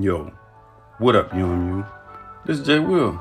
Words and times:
Yo, 0.00 0.32
what 0.96 1.14
up, 1.14 1.30
UMU? 1.34 1.84
This 2.46 2.58
is 2.58 2.66
Jay 2.66 2.78
Will. 2.78 3.12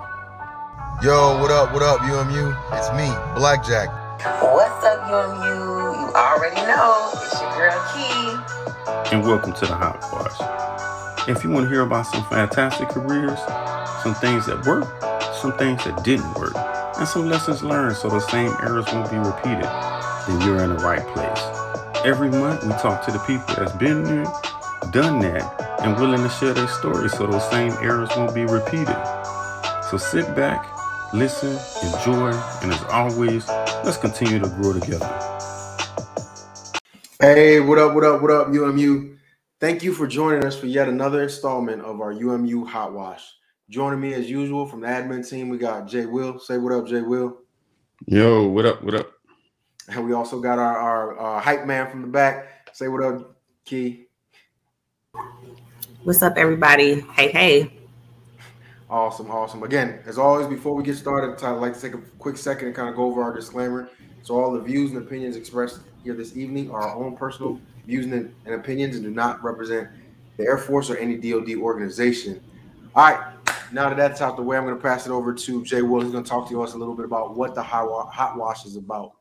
Yo, 1.03 1.37
what 1.41 1.51
up, 1.51 1.73
what 1.73 1.83
up, 1.83 1.99
UMU? 2.03 2.55
It's 2.71 2.89
me, 2.93 3.11
Blackjack. 3.35 3.89
What's 4.41 4.85
up, 4.85 5.03
UMU? 5.11 5.43
You 5.43 6.13
already 6.15 6.55
know 6.55 7.11
it's 7.15 7.41
your 7.41 7.51
girl 7.51 7.75
Key. 7.91 9.11
And 9.11 9.27
welcome 9.27 9.51
to 9.51 9.65
the 9.65 9.75
Hot 9.75 9.99
Wash. 10.13 11.27
If 11.27 11.43
you 11.43 11.49
want 11.49 11.65
to 11.65 11.69
hear 11.69 11.81
about 11.81 12.03
some 12.03 12.23
fantastic 12.29 12.87
careers, 12.87 13.39
some 14.01 14.15
things 14.15 14.45
that 14.45 14.65
work, 14.65 14.87
some 15.41 15.51
things 15.57 15.83
that 15.83 16.01
didn't 16.05 16.33
work, 16.35 16.55
and 16.55 17.05
some 17.05 17.27
lessons 17.27 17.61
learned 17.61 17.97
so 17.97 18.07
the 18.07 18.21
same 18.21 18.53
errors 18.63 18.85
won't 18.93 19.11
be 19.11 19.17
repeated, 19.17 19.67
then 20.29 20.47
you're 20.47 20.63
in 20.63 20.69
the 20.69 20.81
right 20.81 21.05
place. 21.07 22.05
Every 22.05 22.29
month, 22.29 22.63
we 22.63 22.69
talk 22.69 23.03
to 23.03 23.11
the 23.11 23.19
people 23.19 23.53
that's 23.53 23.73
been 23.73 24.05
there, 24.05 24.23
done 24.91 25.19
that, 25.19 25.68
and 25.81 25.95
willing 25.97 26.21
to 26.21 26.29
share 26.29 26.53
their 26.53 26.67
stories 26.67 27.13
so 27.13 27.27
those 27.27 27.49
same 27.49 27.71
errors 27.81 28.09
won't 28.15 28.35
be 28.35 28.45
repeated. 28.45 28.97
So 29.89 29.97
sit 29.97 30.35
back, 30.35 30.65
listen, 31.13 31.51
enjoy, 31.87 32.31
and 32.61 32.71
as 32.71 32.83
always, 32.85 33.47
let's 33.83 33.97
continue 33.97 34.39
to 34.39 34.49
grow 34.49 34.73
together. 34.73 35.07
Hey, 37.21 37.59
what 37.59 37.77
up, 37.77 37.93
what 37.93 38.03
up, 38.03 38.21
what 38.21 38.31
up, 38.31 38.47
UMU? 38.47 39.15
Thank 39.59 39.83
you 39.83 39.93
for 39.93 40.07
joining 40.07 40.45
us 40.45 40.57
for 40.57 40.67
yet 40.67 40.87
another 40.87 41.23
installment 41.23 41.81
of 41.81 42.01
our 42.01 42.11
UMU 42.11 42.65
Hot 42.65 42.93
Wash. 42.93 43.33
Joining 43.69 43.99
me 43.99 44.13
as 44.13 44.29
usual 44.29 44.65
from 44.65 44.81
the 44.81 44.87
admin 44.87 45.27
team, 45.27 45.49
we 45.49 45.57
got 45.57 45.87
Jay 45.87 46.05
Will. 46.05 46.39
Say 46.39 46.57
what 46.57 46.73
up, 46.73 46.87
Jay 46.87 47.01
Will. 47.01 47.39
Yo, 48.05 48.47
what 48.47 48.65
up, 48.65 48.83
what 48.83 48.95
up? 48.95 49.11
And 49.89 50.05
we 50.05 50.13
also 50.13 50.39
got 50.39 50.59
our, 50.59 50.77
our 50.77 51.19
uh, 51.37 51.41
hype 51.41 51.65
man 51.65 51.89
from 51.89 52.01
the 52.01 52.07
back. 52.07 52.69
Say 52.73 52.87
what 52.87 53.03
up, 53.03 53.35
Key. 53.65 54.08
What's 56.05 56.21
up, 56.21 56.37
everybody? 56.37 57.01
Hey, 57.01 57.29
hey. 57.29 57.73
Awesome, 58.89 59.29
awesome. 59.29 59.63
Again, 59.63 59.99
as 60.05 60.17
always, 60.17 60.47
before 60.47 60.73
we 60.73 60.81
get 60.81 60.95
started, 60.95 61.43
I'd 61.43 61.51
like 61.51 61.73
to 61.73 61.81
take 61.81 61.93
a 61.93 61.97
quick 62.19 62.37
second 62.37 62.67
and 62.67 62.75
kind 62.75 62.87
of 62.87 62.95
go 62.95 63.03
over 63.03 63.21
our 63.21 63.35
disclaimer. 63.35 63.89
So, 64.21 64.39
all 64.39 64.53
the 64.53 64.61
views 64.61 64.91
and 64.91 64.99
opinions 64.99 65.35
expressed 65.35 65.81
here 66.05 66.13
this 66.13 66.37
evening 66.37 66.71
are 66.71 66.83
our 66.83 66.95
own 66.95 67.17
personal 67.17 67.59
views 67.85 68.05
and, 68.05 68.33
opinions 68.47 68.95
and 68.95 69.03
do 69.03 69.11
not 69.11 69.43
represent 69.43 69.89
the 70.37 70.45
Air 70.45 70.57
Force 70.57 70.89
or 70.89 70.95
any 70.95 71.17
DoD 71.17 71.55
organization. 71.57 72.41
All 72.95 73.11
right, 73.11 73.33
now 73.73 73.89
that 73.89 73.97
that's 73.97 74.21
out 74.21 74.37
the 74.37 74.41
way, 74.41 74.55
I'm 74.55 74.63
going 74.63 74.77
to 74.77 74.81
pass 74.81 75.05
it 75.05 75.11
over 75.11 75.33
to 75.33 75.65
Jay 75.65 75.81
Will. 75.81 75.99
He's 75.99 76.13
going 76.13 76.23
to 76.23 76.29
talk 76.29 76.47
to 76.49 76.63
us 76.63 76.75
a 76.75 76.77
little 76.77 76.95
bit 76.95 77.03
about 77.03 77.35
what 77.35 77.55
the 77.55 77.61
hot 77.61 78.37
wash 78.37 78.65
is 78.65 78.77
about. 78.77 79.15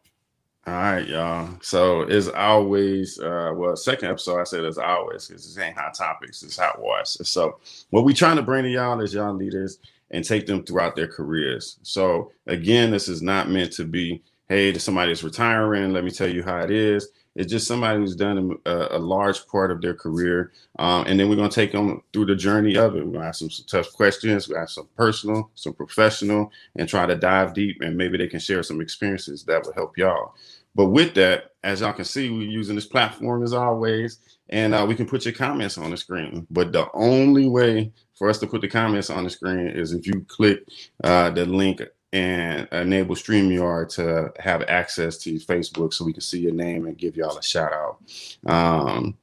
All 0.68 0.74
right, 0.74 1.08
y'all. 1.08 1.48
So 1.62 2.02
as 2.02 2.28
always, 2.28 3.18
uh, 3.18 3.52
well, 3.56 3.74
second 3.74 4.10
episode 4.10 4.38
I 4.38 4.44
said 4.44 4.66
as 4.66 4.76
always 4.76 5.26
because 5.26 5.42
this 5.46 5.56
ain't 5.56 5.78
hot 5.78 5.94
topics, 5.94 6.42
it's 6.42 6.58
hot 6.58 6.78
wash. 6.78 7.12
So 7.22 7.58
what 7.88 8.04
we 8.04 8.12
trying 8.12 8.36
to 8.36 8.42
bring 8.42 8.64
to 8.64 8.68
y'all 8.68 9.00
is 9.00 9.14
y'all 9.14 9.32
leaders 9.32 9.78
and 10.10 10.22
take 10.22 10.44
them 10.44 10.62
throughout 10.62 10.94
their 10.94 11.06
careers. 11.06 11.78
So 11.84 12.32
again, 12.46 12.90
this 12.90 13.08
is 13.08 13.22
not 13.22 13.48
meant 13.48 13.72
to 13.74 13.86
be, 13.86 14.22
hey, 14.50 14.70
to 14.70 14.78
somebody 14.78 15.10
that's 15.10 15.24
retiring, 15.24 15.94
let 15.94 16.04
me 16.04 16.10
tell 16.10 16.28
you 16.28 16.42
how 16.42 16.58
it 16.58 16.70
is. 16.70 17.08
It's 17.34 17.50
just 17.50 17.68
somebody 17.68 18.00
who's 18.00 18.16
done 18.16 18.58
a, 18.66 18.88
a 18.90 18.98
large 18.98 19.46
part 19.46 19.70
of 19.70 19.80
their 19.80 19.94
career, 19.94 20.50
um, 20.80 21.04
and 21.06 21.20
then 21.20 21.28
we're 21.28 21.36
gonna 21.36 21.48
take 21.48 21.70
them 21.70 22.02
through 22.12 22.26
the 22.26 22.34
journey 22.34 22.76
of 22.76 22.96
it. 22.96 23.06
We're 23.06 23.12
gonna 23.12 23.26
ask 23.26 23.38
some, 23.38 23.50
tough 23.68 23.92
questions, 23.92 24.48
we 24.48 24.56
have 24.56 24.68
some 24.68 24.88
personal, 24.96 25.48
some 25.54 25.72
professional, 25.72 26.50
and 26.74 26.88
try 26.88 27.06
to 27.06 27.14
dive 27.14 27.54
deep, 27.54 27.80
and 27.80 27.96
maybe 27.96 28.18
they 28.18 28.26
can 28.26 28.40
share 28.40 28.64
some 28.64 28.80
experiences 28.80 29.44
that 29.44 29.64
will 29.64 29.72
help 29.72 29.96
y'all. 29.96 30.34
But 30.74 30.86
with 30.86 31.14
that, 31.14 31.52
as 31.64 31.80
y'all 31.80 31.92
can 31.92 32.04
see, 32.04 32.30
we're 32.30 32.48
using 32.48 32.76
this 32.76 32.86
platform 32.86 33.42
as 33.42 33.52
always, 33.52 34.18
and 34.50 34.74
uh, 34.74 34.84
we 34.88 34.94
can 34.94 35.06
put 35.06 35.24
your 35.24 35.34
comments 35.34 35.76
on 35.76 35.90
the 35.90 35.96
screen. 35.96 36.46
But 36.50 36.72
the 36.72 36.88
only 36.94 37.48
way 37.48 37.92
for 38.14 38.28
us 38.28 38.38
to 38.38 38.46
put 38.46 38.60
the 38.60 38.68
comments 38.68 39.10
on 39.10 39.24
the 39.24 39.30
screen 39.30 39.68
is 39.68 39.92
if 39.92 40.06
you 40.06 40.24
click 40.28 40.60
uh, 41.04 41.30
the 41.30 41.46
link 41.46 41.82
and 42.12 42.66
enable 42.72 43.14
StreamYard 43.14 43.94
to 43.94 44.32
have 44.40 44.62
access 44.62 45.18
to 45.18 45.34
Facebook 45.34 45.92
so 45.92 46.04
we 46.04 46.12
can 46.12 46.22
see 46.22 46.40
your 46.40 46.54
name 46.54 46.86
and 46.86 46.96
give 46.96 47.16
y'all 47.16 47.36
a 47.36 47.42
shout 47.42 47.72
out. 47.72 47.98
Um, 48.46 49.16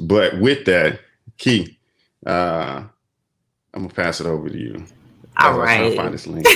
but 0.00 0.38
with 0.40 0.64
that, 0.64 1.00
Key, 1.38 1.78
uh, 2.26 2.82
I'm 3.72 3.82
gonna 3.82 3.88
pass 3.88 4.20
it 4.20 4.26
over 4.26 4.48
to 4.48 4.58
you. 4.58 4.84
All 5.38 5.58
right. 5.58 5.96
Find 5.96 6.12
this 6.12 6.26
link. 6.26 6.46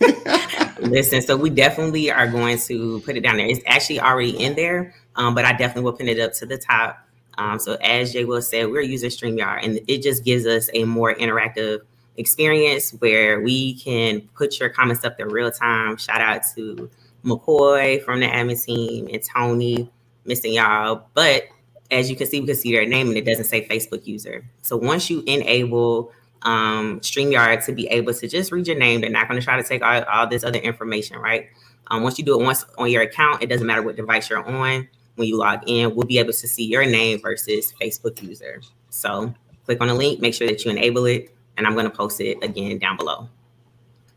Listen, 0.84 1.22
so 1.22 1.36
we 1.36 1.50
definitely 1.50 2.10
are 2.10 2.26
going 2.26 2.58
to 2.58 3.00
put 3.00 3.16
it 3.16 3.20
down 3.20 3.38
there. 3.38 3.46
It's 3.46 3.62
actually 3.66 4.00
already 4.00 4.30
in 4.30 4.54
there, 4.54 4.94
um, 5.16 5.34
but 5.34 5.44
I 5.44 5.52
definitely 5.52 5.84
will 5.84 5.94
pin 5.94 6.08
it 6.08 6.20
up 6.20 6.34
to 6.34 6.46
the 6.46 6.58
top. 6.58 6.98
Um, 7.38 7.58
so 7.58 7.74
as 7.80 8.12
Jay 8.12 8.24
Will 8.24 8.42
said, 8.42 8.70
we're 8.70 8.82
using 8.82 9.10
StreamYard, 9.10 9.64
and 9.64 9.80
it 9.88 10.02
just 10.02 10.24
gives 10.24 10.46
us 10.46 10.68
a 10.74 10.84
more 10.84 11.14
interactive 11.14 11.80
experience 12.16 12.90
where 12.98 13.40
we 13.40 13.74
can 13.74 14.20
put 14.36 14.60
your 14.60 14.68
comments 14.68 15.04
up 15.04 15.16
there 15.16 15.28
real 15.28 15.50
time. 15.50 15.96
Shout 15.96 16.20
out 16.20 16.42
to 16.54 16.90
McCoy 17.24 18.02
from 18.04 18.20
the 18.20 18.26
admin 18.26 18.62
team 18.62 19.08
and 19.12 19.22
Tony, 19.22 19.90
missing 20.24 20.52
y'all. 20.52 21.06
But 21.14 21.44
as 21.90 22.10
you 22.10 22.16
can 22.16 22.26
see, 22.26 22.40
we 22.40 22.46
can 22.46 22.56
see 22.56 22.72
their 22.72 22.86
name 22.86 23.08
and 23.08 23.16
it 23.16 23.24
doesn't 23.24 23.46
say 23.46 23.66
Facebook 23.66 24.06
user. 24.06 24.44
So 24.62 24.76
once 24.76 25.10
you 25.10 25.22
enable 25.26 26.12
um, 26.44 27.00
StreamYard 27.00 27.64
to 27.66 27.72
be 27.72 27.86
able 27.88 28.14
to 28.14 28.28
just 28.28 28.52
read 28.52 28.66
your 28.66 28.78
name. 28.78 29.00
They're 29.00 29.10
not 29.10 29.28
going 29.28 29.40
to 29.40 29.44
try 29.44 29.60
to 29.60 29.66
take 29.66 29.82
all, 29.82 30.02
all 30.04 30.26
this 30.26 30.44
other 30.44 30.58
information, 30.58 31.18
right? 31.18 31.48
Um, 31.88 32.02
once 32.02 32.18
you 32.18 32.24
do 32.24 32.38
it 32.40 32.44
once 32.44 32.64
on 32.78 32.90
your 32.90 33.02
account, 33.02 33.42
it 33.42 33.46
doesn't 33.46 33.66
matter 33.66 33.82
what 33.82 33.96
device 33.96 34.30
you're 34.30 34.44
on. 34.44 34.88
When 35.16 35.28
you 35.28 35.36
log 35.36 35.62
in, 35.66 35.94
we'll 35.94 36.06
be 36.06 36.18
able 36.18 36.32
to 36.32 36.48
see 36.48 36.64
your 36.64 36.84
name 36.84 37.20
versus 37.20 37.72
Facebook 37.80 38.22
user. 38.22 38.60
So 38.90 39.32
click 39.64 39.80
on 39.80 39.88
the 39.88 39.94
link, 39.94 40.20
make 40.20 40.34
sure 40.34 40.46
that 40.46 40.64
you 40.64 40.70
enable 40.70 41.06
it, 41.06 41.34
and 41.56 41.66
I'm 41.66 41.74
going 41.74 41.84
to 41.84 41.90
post 41.90 42.20
it 42.20 42.42
again 42.42 42.78
down 42.78 42.96
below. 42.96 43.28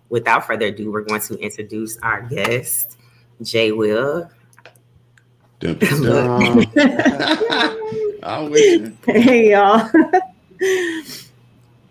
Without 0.10 0.48
further 0.48 0.68
ado, 0.68 0.92
we're 0.92 1.02
going 1.02 1.22
to 1.22 1.38
introduce 1.38 1.98
our 2.00 2.22
guest, 2.24 2.98
Jay 3.42 3.72
Will. 3.72 4.30
Dun, 5.60 5.78
dun, 5.78 6.04
dun. 6.04 6.64
hey, 9.06 9.52
y'all. 9.52 9.90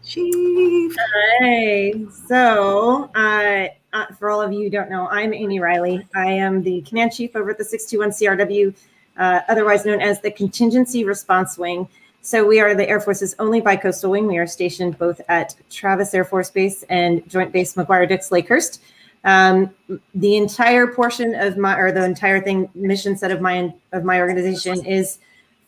Chief. 0.07 0.95
Hey, 1.41 2.07
so 2.29 3.11
uh, 3.17 3.67
uh, 3.93 4.07
for 4.19 4.31
all 4.31 4.41
of 4.41 4.53
you 4.53 4.63
who 4.63 4.71
don't 4.71 4.89
know, 4.89 5.09
I'm 5.09 5.35
Amy 5.35 5.59
Riley. 5.59 6.07
I 6.15 6.27
am 6.27 6.63
the 6.63 6.81
command 6.83 7.13
chief 7.13 7.35
over 7.35 7.51
at 7.51 7.59
the 7.59 7.65
621 7.65 8.39
CRW, 8.39 8.75
uh, 9.17 9.41
otherwise 9.49 9.85
known 9.85 10.01
as 10.01 10.21
the 10.21 10.31
Contingency 10.31 11.03
Response 11.03 11.59
Wing. 11.59 11.89
So 12.21 12.47
we 12.47 12.61
are 12.61 12.73
the 12.77 12.89
Air 12.89 13.01
Force's 13.01 13.35
only 13.41 13.61
bi-coastal 13.61 14.13
wing. 14.13 14.29
We 14.29 14.39
are 14.39 14.47
stationed 14.47 14.97
both 14.97 15.21
at 15.29 15.57
Travis 15.71 16.15
Air 16.15 16.25
Force 16.25 16.51
Base 16.51 16.85
and 16.85 17.29
Joint 17.29 17.53
Base 17.53 17.75
McGuire-Dix 17.75 18.31
Lakehurst. 18.31 18.79
Um, 19.25 19.75
the 20.15 20.37
entire 20.37 20.87
portion 20.87 21.35
of 21.35 21.57
my, 21.57 21.77
or 21.77 21.91
the 21.91 22.05
entire 22.05 22.41
thing, 22.41 22.71
mission 22.77 23.17
set 23.17 23.33
of 23.33 23.41
my 23.41 23.75
of 23.91 24.05
my 24.05 24.21
organization 24.21 24.87
is 24.87 25.19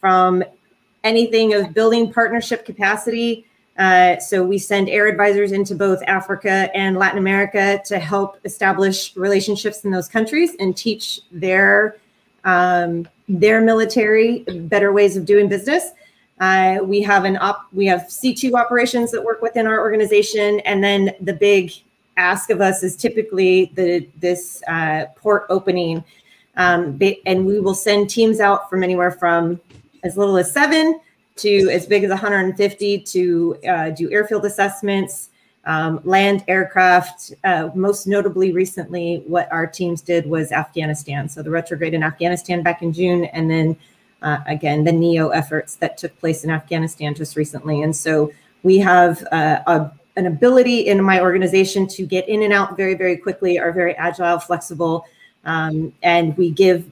from 0.01 0.45
anything 1.03 1.55
of 1.55 1.75
building 1.75 2.13
partnership 2.13 2.65
capacity 2.65 3.48
uh, 3.79 4.19
so 4.19 4.43
we 4.43 4.59
send 4.59 4.89
air 4.89 5.07
advisors 5.07 5.53
into 5.53 5.75
both 5.75 6.03
Africa 6.09 6.69
and 6.75 6.97
Latin 6.97 7.19
America 7.19 7.81
to 7.87 8.01
help 8.01 8.39
establish 8.45 9.17
relationships 9.17 9.85
in 9.85 9.93
those 9.93 10.09
countries 10.09 10.57
and 10.59 10.77
teach 10.77 11.21
their 11.31 11.97
um, 12.45 13.07
their 13.29 13.61
military 13.61 14.41
better 14.41 14.93
ways 14.93 15.17
of 15.17 15.25
doing 15.25 15.49
business. 15.49 15.91
Uh, 16.41 16.79
we 16.83 17.01
have 17.03 17.25
an 17.25 17.37
op 17.37 17.69
we 17.73 17.87
have 17.87 18.03
C2 18.03 18.53
operations 18.55 19.13
that 19.13 19.23
work 19.23 19.43
within 19.43 19.67
our 19.67 19.81
organization, 19.81 20.59
and 20.61 20.83
then 20.83 21.13
the 21.21 21.33
big 21.33 21.73
ask 22.17 22.51
of 22.51 22.61
us 22.61 22.83
is 22.83 22.97
typically 22.97 23.67
the 23.75 24.09
this 24.17 24.61
uh, 24.67 25.07
port 25.15 25.47
opening, 25.51 26.03
um, 26.57 26.99
and 27.27 27.47
we 27.47 27.61
will 27.61 27.75
send 27.75 28.11
teams 28.11 28.41
out 28.41 28.69
from 28.69 28.83
anywhere 28.83 29.13
from 29.13 29.61
as 30.03 30.17
little 30.17 30.37
as 30.37 30.53
seven 30.53 30.99
to 31.39 31.71
as 31.71 31.87
big 31.87 32.05
as 32.05 32.11
150 32.11 32.99
to 33.01 33.57
uh, 33.69 33.91
do 33.91 34.11
airfield 34.11 34.45
assessments, 34.45 35.31
um, 35.65 36.01
land 36.05 36.45
aircraft. 36.49 37.33
Uh, 37.45 37.71
most 37.75 38.07
notably, 38.07 38.53
recently, 38.53 39.23
what 39.27 39.51
our 39.53 39.67
teams 39.67 40.01
did 40.01 40.27
was 40.27 40.53
Afghanistan. 40.53 41.29
So 41.29 41.43
the 41.43 41.51
retrograde 41.51 41.95
in 41.95 42.03
Afghanistan 42.03 42.63
back 42.63 42.83
in 42.83 42.93
June, 42.93 43.25
and 43.27 43.51
then 43.51 43.77
uh, 44.23 44.39
again 44.47 44.85
the 44.85 44.93
NEO 44.93 45.29
efforts 45.29 45.77
that 45.77 45.97
took 45.97 46.19
place 46.19 46.43
in 46.45 46.51
Afghanistan 46.51 47.15
just 47.15 47.37
recently. 47.37 47.83
And 47.83 47.95
so 47.95 48.33
we 48.63 48.79
have 48.79 49.27
uh, 49.31 49.61
a, 49.67 49.93
an 50.17 50.27
ability 50.27 50.89
in 50.89 51.03
my 51.03 51.21
organization 51.21 51.87
to 51.89 52.05
get 52.05 52.29
in 52.29 52.43
and 52.43 52.53
out 52.53 52.77
very, 52.77 52.95
very 52.95 53.17
quickly, 53.17 53.59
are 53.59 53.73
very 53.73 53.95
agile, 53.97 54.39
flexible, 54.39 55.05
um, 55.45 55.93
and 56.03 56.37
we 56.37 56.51
give 56.51 56.91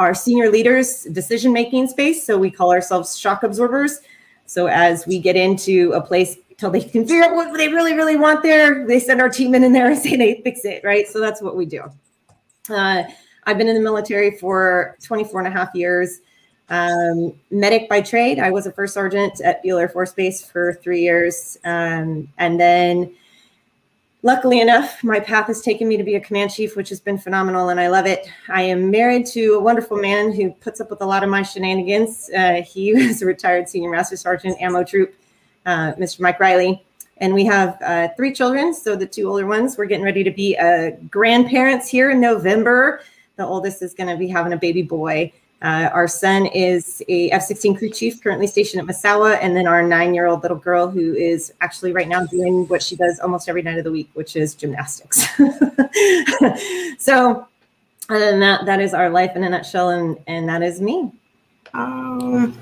our 0.00 0.14
senior 0.14 0.50
leaders 0.50 1.04
decision 1.12 1.52
making 1.52 1.86
space. 1.86 2.24
So 2.24 2.38
we 2.38 2.50
call 2.50 2.72
ourselves 2.72 3.18
shock 3.18 3.42
absorbers. 3.42 4.00
So 4.46 4.66
as 4.66 5.06
we 5.06 5.18
get 5.18 5.36
into 5.36 5.92
a 5.92 6.00
place 6.00 6.38
till 6.56 6.70
they 6.70 6.80
can 6.80 7.06
figure 7.06 7.22
out 7.22 7.34
what 7.34 7.56
they 7.56 7.68
really, 7.68 7.92
really 7.92 8.16
want 8.16 8.42
there, 8.42 8.86
they 8.86 8.98
send 8.98 9.20
our 9.20 9.28
team 9.28 9.54
in, 9.54 9.62
in 9.62 9.74
there 9.74 9.90
and 9.90 9.98
say 9.98 10.16
they 10.16 10.40
fix 10.44 10.64
it, 10.64 10.82
right? 10.82 11.06
So 11.06 11.20
that's 11.20 11.42
what 11.42 11.54
we 11.54 11.66
do. 11.66 11.82
Uh, 12.70 13.04
I've 13.44 13.58
been 13.58 13.68
in 13.68 13.74
the 13.74 13.82
military 13.82 14.38
for 14.38 14.96
24 15.02 15.40
and 15.40 15.48
a 15.48 15.50
half 15.50 15.74
years. 15.74 16.20
Um, 16.70 17.34
medic 17.50 17.88
by 17.88 18.00
trade. 18.00 18.38
I 18.38 18.50
was 18.50 18.66
a 18.66 18.72
first 18.72 18.94
sergeant 18.94 19.40
at 19.42 19.62
Beale 19.62 19.78
Air 19.78 19.88
Force 19.88 20.12
Base 20.12 20.42
for 20.44 20.74
three 20.82 21.02
years. 21.02 21.58
Um, 21.64 22.26
and 22.38 22.58
then, 22.58 23.12
luckily 24.22 24.60
enough, 24.60 25.02
my 25.02 25.20
path 25.20 25.46
has 25.46 25.60
taken 25.60 25.88
me 25.88 25.96
to 25.96 26.04
be 26.04 26.14
a 26.14 26.20
command 26.20 26.50
chief, 26.50 26.76
which 26.76 26.88
has 26.88 27.00
been 27.00 27.18
phenomenal 27.18 27.70
and 27.70 27.80
I 27.80 27.88
love 27.88 28.06
it. 28.06 28.28
I 28.48 28.62
am 28.62 28.90
married 28.90 29.26
to 29.26 29.54
a 29.54 29.60
wonderful 29.60 29.96
man 29.96 30.32
who 30.32 30.50
puts 30.52 30.80
up 30.80 30.90
with 30.90 31.00
a 31.00 31.06
lot 31.06 31.22
of 31.22 31.30
my 31.30 31.42
shenanigans. 31.42 32.30
Uh, 32.36 32.62
he 32.62 32.90
is 32.96 33.22
a 33.22 33.26
retired 33.26 33.68
senior 33.68 33.90
master 33.90 34.16
sergeant, 34.16 34.60
ammo 34.60 34.84
troop, 34.84 35.14
uh, 35.66 35.92
Mr. 35.94 36.20
Mike 36.20 36.40
Riley. 36.40 36.84
And 37.18 37.34
we 37.34 37.44
have 37.44 37.76
uh, 37.82 38.08
three 38.16 38.32
children. 38.32 38.72
So 38.72 38.96
the 38.96 39.06
two 39.06 39.28
older 39.28 39.46
ones, 39.46 39.76
we're 39.76 39.86
getting 39.86 40.04
ready 40.04 40.24
to 40.24 40.30
be 40.30 40.56
uh, 40.56 40.92
grandparents 41.10 41.88
here 41.88 42.10
in 42.10 42.20
November. 42.20 43.02
The 43.36 43.44
oldest 43.44 43.82
is 43.82 43.92
going 43.92 44.08
to 44.08 44.16
be 44.16 44.26
having 44.26 44.54
a 44.54 44.56
baby 44.56 44.82
boy. 44.82 45.32
Uh, 45.62 45.90
our 45.92 46.08
son 46.08 46.46
is 46.46 47.02
a 47.08 47.30
F-16 47.30 47.76
crew 47.76 47.90
chief, 47.90 48.22
currently 48.22 48.46
stationed 48.46 48.80
at 48.80 48.88
Misawa, 48.88 49.38
and 49.42 49.54
then 49.54 49.66
our 49.66 49.82
nine-year-old 49.82 50.42
little 50.42 50.56
girl, 50.56 50.88
who 50.88 51.14
is 51.14 51.52
actually 51.60 51.92
right 51.92 52.08
now 52.08 52.24
doing 52.26 52.66
what 52.68 52.82
she 52.82 52.96
does 52.96 53.20
almost 53.20 53.46
every 53.46 53.62
night 53.62 53.76
of 53.76 53.84
the 53.84 53.92
week, 53.92 54.08
which 54.14 54.36
is 54.36 54.54
gymnastics. 54.54 55.26
so, 56.98 57.46
than 58.08 58.40
that, 58.40 58.64
that 58.64 58.80
is 58.80 58.94
our 58.94 59.10
life 59.10 59.36
in 59.36 59.44
a 59.44 59.50
nutshell, 59.50 59.90
and 59.90 60.16
and 60.26 60.48
that 60.48 60.62
is 60.62 60.80
me. 60.80 61.12
Um, 61.74 62.58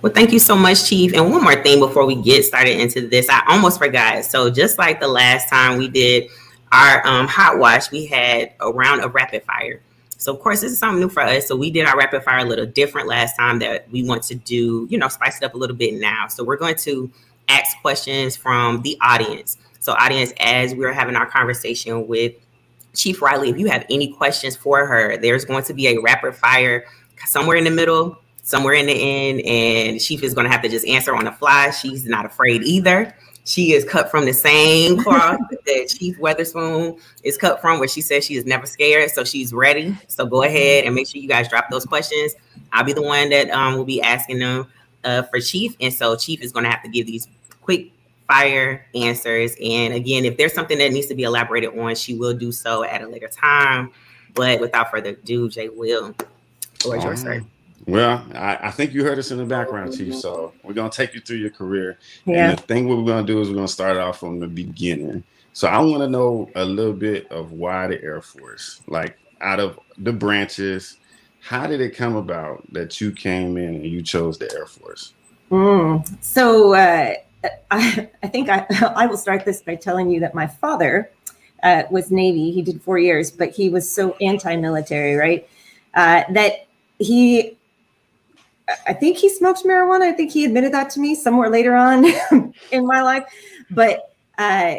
well, 0.00 0.12
thank 0.12 0.32
you 0.32 0.38
so 0.38 0.56
much, 0.56 0.88
Chief. 0.88 1.12
And 1.14 1.30
one 1.30 1.42
more 1.42 1.62
thing 1.62 1.80
before 1.80 2.06
we 2.06 2.14
get 2.14 2.44
started 2.44 2.80
into 2.80 3.06
this, 3.08 3.28
I 3.28 3.42
almost 3.48 3.78
forgot. 3.78 4.24
So, 4.24 4.50
just 4.50 4.78
like 4.78 5.00
the 5.00 5.08
last 5.08 5.48
time 5.48 5.78
we 5.78 5.88
did 5.88 6.30
our 6.72 7.06
um, 7.06 7.26
hot 7.26 7.58
wash, 7.58 7.90
we 7.90 8.06
had 8.06 8.52
a 8.60 8.70
round 8.70 9.02
of 9.02 9.14
rapid 9.14 9.44
fire. 9.44 9.82
So, 10.18 10.34
of 10.34 10.40
course, 10.40 10.60
this 10.60 10.72
is 10.72 10.78
something 10.78 11.00
new 11.00 11.08
for 11.08 11.22
us. 11.22 11.48
So, 11.48 11.56
we 11.56 11.70
did 11.70 11.86
our 11.86 11.96
rapid 11.96 12.22
fire 12.22 12.40
a 12.40 12.44
little 12.44 12.66
different 12.66 13.08
last 13.08 13.36
time 13.36 13.60
that 13.60 13.90
we 13.90 14.02
want 14.02 14.22
to 14.24 14.34
do, 14.34 14.86
you 14.90 14.98
know, 14.98 15.08
spice 15.08 15.38
it 15.38 15.44
up 15.44 15.54
a 15.54 15.56
little 15.56 15.76
bit 15.76 15.94
now. 15.94 16.26
So, 16.28 16.44
we're 16.44 16.56
going 16.56 16.76
to 16.76 17.10
ask 17.48 17.80
questions 17.80 18.36
from 18.36 18.82
the 18.82 18.98
audience. 19.00 19.56
So, 19.80 19.92
audience, 19.92 20.32
as 20.40 20.74
we're 20.74 20.92
having 20.92 21.16
our 21.16 21.26
conversation 21.26 22.06
with 22.06 22.34
Chief 22.94 23.22
Riley, 23.22 23.48
if 23.48 23.58
you 23.58 23.66
have 23.66 23.86
any 23.90 24.12
questions 24.12 24.56
for 24.56 24.86
her, 24.86 25.16
there's 25.16 25.44
going 25.44 25.64
to 25.64 25.74
be 25.74 25.86
a 25.88 25.98
rapid 26.00 26.34
fire 26.34 26.84
somewhere 27.24 27.56
in 27.56 27.64
the 27.64 27.70
middle 27.70 28.18
somewhere 28.48 28.72
in 28.72 28.86
the 28.86 28.94
end, 28.94 29.42
and 29.42 30.00
Chief 30.00 30.22
is 30.22 30.32
going 30.32 30.46
to 30.46 30.50
have 30.50 30.62
to 30.62 30.70
just 30.70 30.86
answer 30.86 31.14
on 31.14 31.26
the 31.26 31.32
fly. 31.32 31.70
She's 31.70 32.06
not 32.06 32.24
afraid 32.24 32.62
either. 32.62 33.14
She 33.48 33.72
is 33.72 33.82
cut 33.82 34.10
from 34.10 34.26
the 34.26 34.34
same 34.34 35.02
cloth 35.02 35.40
that 35.66 35.88
Chief 35.88 36.18
Weatherspoon 36.18 37.00
is 37.24 37.38
cut 37.38 37.62
from, 37.62 37.78
where 37.78 37.88
she 37.88 38.02
says 38.02 38.26
she 38.26 38.36
is 38.36 38.44
never 38.44 38.66
scared, 38.66 39.10
so 39.10 39.24
she's 39.24 39.54
ready. 39.54 39.96
So 40.06 40.26
go 40.26 40.42
ahead 40.42 40.84
and 40.84 40.94
make 40.94 41.08
sure 41.08 41.18
you 41.18 41.28
guys 41.28 41.48
drop 41.48 41.70
those 41.70 41.86
questions. 41.86 42.34
I'll 42.72 42.84
be 42.84 42.92
the 42.92 43.00
one 43.00 43.30
that 43.30 43.48
um, 43.48 43.76
will 43.76 43.86
be 43.86 44.02
asking 44.02 44.40
them 44.40 44.66
uh, 45.02 45.22
for 45.22 45.40
Chief, 45.40 45.74
and 45.80 45.90
so 45.90 46.14
Chief 46.14 46.42
is 46.42 46.52
going 46.52 46.64
to 46.64 46.70
have 46.70 46.82
to 46.82 46.90
give 46.90 47.06
these 47.06 47.26
quick 47.62 47.90
fire 48.26 48.84
answers. 48.94 49.56
And 49.64 49.94
again, 49.94 50.26
if 50.26 50.36
there's 50.36 50.52
something 50.52 50.76
that 50.76 50.92
needs 50.92 51.06
to 51.06 51.14
be 51.14 51.22
elaborated 51.22 51.78
on, 51.78 51.94
she 51.94 52.16
will 52.16 52.34
do 52.34 52.52
so 52.52 52.84
at 52.84 53.00
a 53.00 53.08
later 53.08 53.28
time. 53.28 53.92
But 54.34 54.60
without 54.60 54.90
further 54.90 55.10
ado, 55.10 55.48
Jay 55.48 55.70
Will. 55.70 56.14
Is 56.84 57.02
yours, 57.02 57.22
sir. 57.22 57.42
Well, 57.88 58.22
I, 58.34 58.58
I, 58.64 58.70
think 58.70 58.92
you 58.92 59.02
heard 59.02 59.18
us 59.18 59.30
in 59.30 59.38
the 59.38 59.46
background, 59.46 59.96
Chief. 59.96 60.14
So 60.14 60.52
we're 60.62 60.74
gonna 60.74 60.90
take 60.90 61.14
you 61.14 61.20
through 61.22 61.38
your 61.38 61.48
career. 61.48 61.98
Yeah. 62.26 62.50
And 62.50 62.58
the 62.58 62.62
thing 62.62 62.86
we're 62.86 63.02
gonna 63.02 63.26
do 63.26 63.40
is 63.40 63.48
we're 63.48 63.54
gonna 63.54 63.66
start 63.66 63.96
off 63.96 64.20
from 64.20 64.40
the 64.40 64.46
beginning. 64.46 65.24
So 65.54 65.68
I 65.68 65.78
want 65.78 66.02
to 66.02 66.08
know 66.08 66.50
a 66.54 66.64
little 66.64 66.92
bit 66.92 67.32
of 67.32 67.52
why 67.52 67.86
the 67.86 68.00
Air 68.02 68.20
Force, 68.20 68.82
like 68.86 69.18
out 69.40 69.58
of 69.58 69.80
the 69.96 70.12
branches, 70.12 70.98
how 71.40 71.66
did 71.66 71.80
it 71.80 71.96
come 71.96 72.14
about 72.14 72.62
that 72.72 73.00
you 73.00 73.10
came 73.10 73.56
in 73.56 73.76
and 73.76 73.86
you 73.86 74.02
chose 74.02 74.36
the 74.36 74.52
Air 74.54 74.66
Force? 74.66 75.14
Mm. 75.50 76.22
So 76.22 76.74
uh, 76.74 77.14
I, 77.70 78.08
I 78.22 78.28
think 78.28 78.50
I, 78.50 78.66
I 78.96 79.06
will 79.06 79.16
start 79.16 79.46
this 79.46 79.62
by 79.62 79.76
telling 79.76 80.10
you 80.10 80.20
that 80.20 80.34
my 80.34 80.46
father 80.46 81.10
uh, 81.62 81.84
was 81.90 82.10
Navy. 82.10 82.52
He 82.52 82.60
did 82.60 82.82
four 82.82 82.98
years, 82.98 83.30
but 83.30 83.50
he 83.50 83.70
was 83.70 83.90
so 83.90 84.14
anti-military, 84.20 85.14
right? 85.14 85.48
Uh, 85.94 86.24
that 86.34 86.66
he 86.98 87.57
I 88.86 88.92
think 88.92 89.16
he 89.16 89.28
smoked 89.28 89.64
marijuana. 89.64 90.02
I 90.02 90.12
think 90.12 90.30
he 90.30 90.44
admitted 90.44 90.72
that 90.72 90.90
to 90.90 91.00
me 91.00 91.14
somewhere 91.14 91.50
later 91.50 91.74
on 91.74 92.04
in 92.72 92.86
my 92.86 93.02
life. 93.02 93.24
But 93.70 94.14
uh, 94.36 94.76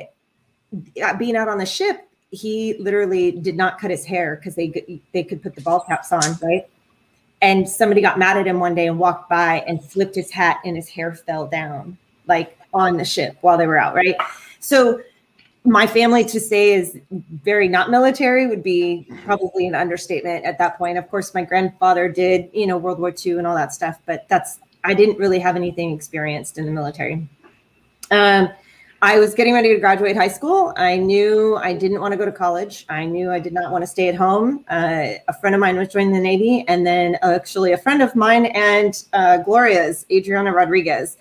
being 1.18 1.36
out 1.36 1.48
on 1.48 1.58
the 1.58 1.66
ship, 1.66 2.08
he 2.32 2.76
literally 2.80 3.32
did 3.32 3.56
not 3.56 3.80
cut 3.80 3.90
his 3.90 4.06
hair 4.06 4.36
because 4.36 4.56
they 4.56 5.02
they 5.14 5.24
could 5.24 5.42
put 5.42 5.56
the 5.56 5.62
ball 5.62 5.80
caps 5.82 6.12
on, 6.12 6.38
right? 6.42 6.68
And 7.42 7.68
somebody 7.68 8.02
got 8.02 8.20
mad 8.20 8.38
at 8.38 8.46
him 8.46 8.60
one 8.60 8.76
day 8.76 8.88
and 8.88 9.00
walked 9.00 9.30
by 9.30 9.64
and 9.68 9.84
flipped 9.84 10.16
his 10.16 10.30
hat, 10.30 10.58
and 10.66 10.76
his 10.76 10.88
hair 10.88 11.14
fell 11.14 11.48
down 11.48 11.98
like 12.28 12.58
on 12.74 12.98
the 12.98 13.06
ship 13.06 13.38
while 13.42 13.58
they 13.58 13.66
were 13.66 13.78
out, 13.78 13.96
right? 13.96 14.16
So 14.60 15.02
my 15.64 15.86
family 15.86 16.24
to 16.26 16.40
say 16.40 16.74
is 16.74 16.98
very 17.44 17.68
not 17.68 17.90
military 17.92 18.48
would 18.48 18.64
be 18.64 19.08
probably 19.26 19.68
an 19.68 19.76
understatement 19.76 20.46
at 20.46 20.58
that 20.58 20.78
point. 20.78 20.98
Of 20.98 21.10
course, 21.10 21.34
my 21.34 21.44
grandfather 21.44 22.08
did, 22.10 22.50
you 22.54 22.66
know, 22.66 22.78
World 22.78 23.00
War 23.00 23.14
II 23.14 23.38
and 23.38 23.48
all 23.48 23.56
that 23.56 23.74
stuff, 23.74 24.00
but 24.06 24.28
that's 24.30 24.60
I 24.84 24.94
didn't 24.94 25.18
really 25.18 25.40
have 25.40 25.56
anything 25.56 25.94
experienced 25.94 26.58
in 26.58 26.66
the 26.66 26.72
military. 26.72 27.28
Um, 28.12 28.50
I 29.02 29.20
was 29.20 29.34
getting 29.34 29.54
ready 29.54 29.74
to 29.74 29.80
graduate 29.80 30.16
high 30.16 30.30
school. 30.30 30.74
I 30.76 30.98
knew 30.98 31.56
I 31.58 31.74
didn't 31.74 32.02
want 32.02 32.12
to 32.12 32.18
go 32.18 32.26
to 32.26 32.32
college. 32.32 32.86
I 32.90 33.06
knew 33.06 33.32
I 33.32 33.40
did 33.40 33.54
not 33.54 33.72
want 33.72 33.82
to 33.82 33.88
stay 33.88 34.10
at 34.10 34.16
home. 34.16 34.66
Uh, 34.70 35.14
a 35.28 35.34
friend 35.40 35.56
of 35.56 35.62
mine 35.62 35.78
was 35.78 35.90
joining 35.90 36.12
the 36.12 36.20
Navy, 36.20 36.66
and 36.68 36.86
then 36.86 37.18
actually 37.22 37.74
a 37.74 37.78
friend 37.78 38.02
of 38.02 38.16
mine 38.16 38.48
and 38.48 39.04
uh, 39.14 39.38
Gloria's, 39.38 40.06
Adriana 40.12 40.52
Rodriguez, 40.52 41.18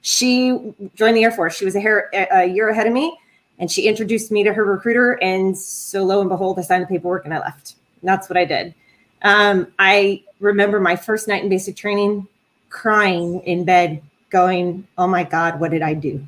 she 0.00 0.72
joined 0.94 1.16
the 1.16 1.24
Air 1.24 1.30
Force. 1.30 1.56
She 1.56 1.64
was 1.64 1.76
a, 1.76 1.80
hair, 1.80 2.10
a 2.32 2.46
year 2.46 2.70
ahead 2.70 2.86
of 2.86 2.92
me 2.92 3.16
and 3.60 3.70
she 3.70 3.86
introduced 3.86 4.32
me 4.32 4.42
to 4.42 4.52
her 4.54 4.64
recruiter. 4.64 5.22
And 5.22 5.56
so 5.56 6.02
lo 6.02 6.20
and 6.20 6.30
behold, 6.30 6.58
I 6.58 6.62
signed 6.62 6.82
the 6.82 6.86
paperwork 6.86 7.26
and 7.26 7.34
I 7.34 7.38
left. 7.38 7.74
And 8.00 8.08
that's 8.08 8.28
what 8.28 8.38
I 8.38 8.46
did. 8.46 8.74
Um, 9.22 9.68
I 9.78 10.24
remember 10.40 10.80
my 10.80 10.96
first 10.96 11.28
night 11.28 11.44
in 11.44 11.50
basic 11.50 11.76
training 11.76 12.26
crying 12.70 13.40
in 13.40 13.64
bed, 13.64 14.02
going, 14.30 14.88
Oh 14.96 15.06
my 15.06 15.24
God, 15.24 15.60
what 15.60 15.70
did 15.72 15.82
I 15.82 15.92
do? 15.92 16.26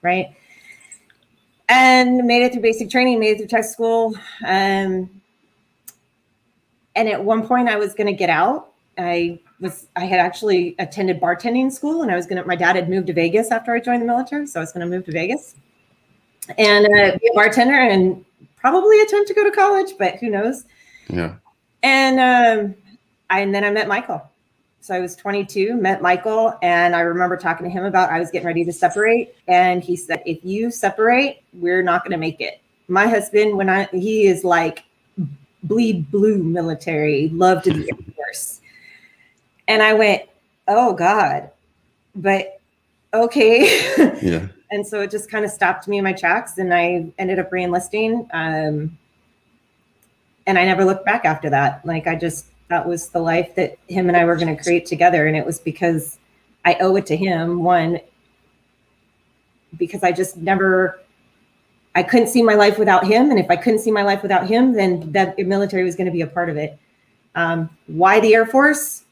Right. 0.00 0.36
And 1.68 2.18
made 2.18 2.44
it 2.44 2.52
through 2.52 2.62
basic 2.62 2.88
training, 2.88 3.18
made 3.18 3.32
it 3.32 3.38
through 3.38 3.48
tech 3.48 3.64
school. 3.64 4.14
Um, 4.46 5.10
and 6.94 7.08
at 7.08 7.24
one 7.24 7.46
point, 7.46 7.68
I 7.68 7.76
was 7.76 7.94
going 7.94 8.08
to 8.08 8.12
get 8.12 8.30
out. 8.30 8.72
I 8.98 9.40
was 9.58 9.86
I 9.96 10.04
had 10.04 10.20
actually 10.20 10.76
attended 10.78 11.18
bartending 11.18 11.72
school, 11.72 12.02
and 12.02 12.10
I 12.10 12.16
was 12.16 12.26
gonna. 12.26 12.44
My 12.44 12.56
dad 12.56 12.76
had 12.76 12.90
moved 12.90 13.06
to 13.06 13.14
Vegas 13.14 13.50
after 13.50 13.72
I 13.72 13.80
joined 13.80 14.02
the 14.02 14.06
military, 14.06 14.46
so 14.46 14.60
I 14.60 14.62
was 14.62 14.70
going 14.70 14.86
to 14.86 14.94
move 14.94 15.06
to 15.06 15.12
Vegas 15.12 15.54
and 16.58 16.86
uh, 16.86 17.18
be 17.18 17.28
a 17.28 17.34
bartender 17.34 17.74
and 17.74 18.24
probably 18.56 19.00
attempt 19.00 19.28
to 19.28 19.34
go 19.34 19.44
to 19.44 19.50
college, 19.50 19.94
but 19.98 20.16
who 20.16 20.30
knows? 20.30 20.64
Yeah. 21.08 21.34
And 21.82 22.20
um, 22.20 22.74
I, 23.28 23.40
and 23.40 23.54
then 23.54 23.64
I 23.64 23.70
met 23.70 23.88
Michael. 23.88 24.22
So 24.80 24.94
I 24.94 25.00
was 25.00 25.14
22, 25.14 25.76
met 25.76 26.02
Michael, 26.02 26.58
and 26.62 26.96
I 26.96 27.00
remember 27.00 27.36
talking 27.36 27.64
to 27.64 27.70
him 27.70 27.84
about 27.84 28.10
I 28.10 28.18
was 28.18 28.30
getting 28.30 28.46
ready 28.46 28.64
to 28.64 28.72
separate, 28.72 29.36
and 29.46 29.82
he 29.82 29.94
said, 29.94 30.22
"If 30.26 30.44
you 30.44 30.72
separate, 30.72 31.42
we're 31.52 31.82
not 31.82 32.02
going 32.02 32.10
to 32.10 32.16
make 32.16 32.40
it." 32.40 32.60
My 32.88 33.06
husband, 33.06 33.56
when 33.56 33.68
I 33.68 33.84
he 33.92 34.26
is 34.26 34.42
like 34.42 34.82
bleed 35.62 36.10
blue 36.10 36.42
military, 36.42 37.28
loved 37.28 37.66
the 37.66 37.74
Air 37.74 38.14
Force, 38.16 38.60
and 39.68 39.84
I 39.84 39.92
went, 39.92 40.22
"Oh 40.66 40.94
God," 40.94 41.50
but 42.16 42.60
okay. 43.14 44.18
Yeah 44.20 44.48
and 44.72 44.86
so 44.86 45.00
it 45.00 45.10
just 45.10 45.30
kind 45.30 45.44
of 45.44 45.50
stopped 45.50 45.86
me 45.86 45.98
in 45.98 46.04
my 46.04 46.12
tracks 46.12 46.58
and 46.58 46.74
i 46.74 47.06
ended 47.18 47.38
up 47.38 47.50
reenlisting 47.50 48.26
um, 48.32 48.98
and 50.46 50.58
i 50.58 50.64
never 50.64 50.84
looked 50.84 51.04
back 51.04 51.24
after 51.24 51.48
that. 51.50 51.84
Like 51.86 52.06
i 52.06 52.16
just 52.16 52.46
that 52.68 52.88
was 52.88 53.10
the 53.10 53.20
life 53.20 53.54
that 53.54 53.76
him 53.88 54.08
and 54.08 54.16
i 54.16 54.24
were 54.24 54.36
going 54.36 54.54
to 54.54 54.62
create 54.62 54.86
together 54.86 55.26
and 55.26 55.36
it 55.36 55.46
was 55.46 55.60
because 55.60 56.18
i 56.64 56.74
owe 56.80 56.96
it 56.96 57.06
to 57.06 57.16
him 57.16 57.62
one 57.62 58.00
because 59.76 60.02
i 60.02 60.10
just 60.10 60.38
never 60.38 61.00
i 61.94 62.02
couldn't 62.02 62.28
see 62.28 62.42
my 62.42 62.54
life 62.54 62.78
without 62.78 63.06
him 63.06 63.30
and 63.30 63.38
if 63.38 63.50
i 63.50 63.56
couldn't 63.56 63.80
see 63.80 63.92
my 63.92 64.02
life 64.02 64.22
without 64.22 64.46
him 64.46 64.72
then 64.72 65.12
that 65.12 65.36
the 65.36 65.44
military 65.44 65.84
was 65.84 65.94
going 65.94 66.06
to 66.06 66.12
be 66.12 66.22
a 66.22 66.26
part 66.26 66.48
of 66.48 66.56
it. 66.56 66.78
Um, 67.34 67.70
why 67.86 68.20
the 68.20 68.34
air 68.34 68.44
force? 68.44 69.04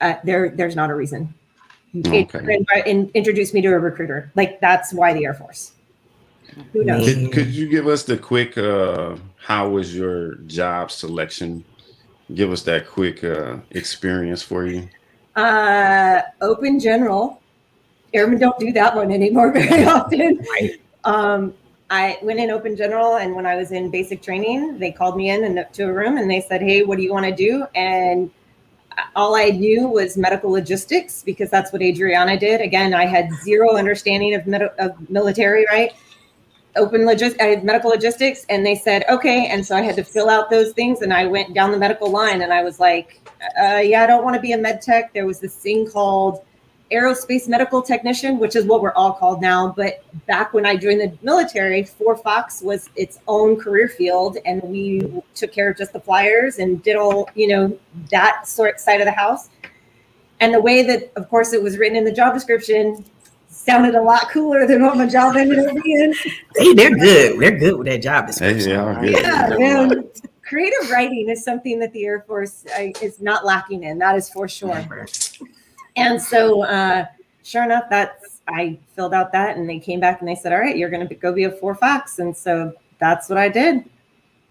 Uh, 0.00 0.14
there 0.24 0.50
there's 0.50 0.74
not 0.74 0.90
a 0.90 0.94
reason 0.94 1.32
okay. 1.96 2.64
and 2.86 3.10
introduced 3.10 3.54
me 3.54 3.60
to 3.62 3.68
a 3.68 3.78
recruiter. 3.78 4.30
Like 4.34 4.60
that's 4.60 4.92
why 4.92 5.12
the 5.12 5.24
Air 5.24 5.34
Force. 5.34 5.72
Who 6.72 6.84
knows? 6.84 7.06
Could, 7.06 7.32
could 7.32 7.48
you 7.48 7.68
give 7.68 7.86
us 7.86 8.02
the 8.02 8.16
quick? 8.16 8.58
Uh, 8.58 9.16
how 9.36 9.68
was 9.68 9.94
your 9.94 10.34
job 10.46 10.90
selection? 10.90 11.64
Give 12.34 12.52
us 12.52 12.62
that 12.62 12.88
quick 12.88 13.24
uh, 13.24 13.58
experience 13.70 14.42
for 14.42 14.66
you. 14.66 14.88
Uh, 15.36 16.22
open 16.40 16.78
general. 16.78 17.40
Airmen 18.14 18.38
don't 18.38 18.58
do 18.58 18.72
that 18.72 18.94
one 18.94 19.10
anymore 19.10 19.52
very 19.52 19.84
often. 19.84 20.44
Right. 20.50 20.80
Um, 21.04 21.54
I 21.90 22.18
went 22.22 22.40
in 22.40 22.50
open 22.50 22.76
general, 22.76 23.16
and 23.16 23.34
when 23.34 23.44
I 23.44 23.54
was 23.54 23.70
in 23.70 23.90
basic 23.90 24.22
training, 24.22 24.78
they 24.78 24.92
called 24.92 25.16
me 25.16 25.30
in 25.30 25.44
and 25.44 25.58
up 25.58 25.72
to 25.74 25.84
a 25.84 25.92
room, 25.92 26.16
and 26.16 26.30
they 26.30 26.40
said, 26.40 26.62
"Hey, 26.62 26.84
what 26.84 26.96
do 26.96 27.02
you 27.02 27.12
want 27.12 27.26
to 27.26 27.34
do?" 27.34 27.66
And 27.74 28.30
all 29.14 29.34
I 29.34 29.50
knew 29.50 29.88
was 29.88 30.16
medical 30.16 30.50
logistics 30.50 31.22
because 31.22 31.50
that's 31.50 31.72
what 31.72 31.82
Adriana 31.82 32.38
did. 32.38 32.60
Again, 32.60 32.94
I 32.94 33.06
had 33.06 33.32
zero 33.42 33.76
understanding 33.76 34.34
of, 34.34 34.46
med- 34.46 34.62
of 34.78 35.10
military, 35.10 35.64
right? 35.70 35.92
Open 36.76 37.02
logis- 37.02 37.38
I 37.40 37.44
had 37.44 37.64
medical 37.64 37.90
logistics, 37.90 38.46
and 38.48 38.64
they 38.64 38.74
said 38.74 39.04
okay, 39.10 39.46
and 39.46 39.64
so 39.66 39.76
I 39.76 39.82
had 39.82 39.94
to 39.96 40.04
fill 40.04 40.30
out 40.30 40.48
those 40.48 40.72
things, 40.72 41.02
and 41.02 41.12
I 41.12 41.26
went 41.26 41.52
down 41.52 41.70
the 41.70 41.78
medical 41.78 42.10
line, 42.10 42.40
and 42.40 42.52
I 42.52 42.62
was 42.62 42.80
like, 42.80 43.20
uh, 43.60 43.76
yeah, 43.76 44.04
I 44.04 44.06
don't 44.06 44.24
want 44.24 44.36
to 44.36 44.40
be 44.40 44.52
a 44.52 44.58
med 44.58 44.80
tech. 44.80 45.12
There 45.12 45.26
was 45.26 45.38
this 45.38 45.54
thing 45.54 45.86
called 45.90 46.42
aerospace 46.92 47.48
medical 47.48 47.82
technician, 47.82 48.38
which 48.38 48.56
is 48.56 48.64
what 48.64 48.82
we're 48.82 48.92
all 48.92 49.12
called 49.12 49.40
now. 49.40 49.72
But 49.76 50.04
back 50.26 50.52
when 50.52 50.66
I 50.66 50.76
joined 50.76 51.00
the 51.00 51.16
military, 51.22 51.84
Four 51.84 52.16
Fox 52.16 52.62
was 52.62 52.90
its 52.96 53.18
own 53.28 53.56
career 53.56 53.88
field, 53.88 54.38
and 54.44 54.62
we 54.62 55.22
took 55.34 55.52
care 55.52 55.70
of 55.70 55.76
just 55.76 55.92
the 55.92 56.00
flyers 56.00 56.58
and 56.58 56.82
did 56.82 56.96
all 56.96 57.28
you 57.34 57.48
know 57.48 57.78
that 58.10 58.46
sort 58.46 58.80
side 58.80 59.00
of 59.00 59.06
the 59.06 59.12
house. 59.12 59.48
And 60.40 60.52
the 60.52 60.60
way 60.60 60.82
that, 60.82 61.12
of 61.14 61.28
course, 61.28 61.52
it 61.52 61.62
was 61.62 61.78
written 61.78 61.96
in 61.96 62.04
the 62.04 62.12
job 62.12 62.34
description 62.34 63.04
sounded 63.48 63.94
a 63.94 64.02
lot 64.02 64.28
cooler 64.30 64.66
than 64.66 64.82
what 64.82 64.96
my 64.96 65.06
job 65.06 65.36
ended 65.36 65.58
up 65.60 65.76
being. 65.84 66.14
Hey, 66.56 66.74
they're 66.74 66.96
good. 66.96 67.38
They're 67.38 67.58
good 67.58 67.78
with 67.78 67.86
that 67.86 68.02
job 68.02 68.26
description. 68.26 68.70
yeah, 68.70 69.02
Yeah, 69.02 69.56
man. 69.56 70.10
Creative 70.42 70.90
writing 70.90 71.28
is 71.30 71.44
something 71.44 71.78
that 71.78 71.92
the 71.92 72.04
Air 72.04 72.24
Force 72.26 72.66
uh, 72.76 72.88
is 73.00 73.20
not 73.20 73.44
lacking 73.44 73.84
in. 73.84 73.98
That 73.98 74.16
is 74.16 74.28
for 74.30 74.48
sure. 74.48 74.86
And 75.96 76.20
so, 76.20 76.64
uh, 76.64 77.06
sure 77.42 77.64
enough, 77.64 77.84
that's 77.90 78.40
I 78.48 78.78
filled 78.94 79.14
out 79.14 79.32
that, 79.32 79.56
and 79.56 79.68
they 79.68 79.78
came 79.78 80.00
back 80.00 80.20
and 80.20 80.28
they 80.28 80.34
said, 80.34 80.52
"All 80.52 80.58
right, 80.58 80.76
you're 80.76 80.90
going 80.90 81.06
to 81.06 81.14
go 81.14 81.32
be 81.32 81.44
a 81.44 81.50
four 81.50 81.74
fox," 81.74 82.18
and 82.18 82.36
so 82.36 82.72
that's 82.98 83.28
what 83.28 83.38
I 83.38 83.48
did. 83.48 83.84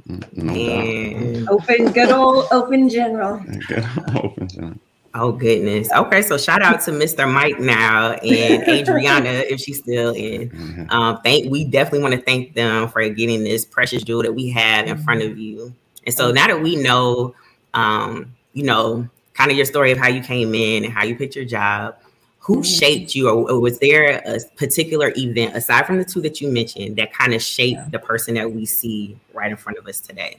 No 0.05 0.53
Yeah. 0.53 1.45
Open, 1.49 1.91
good 1.91 2.11
old 2.11 2.45
open 2.51 2.89
general. 2.89 3.43
doubt. 3.69 4.15
Open, 4.23 4.47
John. 4.47 4.79
Oh 5.13 5.31
goodness. 5.33 5.91
Okay, 5.91 6.21
so 6.21 6.37
shout 6.37 6.61
out 6.61 6.79
to 6.81 6.91
Mr. 6.91 7.31
Mike 7.31 7.59
now 7.59 8.13
and 8.13 8.63
Adriana 8.67 9.29
if 9.29 9.59
she's 9.59 9.79
still 9.79 10.13
in. 10.13 10.49
Mhm. 10.49 10.91
Um, 10.91 11.19
thank 11.21 11.51
we 11.51 11.65
definitely 11.65 12.01
want 12.01 12.13
to 12.15 12.21
thank 12.21 12.53
them 12.53 12.87
for 12.87 13.07
getting 13.09 13.43
this 13.43 13.65
precious 13.65 14.03
jewel 14.03 14.23
that 14.23 14.33
we 14.33 14.49
have 14.49 14.87
in 14.87 14.97
front 14.97 15.21
of 15.21 15.37
you. 15.37 15.73
And 16.05 16.15
so 16.15 16.31
now 16.31 16.47
that 16.47 16.61
we 16.61 16.77
know, 16.77 17.35
um, 17.73 18.33
you 18.53 18.63
know, 18.63 19.07
kind 19.33 19.51
of 19.51 19.57
your 19.57 19.65
story 19.65 19.91
of 19.91 19.97
how 19.97 20.07
you 20.07 20.21
came 20.21 20.53
in 20.53 20.83
and 20.85 20.93
how 20.93 21.03
you 21.03 21.15
picked 21.15 21.35
your 21.35 21.45
job, 21.45 21.95
who 22.39 22.63
shaped 22.63 23.13
you, 23.13 23.29
or, 23.29 23.51
or 23.51 23.59
was 23.59 23.79
there 23.79 24.21
a 24.25 24.39
particular 24.55 25.13
event 25.15 25.55
aside 25.55 25.85
from 25.85 25.97
the 25.97 26.05
two 26.05 26.21
that 26.21 26.41
you 26.41 26.51
mentioned 26.51 26.95
that 26.95 27.13
kind 27.13 27.33
of 27.33 27.41
shaped 27.41 27.91
the 27.91 27.99
person 27.99 28.33
that 28.33 28.51
we 28.51 28.65
see 28.65 29.15
right 29.33 29.51
in 29.51 29.57
front 29.57 29.77
of 29.77 29.87
us 29.87 29.99
today? 29.99 30.37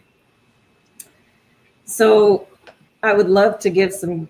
So 1.85 2.49
I 3.03 3.13
would 3.13 3.29
love 3.29 3.59
to 3.61 3.71
give 3.71 3.93
some 3.93 4.29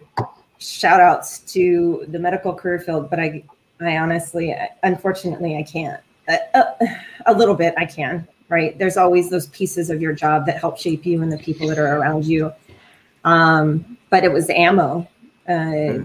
shout 0.58 1.00
outs 1.00 1.40
to 1.52 2.04
the 2.08 2.18
medical 2.18 2.54
career 2.54 2.78
field, 2.78 3.10
but 3.10 3.18
I, 3.18 3.42
I 3.80 3.96
honestly, 3.98 4.54
unfortunately, 4.82 5.56
I 5.56 5.62
can't. 5.62 6.00
Uh, 6.28 6.36
uh, 6.54 6.64
a 7.26 7.34
little 7.34 7.54
bit, 7.54 7.74
I 7.76 7.84
can. 7.84 8.26
Right? 8.48 8.78
There's 8.78 8.98
always 8.98 9.30
those 9.30 9.46
pieces 9.46 9.88
of 9.88 10.02
your 10.02 10.12
job 10.12 10.44
that 10.44 10.58
help 10.58 10.76
shape 10.76 11.06
you 11.06 11.22
and 11.22 11.32
the 11.32 11.38
people 11.38 11.68
that 11.68 11.78
are 11.78 11.96
around 11.96 12.26
you. 12.26 12.52
Um, 13.24 13.96
but 14.10 14.24
it 14.24 14.32
was 14.32 14.50
ammo, 14.50 15.08
uh, 15.48 15.98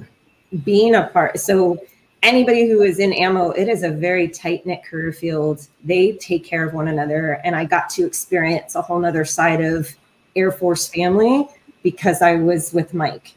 being 0.63 0.95
a 0.95 1.07
part. 1.07 1.39
So 1.39 1.79
anybody 2.23 2.69
who 2.69 2.81
is 2.81 2.99
in 2.99 3.13
ammo, 3.13 3.51
it 3.51 3.67
is 3.67 3.83
a 3.83 3.89
very 3.89 4.27
tight 4.27 4.65
knit 4.65 4.83
career 4.83 5.11
field. 5.11 5.67
They 5.83 6.13
take 6.13 6.45
care 6.45 6.67
of 6.67 6.73
one 6.73 6.87
another, 6.87 7.39
and 7.43 7.55
I 7.55 7.65
got 7.65 7.89
to 7.91 8.05
experience 8.05 8.75
a 8.75 8.81
whole 8.81 8.99
nother 8.99 9.25
side 9.25 9.61
of 9.61 9.93
Air 10.35 10.51
Force 10.51 10.87
family 10.87 11.47
because 11.83 12.21
I 12.21 12.35
was 12.35 12.73
with 12.73 12.93
Mike. 12.93 13.33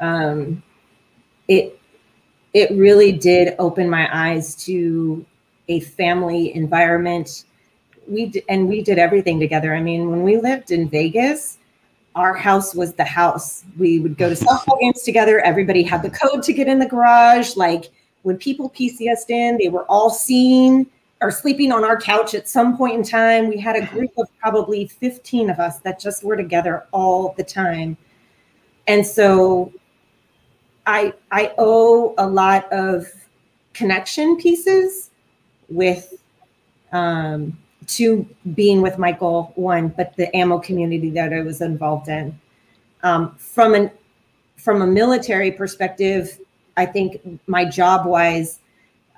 Um, 0.00 0.62
it 1.48 1.78
it 2.54 2.70
really 2.72 3.12
did 3.12 3.54
open 3.58 3.88
my 3.88 4.08
eyes 4.12 4.54
to 4.66 5.24
a 5.68 5.80
family 5.80 6.54
environment. 6.54 7.44
We 8.06 8.26
d- 8.26 8.42
and 8.48 8.68
we 8.68 8.82
did 8.82 8.98
everything 8.98 9.40
together. 9.40 9.74
I 9.74 9.80
mean, 9.80 10.10
when 10.10 10.22
we 10.22 10.36
lived 10.36 10.70
in 10.70 10.88
Vegas, 10.88 11.58
our 12.14 12.34
house 12.34 12.74
was 12.74 12.94
the 12.94 13.04
house. 13.04 13.64
We 13.78 13.98
would 14.00 14.18
go 14.18 14.28
to 14.28 14.34
softball 14.34 14.78
games 14.80 15.02
together. 15.02 15.40
Everybody 15.40 15.82
had 15.82 16.02
the 16.02 16.10
code 16.10 16.42
to 16.44 16.52
get 16.52 16.68
in 16.68 16.78
the 16.78 16.86
garage. 16.86 17.56
Like 17.56 17.90
when 18.22 18.36
people 18.36 18.70
PCSed 18.70 19.30
in, 19.30 19.58
they 19.58 19.68
were 19.68 19.84
all 19.84 20.10
seen 20.10 20.86
or 21.20 21.30
sleeping 21.30 21.72
on 21.72 21.84
our 21.84 21.98
couch 21.98 22.34
at 22.34 22.48
some 22.48 22.76
point 22.76 22.96
in 22.96 23.02
time. 23.02 23.48
We 23.48 23.58
had 23.58 23.76
a 23.76 23.86
group 23.86 24.10
of 24.18 24.28
probably 24.40 24.88
15 24.88 25.50
of 25.50 25.58
us 25.58 25.78
that 25.80 26.00
just 26.00 26.24
were 26.24 26.36
together 26.36 26.84
all 26.92 27.34
the 27.36 27.44
time. 27.44 27.96
And 28.88 29.06
so 29.06 29.72
I 30.86 31.14
I 31.30 31.52
owe 31.58 32.14
a 32.18 32.26
lot 32.26 32.70
of 32.72 33.06
connection 33.72 34.36
pieces 34.36 35.10
with 35.68 36.12
um 36.90 37.56
to 37.88 38.26
being 38.54 38.82
with 38.82 38.98
Michael 38.98 39.52
one, 39.54 39.88
but 39.88 40.16
the 40.16 40.34
ammo 40.36 40.58
community 40.58 41.10
that 41.10 41.32
I 41.32 41.40
was 41.40 41.60
involved 41.60 42.08
in. 42.08 42.38
Um, 43.02 43.34
from 43.36 43.74
an 43.74 43.90
from 44.56 44.82
a 44.82 44.86
military 44.86 45.50
perspective, 45.50 46.38
I 46.76 46.86
think 46.86 47.20
my 47.48 47.64
job 47.64 48.06
wise, 48.06 48.60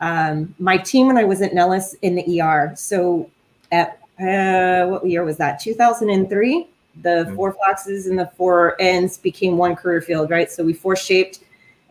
um, 0.00 0.54
my 0.59 0.78
team 0.78 1.06
when 1.06 1.18
I 1.18 1.25
was 1.25 1.42
at 1.42 1.52
Nellis 1.52 1.94
in 2.00 2.14
the 2.14 2.40
ER. 2.40 2.73
So 2.76 3.30
at 3.71 3.99
uh, 4.21 4.87
what 4.87 5.06
year 5.06 5.25
was 5.25 5.37
that? 5.38 5.61
2003. 5.61 6.68
The 7.02 7.33
four 7.35 7.52
foxes 7.52 8.06
and 8.06 8.18
the 8.18 8.30
four 8.37 8.80
ends 8.80 9.18
became 9.18 9.56
one 9.56 9.75
career 9.75 10.00
field, 10.00 10.30
right? 10.30 10.50
So 10.50 10.62
we 10.62 10.73
four 10.73 10.94
shaped 10.94 11.40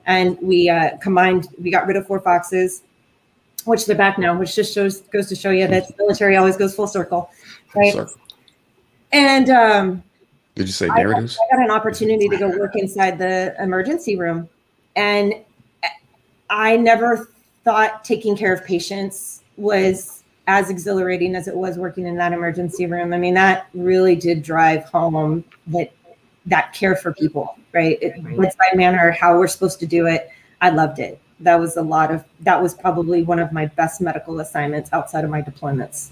and 0.06 0.38
we 0.42 0.70
uh, 0.70 0.98
combined. 0.98 1.50
We 1.62 1.72
got 1.72 1.88
rid 1.88 1.98
of 1.98 2.08
four 2.08 2.22
foxes, 2.22 2.84
which 3.66 3.86
they're 3.86 3.96
back 3.96 4.18
now, 4.18 4.38
which 4.38 4.56
just 4.56 4.74
shows 4.74 5.02
goes 5.02 5.28
to 5.30 5.36
show 5.36 5.50
you 5.50 5.68
that 5.68 5.88
the 5.88 5.94
military 5.98 6.36
always 6.36 6.58
goes 6.58 6.76
full 6.76 6.88
circle, 6.88 7.30
right? 7.76 7.94
Circle. 7.94 8.16
And 9.12 9.50
um, 9.50 10.04
Did 10.56 10.68
you 10.68 10.74
say 10.74 10.90
I, 10.90 10.98
narratives? 10.98 11.38
I 11.38 11.56
got 11.56 11.64
an 11.64 11.72
opportunity 11.72 12.28
to 12.28 12.38
go 12.38 12.50
work 12.50 12.76
inside 12.76 13.18
the 13.18 13.56
emergency 13.60 14.16
room, 14.16 14.50
and 14.96 15.34
I 16.50 16.78
never 16.78 17.30
thought 17.64 18.04
taking 18.04 18.36
care 18.36 18.54
of 18.54 18.64
patients 18.66 19.44
was 19.58 20.24
as 20.48 20.70
exhilarating 20.70 21.36
as 21.36 21.48
it 21.48 21.56
was 21.56 21.78
working 21.78 22.06
in 22.06 22.18
that 22.18 22.34
emergency 22.34 22.86
room. 22.86 23.14
I 23.14 23.18
mean, 23.18 23.34
that 23.36 23.68
really 23.74 24.16
did 24.16 24.44
drive 24.44 24.84
home 24.86 25.44
that 25.68 25.92
that 26.46 26.74
care 26.74 26.96
for 26.96 27.14
people, 27.14 27.58
right? 27.72 27.98
It, 28.02 28.22
Right. 28.22 28.38
bedside 28.38 28.76
manner, 28.76 29.12
how 29.12 29.38
we're 29.38 29.48
supposed 29.48 29.80
to 29.80 29.86
do 29.86 30.08
it. 30.08 30.30
I 30.60 30.70
loved 30.70 31.00
it. 31.00 31.20
That 31.44 31.60
was 31.60 31.78
a 31.78 31.82
lot 31.82 32.12
of. 32.12 32.24
That 32.42 32.62
was 32.62 32.74
probably 32.74 33.24
one 33.24 33.40
of 33.40 33.52
my 33.52 33.68
best 33.68 34.02
medical 34.02 34.40
assignments 34.40 34.92
outside 34.94 35.24
of 35.26 35.30
my 35.30 35.42
deployments. 35.42 36.10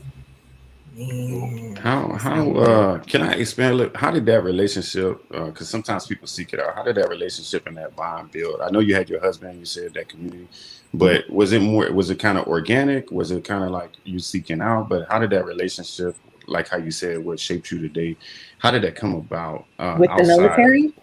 Man. 0.95 1.75
How 1.77 2.09
how 2.13 2.51
uh 2.53 2.99
can 2.99 3.21
I 3.21 3.33
expand 3.33 3.73
a 3.73 3.77
little? 3.77 3.97
How 3.97 4.11
did 4.11 4.25
that 4.25 4.43
relationship? 4.43 5.21
Because 5.29 5.69
sometimes 5.69 6.05
people 6.05 6.27
seek 6.27 6.53
it 6.53 6.59
out. 6.59 6.75
How 6.75 6.83
did 6.83 6.95
that 6.97 7.09
relationship 7.09 7.65
and 7.67 7.77
that 7.77 7.95
bond 7.95 8.31
build? 8.31 8.59
I 8.61 8.69
know 8.71 8.79
you 8.79 8.93
had 8.93 9.09
your 9.09 9.21
husband. 9.21 9.57
You 9.59 9.65
said 9.65 9.93
that 9.93 10.09
community, 10.09 10.49
but 10.93 11.29
was 11.29 11.53
it 11.53 11.61
more? 11.61 11.89
Was 11.93 12.09
it 12.09 12.19
kind 12.19 12.37
of 12.37 12.45
organic? 12.47 13.09
Was 13.11 13.31
it 13.31 13.45
kind 13.45 13.63
of 13.63 13.71
like 13.71 13.91
you 14.03 14.19
seeking 14.19 14.61
out? 14.61 14.89
But 14.89 15.07
how 15.09 15.19
did 15.19 15.29
that 15.29 15.45
relationship, 15.45 16.17
like 16.47 16.67
how 16.67 16.77
you 16.77 16.91
said, 16.91 17.19
what 17.23 17.39
shaped 17.39 17.71
you 17.71 17.79
today? 17.79 18.17
How 18.57 18.71
did 18.71 18.83
that 18.83 18.95
come 18.95 19.15
about? 19.15 19.67
Uh, 19.79 19.97
With 19.97 20.15
the 20.17 20.23
outside? 20.23 20.27
military, 20.27 20.93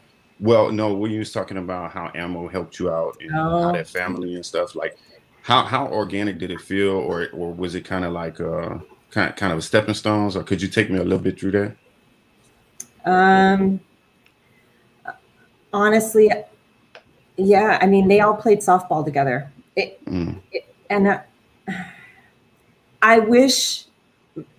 Well, 0.40 0.70
no, 0.70 0.94
when 0.94 1.10
you 1.10 1.18
was 1.18 1.32
talking 1.32 1.56
about 1.56 1.90
how 1.90 2.12
ammo 2.14 2.48
helped 2.48 2.78
you 2.78 2.90
out 2.90 3.16
and 3.20 3.30
Oh. 3.34 3.62
how 3.64 3.72
that 3.72 3.88
family 3.88 4.34
and 4.34 4.44
stuff, 4.46 4.74
like 4.76 4.96
how 5.42 5.62
how 5.64 5.86
organic 5.88 6.38
did 6.38 6.50
it 6.50 6.60
feel, 6.60 6.92
or 6.92 7.28
or 7.32 7.52
was 7.52 7.74
it 7.74 7.84
kind 7.84 8.04
of 8.04 8.12
like 8.12 8.40
uh 8.40 8.78
kind 9.10 9.34
kind 9.36 9.52
of 9.52 9.58
a 9.58 9.62
stepping 9.62 9.94
stones, 9.94 10.36
or 10.36 10.42
could 10.44 10.62
you 10.62 10.68
take 10.68 10.90
me 10.90 10.98
a 10.98 11.02
little 11.02 11.18
bit 11.18 11.38
through 11.40 11.52
that? 11.52 11.76
Um, 13.04 13.80
honestly, 15.72 16.30
yeah. 17.36 17.78
I 17.80 17.86
mean, 17.86 18.08
they 18.08 18.20
all 18.20 18.34
played 18.34 18.58
softball 18.60 19.04
together. 19.04 19.50
It, 19.76 20.04
Mm. 20.06 20.40
it, 20.52 20.72
and 20.90 21.06
uh, 21.08 21.20
I 23.02 23.20
wish 23.20 23.86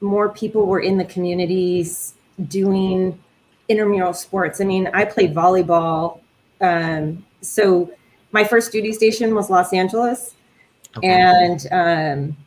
more 0.01 0.29
people 0.29 0.65
were 0.65 0.79
in 0.79 0.98
the 0.98 1.05
communities 1.05 2.13
doing 2.48 3.19
intramural 3.69 4.13
sports. 4.13 4.59
I 4.59 4.65
mean, 4.65 4.89
I 4.93 5.05
played 5.05 5.33
volleyball. 5.33 6.19
Um, 6.59 7.25
so 7.41 7.91
my 8.31 8.43
first 8.43 8.71
duty 8.71 8.91
station 8.91 9.33
was 9.33 9.49
Los 9.49 9.71
Angeles, 9.73 10.35
Okay. 10.97 11.07
and 11.07 11.67
um, 11.71 12.38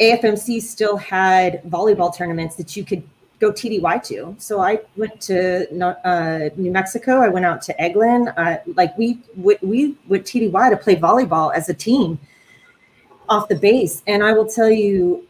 AFMC 0.00 0.60
still 0.60 0.96
had 0.96 1.62
volleyball 1.64 2.14
tournaments 2.14 2.56
that 2.56 2.76
you 2.76 2.84
could 2.84 3.02
go 3.40 3.52
TDY 3.52 4.02
to. 4.08 4.34
So 4.38 4.60
I 4.60 4.80
went 4.96 5.20
to 5.22 5.66
uh, 6.04 6.50
New 6.56 6.72
Mexico. 6.72 7.20
I 7.20 7.28
went 7.28 7.46
out 7.46 7.62
to 7.62 7.74
Eglin. 7.74 8.32
Uh, 8.36 8.58
like 8.74 8.96
we 8.98 9.18
would 9.36 9.58
we 9.62 9.96
would 10.08 10.24
TDY 10.24 10.70
to 10.70 10.76
play 10.76 10.96
volleyball 10.96 11.54
as 11.54 11.68
a 11.68 11.74
team 11.74 12.18
off 13.28 13.48
the 13.48 13.56
base. 13.56 14.02
And 14.06 14.24
I 14.24 14.32
will 14.32 14.46
tell 14.48 14.70
you, 14.70 15.26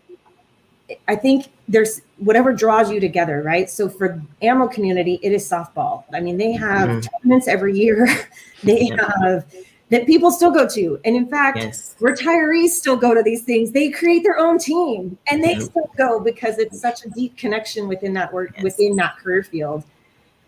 I 1.06 1.16
think 1.16 1.48
there's 1.68 2.00
whatever 2.16 2.52
draws 2.52 2.90
you 2.90 3.00
together, 3.00 3.42
right? 3.42 3.68
So 3.68 3.88
for 3.88 4.22
ammo 4.42 4.68
community, 4.68 5.20
it 5.22 5.32
is 5.32 5.48
softball. 5.48 6.04
I 6.12 6.20
mean, 6.20 6.36
they 6.36 6.52
have 6.52 6.88
mm-hmm. 6.88 7.00
tournaments 7.00 7.48
every 7.48 7.76
year. 7.76 8.08
they 8.62 8.86
have 8.86 9.44
that 9.90 10.06
people 10.06 10.30
still 10.30 10.50
go 10.50 10.68
to. 10.68 11.00
And 11.04 11.16
in 11.16 11.28
fact, 11.28 11.58
yes. 11.58 11.96
retirees 12.00 12.70
still 12.70 12.96
go 12.96 13.14
to 13.14 13.22
these 13.22 13.42
things. 13.42 13.72
They 13.72 13.90
create 13.90 14.22
their 14.22 14.38
own 14.38 14.58
team 14.58 15.16
and 15.30 15.42
they 15.42 15.58
still 15.58 15.90
go 15.96 16.20
because 16.20 16.58
it's 16.58 16.80
such 16.80 17.04
a 17.04 17.10
deep 17.10 17.36
connection 17.36 17.88
within 17.88 18.12
that 18.14 18.32
work 18.32 18.52
yes. 18.54 18.64
within 18.64 18.96
that 18.96 19.16
career 19.18 19.42
field. 19.42 19.84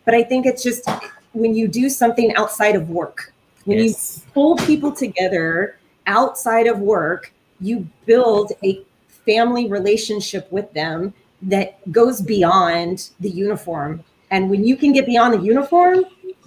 But 0.04 0.14
I 0.14 0.22
think 0.22 0.46
it's 0.46 0.62
just 0.62 0.88
when 1.32 1.54
you 1.54 1.68
do 1.68 1.88
something 1.88 2.34
outside 2.34 2.74
of 2.74 2.90
work, 2.90 3.32
when 3.64 3.78
yes. 3.78 4.22
you 4.26 4.32
pull 4.32 4.56
people 4.56 4.92
together 4.92 5.78
outside 6.06 6.66
of 6.66 6.80
work, 6.80 7.32
you 7.60 7.88
build 8.06 8.52
a 8.64 8.82
family 9.24 9.68
relationship 9.68 10.50
with 10.50 10.72
them 10.72 11.14
that 11.42 11.90
goes 11.92 12.20
beyond 12.20 13.10
the 13.20 13.30
uniform. 13.30 14.04
And 14.30 14.50
when 14.50 14.64
you 14.64 14.76
can 14.76 14.92
get 14.92 15.06
beyond 15.06 15.34
the 15.34 15.40
uniform, 15.40 16.04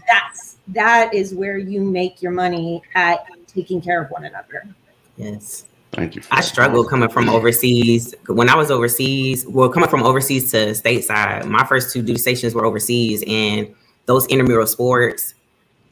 that's 0.08 0.58
that 0.70 1.14
is 1.14 1.34
where 1.34 1.58
you 1.58 1.82
make 1.82 2.22
your 2.22 2.32
money 2.32 2.82
at 2.96 3.26
taking 3.48 3.82
care 3.82 4.02
of 4.02 4.10
one 4.12 4.26
another. 4.26 4.68
Yes. 5.18 5.66
Thank 5.92 6.16
you. 6.16 6.24
I 6.32 6.42
struggled 6.42 6.90
coming 6.90 7.10
from 7.10 7.30
overseas. 7.30 8.16
When 8.28 8.50
I 8.50 8.56
was 8.56 8.72
overseas, 8.72 9.46
well, 9.46 9.70
coming 9.70 9.90
from 9.90 10.02
overseas 10.02 10.50
to 10.52 10.72
stateside, 10.72 11.46
my 11.46 11.64
first 11.66 11.94
two 11.94 12.02
duty 12.02 12.20
stations 12.20 12.56
were 12.56 12.66
overseas, 12.66 13.24
and 13.28 13.74
those 14.08 14.26
intramural 14.28 14.66
sports, 14.66 15.36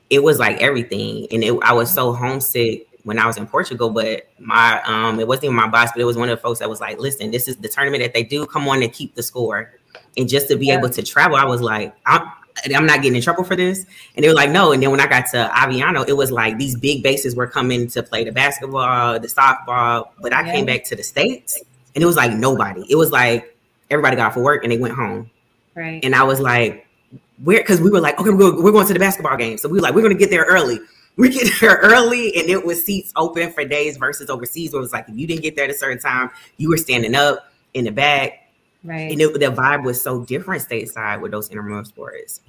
it 0.09 0.23
was 0.23 0.39
like 0.39 0.59
everything. 0.59 1.27
And 1.31 1.43
it, 1.43 1.55
I 1.61 1.73
was 1.73 1.93
so 1.93 2.13
homesick 2.13 2.87
when 3.03 3.17
I 3.19 3.25
was 3.25 3.37
in 3.37 3.47
Portugal, 3.47 3.89
but 3.89 4.27
my 4.39 4.81
um 4.83 5.19
it 5.19 5.27
wasn't 5.27 5.45
even 5.45 5.55
my 5.55 5.67
boss, 5.67 5.91
but 5.91 6.01
it 6.01 6.05
was 6.05 6.17
one 6.17 6.29
of 6.29 6.37
the 6.37 6.41
folks 6.41 6.59
that 6.59 6.69
was 6.69 6.79
like, 6.79 6.99
listen, 6.99 7.31
this 7.31 7.47
is 7.47 7.57
the 7.57 7.67
tournament 7.67 8.03
that 8.03 8.13
they 8.13 8.23
do. 8.23 8.45
Come 8.45 8.67
on 8.67 8.83
and 8.83 8.91
keep 8.91 9.15
the 9.15 9.23
score. 9.23 9.73
And 10.17 10.27
just 10.27 10.47
to 10.49 10.57
be 10.57 10.67
yeah. 10.67 10.77
able 10.77 10.89
to 10.89 11.03
travel, 11.03 11.37
I 11.37 11.45
was 11.45 11.61
like, 11.61 11.95
I'm 12.05 12.29
I'm 12.75 12.85
not 12.85 13.01
getting 13.01 13.15
in 13.15 13.21
trouble 13.21 13.43
for 13.43 13.55
this. 13.55 13.85
And 14.15 14.23
they 14.23 14.27
were 14.27 14.35
like, 14.35 14.49
no. 14.49 14.71
And 14.71 14.83
then 14.83 14.91
when 14.91 14.99
I 14.99 15.07
got 15.07 15.25
to 15.31 15.49
Aviano, 15.53 16.07
it 16.07 16.13
was 16.13 16.31
like 16.31 16.57
these 16.57 16.77
big 16.77 17.01
bases 17.01 17.35
were 17.35 17.47
coming 17.47 17.87
to 17.87 18.03
play 18.03 18.23
the 18.23 18.31
basketball, 18.31 19.19
the 19.19 19.27
softball. 19.27 20.09
But 20.21 20.33
I 20.33 20.45
yeah. 20.45 20.53
came 20.53 20.65
back 20.65 20.83
to 20.85 20.95
the 20.95 21.03
States 21.03 21.61
and 21.95 22.03
it 22.03 22.05
was 22.05 22.17
like 22.17 22.33
nobody. 22.33 22.85
It 22.89 22.95
was 22.95 23.11
like 23.11 23.57
everybody 23.89 24.15
got 24.15 24.27
off 24.27 24.33
for 24.33 24.43
work 24.43 24.63
and 24.63 24.71
they 24.71 24.77
went 24.77 24.93
home. 24.93 25.29
Right. 25.75 26.03
And 26.03 26.13
I 26.13 26.23
was 26.23 26.39
like, 26.39 26.87
where? 27.43 27.59
Because 27.59 27.81
we 27.81 27.89
were 27.89 28.01
like, 28.01 28.19
okay, 28.19 28.29
we're 28.29 28.61
we're 28.61 28.71
going 28.71 28.87
to 28.87 28.93
the 28.93 28.99
basketball 28.99 29.37
game. 29.37 29.57
So 29.57 29.69
we 29.69 29.77
were 29.77 29.81
like, 29.81 29.95
we're 29.95 30.01
going 30.01 30.13
to 30.13 30.19
get 30.19 30.29
there 30.29 30.43
early 30.43 30.79
we 31.17 31.29
get 31.29 31.51
there 31.59 31.77
early 31.83 32.35
and 32.37 32.49
it 32.49 32.65
was 32.65 32.83
seats 32.83 33.11
open 33.15 33.51
for 33.51 33.65
days 33.65 33.97
versus 33.97 34.29
overseas 34.29 34.73
where 34.73 34.79
it 34.79 34.83
was 34.83 34.93
like 34.93 35.07
if 35.09 35.17
you 35.17 35.27
didn't 35.27 35.41
get 35.41 35.55
there 35.55 35.65
at 35.65 35.71
a 35.71 35.75
certain 35.75 35.99
time, 35.99 36.29
you 36.57 36.69
were 36.69 36.77
standing 36.77 37.15
up 37.15 37.51
in 37.73 37.85
the 37.85 37.91
back. 37.91 38.49
Right. 38.83 39.11
And 39.11 39.21
it, 39.21 39.33
the 39.33 39.47
vibe 39.47 39.83
was 39.83 40.01
so 40.01 40.23
different 40.23 40.67
stateside 40.67 41.21
with 41.21 41.31
those 41.31 41.49
intramural 41.49 41.85
sports. 41.85 42.41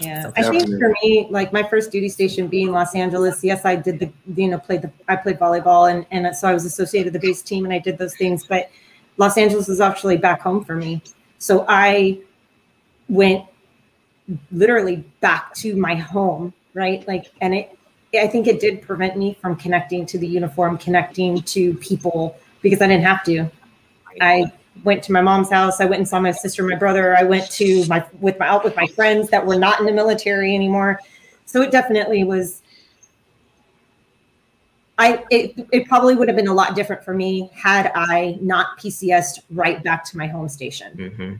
Yeah, 0.00 0.22
so 0.24 0.32
I 0.36 0.42
think 0.42 0.68
for 0.68 0.92
me, 1.02 1.28
like 1.30 1.52
my 1.52 1.62
first 1.62 1.92
duty 1.92 2.08
station 2.08 2.48
being 2.48 2.72
Los 2.72 2.96
Angeles, 2.96 3.44
yes, 3.44 3.64
I 3.64 3.76
did 3.76 4.00
the, 4.00 4.12
you 4.34 4.48
know, 4.48 4.58
played 4.58 4.82
the, 4.82 4.90
I 5.06 5.14
played 5.14 5.38
volleyball 5.38 5.90
and, 5.90 6.04
and 6.10 6.34
so 6.36 6.48
I 6.48 6.52
was 6.52 6.64
associated 6.64 7.12
with 7.12 7.22
the 7.22 7.28
base 7.28 7.42
team 7.42 7.64
and 7.64 7.72
I 7.72 7.78
did 7.78 7.96
those 7.96 8.16
things, 8.16 8.44
but 8.44 8.70
Los 9.18 9.38
Angeles 9.38 9.68
was 9.68 9.80
actually 9.80 10.16
back 10.16 10.40
home 10.40 10.64
for 10.64 10.74
me. 10.74 11.00
So 11.38 11.64
I 11.68 12.18
went 13.08 13.44
literally 14.50 15.04
back 15.20 15.54
to 15.54 15.76
my 15.76 15.94
home, 15.94 16.52
right? 16.74 17.06
Like, 17.06 17.26
and 17.40 17.54
it, 17.54 17.78
I 18.14 18.26
think 18.26 18.46
it 18.46 18.60
did 18.60 18.82
prevent 18.82 19.16
me 19.16 19.36
from 19.40 19.56
connecting 19.56 20.06
to 20.06 20.18
the 20.18 20.26
uniform, 20.26 20.78
connecting 20.78 21.42
to 21.42 21.74
people 21.74 22.38
because 22.62 22.80
I 22.80 22.86
didn't 22.86 23.04
have 23.04 23.24
to. 23.24 23.50
I 24.20 24.52
went 24.82 25.02
to 25.04 25.12
my 25.12 25.20
mom's 25.20 25.50
house. 25.50 25.80
I 25.80 25.84
went 25.84 26.00
and 26.00 26.08
saw 26.08 26.20
my 26.20 26.32
sister, 26.32 26.62
my 26.62 26.76
brother. 26.76 27.16
I 27.16 27.22
went 27.22 27.50
to 27.52 27.86
my 27.86 28.04
with 28.20 28.38
my 28.38 28.48
out 28.48 28.64
with 28.64 28.76
my 28.76 28.86
friends 28.88 29.30
that 29.30 29.44
were 29.44 29.58
not 29.58 29.80
in 29.80 29.86
the 29.86 29.92
military 29.92 30.54
anymore. 30.54 31.00
So 31.46 31.62
it 31.62 31.70
definitely 31.70 32.24
was. 32.24 32.62
I 34.96 35.24
it, 35.30 35.66
it 35.72 35.88
probably 35.88 36.14
would 36.14 36.28
have 36.28 36.36
been 36.36 36.48
a 36.48 36.54
lot 36.54 36.76
different 36.76 37.04
for 37.04 37.14
me 37.14 37.50
had 37.52 37.90
I 37.94 38.38
not 38.40 38.78
PCSed 38.78 39.40
right 39.50 39.82
back 39.82 40.04
to 40.06 40.16
my 40.16 40.26
home 40.26 40.48
station. 40.48 40.96
Mm-hmm. 40.96 41.34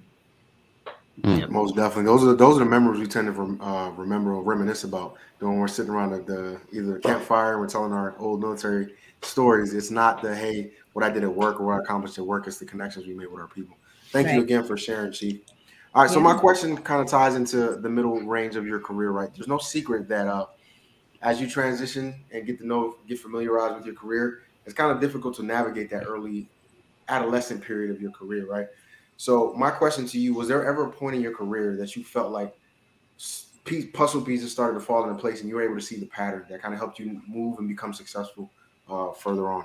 Mm. 1.22 1.48
Most 1.48 1.76
definitely, 1.76 2.04
those 2.04 2.24
are 2.24 2.26
the, 2.26 2.34
those 2.34 2.56
are 2.56 2.64
the 2.64 2.70
memories 2.70 3.00
we 3.00 3.06
tend 3.06 3.32
to 3.32 3.64
uh, 3.64 3.90
remember 3.90 4.34
or 4.34 4.42
reminisce 4.42 4.82
about 4.82 5.16
when 5.38 5.58
we're 5.58 5.68
sitting 5.68 5.92
around 5.92 6.10
the, 6.10 6.18
the 6.22 6.60
either 6.72 6.94
the 6.94 6.98
campfire 6.98 7.52
and 7.52 7.60
we're 7.60 7.68
telling 7.68 7.92
our 7.92 8.18
old 8.18 8.40
military 8.40 8.94
stories. 9.22 9.74
It's 9.74 9.92
not 9.92 10.22
the 10.22 10.34
hey, 10.34 10.72
what 10.92 11.04
I 11.04 11.10
did 11.10 11.22
at 11.22 11.32
work 11.32 11.60
or 11.60 11.66
what 11.66 11.76
I 11.76 11.78
accomplished 11.78 12.18
at 12.18 12.26
work. 12.26 12.48
It's 12.48 12.58
the 12.58 12.66
connections 12.66 13.06
we 13.06 13.14
made 13.14 13.30
with 13.30 13.40
our 13.40 13.46
people. 13.46 13.76
Thank 14.10 14.26
right. 14.26 14.36
you 14.36 14.42
again 14.42 14.64
for 14.64 14.76
sharing, 14.76 15.12
Chief. 15.12 15.40
All 15.94 16.02
right, 16.02 16.10
so 16.10 16.18
my 16.18 16.34
question 16.34 16.76
kind 16.76 17.00
of 17.00 17.06
ties 17.06 17.36
into 17.36 17.76
the 17.76 17.88
middle 17.88 18.20
range 18.22 18.56
of 18.56 18.66
your 18.66 18.80
career, 18.80 19.12
right? 19.12 19.32
There's 19.32 19.46
no 19.46 19.58
secret 19.58 20.08
that 20.08 20.26
uh, 20.26 20.46
as 21.22 21.40
you 21.40 21.48
transition 21.48 22.24
and 22.32 22.44
get 22.44 22.58
to 22.58 22.66
know, 22.66 22.96
get 23.06 23.20
familiarized 23.20 23.76
with 23.76 23.86
your 23.86 23.94
career, 23.94 24.42
it's 24.66 24.74
kind 24.74 24.90
of 24.90 25.00
difficult 25.00 25.36
to 25.36 25.44
navigate 25.44 25.90
that 25.90 26.04
early 26.04 26.48
adolescent 27.08 27.62
period 27.62 27.94
of 27.94 28.00
your 28.00 28.10
career, 28.10 28.46
right? 28.46 28.66
So 29.16 29.54
my 29.56 29.70
question 29.70 30.06
to 30.06 30.18
you: 30.18 30.34
Was 30.34 30.48
there 30.48 30.66
ever 30.66 30.86
a 30.86 30.90
point 30.90 31.16
in 31.16 31.22
your 31.22 31.34
career 31.34 31.76
that 31.76 31.96
you 31.96 32.04
felt 32.04 32.32
like 32.32 32.54
piece, 33.64 33.86
puzzle 33.92 34.22
pieces 34.22 34.52
started 34.52 34.78
to 34.78 34.84
fall 34.84 35.08
into 35.08 35.20
place, 35.20 35.40
and 35.40 35.48
you 35.48 35.54
were 35.54 35.62
able 35.62 35.76
to 35.76 35.82
see 35.82 35.96
the 35.96 36.06
pattern 36.06 36.44
that 36.50 36.62
kind 36.62 36.74
of 36.74 36.80
helped 36.80 36.98
you 36.98 37.20
move 37.26 37.58
and 37.58 37.68
become 37.68 37.92
successful 37.92 38.50
uh, 38.88 39.12
further 39.12 39.50
on? 39.50 39.64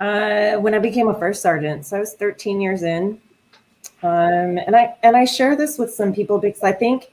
Uh, 0.00 0.56
when 0.56 0.74
I 0.74 0.78
became 0.78 1.08
a 1.08 1.18
first 1.18 1.42
sergeant, 1.42 1.84
so 1.84 1.96
I 1.96 2.00
was 2.00 2.14
13 2.14 2.60
years 2.60 2.82
in, 2.82 3.20
um, 4.02 4.58
and 4.58 4.74
I 4.74 4.96
and 5.02 5.16
I 5.16 5.24
share 5.24 5.56
this 5.56 5.78
with 5.78 5.92
some 5.92 6.14
people 6.14 6.38
because 6.38 6.62
I 6.62 6.72
think 6.72 7.12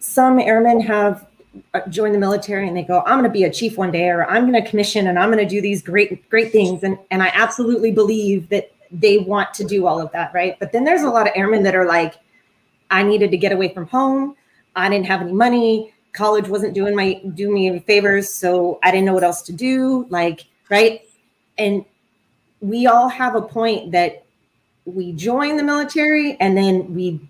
some 0.00 0.38
airmen 0.38 0.80
have 0.80 1.26
uh, 1.72 1.80
joined 1.88 2.14
the 2.14 2.18
military 2.18 2.68
and 2.68 2.76
they 2.76 2.82
go, 2.82 3.02
"I'm 3.06 3.18
going 3.18 3.24
to 3.24 3.30
be 3.30 3.44
a 3.44 3.50
chief 3.50 3.78
one 3.78 3.90
day," 3.90 4.08
or 4.08 4.26
"I'm 4.26 4.50
going 4.50 4.62
to 4.62 4.68
commission 4.68 5.06
and 5.06 5.18
I'm 5.18 5.30
going 5.30 5.46
to 5.46 5.48
do 5.48 5.62
these 5.62 5.82
great 5.82 6.28
great 6.28 6.52
things," 6.52 6.82
and 6.82 6.98
and 7.10 7.22
I 7.22 7.30
absolutely 7.32 7.90
believe 7.90 8.50
that 8.50 8.73
they 8.94 9.18
want 9.18 9.52
to 9.54 9.64
do 9.64 9.86
all 9.86 10.00
of 10.00 10.10
that, 10.12 10.32
right? 10.32 10.56
But 10.58 10.72
then 10.72 10.84
there's 10.84 11.02
a 11.02 11.10
lot 11.10 11.26
of 11.26 11.32
airmen 11.34 11.62
that 11.64 11.74
are 11.74 11.86
like, 11.86 12.14
I 12.90 13.02
needed 13.02 13.30
to 13.32 13.36
get 13.36 13.52
away 13.52 13.74
from 13.74 13.86
home. 13.88 14.36
I 14.76 14.88
didn't 14.88 15.06
have 15.06 15.20
any 15.20 15.32
money. 15.32 15.94
College 16.12 16.48
wasn't 16.48 16.74
doing 16.74 16.94
my 16.94 17.14
doing 17.34 17.54
me 17.54 17.66
any 17.66 17.80
favors, 17.80 18.30
so 18.30 18.78
I 18.82 18.90
didn't 18.92 19.06
know 19.06 19.14
what 19.14 19.24
else 19.24 19.42
to 19.42 19.52
do. 19.52 20.06
Like, 20.10 20.46
right? 20.70 21.02
And 21.58 21.84
we 22.60 22.86
all 22.86 23.08
have 23.08 23.34
a 23.34 23.42
point 23.42 23.90
that 23.92 24.24
we 24.84 25.12
join 25.12 25.56
the 25.56 25.62
military 25.62 26.36
and 26.40 26.56
then 26.56 26.94
we 26.94 27.20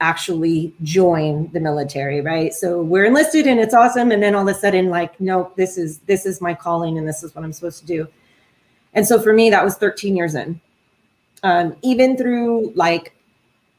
actually 0.00 0.74
join 0.82 1.50
the 1.52 1.60
military, 1.60 2.20
right? 2.20 2.52
So 2.52 2.82
we're 2.82 3.06
enlisted 3.06 3.46
and 3.46 3.58
it's 3.58 3.74
awesome, 3.74 4.12
and 4.12 4.22
then 4.22 4.34
all 4.34 4.48
of 4.48 4.56
a 4.56 4.58
sudden, 4.58 4.88
like, 4.88 5.20
no, 5.20 5.52
this 5.56 5.78
is 5.78 5.98
this 6.00 6.26
is 6.26 6.40
my 6.40 6.54
calling 6.54 6.96
and 6.96 7.08
this 7.08 7.24
is 7.24 7.34
what 7.34 7.44
I'm 7.44 7.52
supposed 7.52 7.80
to 7.80 7.86
do. 7.86 8.06
And 8.94 9.06
so 9.06 9.20
for 9.20 9.32
me, 9.32 9.50
that 9.50 9.64
was 9.64 9.76
13 9.76 10.16
years 10.16 10.36
in 10.36 10.60
um, 11.42 11.76
even 11.82 12.16
through 12.16 12.72
like 12.74 13.14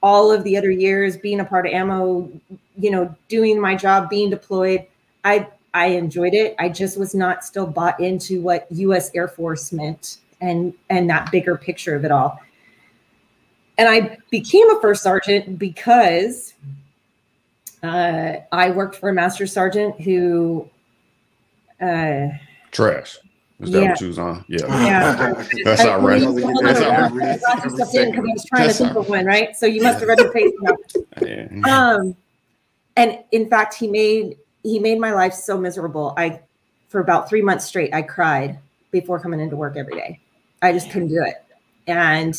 all 0.02 0.32
of 0.32 0.43
the 0.43 0.58
other 0.58 0.72
years 0.72 1.17
being 1.17 1.41
a 1.41 1.45
part 1.45 1.65
of 1.65 1.74
ammo 1.74 2.30
you 2.78 2.89
know 2.89 3.13
doing 3.28 3.60
my 3.60 3.76
job 3.76 4.10
being 4.10 4.30
deployed 4.30 4.86
i 5.26 5.45
i 5.74 5.88
enjoyed 5.88 6.34
it. 6.34 6.56
I 6.60 6.69
just 6.69 6.98
was 6.98 7.13
not 7.13 7.43
still 7.43 7.67
bought 7.67 8.00
into 8.00 8.41
what 8.41 8.67
us 8.72 9.12
air 9.13 9.28
force 9.28 9.72
meant 9.72 10.17
and 10.41 10.74
and 10.89 11.10
that 11.10 11.32
bigger 11.32 11.58
picture 11.58 11.95
of 11.95 12.06
it 12.06 12.12
all. 12.12 12.39
And 13.78 13.88
i 13.88 14.17
became 14.30 14.69
a 14.72 14.82
first 14.82 15.04
sergeant 15.04 15.58
because 15.58 16.54
uh, 17.84 18.34
i 18.52 18.72
worked 18.72 18.95
for 18.95 19.10
a 19.10 19.13
master 19.13 19.48
sergeant 19.48 20.00
who 20.02 20.69
uh, 21.82 22.28
trash 22.72 23.17
is 23.60 23.72
that 23.72 23.82
yeah. 23.82 23.89
what 23.89 24.02
you 24.02 24.08
was 24.08 24.19
on? 24.19 24.45
Yeah. 24.48 24.60
yeah. 24.67 25.45
That's 25.65 25.84
all 25.84 26.00
right. 26.00 26.22
That's 26.22 26.82
all 26.82 27.10
right. 27.10 27.39
I 27.45 27.67
was 27.67 28.45
trying 28.45 28.67
to 28.67 28.74
think 28.74 28.95
of 28.95 29.10
one, 29.10 29.26
right? 29.26 29.56
So 29.56 29.65
you 29.65 29.84
must 29.84 30.00
have 30.00 30.08
read 30.08 30.17
the 30.17 30.30
page. 30.34 30.54
Yeah. 31.22 31.48
Um, 31.69 32.15
and 32.95 33.19
in 33.32 33.50
fact, 33.50 33.74
he 33.74 33.88
made 33.88 34.38
he 34.63 34.80
made 34.80 35.00
my 35.00 35.12
life 35.12 35.34
so 35.34 35.58
miserable. 35.58 36.13
I 36.15 36.41
for 36.88 37.02
about 37.02 37.28
three 37.28 37.41
months 37.41 37.65
straight, 37.65 37.93
I 37.93 38.02
cried 38.02 38.60
before 38.91 39.19
coming 39.19 39.41
into 39.41 39.58
work 39.58 39.76
every 39.76 39.95
day. 39.95 40.22
I 40.62 40.72
just 40.72 40.89
couldn't 40.89 41.10
do 41.10 41.24
it. 41.24 41.43
And 41.88 42.34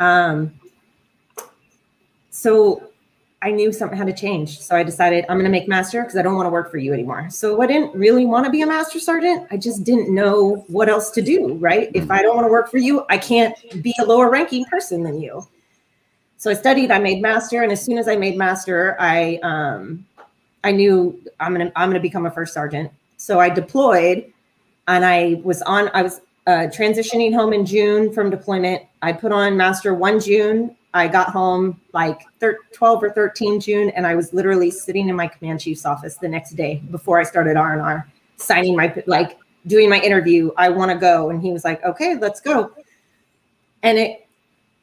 um, 0.00 0.58
so 2.30 2.90
I 3.42 3.50
knew 3.50 3.70
something 3.70 3.96
had 3.96 4.06
to 4.06 4.12
change. 4.12 4.60
So 4.60 4.74
I 4.74 4.82
decided 4.82 5.24
I'm 5.28 5.36
going 5.36 5.44
to 5.44 5.50
make 5.50 5.68
master 5.68 6.02
because 6.02 6.16
I 6.16 6.22
don't 6.22 6.34
want 6.34 6.46
to 6.46 6.50
work 6.50 6.70
for 6.70 6.78
you 6.78 6.92
anymore. 6.92 7.28
So 7.30 7.60
I 7.60 7.66
didn't 7.66 7.94
really 7.94 8.24
want 8.24 8.46
to 8.46 8.50
be 8.50 8.62
a 8.62 8.66
master 8.66 8.98
sergeant. 8.98 9.46
I 9.50 9.56
just 9.56 9.84
didn't 9.84 10.12
know 10.12 10.64
what 10.68 10.88
else 10.88 11.10
to 11.10 11.22
do, 11.22 11.54
right? 11.54 11.90
If 11.94 12.10
I 12.10 12.22
don't 12.22 12.34
want 12.34 12.46
to 12.46 12.50
work 12.50 12.70
for 12.70 12.78
you, 12.78 13.04
I 13.10 13.18
can't 13.18 13.54
be 13.82 13.94
a 14.00 14.04
lower 14.04 14.30
ranking 14.30 14.64
person 14.64 15.02
than 15.02 15.20
you. 15.20 15.46
So 16.38 16.50
I 16.50 16.54
studied, 16.54 16.90
I 16.90 16.98
made 16.98 17.22
master, 17.22 17.62
and 17.62 17.72
as 17.72 17.82
soon 17.82 17.98
as 17.98 18.08
I 18.08 18.16
made 18.16 18.36
master, 18.36 18.96
I 18.98 19.38
um 19.42 20.06
I 20.64 20.72
knew 20.72 21.18
I'm 21.40 21.54
going 21.54 21.66
to 21.66 21.78
I'm 21.78 21.88
going 21.88 22.00
to 22.00 22.00
become 22.00 22.26
a 22.26 22.30
first 22.30 22.52
sergeant. 22.52 22.90
So 23.16 23.38
I 23.38 23.48
deployed 23.48 24.32
and 24.88 25.04
I 25.04 25.40
was 25.44 25.62
on 25.62 25.90
I 25.94 26.02
was 26.02 26.20
uh, 26.46 26.68
transitioning 26.72 27.34
home 27.34 27.52
in 27.52 27.66
June 27.66 28.12
from 28.12 28.30
deployment. 28.30 28.82
I 29.02 29.12
put 29.12 29.32
on 29.32 29.56
master 29.56 29.94
one 29.94 30.20
June. 30.20 30.76
I 30.96 31.08
got 31.08 31.28
home 31.28 31.80
like 31.92 32.22
thir- 32.40 32.58
12 32.72 33.02
or 33.02 33.10
13 33.10 33.60
June, 33.60 33.90
and 33.90 34.06
I 34.06 34.14
was 34.14 34.32
literally 34.32 34.70
sitting 34.70 35.08
in 35.08 35.16
my 35.16 35.26
command 35.26 35.60
chief's 35.60 35.84
office 35.84 36.16
the 36.16 36.28
next 36.28 36.52
day 36.52 36.82
before 36.90 37.20
I 37.20 37.22
started 37.22 37.56
R 37.56 37.72
and 37.72 37.82
R, 37.82 38.08
signing 38.36 38.76
my 38.76 38.92
like 39.06 39.38
doing 39.66 39.90
my 39.90 40.00
interview. 40.00 40.50
I 40.56 40.68
want 40.70 40.90
to 40.90 40.96
go, 40.96 41.30
and 41.30 41.42
he 41.42 41.52
was 41.52 41.64
like, 41.64 41.84
"Okay, 41.84 42.16
let's 42.16 42.40
go." 42.40 42.72
And 43.82 43.98
it 43.98 44.26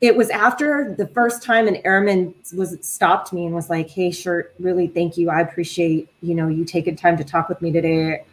it 0.02 0.16
was 0.16 0.30
after 0.30 0.94
the 0.98 1.08
first 1.08 1.42
time 1.44 1.68
an 1.68 1.78
airman 1.86 2.36
was 2.56 2.78
stopped 2.86 3.34
me 3.34 3.46
and 3.46 3.56
was 3.56 3.70
like, 3.70 3.90
"Hey, 3.90 4.12
shirt, 4.12 4.54
really, 4.60 4.88
thank 4.88 5.18
you. 5.18 5.30
I 5.30 5.42
appreciate 5.42 6.10
you 6.22 6.36
know 6.36 6.48
you 6.48 6.66
taking 6.66 6.96
time 6.96 7.18
to 7.18 7.24
talk 7.24 7.50
with 7.50 7.62
me 7.62 7.72
today." 7.72 8.24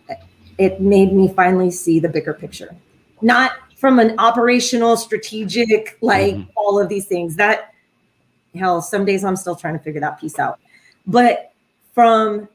It 0.59 0.81
made 0.81 1.15
me 1.15 1.33
finally 1.33 1.71
see 1.71 2.01
the 2.01 2.09
bigger 2.09 2.35
picture 2.35 2.77
not 3.23 3.53
from 3.81 3.99
an 3.99 4.15
operational, 4.19 4.95
strategic, 4.95 5.97
like 6.03 6.35
mm-hmm. 6.35 6.51
all 6.55 6.79
of 6.79 6.91
these 6.91 7.07
things. 7.07 7.35
That 7.37 7.73
hell, 8.55 8.83
some 8.83 9.07
days 9.07 9.25
I'm 9.25 9.37
still 9.37 9.57
trying 9.57 9.73
to 9.73 9.83
figure 9.83 10.03
that 10.03 10.21
piece 10.21 10.39
out. 10.39 10.61
But 11.07 11.53
from 11.95 12.47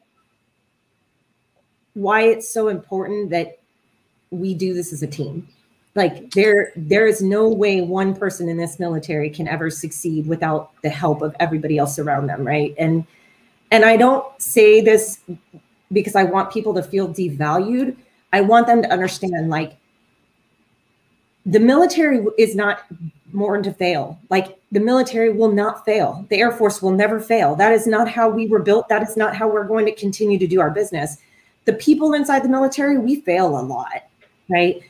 why 1.96 2.22
it's 2.22 2.48
so 2.48 2.68
important 2.68 3.32
that 3.32 3.58
we 4.30 4.54
do 4.54 4.76
this 4.76 4.94
as 4.94 5.02
a 5.02 5.08
team. 5.08 5.48
Like 5.96 6.30
there, 6.32 6.74
there 6.76 7.08
is 7.08 7.24
no 7.24 7.50
way 7.50 7.82
one 7.82 8.16
person 8.16 8.48
in 8.48 8.58
this 8.58 8.80
military 8.80 9.30
can 9.30 9.48
ever 9.48 9.70
succeed 9.72 10.28
without 10.28 10.72
the 10.84 10.90
help 10.90 11.22
of 11.24 11.36
everybody 11.40 11.78
else 11.80 11.98
around 11.98 12.28
them, 12.28 12.46
right? 12.46 12.76
And 12.78 13.06
and 13.72 13.84
I 13.84 13.98
don't 13.98 14.26
say 14.40 14.80
this 14.82 15.22
because 15.92 16.16
I 16.16 16.24
want 16.24 16.52
people 16.52 16.74
to 16.76 16.84
feel 16.84 17.08
devalued. 17.08 17.96
I 18.32 18.42
want 18.42 18.68
them 18.68 18.84
to 18.84 18.92
understand 18.92 19.50
like 19.50 19.78
the 21.46 21.60
military 21.60 22.26
is 22.38 22.56
not 22.56 22.86
born 23.34 23.62
to 23.64 23.74
fail. 23.74 24.20
Like 24.30 24.58
the 24.72 24.80
military 24.80 25.32
will 25.32 25.52
not 25.52 25.86
fail. 25.86 26.26
The 26.30 26.38
Air 26.38 26.52
Force 26.52 26.82
will 26.82 26.92
never 26.92 27.20
fail. 27.20 27.56
That 27.56 27.74
is 27.74 27.86
not 27.86 28.10
how 28.10 28.30
we 28.30 28.48
were 28.48 28.62
built. 28.62 28.90
That 28.90 29.04
is 29.04 29.16
not 29.16 29.36
how 29.36 29.48
we're 29.48 29.68
going 29.68 29.86
to 29.86 29.96
continue 29.96 30.40
to 30.40 30.48
do 30.48 30.60
our 30.60 30.72
business. 30.72 31.18
The 31.66 31.74
people 31.74 32.14
inside 32.14 32.44
the 32.44 32.50
military, 32.50 32.98
we 32.98 33.22
fail 33.22 33.60
a 33.60 33.62
lot, 33.62 34.04
right? 34.50 34.82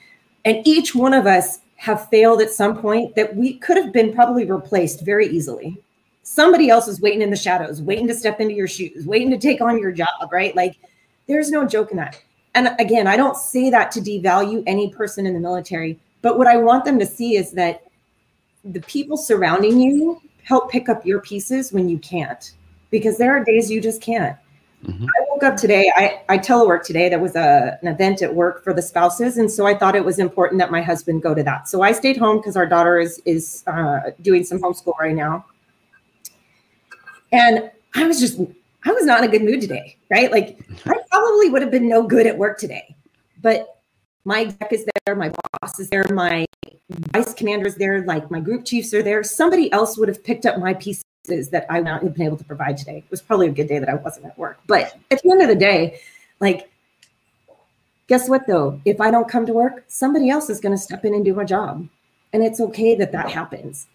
And 0.45 0.65
each 0.65 0.93
one 0.93 1.13
of 1.13 1.25
us 1.25 1.59
have 1.77 2.09
failed 2.09 2.41
at 2.41 2.51
some 2.51 2.77
point 2.77 3.15
that 3.15 3.35
we 3.35 3.57
could 3.57 3.77
have 3.77 3.91
been 3.91 4.13
probably 4.13 4.45
replaced 4.45 5.01
very 5.01 5.27
easily. 5.27 5.77
Somebody 6.23 6.69
else 6.69 6.87
is 6.87 7.01
waiting 7.01 7.21
in 7.21 7.29
the 7.29 7.35
shadows, 7.35 7.81
waiting 7.81 8.07
to 8.07 8.13
step 8.13 8.39
into 8.39 8.53
your 8.53 8.67
shoes, 8.67 9.05
waiting 9.05 9.29
to 9.31 9.37
take 9.37 9.61
on 9.61 9.79
your 9.79 9.91
job, 9.91 10.31
right? 10.31 10.55
Like 10.55 10.75
there's 11.27 11.51
no 11.51 11.65
joke 11.65 11.91
in 11.91 11.97
that. 11.97 12.21
And 12.55 12.69
again, 12.79 13.07
I 13.07 13.17
don't 13.17 13.35
say 13.35 13.69
that 13.69 13.91
to 13.91 13.99
devalue 13.99 14.63
any 14.65 14.89
person 14.91 15.25
in 15.25 15.33
the 15.33 15.39
military 15.39 15.99
but 16.25 16.39
what 16.39 16.47
I 16.47 16.57
want 16.57 16.85
them 16.85 16.97
to 16.97 17.05
see 17.05 17.37
is 17.37 17.51
that 17.51 17.83
the 18.63 18.81
people 18.81 19.15
surrounding 19.15 19.79
you 19.79 20.19
help 20.41 20.71
pick 20.71 20.89
up 20.89 21.05
your 21.05 21.21
pieces 21.21 21.71
when 21.71 21.87
you 21.87 21.99
can't, 21.99 22.51
because 22.89 23.19
there 23.19 23.37
are 23.37 23.43
days 23.43 23.69
you 23.69 23.79
just 23.79 24.01
can't. 24.01 24.35
Mm-hmm. 24.83 25.05
I 25.05 25.25
woke 25.29 25.43
up 25.43 25.55
today. 25.55 25.91
I, 25.95 26.23
I 26.27 26.39
telework 26.39 26.81
today. 26.81 27.09
There 27.09 27.19
was 27.19 27.35
a, 27.35 27.77
an 27.79 27.87
event 27.87 28.23
at 28.23 28.33
work 28.33 28.63
for 28.63 28.73
the 28.73 28.81
spouses, 28.81 29.37
and 29.37 29.51
so 29.51 29.67
I 29.67 29.77
thought 29.77 29.95
it 29.95 30.03
was 30.03 30.17
important 30.17 30.57
that 30.61 30.71
my 30.71 30.81
husband 30.81 31.21
go 31.21 31.35
to 31.35 31.43
that. 31.43 31.69
So 31.69 31.83
I 31.83 31.91
stayed 31.91 32.17
home 32.17 32.37
because 32.37 32.57
our 32.57 32.65
daughter 32.65 32.99
is 32.99 33.21
is 33.25 33.63
uh, 33.67 34.09
doing 34.23 34.43
some 34.43 34.57
homeschool 34.57 34.97
right 34.99 35.13
now, 35.13 35.45
and 37.31 37.69
I 37.93 38.07
was 38.07 38.19
just 38.19 38.39
I 38.83 38.91
was 38.93 39.05
not 39.05 39.19
in 39.19 39.29
a 39.29 39.31
good 39.31 39.43
mood 39.43 39.61
today. 39.61 39.95
Right, 40.09 40.31
like 40.31 40.57
I 40.87 40.95
probably 41.11 41.51
would 41.51 41.61
have 41.61 41.69
been 41.69 41.87
no 41.87 42.01
good 42.01 42.25
at 42.25 42.35
work 42.35 42.57
today, 42.57 42.95
but 43.43 43.74
my 44.25 44.41
exec 44.41 44.73
is 44.73 44.85
there, 45.05 45.15
my 45.15 45.29
boss 45.29 45.79
is 45.79 45.89
there, 45.89 46.05
my 46.11 46.45
vice 47.13 47.33
commander 47.33 47.67
is 47.67 47.75
there, 47.75 48.03
like 48.05 48.29
my 48.31 48.39
group 48.39 48.65
chiefs 48.65 48.93
are 48.93 49.03
there. 49.03 49.23
Somebody 49.23 49.71
else 49.71 49.97
would 49.97 50.07
have 50.07 50.23
picked 50.23 50.45
up 50.45 50.57
my 50.57 50.73
pieces 50.73 51.03
that 51.27 51.65
I 51.69 51.77
would 51.77 51.85
not 51.85 52.03
have 52.03 52.15
been 52.15 52.25
able 52.25 52.37
to 52.37 52.43
provide 52.43 52.77
today. 52.77 52.97
It 52.97 53.11
was 53.11 53.21
probably 53.21 53.47
a 53.47 53.51
good 53.51 53.67
day 53.67 53.79
that 53.79 53.89
I 53.89 53.95
wasn't 53.95 54.25
at 54.25 54.37
work. 54.37 54.59
But 54.67 54.97
at 55.11 55.21
the 55.21 55.31
end 55.31 55.41
of 55.41 55.47
the 55.47 55.55
day, 55.55 55.99
like, 56.39 56.69
guess 58.07 58.27
what 58.27 58.47
though? 58.47 58.81
If 58.83 58.99
I 58.99 59.11
don't 59.11 59.29
come 59.29 59.45
to 59.45 59.53
work, 59.53 59.85
somebody 59.87 60.29
else 60.29 60.49
is 60.49 60.59
going 60.59 60.75
to 60.75 60.81
step 60.81 61.05
in 61.05 61.13
and 61.13 61.23
do 61.23 61.33
my 61.33 61.43
job. 61.43 61.87
And 62.33 62.43
it's 62.43 62.59
okay 62.59 62.95
that 62.95 63.11
that 63.11 63.29
happens. 63.29 63.87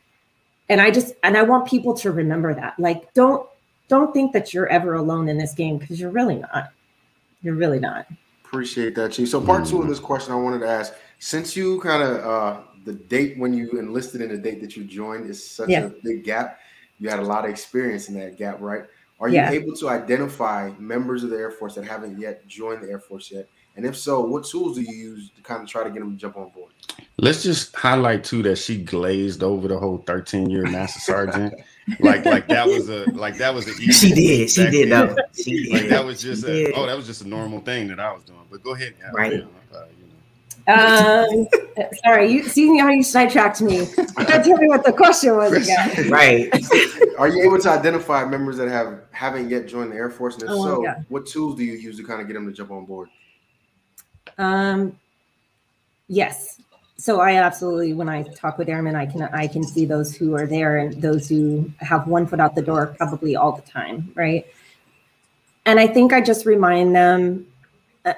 And 0.69 0.81
I 0.81 0.93
just, 0.93 1.15
and 1.25 1.37
I 1.37 1.43
want 1.43 1.67
people 1.67 1.95
to 1.95 2.13
remember 2.13 2.55
that. 2.55 2.79
Like, 2.79 3.13
don't, 3.15 3.47
don't 3.89 4.15
think 4.15 4.33
that 4.33 4.55
you're 4.55 4.69
ever 4.69 4.95
alone 4.95 5.29
in 5.29 5.37
this 5.37 5.53
game 5.53 5.79
because 5.79 6.01
you're 6.01 6.11
really 6.11 6.37
not. 6.37 6.71
You're 7.43 7.57
really 7.57 7.81
not. 7.81 8.07
Appreciate 8.51 8.97
that, 8.97 9.13
Chief. 9.13 9.29
So 9.29 9.41
part 9.41 9.65
two 9.65 9.79
of 9.79 9.85
mm. 9.85 9.91
this 9.91 10.01
question 10.01 10.33
I 10.33 10.37
wanted 10.37 10.59
to 10.59 10.69
ask, 10.69 10.93
since 11.21 11.55
you 11.55 11.81
kind 11.81 12.03
of 12.03 12.17
uh 12.25 12.61
the 12.85 12.95
date 12.95 13.39
when 13.39 13.55
you 13.55 13.71
enlisted 13.79 14.23
and 14.23 14.31
the 14.33 14.39
date 14.39 14.61
that 14.61 14.77
you 14.77 14.83
joined 14.83 15.31
is 15.31 15.49
such 15.49 15.69
yeah. 15.69 15.85
a 15.85 15.91
big 16.03 16.25
gap, 16.25 16.59
you 16.99 17.09
had 17.09 17.21
a 17.21 17.25
lot 17.25 17.45
of 17.45 17.51
experience 17.53 18.09
in 18.09 18.19
that 18.19 18.37
gap, 18.37 18.61
right? 18.61 18.87
Are 19.21 19.29
you 19.29 19.37
yeah. 19.37 19.53
able 19.53 19.77
to 19.77 19.89
identify 19.89 20.73
members 20.81 21.23
of 21.23 21.31
the 21.31 21.37
Air 21.37 21.53
Force 21.53 21.77
that 21.77 21.85
haven't 21.85 22.19
yet 22.19 22.45
joined 22.49 22.83
the 22.83 22.91
Air 22.91 22.99
Force 22.99 23.31
yet? 23.31 23.49
And 23.77 23.87
if 23.87 23.97
so, 23.97 24.21
what 24.21 24.45
tools 24.45 24.77
do 24.77 24.83
you 24.83 24.93
use 24.93 25.31
to 25.37 25.43
kind 25.43 25.63
of 25.63 25.69
try 25.69 25.85
to 25.85 25.91
get 25.91 26.01
them 26.01 26.11
to 26.11 26.17
jump 26.17 26.37
on 26.37 26.51
board? 26.51 26.73
Let's 27.19 27.45
just 27.45 27.77
highlight 27.77 28.25
too 28.25 28.43
that 28.43 28.57
she 28.57 28.83
glazed 28.83 29.45
over 29.45 29.69
the 29.69 29.79
whole 29.79 29.99
13 30.09 30.51
year 30.51 30.65
master 30.65 30.99
sergeant. 30.99 31.55
like 31.99 32.25
like 32.25 32.47
that 32.49 32.67
was 32.67 32.89
a 32.89 33.11
like 33.13 33.37
that 33.39 33.55
was 33.55 33.67
a 33.67 33.93
she 33.93 34.13
did 34.13 34.51
she 34.51 34.69
did 34.71 34.91
though 34.91 35.15
she 35.33 35.65
did. 35.65 35.73
like 35.73 35.89
that 35.89 36.05
was 36.05 36.21
just 36.21 36.45
a, 36.45 36.73
oh 36.73 36.87
that 36.87 36.97
was 36.97 37.07
just 37.07 37.23
a 37.23 37.29
normal 37.29 37.61
thing 37.61 37.89
that 37.89 38.01
I 38.01 38.13
was 38.13 38.23
doing. 38.25 38.41
But 38.51 38.63
go 38.63 38.75
ahead 38.75 38.95
right. 39.13 39.47
Uh, 39.73 39.87
um 40.69 41.49
sorry 42.05 42.31
you 42.31 42.43
see 42.49 42.79
how 42.79 42.89
you 42.91 43.03
sidetracked 43.03 43.61
me. 43.61 43.79
You 43.79 44.07
gotta 44.15 44.43
tell 44.43 44.59
me 44.59 44.69
what 44.69 44.85
the 44.85 44.93
question 44.93 45.37
was 45.37 45.53
again. 45.53 46.11
Right. 46.11 46.53
Are 47.19 47.29
you 47.29 47.43
able 47.43 47.59
to 47.59 47.71
identify 47.71 48.25
members 48.25 48.57
that 48.59 48.69
have 48.69 49.01
haven't 49.13 49.49
yet 49.49 49.67
joined 49.67 49.93
the 49.93 49.97
Air 49.97 50.11
Force? 50.11 50.35
And 50.35 50.45
if 50.45 50.51
oh, 50.51 50.65
so 50.65 50.85
yeah. 50.85 51.03
what 51.09 51.27
tools 51.27 51.57
do 51.57 51.65
you 51.65 51.73
use 51.73 51.97
to 51.97 52.05
kind 52.05 52.21
of 52.21 52.27
get 52.27 52.35
them 52.35 52.47
to 52.47 52.53
jump 52.53 52.71
on 52.71 52.85
board? 52.85 53.09
Um 54.39 54.99
yes 56.09 56.61
so 57.01 57.21
I 57.21 57.37
absolutely, 57.37 57.95
when 57.95 58.11
I 58.11 58.23
talk 58.23 58.59
with 58.59 58.69
airmen, 58.69 58.95
I 58.95 59.07
can 59.07 59.23
I 59.23 59.47
can 59.47 59.65
see 59.65 59.87
those 59.87 60.15
who 60.15 60.37
are 60.37 60.47
there 60.47 60.77
and 60.77 61.01
those 61.01 61.31
who 61.31 61.71
have 61.79 62.07
one 62.07 62.27
foot 62.27 62.41
out 62.41 62.55
the 62.55 62.63
door 62.63 62.95
probably 62.99 63.37
all 63.37 63.53
the 63.53 63.63
time, 63.63 64.13
right? 64.15 64.47
And 65.65 65.81
I 65.81 65.87
think 65.87 66.13
I 66.13 66.21
just 66.21 66.45
remind 66.45 66.95
them 66.95 67.47
uh, 68.05 68.13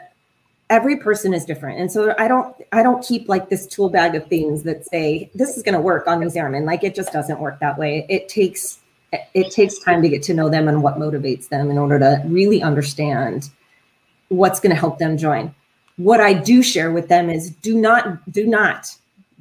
every 0.68 0.96
person 0.96 1.32
is 1.32 1.44
different, 1.44 1.78
and 1.78 1.92
so 1.92 2.12
I 2.18 2.26
don't 2.26 2.56
I 2.72 2.82
don't 2.82 3.04
keep 3.06 3.28
like 3.28 3.48
this 3.48 3.68
tool 3.68 3.88
bag 3.88 4.16
of 4.16 4.26
things 4.26 4.64
that 4.64 4.84
say 4.84 5.30
this 5.32 5.56
is 5.56 5.62
going 5.62 5.74
to 5.76 5.80
work 5.80 6.08
on 6.08 6.18
these 6.18 6.34
airmen. 6.34 6.64
Like 6.64 6.82
it 6.82 6.96
just 6.96 7.12
doesn't 7.12 7.38
work 7.38 7.60
that 7.60 7.78
way. 7.78 8.04
It 8.08 8.28
takes 8.28 8.80
it 9.12 9.52
takes 9.52 9.78
time 9.78 10.02
to 10.02 10.08
get 10.08 10.24
to 10.24 10.34
know 10.34 10.48
them 10.48 10.66
and 10.66 10.82
what 10.82 10.96
motivates 10.96 11.48
them 11.48 11.70
in 11.70 11.78
order 11.78 12.00
to 12.00 12.20
really 12.26 12.62
understand 12.62 13.48
what's 14.28 14.58
going 14.58 14.74
to 14.74 14.80
help 14.80 14.98
them 14.98 15.16
join 15.16 15.54
what 15.96 16.20
I 16.20 16.32
do 16.32 16.62
share 16.62 16.92
with 16.92 17.08
them 17.08 17.30
is 17.30 17.50
do 17.50 17.78
not, 17.78 18.30
do 18.32 18.46
not, 18.46 18.94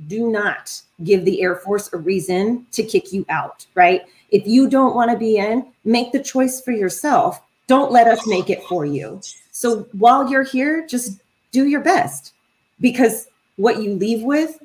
do 0.08 0.30
not 0.30 0.82
give 1.04 1.26
the 1.26 1.42
Air 1.42 1.56
Force 1.56 1.92
a 1.94 1.98
reason 1.98 2.66
to 2.72 2.84
kick 2.84 3.14
you 3.14 3.26
out, 3.30 3.66
right? 3.76 4.04
If 4.32 4.48
you 4.48 4.70
don't 4.70 4.96
want 4.96 5.12
to 5.12 5.18
be 5.18 5.38
in, 5.38 5.66
make 5.86 6.12
the 6.12 6.24
choice 6.24 6.62
for 6.62 6.72
yourself. 6.72 7.42
Don't 7.68 7.92
let 7.92 8.08
us 8.08 8.26
make 8.28 8.50
it 8.50 8.64
for 8.64 8.86
you. 8.86 9.22
So 9.52 9.88
while 9.94 10.30
you're 10.30 10.44
here, 10.44 10.86
just 10.88 11.22
do 11.52 11.68
your 11.68 11.82
best 11.82 12.34
because 12.80 13.28
what 13.58 13.82
you 13.82 13.94
leave 13.94 14.24
with, 14.24 14.60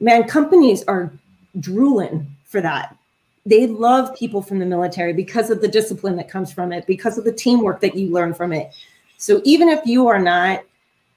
man, 0.00 0.24
companies 0.24 0.84
are 0.84 1.12
drooling 1.60 2.26
for 2.44 2.60
that. 2.60 2.96
They 3.44 3.66
love 3.66 4.16
people 4.16 4.42
from 4.42 4.58
the 4.58 4.66
military 4.66 5.12
because 5.12 5.50
of 5.50 5.60
the 5.60 5.68
discipline 5.68 6.16
that 6.16 6.28
comes 6.28 6.52
from 6.52 6.72
it, 6.72 6.86
because 6.86 7.16
of 7.16 7.24
the 7.24 7.32
teamwork 7.32 7.80
that 7.80 7.94
you 7.94 8.10
learn 8.10 8.34
from 8.34 8.52
it. 8.52 8.72
So 9.18 9.40
even 9.44 9.68
if 9.68 9.86
you 9.86 10.08
are 10.08 10.18
not 10.18 10.64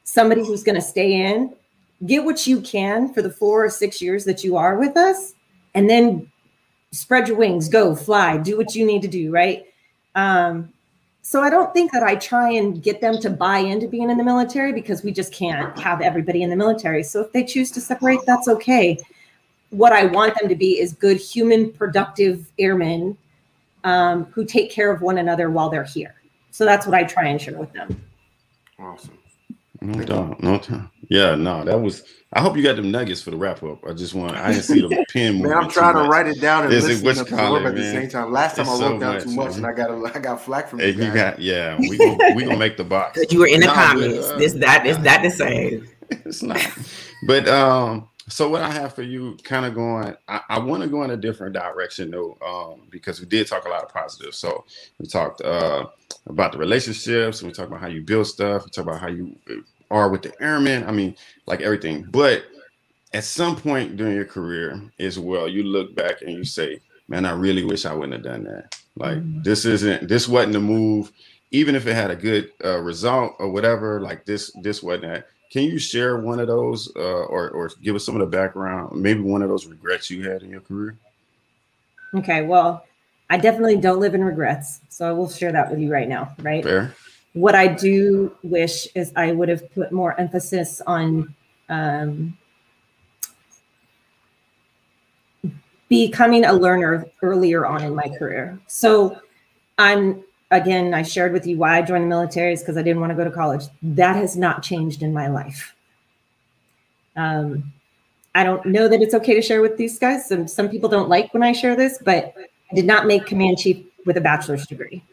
somebody 0.10 0.44
who's 0.44 0.64
going 0.64 0.76
to 0.76 0.82
stay 0.82 1.28
in, 1.28 1.54
get 2.08 2.24
what 2.24 2.48
you 2.48 2.62
can 2.62 3.14
for 3.14 3.22
the 3.22 3.30
four 3.30 3.64
or 3.64 3.70
six 3.70 4.02
years 4.02 4.26
that 4.26 4.44
you 4.44 4.58
are 4.58 4.78
with 4.78 4.98
us, 4.98 5.36
and 5.76 5.88
then 5.88 6.32
spread 6.92 7.28
your 7.28 7.38
wings, 7.38 7.70
go 7.70 7.96
fly, 7.96 8.36
do 8.38 8.58
what 8.58 8.74
you 8.74 8.86
need 8.86 9.04
to 9.04 9.08
do, 9.08 9.32
right? 9.32 9.66
Um, 10.16 10.74
so 11.22 11.44
I 11.44 11.52
don't 11.52 11.72
think 11.74 11.92
that 11.92 12.02
I 12.02 12.16
try 12.16 12.52
and 12.54 12.82
get 12.82 13.02
them 13.02 13.20
to 13.20 13.30
buy 13.30 13.60
into 13.60 13.88
being 13.88 14.10
in 14.10 14.18
the 14.18 14.24
military 14.24 14.74
because 14.74 15.04
we 15.04 15.12
just 15.12 15.32
can't 15.32 15.78
have 15.78 16.02
everybody 16.02 16.42
in 16.42 16.50
the 16.50 16.56
military. 16.56 17.04
So 17.04 17.22
if 17.22 17.32
they 17.32 17.44
choose 17.44 17.70
to 17.72 17.82
separate, 17.82 18.22
that's 18.26 18.48
okay. 18.48 18.98
What 19.70 19.94
I 19.94 20.06
want 20.06 20.34
them 20.40 20.50
to 20.50 20.56
be 20.56 20.80
is 20.80 20.94
good, 20.94 21.18
human, 21.18 21.72
productive 21.72 22.52
airmen 22.58 23.16
um, 23.84 24.26
who 24.26 24.44
take 24.44 24.72
care 24.72 24.92
of 24.92 25.04
one 25.04 25.20
another 25.20 25.52
while 25.52 25.70
they're 25.70 25.84
here. 25.84 26.16
So 26.50 26.66
that's 26.66 26.88
what 26.88 26.96
I 26.96 27.04
try 27.04 27.28
and 27.28 27.40
share 27.40 27.60
with 27.60 27.72
them. 27.74 28.04
Awesome. 28.80 29.20
No 29.82 30.04
doubt, 30.04 30.44
no 30.44 30.58
time. 30.58 30.90
Yeah, 31.10 31.36
no, 31.36 31.64
that 31.64 31.80
was. 31.80 32.04
I 32.34 32.42
hope 32.42 32.56
you 32.58 32.62
got 32.62 32.76
them 32.76 32.92
nuggets 32.92 33.22
for 33.22 33.32
the 33.32 33.38
wrap 33.38 33.64
up. 33.64 33.84
I 33.88 33.94
just 33.94 34.14
want. 34.14 34.36
I 34.36 34.52
didn't 34.52 34.64
see 34.64 34.82
the 34.82 35.06
pen. 35.14 35.42
man, 35.42 35.54
I'm 35.54 35.70
trying 35.70 35.96
to 35.96 36.10
write 36.10 36.28
it 36.28 36.42
down 36.42 36.66
and 36.66 36.74
listen 36.74 37.02
to 37.02 37.22
absorb 37.22 37.66
at 37.66 37.76
the 37.76 37.84
same 37.84 38.10
time. 38.10 38.32
Last 38.32 38.58
time 38.58 38.68
it's 38.68 38.70
I 38.70 38.74
wrote 38.74 38.80
so 38.80 39.00
down 39.00 39.14
much, 39.16 39.24
too 39.24 39.32
much, 39.32 39.50
man. 39.52 39.58
and 39.58 39.66
I 39.68 39.72
got 39.74 39.90
a, 39.90 40.18
I 40.18 40.20
got 40.20 40.42
flack 40.42 40.68
from 40.68 40.80
hey, 40.80 40.92
you. 40.92 41.14
Got 41.14 41.40
yeah. 41.40 41.78
We 41.80 41.98
gonna, 41.98 42.36
we 42.36 42.44
gonna 42.44 42.58
make 42.58 42.78
the 42.78 42.84
box. 42.84 43.20
You 43.32 43.40
were 43.40 43.48
in 43.48 43.62
the 43.62 43.68
comments. 43.68 44.28
uh, 44.28 44.38
this 44.38 44.54
that 44.54 44.86
is 44.86 45.00
that 45.00 45.24
the 45.24 45.32
same. 45.32 45.88
it's 46.12 46.44
not. 46.44 46.66
But 47.26 47.48
um, 47.48 48.10
so 48.30 48.50
what 48.50 48.62
I 48.62 48.72
have 48.72 48.94
for 48.94 49.02
you, 49.02 49.38
kind 49.44 49.66
of 49.66 49.76
going, 49.76 50.16
I, 50.28 50.42
I 50.50 50.60
want 50.60 50.84
to 50.84 50.90
go 50.90 51.04
in 51.04 51.12
a 51.12 51.18
different 51.18 51.54
direction 51.54 52.12
though, 52.12 52.38
um, 52.46 52.88
because 52.90 53.20
we 53.20 53.26
did 53.26 53.48
talk 53.48 53.66
a 53.66 53.70
lot 53.70 53.84
of 53.84 53.90
positive. 53.90 54.36
So 54.36 54.66
we 55.00 55.08
talked 55.08 55.42
uh 55.42 55.88
about 56.28 56.52
the 56.52 56.58
relationships, 56.58 57.42
we 57.44 57.52
talked 57.52 57.70
about 57.70 57.82
how 57.82 57.88
you 57.88 58.02
build 58.02 58.28
stuff, 58.28 58.66
we 58.66 58.72
talked 58.72 58.88
about 58.88 59.02
how 59.02 59.08
you 59.08 59.36
uh, 59.50 59.56
are 59.92 60.10
with 60.10 60.22
the 60.22 60.34
airmen. 60.42 60.86
I 60.88 60.92
mean, 60.92 61.16
like 61.46 61.62
everything. 61.62 62.08
But 62.10 62.44
at 63.14 63.24
some 63.24 63.56
point 63.56 63.98
during 63.98 64.16
your 64.16 64.26
career 64.26 64.82
as 65.00 65.18
well, 65.18 65.48
you 65.48 65.64
look 65.64 65.96
back 65.96 66.22
and 66.22 66.32
you 66.32 66.44
say, 66.44 66.82
Man, 67.08 67.26
I 67.26 67.32
really 67.32 67.64
wish 67.64 67.86
I 67.86 67.94
wouldn't 67.94 68.14
have 68.14 68.24
done 68.24 68.44
that. 68.44 68.76
Like 68.96 69.18
mm-hmm. 69.18 69.42
this 69.42 69.66
isn't 69.66 70.08
this 70.08 70.28
wasn't 70.28 70.54
the 70.54 70.60
move, 70.60 71.12
even 71.52 71.76
if 71.76 71.88
it 71.88 71.96
had 71.96 72.12
a 72.12 72.16
good 72.16 72.52
uh, 72.64 72.80
result 72.80 73.34
or 73.40 73.50
whatever. 73.50 74.00
Like 74.00 74.26
this, 74.26 74.52
this 74.62 74.84
wasn't 74.84 75.04
that. 75.04 75.28
Can 75.50 75.64
you 75.64 75.80
share 75.80 76.18
one 76.18 76.40
of 76.40 76.48
those, 76.48 76.92
uh, 76.96 77.00
or 77.26 77.50
or 77.50 77.72
give 77.82 77.96
us 77.96 78.06
some 78.06 78.16
of 78.16 78.22
the 78.22 78.38
background? 78.38 79.02
Maybe 79.02 79.22
one 79.22 79.42
of 79.42 79.50
those 79.50 79.66
regrets 79.66 80.10
you 80.10 80.30
had 80.30 80.44
in 80.44 80.50
your 80.50 80.62
career. 80.62 80.96
Okay, 82.14 82.44
well, 82.44 82.86
I 83.30 83.38
definitely 83.38 83.78
don't 83.78 84.00
live 84.00 84.16
in 84.16 84.24
regrets, 84.24 84.82
so 84.90 85.08
I 85.08 85.12
will 85.12 85.30
share 85.30 85.52
that 85.52 85.70
with 85.70 85.80
you 85.80 85.92
right 85.92 86.08
now. 86.08 86.34
Right. 86.40 86.64
Fair. 86.64 86.94
What 87.34 87.56
I 87.56 87.68
do 87.68 88.36
wish 88.44 88.88
is 88.96 89.12
I 89.16 89.32
would 89.32 89.50
have 89.50 89.72
put 89.74 89.92
more 89.92 90.20
emphasis 90.20 90.82
on 90.86 91.36
um, 91.70 92.38
becoming 95.88 96.46
a 96.46 96.54
learner 96.54 97.06
earlier 97.22 97.66
on 97.66 97.84
in 97.84 97.94
my 97.96 98.10
career. 98.18 98.60
So 98.68 99.20
I'm 99.78 100.24
again, 100.52 100.94
I 100.94 101.04
shared 101.04 101.34
with 101.34 101.46
you 101.46 101.58
why 101.58 101.78
I 101.78 101.82
joined 101.82 102.04
the 102.04 102.08
military 102.08 102.54
is 102.54 102.62
because 102.62 102.78
I 102.78 102.82
didn't 102.82 103.00
want 103.00 103.12
to 103.12 103.16
go 103.16 103.24
to 103.24 103.32
college. 103.32 103.66
That 103.82 104.16
has 104.16 104.36
not 104.36 104.64
changed 104.64 105.04
in 105.04 105.14
my 105.14 105.28
life. 105.28 105.76
Um, 107.16 107.72
I 108.36 108.44
don't 108.44 108.66
know 108.66 108.88
that 108.88 109.02
it's 109.02 109.14
okay 109.14 109.34
to 109.36 109.42
share 109.42 109.62
with 109.62 109.78
these 109.78 110.00
guys. 110.00 110.28
Some 110.28 110.48
some 110.48 110.70
people 110.70 110.90
don't 110.90 111.10
like 111.10 111.34
when 111.34 111.44
I 111.44 111.52
share 111.52 111.76
this, 111.76 112.00
but 112.04 112.34
I 112.72 112.76
did 112.76 112.86
not 112.86 113.08
make 113.08 113.26
command 113.26 113.58
chief 113.58 113.86
with 114.06 114.18
a 114.18 114.22
bachelor's 114.22 114.66
degree. 114.68 115.04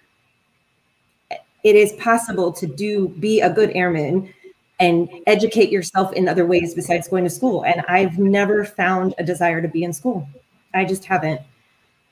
It 1.64 1.75
is 1.75 1.92
possible 1.94 2.53
to 2.53 2.66
do 2.66 3.09
be 3.09 3.40
a 3.40 3.51
good 3.51 3.70
airman 3.70 4.33
and 4.79 5.09
educate 5.27 5.70
yourself 5.70 6.12
in 6.12 6.29
other 6.29 6.46
ways 6.46 6.75
besides 6.75 7.09
going 7.09 7.25
to 7.25 7.31
school. 7.31 7.64
And 7.64 7.83
I've 7.88 8.18
never 8.18 8.64
found 8.64 9.14
a 9.18 9.25
desire 9.25 9.62
to 9.62 9.68
be 9.68 9.83
in 9.83 9.92
school. 9.92 10.29
I 10.75 10.85
just 10.85 11.05
haven't. 11.05 11.40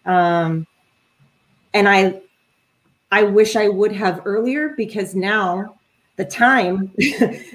Um, 0.07 0.67
and 1.75 1.89
I 1.89 2.21
I 3.15 3.23
wish 3.23 3.55
I 3.55 3.69
would 3.69 3.93
have 3.93 4.23
earlier 4.25 4.71
because 4.71 5.15
now 5.15 5.77
the 6.17 6.25
time 6.25 6.91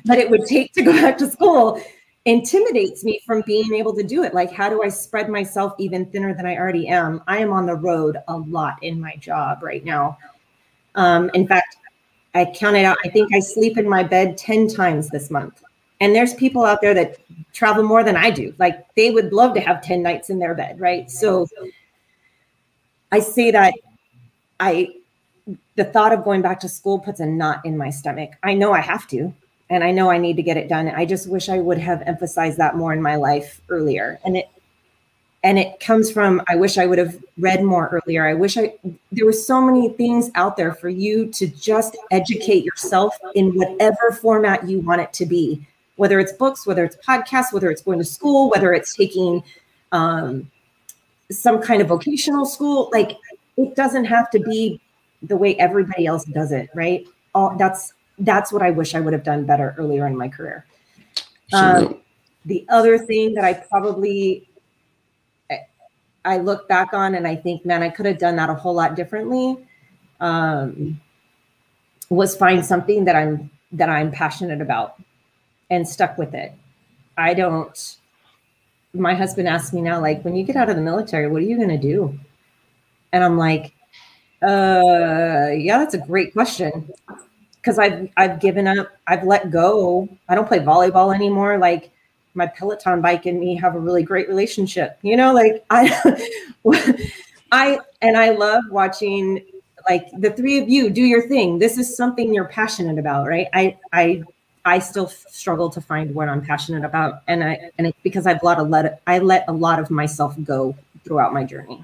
that 0.05 0.17
it 0.17 0.29
would 0.29 0.45
take 0.45 0.71
to 0.71 0.83
go 0.83 0.93
back 0.93 1.17
to 1.17 1.29
school 1.29 1.81
intimidates 2.23 3.03
me 3.03 3.19
from 3.25 3.43
being 3.45 3.73
able 3.73 3.93
to 3.95 4.03
do 4.03 4.23
it. 4.23 4.33
Like, 4.33 4.53
how 4.53 4.69
do 4.69 4.81
I 4.81 4.87
spread 4.87 5.27
myself 5.27 5.73
even 5.77 6.05
thinner 6.05 6.33
than 6.33 6.45
I 6.45 6.55
already 6.55 6.87
am? 6.87 7.21
I 7.27 7.39
am 7.39 7.51
on 7.51 7.65
the 7.65 7.75
road 7.75 8.15
a 8.29 8.37
lot 8.37 8.81
in 8.81 9.01
my 9.01 9.17
job 9.17 9.61
right 9.61 9.83
now. 9.83 10.17
Um, 10.95 11.29
in 11.33 11.45
fact, 11.45 11.75
I 12.33 12.45
counted 12.45 12.85
out, 12.85 12.97
I 13.03 13.09
think 13.09 13.35
I 13.35 13.41
sleep 13.41 13.77
in 13.77 13.87
my 13.87 14.01
bed 14.01 14.37
10 14.37 14.69
times 14.69 15.09
this 15.09 15.29
month. 15.29 15.61
And 15.99 16.15
there's 16.15 16.35
people 16.35 16.63
out 16.63 16.79
there 16.79 16.93
that 16.93 17.17
travel 17.51 17.83
more 17.83 18.05
than 18.05 18.15
I 18.15 18.29
do. 18.29 18.55
Like, 18.59 18.85
they 18.95 19.11
would 19.11 19.33
love 19.33 19.53
to 19.55 19.59
have 19.59 19.81
10 19.81 20.01
nights 20.01 20.29
in 20.29 20.39
their 20.39 20.55
bed, 20.55 20.79
right? 20.79 21.11
So 21.11 21.45
I 23.11 23.19
say 23.19 23.51
that 23.51 23.73
I 24.61 24.93
the 25.75 25.85
thought 25.85 26.13
of 26.13 26.23
going 26.23 26.41
back 26.41 26.59
to 26.62 26.69
school 26.69 26.99
puts 26.99 27.19
a 27.19 27.25
knot 27.25 27.62
in 27.65 27.77
my 27.77 27.89
stomach. 27.89 28.31
I 28.43 28.53
know 28.53 28.73
I 28.73 28.81
have 28.81 29.07
to, 29.07 29.33
and 29.69 29.83
I 29.83 29.91
know 29.91 30.09
I 30.09 30.17
need 30.17 30.35
to 30.38 30.43
get 30.43 30.57
it 30.57 30.67
done. 30.67 30.88
I 30.89 31.05
just 31.05 31.29
wish 31.29 31.49
I 31.49 31.59
would 31.59 31.77
have 31.77 32.01
emphasized 32.05 32.57
that 32.57 32.75
more 32.75 32.93
in 32.93 33.01
my 33.01 33.15
life 33.15 33.62
earlier. 33.69 34.19
And 34.25 34.38
it 34.38 34.49
and 35.41 35.57
it 35.57 35.79
comes 35.79 36.12
from 36.12 36.41
I 36.49 36.55
wish 36.55 36.77
I 36.77 36.85
would 36.85 36.97
have 36.97 37.17
read 37.38 37.63
more 37.63 37.88
earlier. 37.88 38.27
I 38.27 38.33
wish 38.33 38.57
I 38.57 38.73
there 39.12 39.25
were 39.25 39.33
so 39.33 39.62
many 39.62 39.89
things 39.89 40.29
out 40.35 40.57
there 40.57 40.73
for 40.73 40.89
you 40.89 41.27
to 41.33 41.47
just 41.47 41.97
educate 42.12 42.63
yourself 42.63 43.17
in 43.35 43.51
whatever 43.51 44.12
format 44.12 44.67
you 44.67 44.81
want 44.81 45.01
it 45.01 45.13
to 45.13 45.25
be. 45.25 45.65
Whether 45.95 46.19
it's 46.19 46.33
books, 46.33 46.65
whether 46.65 46.83
it's 46.83 46.97
podcasts, 46.97 47.53
whether 47.53 47.69
it's 47.69 47.81
going 47.81 47.99
to 47.99 48.05
school, 48.05 48.49
whether 48.49 48.73
it's 48.73 48.95
taking 48.95 49.43
um, 49.91 50.49
some 51.31 51.62
kind 51.62 51.81
of 51.81 51.88
vocational 51.88 52.45
school, 52.45 52.89
like 52.93 53.17
it 53.57 53.75
doesn't 53.75 54.05
have 54.05 54.29
to 54.31 54.39
be 54.39 54.79
the 55.21 55.38
way 55.38 55.55
everybody 55.55 56.05
else 56.05 56.25
does 56.25 56.51
it, 56.51 56.69
right? 56.73 57.08
All 57.36 57.55
that's 57.58 57.93
that's 58.19 58.51
what 58.51 58.62
I 58.62 58.71
wish 58.71 58.95
I 58.95 58.99
would 58.99 59.13
have 59.13 59.23
done 59.23 59.45
better 59.45 59.75
earlier 59.77 60.05
in 60.08 60.17
my 60.17 60.27
career. 60.27 60.65
Um, 61.53 62.01
the 62.45 62.65
other 62.69 62.97
thing 62.97 63.34
that 63.34 63.43
I 63.43 63.53
probably 63.53 64.49
I 66.25 66.38
look 66.38 66.67
back 66.67 66.93
on 66.93 67.15
and 67.15 67.27
I 67.27 67.36
think, 67.36 67.65
man, 67.65 67.82
I 67.82 67.89
could 67.89 68.05
have 68.05 68.17
done 68.17 68.36
that 68.36 68.49
a 68.49 68.53
whole 68.53 68.73
lot 68.73 68.95
differently. 68.95 69.58
Um, 70.19 70.99
was 72.10 72.36
find 72.36 72.65
something 72.65 73.05
that 73.05 73.15
I'm 73.15 73.49
that 73.71 73.89
I'm 73.89 74.12
passionate 74.12 74.62
about 74.62 75.01
and 75.69 75.88
stuck 75.88 76.17
with 76.17 76.34
it. 76.34 76.53
I 77.17 77.34
don't. 77.34 77.97
My 78.93 79.13
husband 79.13 79.47
asked 79.47 79.73
me 79.73 79.82
now, 79.82 80.01
like, 80.01 80.23
when 80.23 80.36
you 80.36 80.43
get 80.43 80.55
out 80.55 80.69
of 80.69 80.75
the 80.75 80.82
military, 80.82 81.27
what 81.27 81.41
are 81.43 81.45
you 81.45 81.58
going 81.58 81.69
to 81.69 81.77
do? 81.77 82.17
And 83.12 83.23
I'm 83.23 83.38
like, 83.38 83.73
uh, 84.41 85.49
yeah, 85.52 85.78
that's 85.78 85.93
a 85.93 85.99
great 85.99 86.34
question. 86.34 86.91
Because 87.56 87.78
I've 87.78 88.10
I've 88.15 88.39
given 88.39 88.67
up. 88.67 88.89
I've 89.08 89.23
let 89.23 89.52
go. 89.52 90.08
I 90.30 90.36
don't 90.36 90.47
play 90.47 90.60
volleyball 90.60 91.13
anymore. 91.13 91.58
Like 91.58 91.91
my 92.34 92.47
Peloton 92.47 93.02
bike 93.02 93.25
and 93.25 93.39
me 93.39 93.56
have 93.56 93.75
a 93.75 93.80
really 93.80 94.04
great 94.04 94.28
relationship. 94.30 94.97
You 95.02 95.17
know, 95.17 95.34
like 95.34 95.65
I, 95.69 96.32
I 97.52 97.80
and 98.02 98.17
I 98.17 98.32
love 98.32 98.63
watching 98.71 99.43
like 99.89 100.08
the 100.17 100.32
three 100.32 100.60
of 100.60 100.69
you 100.69 100.89
do 100.89 101.04
your 101.04 101.28
thing. 101.28 101.60
This 101.60 101.78
is 101.78 101.95
something 101.95 102.34
you're 102.34 102.47
passionate 102.47 102.97
about, 102.97 103.28
right? 103.28 103.47
I 103.54 103.78
I 103.91 104.23
I 104.65 104.80
still 104.80 105.08
struggle 105.08 105.69
to 105.71 105.82
find 105.82 106.13
what 106.13 106.30
I'm 106.30 106.45
passionate 106.45 106.86
about, 106.86 107.23
and 107.28 107.43
I 107.43 107.71
and 107.78 107.88
it's 107.88 107.97
because 108.04 108.25
I've 108.25 108.43
let 108.43 108.58
a 108.58 108.63
let 108.63 109.02
I 109.06 109.19
let 109.19 109.45
a 109.47 109.54
lot 109.54 109.80
of 109.80 109.89
myself 109.89 110.36
go 110.43 110.75
throughout 111.04 111.34
my 111.34 111.43
journey. 111.43 111.84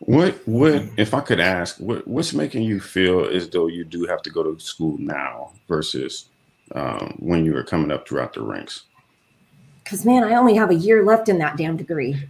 What 0.00 0.46
what 0.46 0.82
if 0.96 1.14
I 1.14 1.20
could 1.20 1.40
ask 1.40 1.78
what 1.78 2.06
what's 2.06 2.34
making 2.34 2.62
you 2.62 2.80
feel 2.80 3.24
as 3.24 3.48
though 3.48 3.66
you 3.66 3.84
do 3.84 4.04
have 4.04 4.22
to 4.22 4.30
go 4.30 4.42
to 4.42 4.60
school 4.60 4.96
now 4.98 5.52
versus 5.68 6.28
um, 6.72 7.16
when 7.18 7.44
you 7.44 7.54
were 7.54 7.62
coming 7.62 7.90
up 7.90 8.06
throughout 8.06 8.34
the 8.34 8.42
ranks? 8.42 8.84
Because 9.82 10.04
man, 10.04 10.24
I 10.24 10.34
only 10.34 10.54
have 10.54 10.70
a 10.70 10.74
year 10.74 11.04
left 11.04 11.28
in 11.28 11.38
that 11.38 11.56
damn 11.56 11.76
degree, 11.76 12.28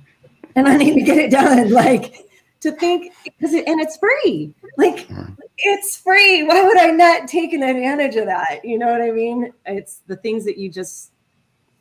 and 0.55 0.69
I 0.69 0.77
need 0.77 0.95
to 0.95 1.03
get 1.03 1.19
it 1.19 1.31
done. 1.31 1.71
Like 1.77 2.27
to 2.61 2.73
think 2.73 3.13
because 3.25 3.53
it, 3.53 3.67
and 3.67 3.81
it's 3.81 3.97
free. 3.97 4.55
Like 4.77 5.07
right. 5.11 5.31
it's 5.59 5.97
free. 5.97 6.45
Why 6.45 6.63
would 6.63 6.79
I 6.79 6.91
not 6.91 7.29
take 7.29 7.53
an 7.53 7.63
advantage 7.63 8.17
of 8.17 8.27
that? 8.27 8.65
You 8.65 8.79
know 8.79 8.91
what 8.91 9.03
I 9.03 9.11
mean? 9.11 9.53
It's 9.65 10.03
the 10.07 10.17
things 10.17 10.45
that 10.45 10.57
you 10.57 10.71
just 10.71 11.11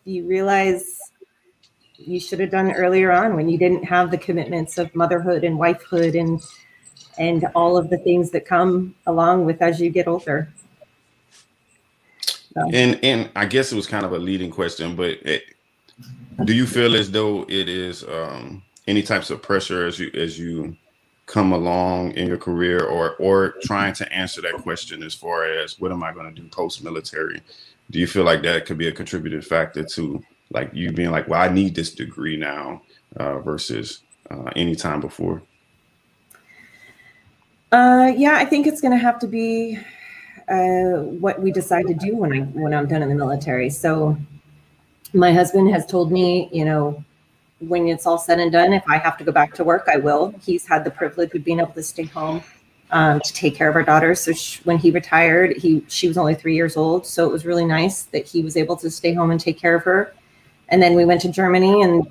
you 0.05 0.25
realize 0.25 0.99
you 1.97 2.19
should 2.19 2.39
have 2.39 2.51
done 2.51 2.71
earlier 2.71 3.11
on 3.11 3.35
when 3.35 3.49
you 3.49 3.57
didn't 3.57 3.83
have 3.83 4.11
the 4.11 4.17
commitments 4.17 4.77
of 4.77 4.93
motherhood 4.95 5.43
and 5.43 5.57
wifehood 5.57 6.19
and 6.19 6.41
and 7.17 7.45
all 7.55 7.77
of 7.77 7.89
the 7.89 7.97
things 7.99 8.31
that 8.31 8.45
come 8.45 8.93
along 9.07 9.45
with 9.45 9.61
as 9.61 9.79
you 9.79 9.89
get 9.89 10.07
older. 10.07 10.51
So. 12.53 12.69
And 12.73 12.99
and 13.03 13.29
I 13.35 13.45
guess 13.45 13.71
it 13.71 13.75
was 13.75 13.87
kind 13.87 14.05
of 14.05 14.13
a 14.13 14.19
leading 14.19 14.51
question, 14.51 14.95
but 14.95 15.11
it, 15.25 15.43
do 16.43 16.53
you 16.53 16.65
feel 16.65 16.95
as 16.95 17.11
though 17.11 17.43
it 17.47 17.69
is 17.69 18.03
um, 18.03 18.63
any 18.87 19.01
types 19.01 19.29
of 19.29 19.41
pressure 19.41 19.85
as 19.85 19.99
you 19.99 20.11
as 20.13 20.37
you 20.39 20.75
come 21.25 21.53
along 21.53 22.11
in 22.11 22.27
your 22.27 22.37
career, 22.37 22.83
or 22.83 23.15
or 23.17 23.55
trying 23.63 23.93
to 23.93 24.11
answer 24.13 24.41
that 24.41 24.53
question 24.61 25.03
as 25.03 25.13
far 25.13 25.45
as 25.45 25.79
what 25.79 25.91
am 25.91 26.03
I 26.03 26.13
going 26.13 26.33
to 26.33 26.41
do 26.41 26.47
post 26.49 26.83
military? 26.83 27.41
Do 27.91 27.99
you 27.99 28.07
feel 28.07 28.23
like 28.23 28.41
that 28.43 28.65
could 28.65 28.77
be 28.77 28.87
a 28.87 28.91
contributing 28.91 29.41
factor 29.41 29.83
to 29.83 30.23
like 30.51 30.71
you 30.73 30.91
being 30.91 31.11
like, 31.11 31.27
well, 31.27 31.41
I 31.41 31.49
need 31.49 31.75
this 31.75 31.93
degree 31.93 32.37
now 32.37 32.81
uh, 33.17 33.39
versus 33.39 34.01
uh, 34.29 34.51
any 34.55 34.75
time 34.75 35.01
before? 35.01 35.41
Uh, 37.71 38.11
yeah, 38.15 38.37
I 38.37 38.45
think 38.45 38.67
it's 38.67 38.81
going 38.81 38.91
to 38.91 38.97
have 38.97 39.19
to 39.19 39.27
be 39.27 39.77
uh, 40.47 41.01
what 41.19 41.41
we 41.41 41.51
decide 41.51 41.87
to 41.87 41.93
do 41.93 42.15
when 42.15 42.33
I 42.33 42.39
when 42.39 42.73
I'm 42.73 42.87
done 42.87 43.01
in 43.01 43.09
the 43.09 43.15
military. 43.15 43.69
So, 43.69 44.17
my 45.13 45.33
husband 45.33 45.71
has 45.71 45.85
told 45.85 46.11
me, 46.11 46.49
you 46.51 46.65
know, 46.65 47.03
when 47.59 47.87
it's 47.87 48.05
all 48.05 48.17
said 48.17 48.39
and 48.39 48.51
done, 48.51 48.73
if 48.73 48.83
I 48.87 48.97
have 48.97 49.17
to 49.17 49.23
go 49.23 49.31
back 49.31 49.53
to 49.55 49.63
work, 49.63 49.87
I 49.91 49.97
will. 49.97 50.33
He's 50.41 50.67
had 50.67 50.83
the 50.83 50.91
privilege 50.91 51.33
of 51.33 51.43
being 51.43 51.59
able 51.59 51.73
to 51.73 51.83
stay 51.83 52.03
home 52.03 52.43
um, 52.91 53.19
to 53.21 53.33
take 53.33 53.55
care 53.55 53.69
of 53.69 53.75
our 53.75 53.83
daughter. 53.83 54.13
So 54.13 54.31
she, 54.33 54.61
when 54.63 54.77
he 54.77 54.91
retired, 54.91 55.57
he 55.57 55.83
she 55.87 56.07
was 56.07 56.17
only 56.17 56.35
three 56.35 56.55
years 56.55 56.77
old, 56.77 57.05
so 57.05 57.25
it 57.25 57.31
was 57.31 57.45
really 57.45 57.65
nice 57.65 58.03
that 58.03 58.25
he 58.25 58.41
was 58.41 58.55
able 58.55 58.77
to 58.77 58.89
stay 58.89 59.13
home 59.13 59.31
and 59.31 59.39
take 59.39 59.59
care 59.59 59.75
of 59.75 59.83
her 59.83 60.13
and 60.69 60.81
then 60.81 60.95
we 60.95 61.05
went 61.05 61.21
to 61.21 61.29
Germany, 61.29 61.81
and 61.81 62.07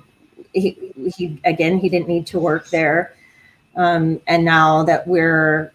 he, 0.53 0.93
he 1.15 1.39
again 1.43 1.77
he 1.77 1.89
didn't 1.89 2.07
need 2.07 2.27
to 2.27 2.39
work 2.39 2.69
there. 2.69 3.15
Um, 3.75 4.21
and 4.27 4.45
now 4.45 4.83
that 4.83 5.05
we're 5.07 5.73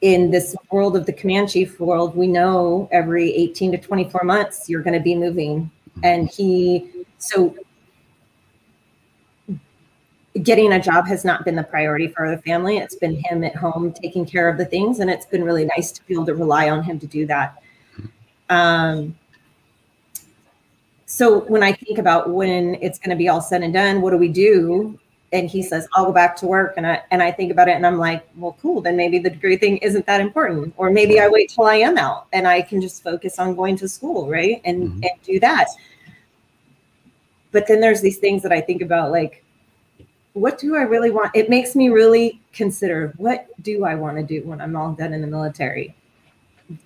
in 0.00 0.30
this 0.30 0.54
world 0.70 0.96
of 0.96 1.06
the 1.06 1.12
command 1.12 1.50
chief 1.50 1.78
world, 1.80 2.16
we 2.16 2.26
know 2.26 2.88
every 2.92 3.32
18 3.34 3.72
to 3.72 3.78
24 3.78 4.22
months 4.24 4.68
you're 4.68 4.82
going 4.82 4.94
to 4.94 5.00
be 5.02 5.14
moving. 5.14 5.70
And 6.02 6.30
he, 6.30 6.88
so 7.18 7.54
getting 10.42 10.72
a 10.72 10.80
job 10.80 11.06
has 11.08 11.24
not 11.24 11.44
been 11.44 11.56
the 11.56 11.64
priority 11.64 12.08
for 12.08 12.30
the 12.30 12.40
family. 12.42 12.78
It's 12.78 12.94
been 12.94 13.16
him 13.16 13.42
at 13.42 13.56
home 13.56 13.92
taking 13.92 14.24
care 14.24 14.48
of 14.48 14.56
the 14.56 14.64
things. 14.64 15.00
And 15.00 15.10
it's 15.10 15.26
been 15.26 15.42
really 15.42 15.64
nice 15.64 15.90
to 15.92 16.06
be 16.06 16.14
able 16.14 16.26
to 16.26 16.34
rely 16.34 16.70
on 16.70 16.84
him 16.84 17.00
to 17.00 17.06
do 17.06 17.26
that. 17.26 17.60
Um, 18.48 19.18
so 21.10 21.40
when 21.46 21.62
I 21.62 21.72
think 21.72 21.98
about 21.98 22.28
when 22.28 22.76
it's 22.82 22.98
going 22.98 23.10
to 23.10 23.16
be 23.16 23.30
all 23.30 23.40
said 23.40 23.62
and 23.62 23.72
done, 23.72 24.02
what 24.02 24.10
do 24.10 24.18
we 24.18 24.28
do? 24.28 24.98
And 25.32 25.48
he 25.48 25.62
says, 25.62 25.88
I'll 25.94 26.04
go 26.04 26.12
back 26.12 26.36
to 26.36 26.46
work. 26.46 26.74
And 26.76 26.86
I, 26.86 27.02
and 27.10 27.22
I 27.22 27.32
think 27.32 27.50
about 27.50 27.66
it 27.66 27.76
and 27.76 27.86
I'm 27.86 27.96
like, 27.96 28.28
well, 28.36 28.58
cool. 28.60 28.82
Then 28.82 28.94
maybe 28.94 29.18
the 29.18 29.30
degree 29.30 29.56
thing 29.56 29.78
isn't 29.78 30.04
that 30.04 30.20
important. 30.20 30.74
Or 30.76 30.90
maybe 30.90 31.18
I 31.18 31.28
wait 31.28 31.48
till 31.48 31.64
I 31.64 31.76
am 31.76 31.96
out 31.96 32.26
and 32.34 32.46
I 32.46 32.60
can 32.60 32.82
just 32.82 33.02
focus 33.02 33.38
on 33.38 33.56
going 33.56 33.74
to 33.78 33.88
school. 33.88 34.28
Right. 34.28 34.60
And, 34.66 34.82
mm-hmm. 34.82 35.00
and 35.02 35.10
do 35.22 35.40
that. 35.40 35.68
But 37.52 37.66
then 37.66 37.80
there's 37.80 38.02
these 38.02 38.18
things 38.18 38.42
that 38.42 38.52
I 38.52 38.60
think 38.60 38.82
about, 38.82 39.10
like, 39.10 39.42
what 40.34 40.58
do 40.58 40.76
I 40.76 40.82
really 40.82 41.10
want? 41.10 41.34
It 41.34 41.48
makes 41.48 41.74
me 41.74 41.88
really 41.88 42.38
consider 42.52 43.14
what 43.16 43.46
do 43.62 43.86
I 43.86 43.94
want 43.94 44.18
to 44.18 44.22
do 44.22 44.46
when 44.46 44.60
I'm 44.60 44.76
all 44.76 44.92
done 44.92 45.14
in 45.14 45.22
the 45.22 45.26
military? 45.26 45.94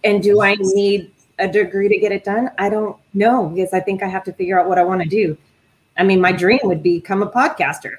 And 0.04 0.22
do 0.22 0.42
I 0.42 0.54
need 0.60 1.10
a 1.38 1.48
degree 1.48 1.88
to 1.88 1.98
get 1.98 2.12
it 2.12 2.24
done? 2.24 2.50
I 2.58 2.68
don't 2.68 2.96
know 3.14 3.48
because 3.48 3.72
I 3.72 3.80
think 3.80 4.02
I 4.02 4.08
have 4.08 4.24
to 4.24 4.32
figure 4.32 4.60
out 4.60 4.68
what 4.68 4.78
I 4.78 4.84
want 4.84 5.02
to 5.02 5.08
do. 5.08 5.36
I 5.96 6.04
mean, 6.04 6.20
my 6.20 6.32
dream 6.32 6.60
would 6.64 6.82
become 6.82 7.22
a 7.22 7.30
podcaster. 7.30 7.96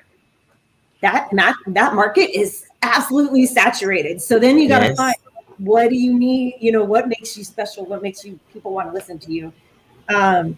That 1.01 1.29
that, 1.33 1.55
that 1.67 1.95
market 1.95 2.29
is 2.37 2.65
absolutely 2.81 3.45
saturated. 3.45 4.21
So 4.21 4.39
then 4.39 4.57
you 4.57 4.67
got 4.67 4.79
to 4.79 4.87
yes. 4.87 4.97
find 4.97 5.15
what 5.57 5.89
do 5.89 5.95
you 5.95 6.17
need? 6.17 6.57
You 6.59 6.71
know, 6.71 6.83
what 6.83 7.07
makes 7.07 7.37
you 7.37 7.43
special? 7.43 7.85
What 7.85 8.01
makes 8.01 8.25
you 8.25 8.39
people 8.51 8.73
want 8.73 8.87
to 8.89 8.93
listen 8.93 9.19
to 9.19 9.31
you? 9.31 9.53
Um, 10.09 10.57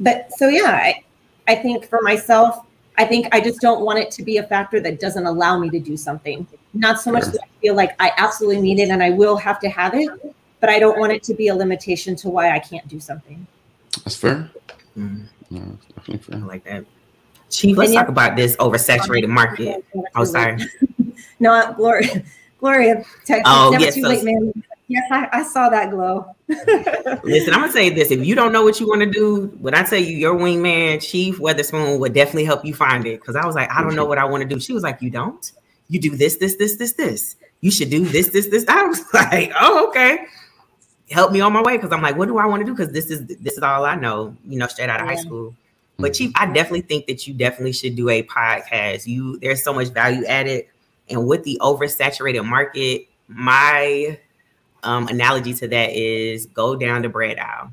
but 0.00 0.32
so 0.32 0.48
yeah, 0.48 0.70
I, 0.70 1.04
I 1.46 1.54
think 1.54 1.88
for 1.88 2.00
myself, 2.02 2.64
I 2.96 3.04
think 3.04 3.28
I 3.32 3.40
just 3.40 3.60
don't 3.60 3.84
want 3.84 3.98
it 3.98 4.10
to 4.12 4.22
be 4.22 4.38
a 4.38 4.42
factor 4.42 4.80
that 4.80 5.00
doesn't 5.00 5.24
allow 5.24 5.58
me 5.58 5.70
to 5.70 5.78
do 5.78 5.96
something. 5.96 6.46
Not 6.74 7.00
so 7.00 7.12
much 7.12 7.24
that 7.26 7.40
I 7.42 7.48
feel 7.60 7.74
like 7.74 7.94
I 8.00 8.12
absolutely 8.16 8.60
need 8.60 8.80
it 8.80 8.90
and 8.90 9.02
I 9.02 9.10
will 9.10 9.36
have 9.36 9.60
to 9.60 9.68
have 9.68 9.94
it, 9.94 10.10
but 10.60 10.70
I 10.70 10.78
don't 10.78 10.98
want 10.98 11.12
it 11.12 11.22
to 11.24 11.34
be 11.34 11.48
a 11.48 11.54
limitation 11.54 12.16
to 12.16 12.28
why 12.28 12.50
I 12.50 12.58
can't 12.58 12.86
do 12.88 13.00
something. 13.00 13.46
That's 14.04 14.16
fair. 14.16 14.50
Mm. 14.96 15.26
No, 15.50 15.78
definitely 15.94 16.18
fair. 16.18 16.36
I 16.36 16.46
like 16.46 16.64
that. 16.64 16.84
Chief, 17.50 17.76
let's 17.76 17.94
talk 17.94 18.08
about 18.08 18.36
this 18.36 18.56
oversaturated 18.56 19.28
market. 19.28 19.84
Oh, 20.14 20.24
sorry. 20.24 20.58
no, 21.40 21.72
Gloria, 21.76 22.22
Gloria, 22.60 23.04
text. 23.24 23.44
Oh, 23.46 23.70
never 23.70 23.84
yes, 23.84 23.94
too 23.94 24.02
so, 24.02 24.08
late, 24.08 24.24
man. 24.24 24.52
Yes, 24.88 25.04
I, 25.10 25.28
I 25.32 25.42
saw 25.42 25.68
that 25.68 25.90
glow. 25.90 26.34
Listen, 26.48 27.54
I'm 27.54 27.60
gonna 27.60 27.72
say 27.72 27.90
this: 27.90 28.10
if 28.10 28.24
you 28.24 28.34
don't 28.34 28.52
know 28.52 28.62
what 28.62 28.80
you 28.80 28.88
want 28.88 29.02
to 29.02 29.10
do, 29.10 29.46
when 29.60 29.74
I 29.74 29.82
tell 29.82 29.98
you 29.98 30.16
your 30.16 30.34
wingman, 30.34 31.00
Chief 31.02 31.38
Weatherspoon, 31.38 31.98
would 32.00 32.14
definitely 32.14 32.44
help 32.44 32.64
you 32.64 32.74
find 32.74 33.06
it. 33.06 33.20
Because 33.20 33.36
I 33.36 33.46
was 33.46 33.54
like, 33.54 33.70
I 33.70 33.82
don't 33.82 33.94
know 33.94 34.06
what 34.06 34.18
I 34.18 34.24
want 34.24 34.42
to 34.42 34.48
do. 34.48 34.58
She 34.58 34.72
was 34.72 34.82
like, 34.82 35.00
You 35.02 35.10
don't? 35.10 35.52
You 35.88 36.00
do 36.00 36.16
this, 36.16 36.36
this, 36.36 36.56
this, 36.56 36.76
this, 36.76 36.94
this. 36.94 37.36
You 37.60 37.70
should 37.70 37.90
do 37.90 38.04
this, 38.04 38.28
this, 38.28 38.48
this. 38.48 38.66
I 38.66 38.82
was 38.84 39.02
like, 39.12 39.52
Oh, 39.60 39.88
okay. 39.88 40.26
Help 41.10 41.32
me 41.32 41.40
on 41.40 41.52
my 41.52 41.62
way 41.62 41.76
because 41.76 41.92
I'm 41.92 42.02
like, 42.02 42.16
what 42.16 42.28
do 42.28 42.38
I 42.38 42.46
want 42.46 42.60
to 42.60 42.66
do? 42.66 42.74
Because 42.74 42.92
this 42.92 43.10
is 43.10 43.26
this 43.26 43.54
is 43.54 43.62
all 43.62 43.84
I 43.84 43.94
know, 43.94 44.36
you 44.46 44.58
know, 44.58 44.66
straight 44.66 44.90
out 44.90 45.00
of 45.00 45.06
yeah. 45.06 45.14
high 45.14 45.20
school. 45.20 45.54
But 45.98 46.14
Chief, 46.14 46.30
I 46.36 46.46
definitely 46.46 46.82
think 46.82 47.06
that 47.06 47.26
you 47.26 47.34
definitely 47.34 47.72
should 47.72 47.96
do 47.96 48.08
a 48.08 48.22
podcast. 48.22 49.06
You 49.06 49.38
there's 49.38 49.64
so 49.64 49.72
much 49.72 49.88
value 49.88 50.24
added, 50.26 50.66
and 51.08 51.26
with 51.26 51.42
the 51.44 51.58
oversaturated 51.60 52.44
market, 52.44 53.08
my 53.26 54.18
um, 54.82 55.08
analogy 55.08 55.54
to 55.54 55.68
that 55.68 55.90
is 55.92 56.46
go 56.46 56.76
down 56.76 57.02
the 57.02 57.08
bread 57.08 57.38
aisle. 57.38 57.72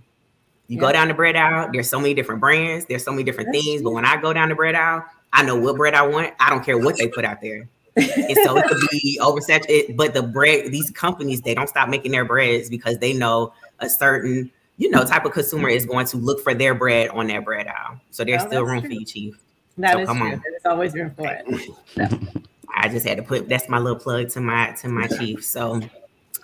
You 0.67 0.78
yeah. 0.78 0.82
go 0.82 0.91
down 0.91 1.08
the 1.08 1.13
bread 1.13 1.36
aisle, 1.36 1.69
there's 1.71 1.89
so 1.89 2.00
many 2.00 2.13
different 2.13 2.41
brands, 2.41 2.86
there's 2.86 3.04
so 3.04 3.12
many 3.12 3.24
different 3.24 3.50
That's 3.52 3.63
things. 3.63 3.82
True. 3.82 3.91
But 3.91 3.93
when 3.93 4.06
I 4.06 4.19
go 4.19 4.34
down 4.34 4.50
the 4.50 4.56
bread 4.56 4.76
aisle, 4.76 5.06
I 5.32 5.43
know 5.43 5.56
what 5.56 5.76
bread 5.76 5.93
I 5.93 6.08
want. 6.08 6.34
I 6.39 6.50
don't 6.50 6.63
care 6.63 6.78
what 6.78 6.98
they 6.98 7.08
put 7.08 7.26
out 7.26 7.41
there. 7.41 7.67
And 7.95 8.38
so 8.43 8.58
it 8.58 8.65
could 8.67 8.81
be 8.91 9.19
oversaturated. 9.21 9.95
But 9.95 10.13
the 10.13 10.23
bread, 10.23 10.71
these 10.71 10.89
companies, 10.91 11.41
they 11.41 11.53
don't 11.53 11.67
stop 11.67 11.89
making 11.89 12.12
their 12.12 12.25
breads 12.25 12.69
because 12.69 12.97
they 12.99 13.13
know 13.13 13.53
a 13.79 13.89
certain, 13.89 14.51
you 14.77 14.89
know, 14.89 15.03
type 15.03 15.25
of 15.25 15.31
consumer 15.31 15.69
is 15.69 15.86
going 15.86 16.05
to 16.08 16.17
look 16.17 16.41
for 16.41 16.53
their 16.53 16.75
bread 16.75 17.10
on 17.10 17.27
that 17.27 17.45
bread 17.45 17.67
aisle. 17.67 17.99
So 18.12 18.23
there's 18.23 18.43
oh, 18.43 18.47
still 18.47 18.63
room 18.63 18.81
true. 18.81 18.89
for 18.89 18.93
you, 18.95 19.05
Chief. 19.05 19.39
That 19.77 19.93
so 19.93 19.99
is 19.99 20.08
come 20.08 20.17
true. 20.19 20.31
On. 20.31 20.43
There's 20.43 20.65
always 20.65 20.93
room 20.93 21.12
for 21.15 21.27
it. 21.27 21.69
I 22.77 22.89
just 22.89 23.08
had 23.08 23.17
to 23.17 23.23
put 23.23 23.47
that's 23.47 23.69
my 23.69 23.79
little 23.79 23.99
plug 23.99 24.29
to 24.31 24.41
my 24.41 24.71
to 24.81 24.89
my 24.89 25.08
chief. 25.08 25.45
So 25.45 25.81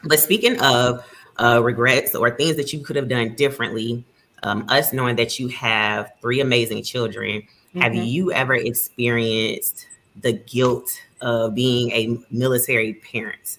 but 0.03 0.19
speaking 0.19 0.59
of 0.61 1.05
uh, 1.39 1.61
regrets 1.63 2.15
or 2.15 2.31
things 2.31 2.55
that 2.55 2.73
you 2.73 2.79
could 2.79 2.95
have 2.95 3.07
done 3.07 3.35
differently, 3.35 4.03
um, 4.43 4.65
us 4.69 4.93
knowing 4.93 5.15
that 5.17 5.39
you 5.39 5.47
have 5.49 6.11
three 6.21 6.39
amazing 6.39 6.83
children, 6.83 7.41
mm-hmm. 7.41 7.81
have 7.81 7.95
you 7.95 8.31
ever 8.31 8.55
experienced 8.55 9.87
the 10.21 10.33
guilt 10.33 10.89
of 11.21 11.55
being 11.55 11.91
a 11.91 12.17
military 12.31 12.95
parent? 12.95 13.57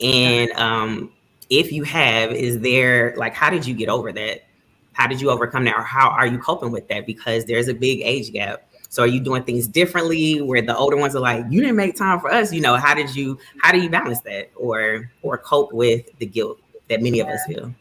And 0.00 0.50
um, 0.52 1.12
if 1.50 1.72
you 1.72 1.82
have, 1.84 2.32
is 2.32 2.60
there 2.60 3.14
like, 3.16 3.34
how 3.34 3.50
did 3.50 3.66
you 3.66 3.74
get 3.74 3.88
over 3.88 4.12
that? 4.12 4.44
How 4.92 5.06
did 5.06 5.20
you 5.20 5.30
overcome 5.30 5.64
that? 5.64 5.76
Or 5.76 5.82
how 5.82 6.08
are 6.08 6.26
you 6.26 6.38
coping 6.38 6.72
with 6.72 6.88
that? 6.88 7.06
Because 7.06 7.44
there's 7.44 7.68
a 7.68 7.74
big 7.74 8.00
age 8.02 8.32
gap. 8.32 8.68
So 8.90 9.02
are 9.02 9.06
you 9.06 9.20
doing 9.20 9.44
things 9.44 9.68
differently 9.68 10.40
where 10.40 10.62
the 10.62 10.76
older 10.76 10.96
ones 10.96 11.14
are 11.14 11.20
like, 11.20 11.44
you 11.50 11.60
didn't 11.60 11.76
make 11.76 11.94
time 11.94 12.20
for 12.20 12.32
us? 12.32 12.52
You 12.52 12.62
know, 12.62 12.76
how 12.76 12.94
did 12.94 13.14
you 13.14 13.38
how 13.60 13.70
do 13.70 13.80
you 13.80 13.90
balance 13.90 14.20
that 14.20 14.50
or 14.56 15.10
or 15.22 15.36
cope 15.38 15.72
with 15.72 16.06
the 16.18 16.26
guilt 16.26 16.58
that 16.88 17.02
many 17.02 17.18
yeah. 17.18 17.24
of 17.24 17.30
us 17.30 17.40
feel? 17.46 17.74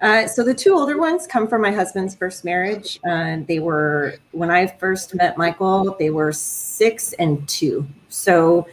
Uh, 0.00 0.26
so 0.26 0.42
the 0.42 0.54
two 0.54 0.74
older 0.74 0.96
ones 0.98 1.26
come 1.26 1.46
from 1.46 1.60
my 1.60 1.70
husband's 1.70 2.14
first 2.14 2.44
marriage. 2.44 2.98
Uh, 3.06 3.38
they 3.46 3.58
were 3.58 4.14
when 4.32 4.50
I 4.50 4.66
first 4.66 5.14
met 5.14 5.36
Michael, 5.36 5.94
they 5.98 6.10
were 6.10 6.32
six 6.32 7.12
and 7.14 7.46
two. 7.48 7.86
So 8.08 8.66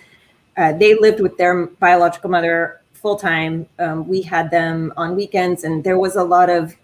uh, 0.55 0.73
they 0.73 0.95
lived 0.95 1.19
with 1.19 1.37
their 1.37 1.67
biological 1.67 2.29
mother 2.29 2.81
full 2.93 3.17
time. 3.17 3.67
Um, 3.77 4.07
we 4.07 4.21
had 4.21 4.49
them 4.51 4.93
on 4.95 5.15
weekends, 5.15 5.65
and 5.65 5.83
there 5.83 5.99
was 5.99 6.15
a 6.15 6.23
lot 6.23 6.49
of 6.49 6.75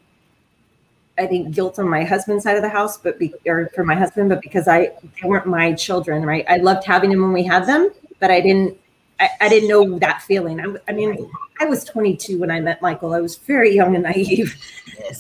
I 1.18 1.28
think 1.28 1.54
guilt 1.54 1.78
on 1.80 1.88
my 1.88 2.04
husband's 2.04 2.44
side 2.44 2.56
of 2.56 2.64
the 2.64 2.70
house, 2.70 2.98
but 2.98 3.20
be, 3.20 3.34
or 3.46 3.70
for 3.76 3.84
my 3.84 3.96
husband, 3.96 4.30
but 4.30 4.42
because 4.42 4.68
I 4.68 4.92
they 5.22 5.28
weren't 5.28 5.46
my 5.46 5.74
children, 5.74 6.26
right? 6.26 6.46
I 6.50 6.58
loved 6.58 6.86
having 6.86 7.12
them 7.12 7.22
when 7.22 7.34
we 7.34 7.44
had 7.44 7.66
them, 7.66 7.92
but 8.20 8.32
I 8.32 8.42
didn't. 8.42 8.78
I, 9.20 9.30
I 9.42 9.50
didn't 9.50 9.70
know 9.70 10.00
that 10.00 10.22
feeling. 10.24 10.60
I, 10.60 10.76
I, 10.88 10.94
mean, 10.94 11.30
I 11.60 11.66
was 11.66 11.84
22 11.84 12.40
when 12.40 12.52
I 12.52 12.60
met 12.60 12.82
Michael. 12.82 13.14
I 13.14 13.22
was 13.22 13.38
very 13.38 13.74
young 13.74 13.96
and 13.96 14.04
naive 14.04 14.56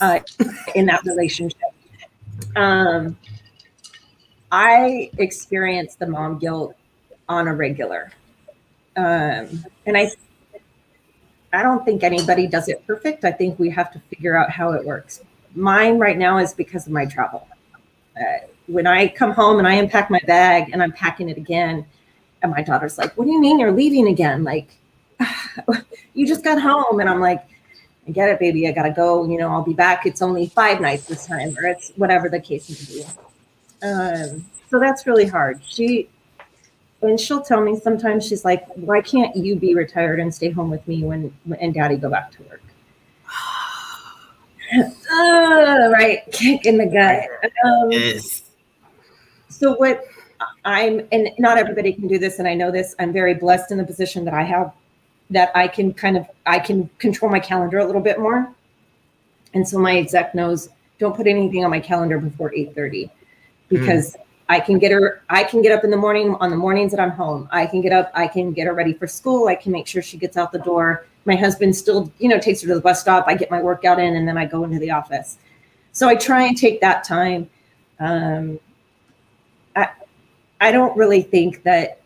uh, 0.01 0.19
in 0.75 0.85
that 0.87 1.03
relationship. 1.05 1.59
Um, 2.55 3.17
I 4.51 5.09
experienced 5.17 5.99
the 5.99 6.07
mom 6.07 6.37
guilt 6.39 6.75
on 7.27 7.47
a 7.47 7.55
regular, 7.55 8.11
um, 8.95 9.65
and 9.85 9.97
I 9.97 10.11
I 11.51 11.63
don't 11.63 11.85
think 11.85 12.03
anybody 12.03 12.47
does 12.47 12.67
it 12.67 12.85
perfect. 12.85 13.25
I 13.25 13.31
think 13.31 13.57
we 13.57 13.69
have 13.71 13.91
to 13.93 13.99
figure 14.09 14.35
out 14.37 14.51
how 14.51 14.73
it 14.73 14.85
works 14.85 15.21
mine 15.55 15.99
right 15.99 16.17
now 16.17 16.37
is 16.37 16.53
because 16.53 16.87
of 16.87 16.93
my 16.93 17.05
travel. 17.05 17.47
Uh, 18.17 18.45
when 18.67 18.87
I 18.87 19.07
come 19.07 19.31
home 19.31 19.59
and 19.59 19.67
I 19.67 19.73
unpack 19.73 20.09
my 20.09 20.21
bag 20.25 20.69
and 20.71 20.81
I'm 20.81 20.91
packing 20.91 21.29
it 21.29 21.37
again, 21.37 21.85
and 22.43 22.51
my 22.51 22.61
daughter's 22.61 22.97
like, 22.97 23.17
"What 23.17 23.25
do 23.25 23.31
you 23.31 23.41
mean 23.41 23.57
you're 23.57 23.71
leaving 23.71 24.07
again? 24.07 24.43
Like, 24.43 24.67
you 26.13 26.27
just 26.27 26.43
got 26.43 26.61
home?" 26.61 26.99
And 26.99 27.09
I'm 27.09 27.21
like, 27.21 27.43
"I 28.07 28.11
get 28.11 28.29
it, 28.29 28.39
baby. 28.39 28.67
I 28.67 28.71
gotta 28.71 28.91
go. 28.91 29.25
You 29.27 29.39
know, 29.39 29.49
I'll 29.49 29.63
be 29.63 29.73
back. 29.73 30.05
It's 30.05 30.21
only 30.21 30.47
five 30.47 30.81
nights 30.81 31.05
this 31.05 31.25
time, 31.25 31.55
or 31.57 31.65
it's 31.65 31.91
whatever 31.95 32.29
the 32.29 32.39
case 32.39 32.69
may 32.69 32.95
be." 32.95 33.05
Um, 33.81 34.45
so 34.69 34.79
that's 34.79 35.07
really 35.07 35.25
hard. 35.25 35.61
She 35.65 36.09
and 37.01 37.19
she'll 37.19 37.41
tell 37.41 37.61
me 37.61 37.79
sometimes 37.79 38.27
she's 38.27 38.45
like, 38.45 38.65
"Why 38.75 39.01
can't 39.01 39.35
you 39.35 39.55
be 39.55 39.73
retired 39.73 40.19
and 40.19 40.33
stay 40.33 40.51
home 40.51 40.69
with 40.69 40.87
me 40.87 41.03
when 41.03 41.33
and 41.59 41.73
Daddy 41.73 41.95
go 41.95 42.09
back 42.09 42.31
to 42.33 42.43
work?" 42.43 42.61
uh, 44.77 45.89
right, 45.91 46.19
kick 46.31 46.65
in 46.65 46.77
the 46.77 46.85
gut. 46.85 47.23
Um, 47.65 47.91
yes. 47.91 48.41
So 49.49 49.75
what 49.75 50.03
I'm, 50.65 51.07
and 51.11 51.29
not 51.37 51.57
everybody 51.57 51.93
can 51.93 52.07
do 52.07 52.17
this, 52.17 52.39
and 52.39 52.47
I 52.47 52.53
know 52.53 52.71
this. 52.71 52.95
I'm 52.99 53.11
very 53.11 53.33
blessed 53.33 53.71
in 53.71 53.77
the 53.77 53.83
position 53.83 54.23
that 54.25 54.33
I 54.33 54.43
have, 54.43 54.71
that 55.29 55.51
I 55.55 55.67
can 55.67 55.93
kind 55.93 56.17
of 56.17 56.27
I 56.45 56.59
can 56.59 56.89
control 56.99 57.31
my 57.31 57.39
calendar 57.39 57.79
a 57.79 57.85
little 57.85 58.01
bit 58.01 58.19
more, 58.19 58.53
and 59.53 59.67
so 59.67 59.79
my 59.79 59.97
exec 59.97 60.35
knows 60.35 60.69
don't 60.99 61.15
put 61.15 61.27
anything 61.27 61.65
on 61.65 61.71
my 61.71 61.79
calendar 61.79 62.19
before 62.19 62.51
8:30 62.51 63.09
because. 63.69 64.13
Mm. 64.13 64.19
I 64.49 64.59
can 64.59 64.77
get 64.77 64.91
her 64.91 65.23
I 65.29 65.45
can 65.45 65.61
get 65.61 65.71
up 65.71 65.85
in 65.85 65.89
the 65.89 65.97
morning 65.97 66.35
on 66.41 66.49
the 66.49 66.57
mornings 66.57 66.91
that 66.91 66.99
I'm 66.99 67.11
home. 67.11 67.47
I 67.51 67.65
can 67.65 67.79
get 67.79 67.93
up, 67.93 68.11
I 68.13 68.27
can 68.27 68.51
get 68.51 68.67
her 68.67 68.73
ready 68.73 68.91
for 68.93 69.07
school. 69.07 69.47
I 69.47 69.55
can 69.55 69.71
make 69.71 69.87
sure 69.87 70.01
she 70.01 70.17
gets 70.17 70.35
out 70.35 70.51
the 70.51 70.59
door 70.59 71.05
my 71.25 71.35
husband 71.35 71.75
still, 71.75 72.11
you 72.19 72.27
know, 72.27 72.39
takes 72.39 72.61
her 72.61 72.67
to 72.67 72.75
the 72.75 72.81
bus 72.81 73.01
stop. 73.01 73.25
I 73.27 73.35
get 73.35 73.49
my 73.49 73.61
workout 73.61 73.99
in 73.99 74.15
and 74.15 74.27
then 74.27 74.37
I 74.37 74.45
go 74.45 74.63
into 74.63 74.79
the 74.79 74.91
office. 74.91 75.37
So 75.91 76.07
I 76.07 76.15
try 76.15 76.43
and 76.43 76.57
take 76.57 76.81
that 76.81 77.03
time. 77.03 77.49
Um, 77.99 78.59
I, 80.67 80.71
don't 80.71 80.95
really 80.97 81.21
think 81.21 81.63
that 81.63 82.01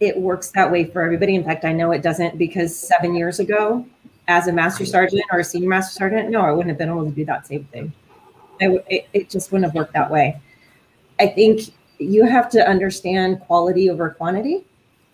it 0.00 0.16
works 0.16 0.50
that 0.52 0.70
way 0.70 0.84
for 0.84 1.02
everybody. 1.02 1.34
In 1.34 1.44
fact, 1.44 1.64
I 1.64 1.72
know 1.72 1.92
it 1.92 2.02
doesn't 2.02 2.38
because 2.38 2.76
seven 2.76 3.14
years 3.14 3.40
ago, 3.40 3.84
as 4.28 4.46
a 4.46 4.52
master 4.52 4.84
sergeant 4.84 5.22
or 5.32 5.40
a 5.40 5.44
senior 5.44 5.68
master 5.68 5.94
sergeant, 5.94 6.30
no, 6.30 6.42
I 6.42 6.52
wouldn't 6.52 6.68
have 6.68 6.78
been 6.78 6.88
able 6.88 7.04
to 7.04 7.10
do 7.10 7.24
that 7.24 7.46
same 7.46 7.64
thing. 7.64 7.92
it, 8.60 9.08
it 9.12 9.30
just 9.30 9.50
wouldn't 9.50 9.70
have 9.70 9.74
worked 9.74 9.94
that 9.94 10.10
way. 10.10 10.40
I 11.18 11.26
think 11.28 11.72
you 11.98 12.24
have 12.24 12.48
to 12.50 12.66
understand 12.66 13.40
quality 13.40 13.90
over 13.90 14.10
quantity. 14.10 14.64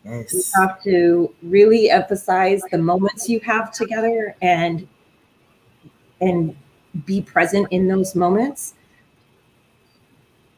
Yes. 0.05 0.35
You 0.35 0.43
have 0.57 0.83
to 0.83 1.35
really 1.43 1.91
emphasize 1.91 2.61
the 2.71 2.79
moments 2.79 3.29
you 3.29 3.41
have 3.41 3.73
together 3.73 4.37
and 4.43 4.87
and 6.21 6.57
be 7.07 7.23
present 7.23 7.67
in 7.71 7.89
those 7.89 8.15
moments. 8.15 8.75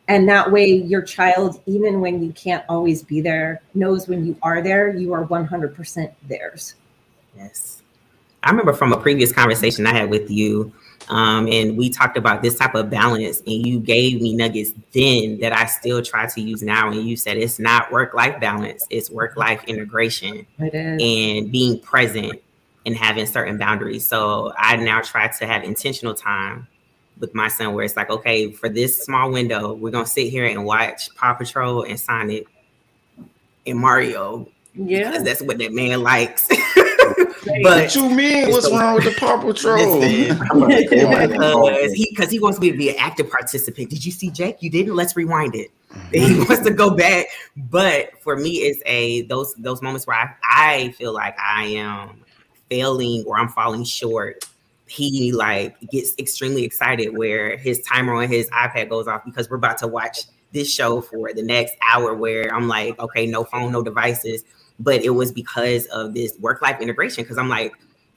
And 0.08 0.28
that 0.28 0.52
way 0.52 0.66
your 0.66 1.02
child, 1.02 1.60
even 1.66 2.00
when 2.00 2.22
you 2.22 2.32
can't 2.32 2.64
always 2.68 3.02
be 3.02 3.20
there, 3.20 3.60
knows 3.74 4.08
when 4.08 4.24
you 4.24 4.36
are 4.42 4.62
there, 4.62 4.96
you 4.96 5.12
are 5.12 5.26
100% 5.26 6.12
theirs. 6.28 6.74
Yes. 7.36 7.82
I 8.42 8.50
remember 8.50 8.72
from 8.72 8.92
a 8.92 9.00
previous 9.00 9.32
conversation 9.32 9.86
I 9.86 9.92
had 9.92 10.08
with 10.10 10.30
you 10.30 10.72
um, 11.08 11.46
and 11.48 11.76
we 11.76 11.88
talked 11.88 12.16
about 12.16 12.42
this 12.42 12.58
type 12.58 12.74
of 12.74 12.90
balance, 12.90 13.40
and 13.46 13.66
you 13.66 13.78
gave 13.78 14.20
me 14.20 14.34
nuggets 14.34 14.72
then 14.92 15.38
that 15.40 15.52
I 15.52 15.66
still 15.66 16.02
try 16.02 16.26
to 16.26 16.40
use 16.40 16.62
now. 16.62 16.90
And 16.90 17.08
you 17.08 17.16
said 17.16 17.36
it's 17.36 17.58
not 17.58 17.92
work 17.92 18.14
life 18.14 18.40
balance, 18.40 18.86
it's 18.90 19.10
work 19.10 19.36
life 19.36 19.62
integration 19.64 20.46
and 20.58 21.52
being 21.52 21.78
present 21.80 22.42
and 22.84 22.96
having 22.96 23.26
certain 23.26 23.58
boundaries. 23.58 24.06
So 24.06 24.52
I 24.56 24.76
now 24.76 25.00
try 25.00 25.28
to 25.28 25.46
have 25.46 25.64
intentional 25.64 26.14
time 26.14 26.66
with 27.18 27.34
my 27.34 27.48
son 27.48 27.74
where 27.74 27.84
it's 27.84 27.96
like, 27.96 28.10
okay, 28.10 28.52
for 28.52 28.68
this 28.68 29.02
small 29.02 29.30
window, 29.30 29.74
we're 29.74 29.90
gonna 29.90 30.06
sit 30.06 30.30
here 30.30 30.44
and 30.44 30.64
watch 30.64 31.14
Paw 31.16 31.34
Patrol 31.34 31.82
and 31.82 31.98
Sonic 31.98 32.46
and 33.66 33.78
Mario. 33.78 34.48
Yeah, 34.74 35.10
because 35.10 35.24
that's 35.24 35.42
what 35.42 35.58
that 35.58 35.72
man 35.72 36.02
likes. 36.02 36.48
but 36.76 37.62
what 37.62 37.94
you 37.94 38.10
mean? 38.10 38.50
What's 38.50 38.70
wrong 38.70 38.96
with 38.96 39.04
the 39.04 39.14
Paw 39.18 39.40
Patrol? 39.40 40.00
because 40.00 41.92
he 41.92 42.08
because 42.10 42.30
he 42.30 42.38
wants 42.38 42.58
me 42.60 42.70
to 42.70 42.76
be 42.76 42.90
an 42.90 42.96
active 42.98 43.30
participant. 43.30 43.90
Did 43.90 44.04
you 44.04 44.12
see 44.12 44.30
Jake? 44.30 44.62
You 44.62 44.70
didn't. 44.70 44.94
Let's 44.94 45.16
rewind 45.16 45.54
it. 45.54 45.70
He 46.12 46.34
wants 46.36 46.60
to 46.60 46.70
go 46.70 46.90
back. 46.90 47.26
But 47.56 48.10
for 48.20 48.36
me, 48.36 48.58
it's 48.58 48.82
a 48.84 49.22
those 49.22 49.54
those 49.54 49.80
moments 49.80 50.06
where 50.06 50.16
I, 50.16 50.34
I 50.42 50.90
feel 50.90 51.14
like 51.14 51.34
I 51.38 51.64
am 51.68 52.22
failing 52.68 53.24
or 53.26 53.38
I'm 53.38 53.48
falling 53.48 53.84
short. 53.84 54.44
He 54.86 55.32
like 55.32 55.78
gets 55.90 56.12
extremely 56.18 56.64
excited 56.64 57.16
where 57.16 57.56
his 57.56 57.80
timer 57.82 58.14
on 58.14 58.28
his 58.28 58.48
iPad 58.50 58.88
goes 58.88 59.08
off 59.08 59.24
because 59.24 59.50
we're 59.50 59.56
about 59.56 59.78
to 59.78 59.88
watch 59.88 60.20
this 60.52 60.72
show 60.72 61.00
for 61.00 61.32
the 61.32 61.42
next 61.42 61.74
hour 61.82 62.14
where 62.14 62.54
I'm 62.54 62.68
like, 62.68 62.98
okay, 63.00 63.26
no 63.26 63.44
phone, 63.44 63.72
no 63.72 63.82
devices 63.82 64.44
but 64.78 65.02
it 65.02 65.10
was 65.10 65.32
because 65.32 65.86
of 65.86 66.14
this 66.14 66.38
work 66.38 66.62
life 66.62 66.80
integration. 66.80 67.24
Because 67.24 67.38
I'm 67.38 67.48
like, 67.48 67.72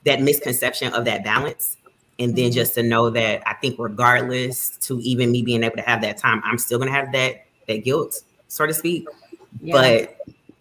that 0.05 0.22
misconception 0.22 0.93
of 0.93 1.05
that 1.05 1.24
balance. 1.24 1.78
And 2.17 2.36
then 2.36 2.45
mm-hmm. 2.45 2.53
just 2.53 2.74
to 2.76 2.84
know 2.84 3.09
that 3.11 3.47
I 3.47 3.53
think, 3.55 3.78
regardless 3.80 4.72
to 4.80 4.99
even 4.99 5.32
me 5.32 5.41
being 5.41 5.63
able 5.63 5.78
to 5.78 5.82
have 5.82 6.01
that 6.01 6.17
time, 6.17 6.41
I'm 6.43 6.57
still 6.57 6.78
going 6.78 6.91
to 6.91 6.97
have 6.97 7.11
that 7.13 7.45
that 7.67 7.84
guilt, 7.84 8.22
so 8.47 8.65
to 8.65 8.74
speak. 8.74 9.07
Yeah. 9.61 9.74
But 9.74 10.17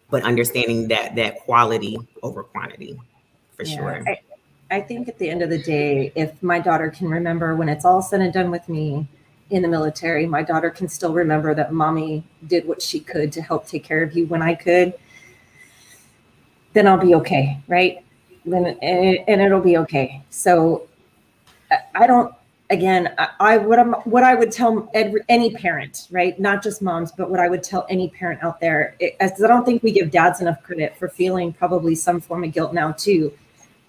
but 0.09 0.23
understanding 0.23 0.87
that 0.87 1.15
that 1.15 1.39
quality 1.41 1.97
over 2.23 2.43
quantity, 2.43 2.97
for 3.55 3.63
yeah. 3.63 3.75
sure. 3.75 4.03
I, 4.07 4.19
I 4.71 4.81
think 4.81 5.07
at 5.07 5.17
the 5.17 5.29
end 5.29 5.41
of 5.41 5.49
the 5.49 5.61
day, 5.61 6.11
if 6.15 6.41
my 6.43 6.59
daughter 6.59 6.89
can 6.89 7.09
remember 7.09 7.55
when 7.55 7.69
it's 7.69 7.85
all 7.85 8.01
said 8.01 8.21
and 8.21 8.33
done 8.33 8.51
with 8.51 8.69
me 8.69 9.07
in 9.49 9.63
the 9.63 9.67
military, 9.67 10.27
my 10.27 10.43
daughter 10.43 10.69
can 10.69 10.87
still 10.87 11.13
remember 11.13 11.55
that 11.55 11.73
mommy 11.73 12.23
did 12.47 12.67
what 12.67 12.81
she 12.81 12.99
could 12.99 13.31
to 13.33 13.41
help 13.41 13.65
take 13.67 13.83
care 13.83 14.03
of 14.03 14.15
you 14.15 14.27
when 14.27 14.41
I 14.41 14.53
could 14.53 14.93
then 16.73 16.87
I'll 16.87 16.97
be 16.97 17.15
okay, 17.15 17.59
right? 17.67 18.03
Then 18.45 18.65
and 18.81 19.41
it'll 19.41 19.61
be 19.61 19.77
okay. 19.77 20.21
So 20.29 20.87
I 21.95 22.07
don't. 22.07 22.33
Again, 22.71 23.15
I, 23.17 23.29
I 23.39 23.57
what 23.57 23.79
I'm 23.79 23.93
what 24.05 24.23
I 24.23 24.35
would 24.35 24.51
tell 24.51 24.89
any 24.93 25.51
parent, 25.51 26.07
right? 26.11 26.39
Not 26.39 26.61
just 26.61 26.81
moms, 26.81 27.11
but 27.11 27.29
what 27.29 27.39
I 27.39 27.49
would 27.49 27.63
tell 27.63 27.87
any 27.89 28.09
parent 28.09 28.43
out 28.43 28.59
there, 28.59 28.95
is 28.99 29.43
I 29.43 29.47
don't 29.47 29.65
think 29.65 29.81
we 29.81 29.91
give 29.91 30.11
dads 30.11 30.39
enough 30.39 30.61
credit 30.61 30.95
for 30.97 31.09
feeling 31.09 31.51
probably 31.51 31.95
some 31.95 32.21
form 32.21 32.43
of 32.43 32.53
guilt 32.53 32.73
now 32.73 32.91
too. 32.91 33.33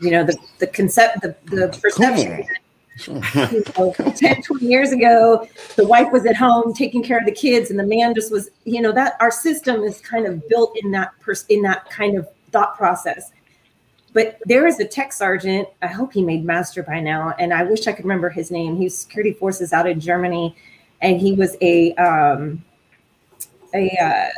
You 0.01 0.11
know, 0.11 0.25
the 0.25 0.37
the 0.59 0.67
concept, 0.67 1.23
the 1.23 1.37
the 1.45 1.69
perception. 1.81 2.47
you 3.07 3.65
know, 3.79 3.95
10 4.17 4.43
20 4.43 4.67
years 4.67 4.93
ago 4.93 5.49
the 5.77 5.87
wife 5.87 6.13
was 6.13 6.27
at 6.27 6.37
home 6.37 6.75
taking 6.75 7.03
care 7.03 7.19
of 7.19 7.25
the 7.25 7.33
kids 7.33 7.71
and 7.71 7.79
the 7.79 7.87
man 7.87 8.15
just 8.15 8.31
was 8.31 8.51
you 8.65 8.83
know 8.83 8.93
that 8.93 9.17
our 9.21 9.31
system 9.31 9.83
is 9.85 10.01
kind 10.01 10.27
of 10.27 10.47
built 10.49 10.77
in 10.83 10.91
that 10.91 11.13
pers- 11.21 11.47
in 11.49 11.63
that 11.63 11.89
kind 11.89 12.19
of 12.19 12.29
thought 12.51 12.77
process. 12.77 13.31
But 14.13 14.39
there 14.45 14.67
is 14.67 14.81
a 14.81 14.85
tech 14.85 15.13
sergeant. 15.13 15.69
I 15.83 15.87
hope 15.87 16.13
he 16.13 16.23
made 16.23 16.45
master 16.45 16.83
by 16.83 17.01
now, 17.01 17.35
and 17.39 17.55
I 17.55 17.63
wish 17.63 17.87
I 17.87 17.93
could 17.93 18.05
remember 18.05 18.29
his 18.29 18.51
name. 18.51 18.77
He 18.77 18.85
was 18.85 18.99
security 18.99 19.33
forces 19.33 19.73
out 19.73 19.89
in 19.89 20.01
Germany, 20.01 20.57
and 21.01 21.21
he 21.21 21.33
was 21.33 21.57
a 21.61 21.95
um, 21.95 22.65
a 23.73 23.97
uh, 24.03 24.29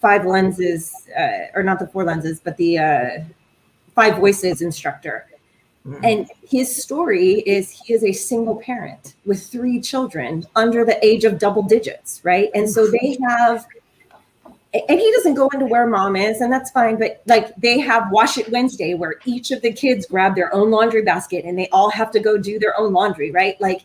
five 0.00 0.26
lenses, 0.26 0.92
uh, 1.18 1.46
or 1.54 1.62
not 1.62 1.78
the 1.78 1.86
four 1.86 2.04
lenses, 2.04 2.40
but 2.40 2.56
the 2.58 2.78
uh, 2.78 3.08
five 3.94 4.16
voices 4.16 4.62
instructor. 4.62 5.26
Mm-hmm. 5.86 6.04
And 6.04 6.30
his 6.48 6.82
story 6.82 7.40
is 7.40 7.70
he 7.70 7.92
is 7.92 8.04
a 8.04 8.12
single 8.12 8.56
parent 8.56 9.14
with 9.26 9.44
three 9.44 9.80
children 9.80 10.46
under 10.54 10.84
the 10.84 11.04
age 11.04 11.24
of 11.24 11.38
double 11.38 11.62
digits, 11.62 12.20
right? 12.22 12.50
And 12.54 12.70
so 12.70 12.86
they 12.86 13.18
have 13.28 13.66
and 14.74 14.98
he 14.98 15.12
doesn't 15.12 15.34
go 15.34 15.48
into 15.48 15.66
where 15.66 15.86
mom 15.86 16.16
is, 16.16 16.40
and 16.40 16.50
that's 16.50 16.70
fine. 16.70 16.98
But 16.98 17.20
like 17.26 17.54
they 17.56 17.78
have 17.80 18.10
Wash 18.10 18.38
It 18.38 18.48
Wednesday, 18.50 18.94
where 18.94 19.16
each 19.26 19.50
of 19.50 19.60
the 19.60 19.72
kids 19.72 20.06
grab 20.06 20.34
their 20.34 20.54
own 20.54 20.70
laundry 20.70 21.02
basket 21.02 21.44
and 21.44 21.58
they 21.58 21.68
all 21.68 21.90
have 21.90 22.10
to 22.12 22.20
go 22.20 22.38
do 22.38 22.58
their 22.58 22.78
own 22.78 22.92
laundry, 22.92 23.30
right? 23.30 23.60
Like 23.60 23.82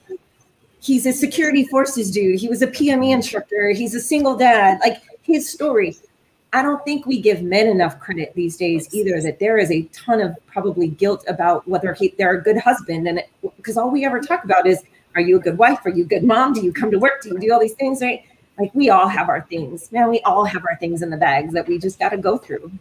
he's 0.80 1.06
a 1.06 1.12
security 1.12 1.66
forces 1.66 2.10
dude. 2.12 2.40
He 2.40 2.48
was 2.48 2.62
a 2.62 2.68
PME 2.68 3.12
instructor. 3.12 3.72
He's 3.72 3.96
a 3.96 4.00
single 4.00 4.38
dad. 4.38 4.80
Like 4.82 5.02
his 5.24 5.50
story. 5.50 5.98
I 6.58 6.64
don't 6.64 6.84
think 6.84 7.06
we 7.06 7.22
give 7.22 7.44
men 7.44 7.68
enough 7.68 8.00
credit 8.00 8.34
these 8.34 8.58
days 8.58 8.92
either. 8.92 9.22
That 9.22 9.38
there 9.38 9.60
is 9.60 9.70
a 9.70 9.84
ton 9.94 10.22
of 10.22 10.36
probably 10.48 10.88
guilt 10.88 11.24
about 11.28 11.68
whether 11.68 11.94
he, 11.94 12.16
they're 12.18 12.40
a 12.40 12.42
good 12.42 12.58
husband, 12.58 13.08
and 13.08 13.22
because 13.58 13.78
all 13.78 13.92
we 13.92 14.04
ever 14.06 14.20
talk 14.20 14.44
about 14.44 14.66
is, 14.66 14.82
are 15.14 15.22
you 15.22 15.38
a 15.38 15.40
good 15.40 15.60
wife? 15.60 15.86
Are 15.86 15.92
you 15.92 16.04
a 16.04 16.08
good 16.08 16.24
mom? 16.24 16.54
Do 16.54 16.62
you 16.62 16.74
come 16.74 16.90
to 16.90 16.98
work? 16.98 17.22
Do 17.22 17.30
you 17.30 17.40
do 17.40 17.54
all 17.54 17.60
these 17.60 17.76
things, 17.76 18.02
right? 18.02 18.24
Like 18.58 18.74
we 18.74 18.90
all 18.90 19.08
have 19.08 19.30
our 19.30 19.42
things. 19.42 19.92
Man, 19.92 20.10
we 20.10 20.20
all 20.22 20.46
have 20.46 20.66
our 20.68 20.76
things 20.78 21.04
in 21.04 21.12
the 21.12 21.18
bags 21.18 21.54
that 21.54 21.68
we 21.68 21.78
just 21.78 22.00
got 22.00 22.10
to 22.10 22.18
go 22.18 22.40
through. 22.40 22.72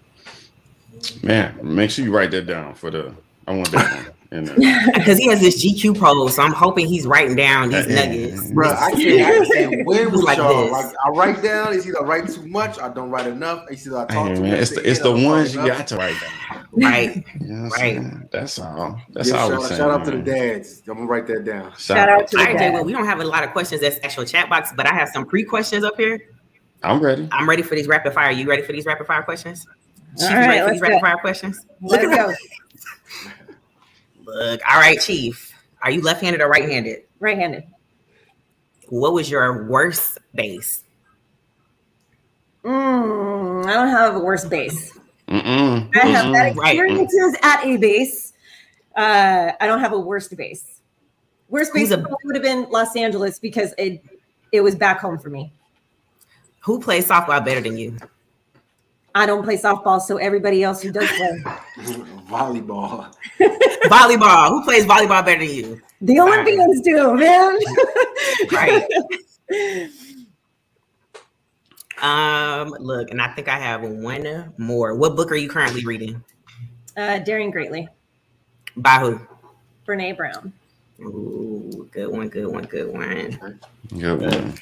Man, 1.23 1.59
make 1.63 1.91
sure 1.91 2.03
you 2.03 2.17
write 2.17 2.31
that 2.31 2.47
down 2.47 2.75
for 2.75 2.91
the. 2.91 3.13
I 3.47 3.55
want 3.55 3.71
that 3.73 3.95
one. 3.95 4.16
Because 4.31 4.51
uh, 4.51 5.15
he 5.17 5.29
has 5.29 5.41
this 5.41 5.65
GQ 5.65 5.99
pro, 5.99 6.29
so 6.29 6.43
I'm 6.43 6.53
hoping 6.53 6.87
he's 6.87 7.07
writing 7.07 7.37
down 7.37 7.71
these 7.71 7.87
uh, 7.87 7.91
nuggets. 7.91 8.51
Bro, 8.53 8.71
I 8.71 8.91
can't 8.93 9.23
understand 9.23 9.87
when 9.87 10.11
was 10.13 10.23
like 10.23 10.39
y'all. 10.39 10.71
Like 10.71 10.95
I 11.05 11.11
write 11.11 11.43
down, 11.43 11.73
it's 11.73 11.87
either 11.87 12.03
I 12.03 12.05
write 12.05 12.29
too 12.29 12.47
much, 12.47 12.79
I 12.79 12.89
don't 12.89 13.11
write 13.11 13.27
enough. 13.27 13.65
It's 13.71 13.87
either 13.87 13.99
I 13.99 14.05
talk 14.07 14.35
too 14.35 14.43
much. 14.43 14.59
It's 14.59 14.75
the, 14.75 14.89
it's 14.89 15.01
the 15.01 15.13
ones 15.13 15.55
you 15.55 15.67
got 15.67 15.87
to 15.87 15.97
write 15.97 16.21
down. 16.21 16.67
Right. 16.73 17.25
You 17.41 17.47
know 17.47 17.69
right. 17.69 18.31
That's 18.31 18.59
all. 18.59 19.01
That's 19.11 19.31
yeah, 19.31 19.37
all. 19.37 19.51
Shout, 19.51 19.63
saying, 19.63 19.79
shout 19.79 19.91
out 19.91 20.05
to 20.05 20.11
the 20.11 20.23
dads. 20.23 20.83
I'm 20.89 20.95
gonna 20.95 21.07
write 21.07 21.27
that 21.29 21.45
down. 21.45 21.71
Shout, 21.73 21.79
shout 21.79 22.09
out 22.09 22.29
to 22.29 22.37
the 22.37 22.43
right, 22.43 22.59
dads. 22.59 22.75
Well, 22.75 22.85
we 22.85 22.93
don't 22.93 23.07
have 23.07 23.21
a 23.21 23.25
lot 23.25 23.45
of 23.45 23.53
questions 23.53 23.81
that's 23.81 23.99
actual 24.03 24.25
chat 24.25 24.49
box, 24.49 24.73
but 24.77 24.87
I 24.87 24.95
have 24.95 25.09
some 25.09 25.25
pre 25.25 25.45
questions 25.45 25.85
up 25.85 25.97
here. 25.97 26.19
I'm 26.83 27.01
ready. 27.01 27.29
I'm 27.33 27.49
ready 27.49 27.63
for 27.63 27.75
these 27.75 27.87
rapid 27.87 28.13
fire. 28.13 28.31
You 28.31 28.49
ready 28.49 28.63
for 28.63 28.73
these 28.73 28.87
rapid 28.87 29.07
fire 29.07 29.23
questions? 29.23 29.67
She's 30.19 30.29
right, 30.29 30.49
ready 30.49 30.61
for 30.61 30.71
these 30.73 30.81
go. 30.81 30.89
rapid 30.89 31.01
fire 31.01 31.17
questions. 31.17 31.65
Let's 31.81 32.05
go. 32.05 32.35
Look, 34.27 34.61
all 34.69 34.81
right, 34.81 35.01
Chief. 35.01 35.55
Are 35.83 35.91
you 35.91 36.03
left-handed 36.03 36.41
or 36.41 36.49
right-handed? 36.49 37.05
Right-handed. 37.21 37.65
What 38.89 39.13
was 39.13 39.31
your 39.31 39.69
worst 39.69 40.19
base? 40.35 40.83
Mm, 42.65 43.65
I 43.67 43.73
don't 43.73 43.89
have 43.89 44.17
a 44.17 44.19
worst 44.19 44.51
base. 44.51 44.99
Mm-mm. 45.29 45.91
I 45.97 46.07
have 46.07 46.33
bad 46.33 46.57
experiences 46.57 47.37
right. 47.43 47.61
at 47.61 47.65
a 47.65 47.77
base. 47.77 48.33
Uh, 48.97 49.53
I 49.61 49.67
don't 49.67 49.81
have 49.81 49.93
a 49.93 49.99
worst 49.99 50.37
base. 50.37 50.81
Worst 51.49 51.73
base 51.73 51.93
a, 51.93 52.05
would 52.25 52.35
have 52.35 52.43
been 52.43 52.69
Los 52.71 52.97
Angeles 52.97 53.39
because 53.39 53.73
it 53.79 54.03
it 54.51 54.61
was 54.61 54.75
back 54.75 55.01
home 55.01 55.19
for 55.19 55.31
me. 55.31 55.53
Who 56.61 56.81
plays 56.81 57.07
softball 57.09 57.45
better 57.45 57.61
than 57.61 57.77
you? 57.77 57.97
I 59.17 59.25
don't 59.25 59.43
play 59.43 59.57
softball, 59.57 59.99
so 59.99 60.19
everybody 60.19 60.63
else 60.63 60.83
who 60.83 60.93
does 60.93 61.09
play 61.09 61.43
volleyball. 62.29 63.11
volleyball. 63.85 64.49
Who 64.51 64.63
plays 64.63 64.85
volleyball 64.85 65.25
better 65.25 65.39
than 65.41 65.55
you? 65.55 65.81
The 66.03 66.21
Olympians 66.21 66.83
do, 66.83 67.17
man. 67.17 67.59
right. 68.53 68.87
Um, 72.03 72.77
look, 72.79 73.11
and 73.11 73.23
I 73.23 73.29
think 73.29 73.49
I 73.49 73.59
have 73.59 73.81
one 73.81 74.53
more. 74.59 74.95
What 74.95 75.17
book 75.17 75.33
are 75.33 75.37
you 75.37 75.49
currently 75.49 75.83
reading? 75.87 76.23
Uh, 76.95 77.19
Daring 77.21 77.51
Greatly. 77.51 77.89
By 78.77 78.99
who? 78.99 79.19
Brene 79.89 80.15
Brown. 80.15 80.53
Ooh, 81.01 81.89
good 81.91 82.09
one, 82.09 82.29
good 82.29 82.49
one, 82.49 82.65
good 82.65 82.93
one. 82.93 83.61
Good 83.99 84.21
one. 84.21 84.55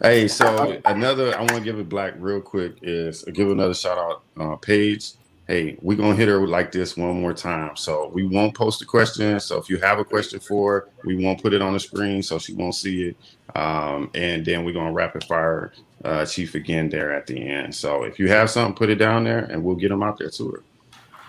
Hey, 0.00 0.28
so 0.28 0.80
another 0.84 1.36
I 1.36 1.40
want 1.40 1.56
to 1.56 1.60
give 1.60 1.78
it 1.78 1.88
black 1.88 2.14
real 2.18 2.40
quick 2.40 2.76
is 2.82 3.24
give 3.24 3.50
another 3.50 3.74
shout 3.74 3.98
out 3.98 4.22
uh, 4.40 4.56
Paige. 4.56 5.12
Hey, 5.46 5.78
we're 5.80 5.96
gonna 5.96 6.14
hit 6.14 6.28
her 6.28 6.46
like 6.46 6.72
this 6.72 6.96
one 6.96 7.20
more 7.20 7.32
time. 7.32 7.74
So 7.74 8.10
we 8.12 8.26
won't 8.26 8.54
post 8.54 8.82
a 8.82 8.84
question. 8.84 9.40
So 9.40 9.56
if 9.56 9.70
you 9.70 9.78
have 9.78 9.98
a 9.98 10.04
question 10.04 10.40
for 10.40 10.72
her, 10.72 10.88
we 11.04 11.16
won't 11.24 11.40
put 11.42 11.54
it 11.54 11.62
on 11.62 11.72
the 11.72 11.80
screen 11.80 12.22
so 12.22 12.38
she 12.38 12.52
won't 12.52 12.74
see 12.74 13.08
it. 13.08 13.16
Um, 13.56 14.10
and 14.14 14.44
then 14.44 14.64
we're 14.64 14.74
gonna 14.74 14.92
rapid 14.92 15.24
fire 15.24 15.72
uh, 16.04 16.26
Chief 16.26 16.54
again 16.54 16.90
there 16.90 17.14
at 17.14 17.26
the 17.26 17.36
end. 17.36 17.74
So 17.74 18.04
if 18.04 18.18
you 18.18 18.28
have 18.28 18.50
something, 18.50 18.74
put 18.74 18.90
it 18.90 18.96
down 18.96 19.24
there 19.24 19.38
and 19.38 19.64
we'll 19.64 19.76
get 19.76 19.88
them 19.88 20.02
out 20.02 20.18
there 20.18 20.30
to 20.30 20.50
her. 20.50 20.62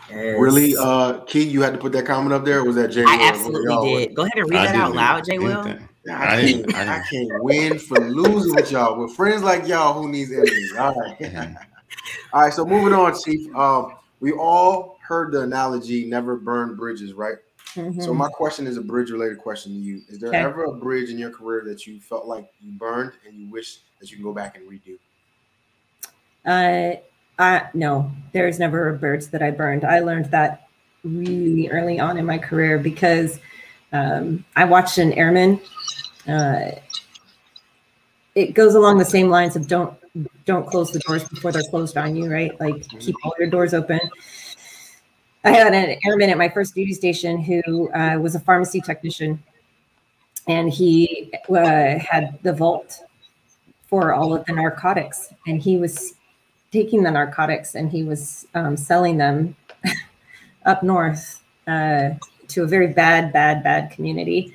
Yes. 0.09 0.39
Really, 0.39 0.75
uh, 0.75 1.19
Key, 1.25 1.43
you 1.43 1.61
had 1.61 1.71
to 1.73 1.79
put 1.79 1.91
that 1.91 2.05
comment 2.05 2.33
up 2.33 2.43
there. 2.43 2.63
was 2.63 2.75
that 2.75 2.89
Jay? 2.89 3.03
Will? 3.03 3.09
I 3.09 3.27
absolutely 3.27 4.05
did. 4.05 4.15
Go 4.15 4.23
ahead 4.23 4.37
and 4.37 4.49
read 4.49 4.59
I 4.59 4.65
that 4.65 4.75
out 4.75 4.95
loud, 4.95 5.25
Jay. 5.25 5.37
Will. 5.37 5.79
I, 6.09 6.41
can't, 6.41 6.75
I, 6.75 7.03
can't 7.09 7.43
win 7.43 7.79
for 7.79 7.99
losing 7.99 8.55
with 8.55 8.71
y'all. 8.71 8.99
With 8.99 9.13
friends 9.13 9.43
like 9.43 9.67
y'all, 9.67 9.93
who 10.01 10.09
needs 10.09 10.31
enemies? 10.31 10.73
All 10.77 10.95
right. 10.95 11.35
all 12.33 12.41
right. 12.41 12.53
So 12.53 12.65
moving 12.65 12.93
on, 12.93 13.13
Chief. 13.21 13.53
Um, 13.55 13.95
we 14.19 14.31
all 14.31 14.97
heard 15.05 15.31
the 15.31 15.41
analogy 15.41 16.05
"never 16.05 16.35
burn 16.35 16.75
bridges," 16.75 17.13
right? 17.13 17.35
Mm-hmm. 17.75 18.01
So 18.01 18.13
my 18.13 18.29
question 18.29 18.65
is 18.65 18.77
a 18.77 18.81
bridge-related 18.81 19.37
question 19.37 19.73
to 19.73 19.77
you: 19.77 20.01
Is 20.09 20.19
there 20.19 20.29
okay. 20.29 20.39
ever 20.39 20.65
a 20.65 20.73
bridge 20.73 21.09
in 21.09 21.17
your 21.17 21.31
career 21.31 21.63
that 21.65 21.85
you 21.85 21.99
felt 21.99 22.25
like 22.25 22.49
you 22.61 22.71
burned 22.71 23.13
and 23.27 23.37
you 23.37 23.49
wish 23.49 23.79
that 23.99 24.09
you 24.09 24.17
can 24.17 24.23
go 24.23 24.33
back 24.33 24.57
and 24.57 24.69
redo? 24.69 24.97
Uh, 26.45 26.99
uh, 27.39 27.67
no, 27.73 28.11
there's 28.33 28.59
never 28.59 28.89
a 28.89 28.97
bridge 28.97 29.27
that 29.27 29.41
I 29.41 29.51
burned. 29.51 29.85
I 29.85 29.99
learned 29.99 30.25
that 30.31 30.67
really 31.03 31.69
early 31.69 31.99
on 31.99 32.17
in 32.17 32.25
my 32.25 32.37
career 32.37 32.77
because 32.77 33.39
um, 33.93 34.45
I 34.55 34.65
watched 34.65 34.97
an 34.97 35.13
airman. 35.13 35.59
Uh, 36.29 36.71
it 38.35 38.53
goes 38.53 38.75
along 38.75 38.97
the 38.97 39.05
same 39.05 39.29
lines 39.29 39.55
of 39.55 39.67
don't 39.67 39.97
don't 40.45 40.67
close 40.67 40.91
the 40.91 40.99
doors 40.99 41.27
before 41.27 41.51
they're 41.51 41.63
closed 41.63 41.97
on 41.97 42.15
you, 42.15 42.31
right? 42.31 42.59
Like 42.59 42.87
keep 42.99 43.15
all 43.23 43.33
your 43.39 43.49
doors 43.49 43.73
open. 43.73 43.99
I 45.43 45.51
had 45.51 45.73
an 45.73 45.97
airman 46.05 46.29
at 46.29 46.37
my 46.37 46.49
first 46.49 46.75
duty 46.75 46.93
station 46.93 47.39
who 47.41 47.91
uh, 47.91 48.17
was 48.19 48.35
a 48.35 48.39
pharmacy 48.39 48.81
technician, 48.81 49.41
and 50.47 50.69
he 50.69 51.31
uh, 51.49 51.97
had 51.99 52.39
the 52.43 52.53
vault 52.53 53.01
for 53.87 54.13
all 54.13 54.35
of 54.35 54.45
the 54.45 54.53
narcotics, 54.53 55.33
and 55.47 55.61
he 55.61 55.77
was 55.77 56.13
taking 56.71 57.03
the 57.03 57.11
narcotics 57.11 57.75
and 57.75 57.91
he 57.91 58.03
was 58.03 58.45
um, 58.53 58.77
selling 58.77 59.17
them 59.17 59.55
up 60.65 60.83
north 60.83 61.41
uh, 61.67 62.11
to 62.47 62.63
a 62.63 62.67
very 62.67 62.87
bad, 62.87 63.33
bad, 63.33 63.63
bad 63.63 63.91
community, 63.91 64.53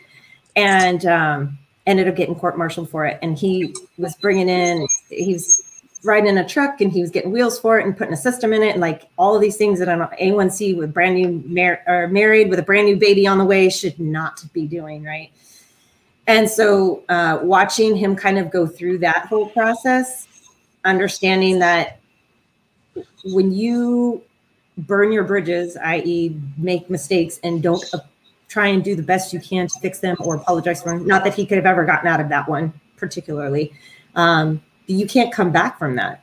and 0.56 1.06
um, 1.06 1.58
ended 1.86 2.08
up 2.08 2.16
getting 2.16 2.34
court-martialed 2.34 2.90
for 2.90 3.04
it. 3.06 3.18
And 3.22 3.38
he 3.38 3.74
was 3.98 4.14
bringing 4.16 4.48
in, 4.48 4.86
he 5.10 5.34
was 5.34 5.62
riding 6.02 6.28
in 6.28 6.38
a 6.38 6.46
truck, 6.46 6.80
and 6.80 6.92
he 6.92 7.00
was 7.00 7.10
getting 7.10 7.32
wheels 7.32 7.58
for 7.58 7.78
it 7.78 7.86
and 7.86 7.96
putting 7.96 8.12
a 8.12 8.16
system 8.16 8.52
in 8.52 8.62
it, 8.62 8.72
and 8.72 8.80
like 8.80 9.08
all 9.16 9.34
of 9.34 9.40
these 9.40 9.56
things 9.56 9.78
that 9.78 9.88
an 9.88 10.00
A1C 10.20 10.76
with 10.76 10.92
brand 10.92 11.14
new 11.14 11.42
mar- 11.46 11.82
or 11.86 12.08
married 12.08 12.50
with 12.50 12.58
a 12.58 12.62
brand 12.62 12.86
new 12.86 12.96
baby 12.96 13.26
on 13.26 13.38
the 13.38 13.44
way 13.44 13.68
should 13.70 13.98
not 13.98 14.44
be 14.52 14.66
doing, 14.66 15.02
right? 15.02 15.30
And 16.26 16.48
so, 16.48 17.02
uh, 17.08 17.40
watching 17.42 17.96
him 17.96 18.16
kind 18.16 18.38
of 18.38 18.50
go 18.50 18.66
through 18.66 18.98
that 18.98 19.26
whole 19.26 19.48
process, 19.50 20.26
understanding 20.84 21.58
that 21.58 22.00
when 23.24 23.52
you 23.52 24.22
burn 24.78 25.12
your 25.12 25.24
bridges, 25.24 25.76
i.e., 25.76 26.36
make 26.58 26.88
mistakes 26.90 27.40
and 27.44 27.62
don't 27.62 27.84
try 28.54 28.68
and 28.68 28.84
do 28.84 28.94
the 28.94 29.02
best 29.02 29.32
you 29.32 29.40
can 29.40 29.66
to 29.66 29.80
fix 29.80 29.98
them 29.98 30.16
or 30.20 30.36
apologize 30.36 30.80
for 30.80 30.96
them, 30.96 31.04
not 31.04 31.24
that 31.24 31.34
he 31.34 31.44
could 31.44 31.56
have 31.56 31.66
ever 31.66 31.84
gotten 31.84 32.06
out 32.06 32.20
of 32.20 32.28
that 32.28 32.48
one 32.48 32.72
particularly, 32.96 33.72
um, 34.14 34.62
you 34.86 35.06
can't 35.06 35.32
come 35.32 35.50
back 35.50 35.76
from 35.76 35.96
that. 35.96 36.22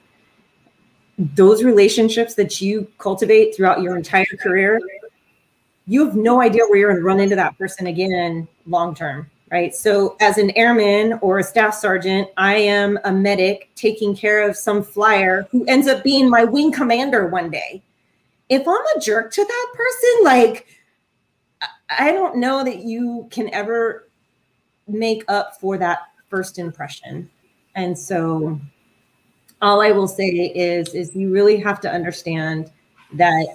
Those 1.18 1.62
relationships 1.62 2.34
that 2.36 2.62
you 2.62 2.88
cultivate 2.98 3.54
throughout 3.54 3.82
your 3.82 3.98
entire 3.98 4.26
career, 4.40 4.80
you 5.88 6.06
have 6.06 6.16
no 6.16 6.42
idea 6.42 6.64
where 6.68 6.80
you're 6.80 6.90
going 6.90 7.02
to 7.02 7.06
run 7.06 7.20
into 7.20 7.36
that 7.36 7.58
person 7.58 7.88
again 7.88 8.48
long 8.66 8.96
term 8.96 9.30
right? 9.52 9.76
So, 9.76 10.16
as 10.22 10.38
an 10.38 10.52
airman 10.52 11.20
or 11.22 11.40
a 11.40 11.44
staff 11.44 11.74
sergeant, 11.76 12.30
I 12.38 12.56
am 12.56 12.98
a 13.04 13.12
medic 13.12 13.70
taking 13.76 14.16
care 14.16 14.48
of 14.50 14.56
some 14.56 14.82
flyer 14.82 15.46
who 15.52 15.66
ends 15.66 15.90
up 15.90 16.06
being 16.06 16.30
my 16.30 16.46
wing 16.46 16.72
commander 16.72 17.28
one 17.28 17.52
day. 17.52 17.84
If 18.48 18.66
I'm 18.66 18.86
a 18.96 19.00
jerk 19.02 19.34
to 19.34 19.44
that 19.44 19.68
person, 19.76 20.24
like, 20.24 20.68
I 21.98 22.12
don't 22.12 22.38
know 22.38 22.64
that 22.64 22.84
you 22.84 23.28
can 23.32 23.54
ever 23.54 24.08
make 24.88 25.24
up 25.28 25.60
for 25.60 25.78
that 25.78 26.00
first 26.30 26.60
impression. 26.60 27.30
And 27.76 27.98
so, 27.98 28.60
all 29.62 29.82
I 29.82 29.92
will 29.92 30.08
say 30.08 30.28
is, 30.28 30.94
is 30.94 31.16
you 31.16 31.32
really 31.32 31.58
have 31.58 31.80
to 31.82 31.92
understand 31.92 32.72
that 33.14 33.48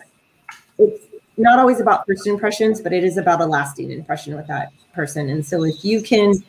it's 0.78 1.04
not 1.36 1.58
always 1.58 1.80
about 1.80 2.06
first 2.06 2.26
impressions, 2.26 2.80
but 2.80 2.92
it 2.92 3.04
is 3.04 3.16
about 3.16 3.40
a 3.40 3.46
lasting 3.46 3.90
impression 3.90 4.36
with 4.36 4.46
that 4.46 4.72
person. 4.94 5.30
And 5.30 5.44
so 5.44 5.64
if 5.64 5.84
you 5.84 6.00
can 6.00 6.44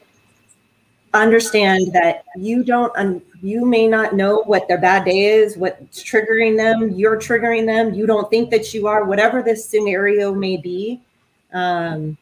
understand 1.14 1.94
that 1.94 2.24
you 2.36 2.64
don't 2.64 2.96
un- 2.98 3.22
you 3.42 3.66
may 3.66 3.88
not 3.88 4.14
know 4.16 4.44
what 4.44 4.68
their 4.68 4.78
bad 4.78 5.06
day 5.06 5.26
is 5.26 5.58
what's 5.58 6.04
triggering 6.04 6.58
them 6.58 6.92
you're 6.92 7.18
triggering 7.18 7.66
them 7.66 7.94
you 7.94 8.06
don't 8.06 8.30
think 8.30 8.50
that 8.50 8.74
you 8.74 8.88
are 8.88 9.06
whatever 9.06 9.42
this 9.42 9.66
scenario 9.66 10.34
may 10.34 10.58
be 10.58 11.02
um, 11.54 12.18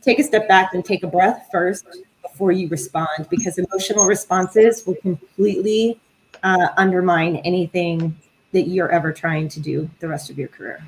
take 0.00 0.18
a 0.18 0.22
step 0.22 0.48
back 0.48 0.74
and 0.74 0.84
take 0.84 1.02
a 1.02 1.06
breath 1.06 1.48
first 1.50 1.86
before 2.22 2.52
you 2.52 2.68
respond 2.68 3.26
because 3.30 3.58
emotional 3.58 4.06
responses 4.06 4.86
will 4.86 4.96
completely 4.96 5.98
uh, 6.42 6.68
undermine 6.76 7.36
anything 7.36 8.16
that 8.52 8.68
you're 8.68 8.90
ever 8.90 9.12
trying 9.12 9.48
to 9.48 9.60
do 9.60 9.88
the 10.00 10.08
rest 10.08 10.30
of 10.30 10.38
your 10.38 10.48
career 10.48 10.84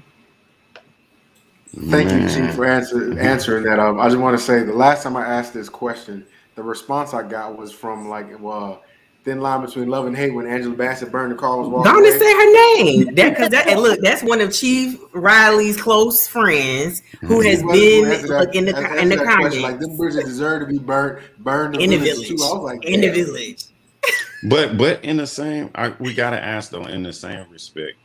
Thank 1.77 2.13
you, 2.13 2.29
Chief, 2.29 2.55
for 2.55 2.67
answer, 2.67 3.19
answering 3.19 3.65
that. 3.65 3.81
Um, 3.81 3.99
I 3.99 4.09
just 4.09 4.21
want 4.21 4.39
to 4.39 4.43
say 4.43 4.63
the 4.63 4.73
last 4.73 5.03
time 5.03 5.17
I 5.17 5.27
asked 5.27 5.53
this 5.53 5.69
question, 5.69 6.25
the 6.55 6.63
response 6.63 7.15
I 7.15 7.23
got 7.23 7.59
was 7.59 7.73
from 7.73 8.09
like, 8.09 8.41
well, 8.41 8.83
thin 9.25 9.41
line 9.41 9.65
between 9.65 9.89
love 9.89 10.07
and 10.07 10.17
hate 10.17 10.35
when 10.35 10.47
Angela 10.47 10.75
Bassett 10.75 11.11
burned 11.11 11.33
the 11.33 11.37
car 11.37 11.59
was 11.59 11.69
walking 11.69 11.93
Don't 11.93 12.19
say 12.19 12.33
her 12.33 12.53
name. 12.77 13.15
That 13.15 13.31
because 13.31 13.51
that 13.51 13.67
and 13.67 13.81
look, 13.81 14.01
that's 14.01 14.23
one 14.23 14.41
of 14.41 14.53
Chief 14.53 15.01
Riley's 15.13 15.81
close 15.81 16.29
friends 16.29 17.03
who 17.23 17.41
has 17.41 17.63
been 17.63 18.09
look, 18.29 18.55
in 18.55 18.67
the 18.67 18.99
in 18.99 19.09
the 19.09 19.17
comments. 19.17 19.59
Like 19.59 19.81
them 19.81 19.97
bridges 19.97 20.25
deserve 20.25 20.61
to 20.61 20.67
be 20.67 20.79
burned, 20.79 21.23
burned 21.39 21.77
in 21.77 21.91
the 21.91 21.97
village. 21.97 22.29
Too. 22.29 22.35
I 22.35 22.53
was 22.53 22.63
like, 22.63 22.85
in 22.85 23.01
the 23.01 23.11
village. 23.11 23.65
but 24.45 24.77
but 24.77 25.03
in 25.03 25.17
the 25.17 25.27
same, 25.27 25.71
I, 25.75 25.95
we 25.99 26.15
gotta 26.15 26.43
ask 26.43 26.71
though, 26.71 26.85
in 26.85 27.03
the 27.03 27.13
same 27.13 27.49
respect, 27.51 27.97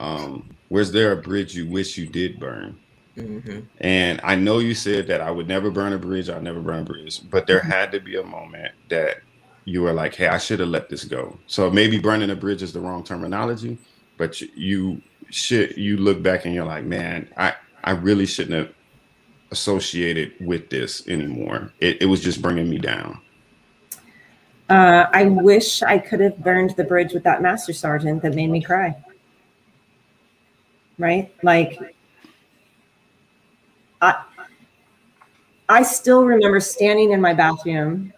um, 0.00 0.50
was 0.70 0.90
there 0.90 1.12
a 1.12 1.16
bridge 1.16 1.54
you 1.54 1.68
wish 1.68 1.96
you 1.96 2.06
did 2.06 2.40
burn? 2.40 2.78
Mm-hmm. 3.16 3.60
And 3.78 4.20
I 4.24 4.34
know 4.34 4.58
you 4.58 4.74
said 4.74 5.06
that 5.06 5.20
I 5.20 5.30
would 5.30 5.46
never 5.46 5.70
burn 5.70 5.92
a 5.92 5.98
bridge, 5.98 6.28
I'll 6.28 6.40
never 6.40 6.60
burn 6.60 6.80
a 6.80 6.84
bridge, 6.84 7.20
but 7.30 7.46
there 7.46 7.60
mm-hmm. 7.60 7.70
had 7.70 7.92
to 7.92 8.00
be 8.00 8.16
a 8.16 8.24
moment 8.24 8.72
that 8.88 9.18
you 9.64 9.82
were 9.82 9.92
like, 9.92 10.14
hey, 10.14 10.28
I 10.28 10.38
should 10.38 10.60
have 10.60 10.68
let 10.68 10.88
this 10.88 11.04
go. 11.04 11.38
So 11.46 11.70
maybe 11.70 11.98
burning 11.98 12.30
a 12.30 12.36
bridge 12.36 12.62
is 12.62 12.72
the 12.72 12.80
wrong 12.80 13.02
terminology, 13.02 13.78
but 14.16 14.40
you 14.40 15.00
should 15.30 15.76
you 15.76 15.96
look 15.96 16.22
back 16.22 16.44
and 16.44 16.54
you're 16.54 16.66
like, 16.66 16.84
man, 16.84 17.28
I, 17.36 17.54
I 17.82 17.92
really 17.92 18.26
shouldn't 18.26 18.54
have 18.54 18.74
associated 19.50 20.34
with 20.40 20.68
this 20.68 21.06
anymore. 21.08 21.72
It, 21.80 22.02
it 22.02 22.06
was 22.06 22.22
just 22.22 22.42
bringing 22.42 22.68
me 22.68 22.78
down. 22.78 23.20
Uh, 24.68 25.06
I 25.12 25.26
wish 25.26 25.82
I 25.82 25.98
could 25.98 26.20
have 26.20 26.38
burned 26.38 26.70
the 26.76 26.84
bridge 26.84 27.12
with 27.12 27.22
that 27.24 27.42
master 27.42 27.72
sergeant 27.72 28.22
that 28.22 28.34
made 28.34 28.50
me 28.50 28.62
cry. 28.62 28.96
Right? 30.98 31.34
Like 31.42 31.78
I, 34.00 34.22
I 35.68 35.82
still 35.82 36.24
remember 36.24 36.60
standing 36.60 37.12
in 37.12 37.20
my 37.20 37.34
bathroom, 37.34 38.12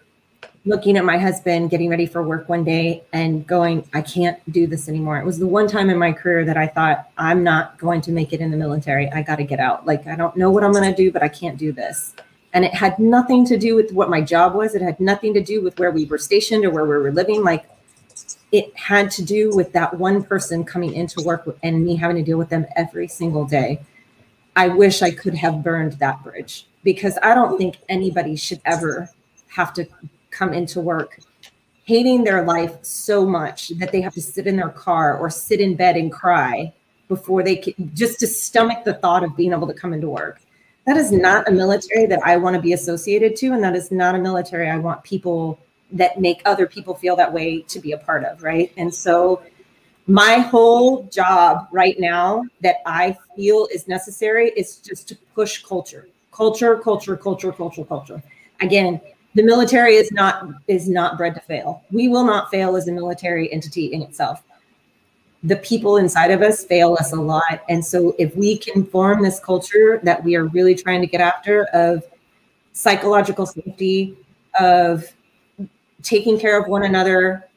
looking 0.67 0.97
at 0.97 1.05
my 1.05 1.17
husband 1.17 1.69
getting 1.69 1.89
ready 1.89 2.05
for 2.05 2.21
work 2.21 2.49
one 2.49 2.63
day 2.63 3.01
and 3.13 3.47
going, 3.47 3.87
I 3.93 4.01
can't 4.01 4.37
do 4.51 4.67
this 4.67 4.89
anymore. 4.89 5.17
It 5.17 5.25
was 5.25 5.39
the 5.39 5.47
one 5.47 5.67
time 5.67 5.89
in 5.89 5.97
my 5.97 6.11
career 6.11 6.43
that 6.43 6.57
I 6.57 6.67
thought, 6.67 7.09
I'm 7.17 7.41
not 7.41 7.77
going 7.77 8.01
to 8.01 8.11
make 8.11 8.33
it 8.33 8.41
in 8.41 8.51
the 8.51 8.57
military. 8.57 9.09
I 9.11 9.21
got 9.21 9.37
to 9.37 9.45
get 9.45 9.61
out. 9.61 9.85
Like, 9.85 10.05
I 10.07 10.15
don't 10.15 10.35
know 10.35 10.51
what 10.51 10.65
I'm 10.65 10.73
going 10.73 10.93
to 10.93 10.95
do, 10.95 11.09
but 11.09 11.23
I 11.23 11.29
can't 11.29 11.57
do 11.57 11.71
this. 11.71 12.13
And 12.53 12.65
it 12.65 12.73
had 12.73 12.99
nothing 12.99 13.45
to 13.45 13.57
do 13.57 13.75
with 13.75 13.91
what 13.93 14.09
my 14.09 14.19
job 14.19 14.55
was. 14.55 14.75
It 14.75 14.81
had 14.81 14.99
nothing 14.99 15.33
to 15.35 15.41
do 15.41 15.61
with 15.61 15.79
where 15.79 15.91
we 15.91 16.03
were 16.03 16.17
stationed 16.17 16.65
or 16.65 16.69
where 16.69 16.83
we 16.83 16.89
were 16.89 17.11
living. 17.11 17.43
Like, 17.43 17.65
it 18.51 18.75
had 18.75 19.09
to 19.11 19.23
do 19.23 19.55
with 19.55 19.71
that 19.71 19.93
one 19.93 20.21
person 20.21 20.65
coming 20.65 20.93
into 20.93 21.23
work 21.23 21.47
and 21.63 21.85
me 21.85 21.95
having 21.95 22.17
to 22.17 22.23
deal 22.23 22.37
with 22.37 22.49
them 22.49 22.65
every 22.75 23.07
single 23.07 23.45
day. 23.45 23.79
I 24.57 24.67
wish 24.67 25.01
I 25.01 25.11
could 25.11 25.35
have 25.35 25.63
burned 25.63 25.93
that 25.93 26.23
bridge 26.23 26.67
because 26.83 27.17
I 27.23 27.35
don't 27.35 27.57
think 27.57 27.77
anybody 27.87 28.35
should 28.35 28.59
ever 28.65 29.09
have 29.49 29.73
to 29.73 29.87
come 30.37 30.53
into 30.53 30.79
work 30.79 31.19
hating 31.87 32.25
their 32.25 32.43
life 32.43 32.77
so 32.83 33.25
much 33.25 33.69
that 33.79 33.93
they 33.93 34.01
have 34.01 34.13
to 34.13 34.21
sit 34.21 34.45
in 34.45 34.57
their 34.57 34.69
car 34.69 35.17
or 35.17 35.29
sit 35.29 35.61
in 35.61 35.73
bed 35.73 35.95
and 35.95 36.11
cry 36.11 36.71
before 37.07 37.41
they 37.41 37.55
can 37.55 37.73
just 37.93 38.19
to 38.19 38.27
stomach 38.27 38.83
the 38.83 38.93
thought 38.95 39.23
of 39.23 39.35
being 39.37 39.53
able 39.53 39.65
to 39.65 39.73
come 39.73 39.93
into 39.93 40.09
work. 40.09 40.41
That 40.85 40.97
is 40.97 41.13
not 41.13 41.47
a 41.47 41.51
military 41.51 42.05
that 42.05 42.19
I 42.25 42.35
want 42.35 42.57
to 42.57 42.61
be 42.61 42.73
associated 42.73 43.37
to, 43.37 43.53
and 43.53 43.63
that 43.63 43.73
is 43.73 43.89
not 43.89 44.15
a 44.15 44.19
military 44.19 44.69
I 44.69 44.77
want 44.77 45.01
people 45.03 45.59
that 45.93 46.19
make 46.19 46.41
other 46.43 46.67
people 46.67 46.93
feel 46.93 47.15
that 47.15 47.31
way 47.31 47.61
to 47.61 47.79
be 47.79 47.93
a 47.93 47.97
part 47.97 48.25
of, 48.25 48.43
right? 48.43 48.69
And 48.75 48.93
so 48.93 49.41
my 50.07 50.35
whole 50.35 51.03
job 51.03 51.69
right 51.71 51.97
now 51.97 52.43
that 52.61 52.77
I 52.85 53.15
feel 53.37 53.69
is 53.73 53.87
necessary 53.87 54.51
is 54.57 54.77
just 54.77 55.07
to 55.07 55.17
push 55.33 55.63
culture. 55.63 56.09
Culture, 56.33 56.77
culture, 56.77 57.15
culture, 57.15 57.53
culture, 57.53 57.85
culture. 57.85 58.21
Again, 58.59 58.99
the 59.37 59.43
military 59.43 59.93
is 59.97 60.11
not 60.11 60.47
is 60.67 60.89
not 60.89 61.15
bred 61.15 61.35
to 61.35 61.41
fail. 61.41 61.83
We 61.91 62.07
will 62.07 62.25
not 62.25 62.49
fail 62.49 62.75
as 62.75 62.87
a 62.87 62.91
military 62.91 63.53
entity 63.53 63.93
in 63.93 64.01
itself. 64.01 64.41
The 65.43 65.57
people 65.57 65.97
inside 65.97 66.31
of 66.31 66.41
us 66.41 66.65
fail 66.65 66.97
us 66.99 67.13
a 67.13 67.21
lot. 67.21 67.61
And 67.69 67.85
so 67.85 68.15
if 68.17 68.35
we 68.35 68.57
can 68.57 68.83
form 68.83 69.21
this 69.21 69.39
culture 69.39 69.99
that 70.01 70.23
we 70.23 70.35
are 70.35 70.45
really 70.45 70.73
trying 70.73 71.01
to 71.01 71.07
get 71.07 71.21
after 71.21 71.65
of 71.65 72.03
psychological 72.73 73.45
safety, 73.45 74.17
of 74.59 75.05
taking 76.01 76.39
care 76.39 76.59
of 76.59 76.67
one 76.67 76.83
another, 76.83 77.47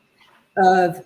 of 0.59 1.03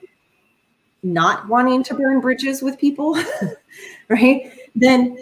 not 1.04 1.46
wanting 1.46 1.84
to 1.84 1.94
burn 1.94 2.20
bridges 2.20 2.62
with 2.62 2.80
people, 2.80 3.16
right? 4.08 4.50
Then 4.74 5.18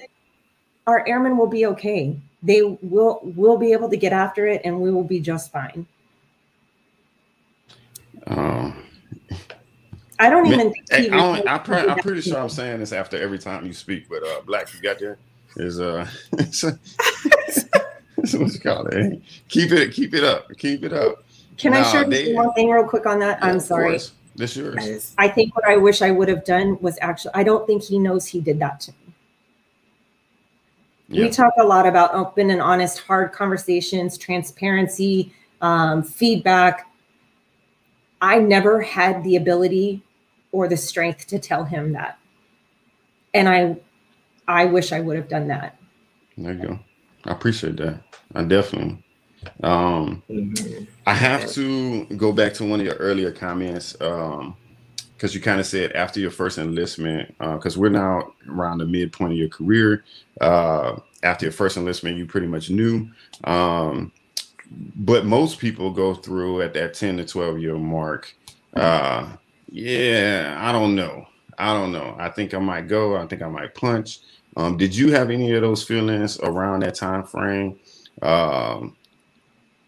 our 0.87 1.07
airmen 1.07 1.37
will 1.37 1.47
be 1.47 1.67
okay. 1.67 2.17
They 2.43 2.63
will 2.63 3.21
will 3.23 3.57
be 3.57 3.73
able 3.73 3.89
to 3.89 3.97
get 3.97 4.13
after 4.13 4.47
it, 4.47 4.63
and 4.65 4.81
we 4.81 4.91
will 4.91 5.05
be 5.05 5.21
just 5.21 5.53
fine. 5.53 5.87
Um, 8.27 8.85
I 10.19 10.31
don't 10.31 10.47
even 10.47 10.73
think. 10.73 11.13
I 11.13 11.43
am 11.67 11.99
pretty 11.99 12.21
sure 12.21 12.39
I'm 12.39 12.49
saying 12.49 12.81
this 12.81 12.93
after 12.93 13.21
every 13.21 13.39
time 13.39 13.67
you 13.67 13.73
speak, 13.73 14.09
but 14.09 14.25
uh, 14.25 14.41
Black, 14.47 14.73
you 14.75 14.81
got 14.81 14.99
there 14.99 15.19
is 15.57 15.81
uh, 15.81 16.07
what 16.31 16.53
you 18.33 18.61
call 18.61 18.87
it. 18.87 19.21
Keep 19.49 19.73
it, 19.73 19.93
keep 19.93 20.15
it 20.15 20.25
up, 20.25 20.49
keep 20.57 20.85
it 20.85 20.93
up. 20.93 21.25
Can 21.59 21.75
I 21.75 21.83
share 21.83 22.05
they, 22.05 22.33
one 22.33 22.53
thing 22.55 22.71
real 22.71 22.85
quick 22.85 23.07
on 23.07 23.19
that? 23.21 23.39
Yeah, 23.41 23.49
I'm 23.49 23.61
sorry. 23.61 23.99
This 24.35 24.57
yours. 24.57 25.15
I 25.19 25.29
think 25.29 25.55
what 25.55 25.67
I 25.67 25.77
wish 25.77 26.01
I 26.01 26.11
would 26.11 26.29
have 26.29 26.45
done 26.45 26.79
was 26.81 26.99
actually. 27.03 27.33
I 27.35 27.43
don't 27.43 27.67
think 27.67 27.83
he 27.83 27.99
knows 27.99 28.27
he 28.27 28.41
did 28.41 28.59
that 28.61 28.81
to 28.81 28.93
me. 28.93 28.97
Yeah. 31.13 31.25
We 31.25 31.31
talk 31.31 31.53
a 31.59 31.65
lot 31.65 31.87
about 31.87 32.15
open 32.15 32.51
and 32.51 32.61
honest, 32.61 33.01
hard 33.01 33.33
conversations, 33.33 34.17
transparency, 34.17 35.33
um, 35.61 36.03
feedback. 36.03 36.91
I 38.23 38.39
never 38.39 38.81
had 38.81 39.23
the 39.23 39.37
ability 39.37 40.03
or 40.53 40.69
the 40.69 40.77
strength 40.77 41.27
to 41.29 41.39
tell 41.39 41.65
him 41.65 41.93
that, 41.93 42.19
and 43.35 43.49
I, 43.49 43.77
I 44.49 44.65
wish 44.65 44.93
I 44.93 45.01
would 45.01 45.17
have 45.17 45.29
done 45.29 45.49
that. 45.49 45.79
There 46.39 46.53
you 46.55 46.67
go. 46.67 46.79
I 47.25 47.33
appreciate 47.33 47.77
that. 47.77 48.01
I 48.35 48.45
definitely. 48.45 49.03
Um, 49.63 50.23
mm-hmm. 50.31 50.85
I 51.07 51.15
have 51.15 51.51
to 51.53 52.05
go 52.17 52.33
back 52.33 52.55
to 52.55 52.65
one 52.65 52.81
of 52.81 52.87
your 52.87 52.95
earlier 52.97 53.33
comments 53.33 53.95
because 55.23 55.37
you 55.37 55.41
kind 55.41 55.61
of 55.61 55.67
said 55.67 55.93
after 55.93 56.19
your 56.19 56.33
first 56.33 56.59
enlistment, 56.59 57.33
because 57.39 57.77
uh, 57.77 57.81
we're 57.81 57.89
now 57.89 58.33
around 58.49 58.79
the 58.79 58.85
midpoint 58.85 59.31
of 59.31 59.39
your 59.39 59.49
career. 59.49 60.03
Uh, 60.41 60.99
after 61.23 61.47
your 61.47 61.53
first 61.53 61.77
enlistment, 61.77 62.17
you 62.19 62.27
pretty 62.27 62.49
much 62.49 62.71
knew. 62.71 63.09
Um, 63.45 64.11
but 64.97 65.25
most 65.25 65.61
people 65.61 65.93
go 65.93 66.13
through 66.13 66.63
at 66.63 66.75
that 66.75 66.95
10 66.95 67.19
to 67.19 67.25
12 67.25 67.61
year 67.61 67.79
mark. 67.79 68.35
Uh, 68.75 69.31
yeah, 69.71 70.57
I 70.59 70.73
don't 70.73 70.97
know. 70.97 71.29
I 71.57 71.73
don't 71.73 71.93
know. 71.93 72.17
I 72.19 72.29
think 72.29 72.53
I 72.53 72.59
might 72.59 72.89
go. 72.89 73.17
I 73.17 73.25
think 73.29 73.43
I 73.43 73.49
might 73.49 73.77
punch. 73.77 74.19
Um, 74.57 74.77
did 74.77 74.93
you 74.93 75.13
have 75.13 75.31
any 75.31 75.53
of 75.53 75.63
those 75.63 75.85
feelings 75.85 76.41
around 76.41 76.81
that 76.81 76.97
time 76.97 77.23
frame? 77.23 77.79
Um, 78.23 78.97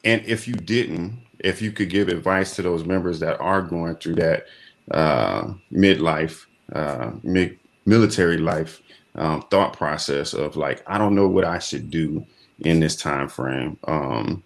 and 0.04 0.24
if 0.26 0.46
you 0.46 0.54
didn't, 0.54 1.24
if 1.40 1.60
you 1.60 1.72
could 1.72 1.90
give 1.90 2.06
advice 2.06 2.54
to 2.54 2.62
those 2.62 2.84
members 2.84 3.18
that 3.18 3.40
are 3.40 3.62
going 3.62 3.96
through 3.96 4.14
that 4.14 4.46
uh, 4.90 5.52
midlife, 5.72 6.46
uh, 6.72 7.12
mid- 7.22 7.58
military 7.86 8.38
life 8.38 8.82
um, 9.14 9.42
thought 9.50 9.76
process 9.76 10.32
of 10.34 10.56
like, 10.56 10.82
I 10.86 10.98
don't 10.98 11.14
know 11.14 11.28
what 11.28 11.44
I 11.44 11.58
should 11.58 11.90
do 11.90 12.26
in 12.60 12.80
this 12.80 12.96
time 12.96 13.28
frame. 13.28 13.78
Um, 13.84 14.42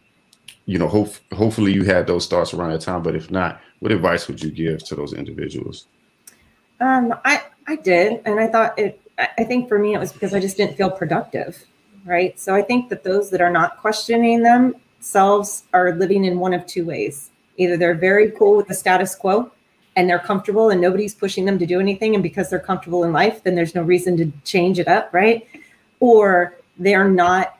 you 0.66 0.78
know, 0.78 0.88
hope, 0.88 1.14
hopefully 1.32 1.72
you 1.72 1.84
had 1.84 2.06
those 2.06 2.26
thoughts 2.26 2.52
around 2.52 2.70
that 2.72 2.82
time, 2.82 3.02
but 3.02 3.16
if 3.16 3.30
not, 3.30 3.60
what 3.80 3.92
advice 3.92 4.28
would 4.28 4.42
you 4.42 4.50
give 4.50 4.84
to 4.84 4.94
those 4.94 5.12
individuals? 5.12 5.86
Um, 6.80 7.14
I 7.24 7.42
I 7.66 7.76
did, 7.76 8.22
and 8.24 8.38
I 8.38 8.46
thought 8.46 8.78
it 8.78 9.00
I 9.18 9.44
think 9.44 9.68
for 9.68 9.78
me, 9.78 9.94
it 9.94 9.98
was 9.98 10.12
because 10.12 10.32
I 10.32 10.40
just 10.40 10.56
didn't 10.56 10.76
feel 10.76 10.90
productive, 10.90 11.64
right? 12.04 12.38
So 12.38 12.54
I 12.54 12.62
think 12.62 12.88
that 12.90 13.02
those 13.02 13.30
that 13.30 13.40
are 13.40 13.50
not 13.50 13.78
questioning 13.78 14.42
themselves 14.42 15.64
are 15.72 15.94
living 15.94 16.24
in 16.24 16.38
one 16.38 16.54
of 16.54 16.64
two 16.66 16.86
ways. 16.86 17.30
Either 17.56 17.76
they're 17.76 17.94
very 17.94 18.30
cool 18.30 18.56
with 18.56 18.68
the 18.68 18.74
status 18.74 19.16
quo 19.16 19.50
and 19.98 20.08
they're 20.08 20.20
comfortable 20.20 20.70
and 20.70 20.80
nobody's 20.80 21.12
pushing 21.12 21.44
them 21.44 21.58
to 21.58 21.66
do 21.66 21.80
anything. 21.80 22.14
And 22.14 22.22
because 22.22 22.48
they're 22.48 22.60
comfortable 22.60 23.02
in 23.02 23.12
life, 23.12 23.42
then 23.42 23.56
there's 23.56 23.74
no 23.74 23.82
reason 23.82 24.16
to 24.18 24.32
change 24.44 24.78
it 24.78 24.86
up, 24.86 25.12
right? 25.12 25.44
Or 25.98 26.56
they're 26.78 27.10
not 27.10 27.58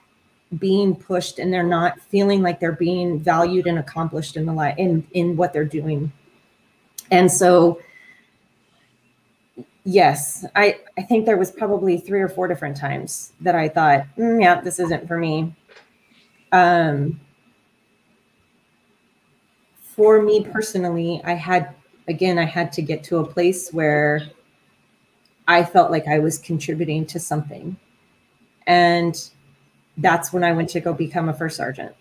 being 0.57 0.95
pushed 0.95 1.41
and 1.41 1.53
they're 1.53 1.65
not 1.65 2.01
feeling 2.01 2.41
like 2.41 2.61
they're 2.61 2.71
being 2.71 3.19
valued 3.19 3.67
and 3.67 3.81
accomplished 3.81 4.37
in 4.37 4.47
the 4.47 4.53
life 4.53 4.77
in, 4.79 5.05
in 5.15 5.37
what 5.37 5.53
they're 5.53 5.65
doing. 5.65 6.13
And 7.11 7.31
so 7.31 7.81
yes, 9.83 10.47
I, 10.55 10.79
I 10.97 11.03
think 11.03 11.27
there 11.27 11.39
was 11.39 11.51
probably 11.51 11.99
three 11.99 12.21
or 12.21 12.29
four 12.29 12.47
different 12.47 12.77
times 12.77 13.33
that 13.41 13.57
I 13.57 13.69
thought, 13.69 14.07
mm, 14.17 14.41
yeah, 14.41 14.61
this 14.61 14.79
isn't 14.79 15.09
for 15.09 15.19
me. 15.19 15.53
Um, 16.53 17.19
for 19.81 20.23
me 20.23 20.45
personally, 20.45 21.21
I 21.25 21.33
had, 21.33 21.75
again, 22.09 22.39
I 22.39 22.45
had 22.45 22.73
to 22.73 22.83
get 22.83 23.05
to 23.05 23.19
a 23.19 23.27
place 23.27 23.71
where 23.71 24.23
I 25.47 25.65
felt 25.65 25.91
like 25.91 26.09
I 26.09 26.19
was 26.19 26.39
contributing 26.39 27.07
to 27.07 27.21
something. 27.21 27.77
And 28.67 29.31
that's 29.97 30.33
when 30.33 30.45
I 30.45 30.53
went 30.53 30.69
to 30.71 30.81
go 30.81 30.93
become 30.93 31.29
a 31.29 31.35
first 31.35 31.57
sergeant. 31.57 31.95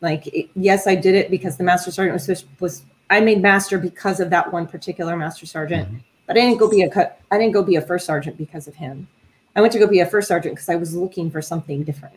Like, 0.00 0.26
it, 0.28 0.50
yes, 0.54 0.86
I 0.86 0.94
did 0.94 1.14
it 1.14 1.30
because 1.30 1.56
the 1.56 1.64
master 1.64 1.90
sergeant 1.90 2.14
was, 2.14 2.44
was 2.60 2.84
I 3.10 3.20
made 3.20 3.40
master 3.40 3.78
because 3.78 4.20
of 4.20 4.30
that 4.30 4.52
one 4.52 4.66
particular 4.66 5.16
master 5.16 5.46
sergeant. 5.46 5.88
Mm-hmm 5.88 5.98
but 6.26 6.36
I 6.36 6.40
didn't 6.40 6.58
go 6.58 6.68
be 6.68 6.82
a 6.82 6.90
cut. 6.90 7.20
I 7.30 7.38
didn't 7.38 7.52
go 7.52 7.62
be 7.62 7.76
a 7.76 7.80
first 7.80 8.06
sergeant 8.06 8.36
because 8.36 8.66
of 8.66 8.74
him. 8.74 9.08
I 9.54 9.60
went 9.60 9.72
to 9.72 9.78
go 9.78 9.86
be 9.86 10.00
a 10.00 10.06
first 10.06 10.28
sergeant 10.28 10.56
because 10.56 10.68
I 10.68 10.76
was 10.76 10.94
looking 10.94 11.30
for 11.30 11.40
something 11.40 11.84
different. 11.84 12.16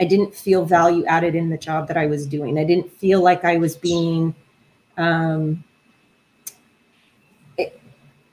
I 0.00 0.04
didn't 0.04 0.34
feel 0.34 0.64
value 0.64 1.06
added 1.06 1.34
in 1.34 1.48
the 1.48 1.56
job 1.56 1.88
that 1.88 1.96
I 1.96 2.06
was 2.06 2.26
doing. 2.26 2.58
I 2.58 2.64
didn't 2.64 2.92
feel 2.92 3.22
like 3.22 3.44
I 3.44 3.56
was 3.56 3.76
being 3.76 4.34
um, 4.98 5.64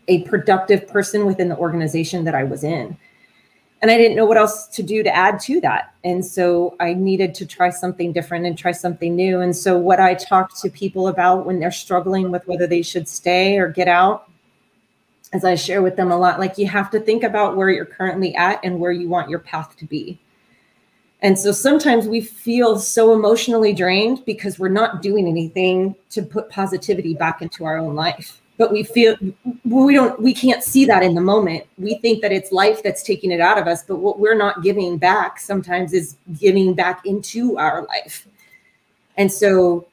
a 0.08 0.24
productive 0.24 0.88
person 0.88 1.26
within 1.26 1.50
the 1.50 1.58
organization 1.58 2.24
that 2.26 2.36
I 2.36 2.44
was 2.44 2.64
in. 2.64 2.98
And 3.82 3.92
I 3.92 3.98
didn't 3.98 4.16
know 4.16 4.26
what 4.26 4.38
else 4.38 4.68
to 4.68 4.84
do 4.84 5.04
to 5.04 5.14
add 5.14 5.42
to 5.42 5.60
that. 5.60 5.94
And 6.06 6.26
so 6.26 6.78
I 6.80 6.94
needed 6.94 7.36
to 7.36 7.46
try 7.46 7.70
something 7.70 8.14
different 8.14 8.46
and 8.46 8.58
try 8.58 8.72
something 8.72 9.14
new. 9.14 9.42
And 9.42 9.54
so, 9.54 9.78
what 9.78 10.00
I 10.00 10.14
talk 10.14 10.58
to 10.62 10.70
people 10.70 11.10
about 11.10 11.46
when 11.46 11.60
they're 11.60 11.70
struggling 11.70 12.32
with 12.32 12.48
whether 12.48 12.66
they 12.66 12.82
should 12.82 13.10
stay 13.10 13.58
or 13.58 13.68
get 13.68 13.90
out 13.90 14.30
as 15.34 15.44
I 15.44 15.56
share 15.56 15.82
with 15.82 15.96
them 15.96 16.12
a 16.12 16.18
lot, 16.18 16.40
like 16.40 16.58
you 16.58 16.68
have 16.68 16.92
to 16.92 17.00
think 17.00 17.24
about 17.24 17.58
where 17.58 17.70
you're 17.70 17.86
currently 17.86 18.34
at 18.36 18.64
and 18.64 18.80
where 18.80 18.92
you 18.92 19.10
want 19.10 19.30
your 19.30 19.40
path 19.40 19.76
to 19.78 19.86
be. 19.86 20.20
And 21.22 21.40
so 21.40 21.52
sometimes 21.52 22.08
we 22.08 22.22
feel 22.22 22.78
so 22.78 23.14
emotionally 23.14 23.74
drained 23.74 24.24
because 24.26 24.60
we're 24.60 24.70
not 24.70 25.02
doing 25.02 25.28
anything 25.28 25.96
to 26.12 26.22
put 26.22 26.50
positivity 26.50 27.16
back 27.16 27.42
into 27.42 27.66
our 27.66 27.78
own 27.78 27.96
life. 27.96 28.42
But 28.64 28.72
we 28.72 28.84
feel 28.84 29.18
we 29.66 29.94
don't 29.94 30.18
we 30.22 30.34
can't 30.34 30.64
see 30.64 30.86
that 30.86 31.04
in 31.04 31.16
the 31.16 31.22
moment. 31.22 31.66
We 31.78 31.96
think 31.96 32.22
that 32.22 32.32
it's 32.32 32.54
life 32.54 32.82
that's 32.82 33.04
taking 33.04 33.30
it 33.30 33.42
out 33.42 33.58
of 33.58 33.68
us, 33.68 33.84
but 33.84 33.98
what 33.98 34.20
we're 34.20 34.38
not 34.38 34.64
giving 34.64 34.98
back 34.98 35.38
sometimes 35.38 35.92
is 35.92 36.16
giving 36.40 36.74
back 36.74 37.06
into 37.06 37.58
our 37.58 37.86
life. 37.88 38.26
And 39.18 39.30
so 39.30 39.86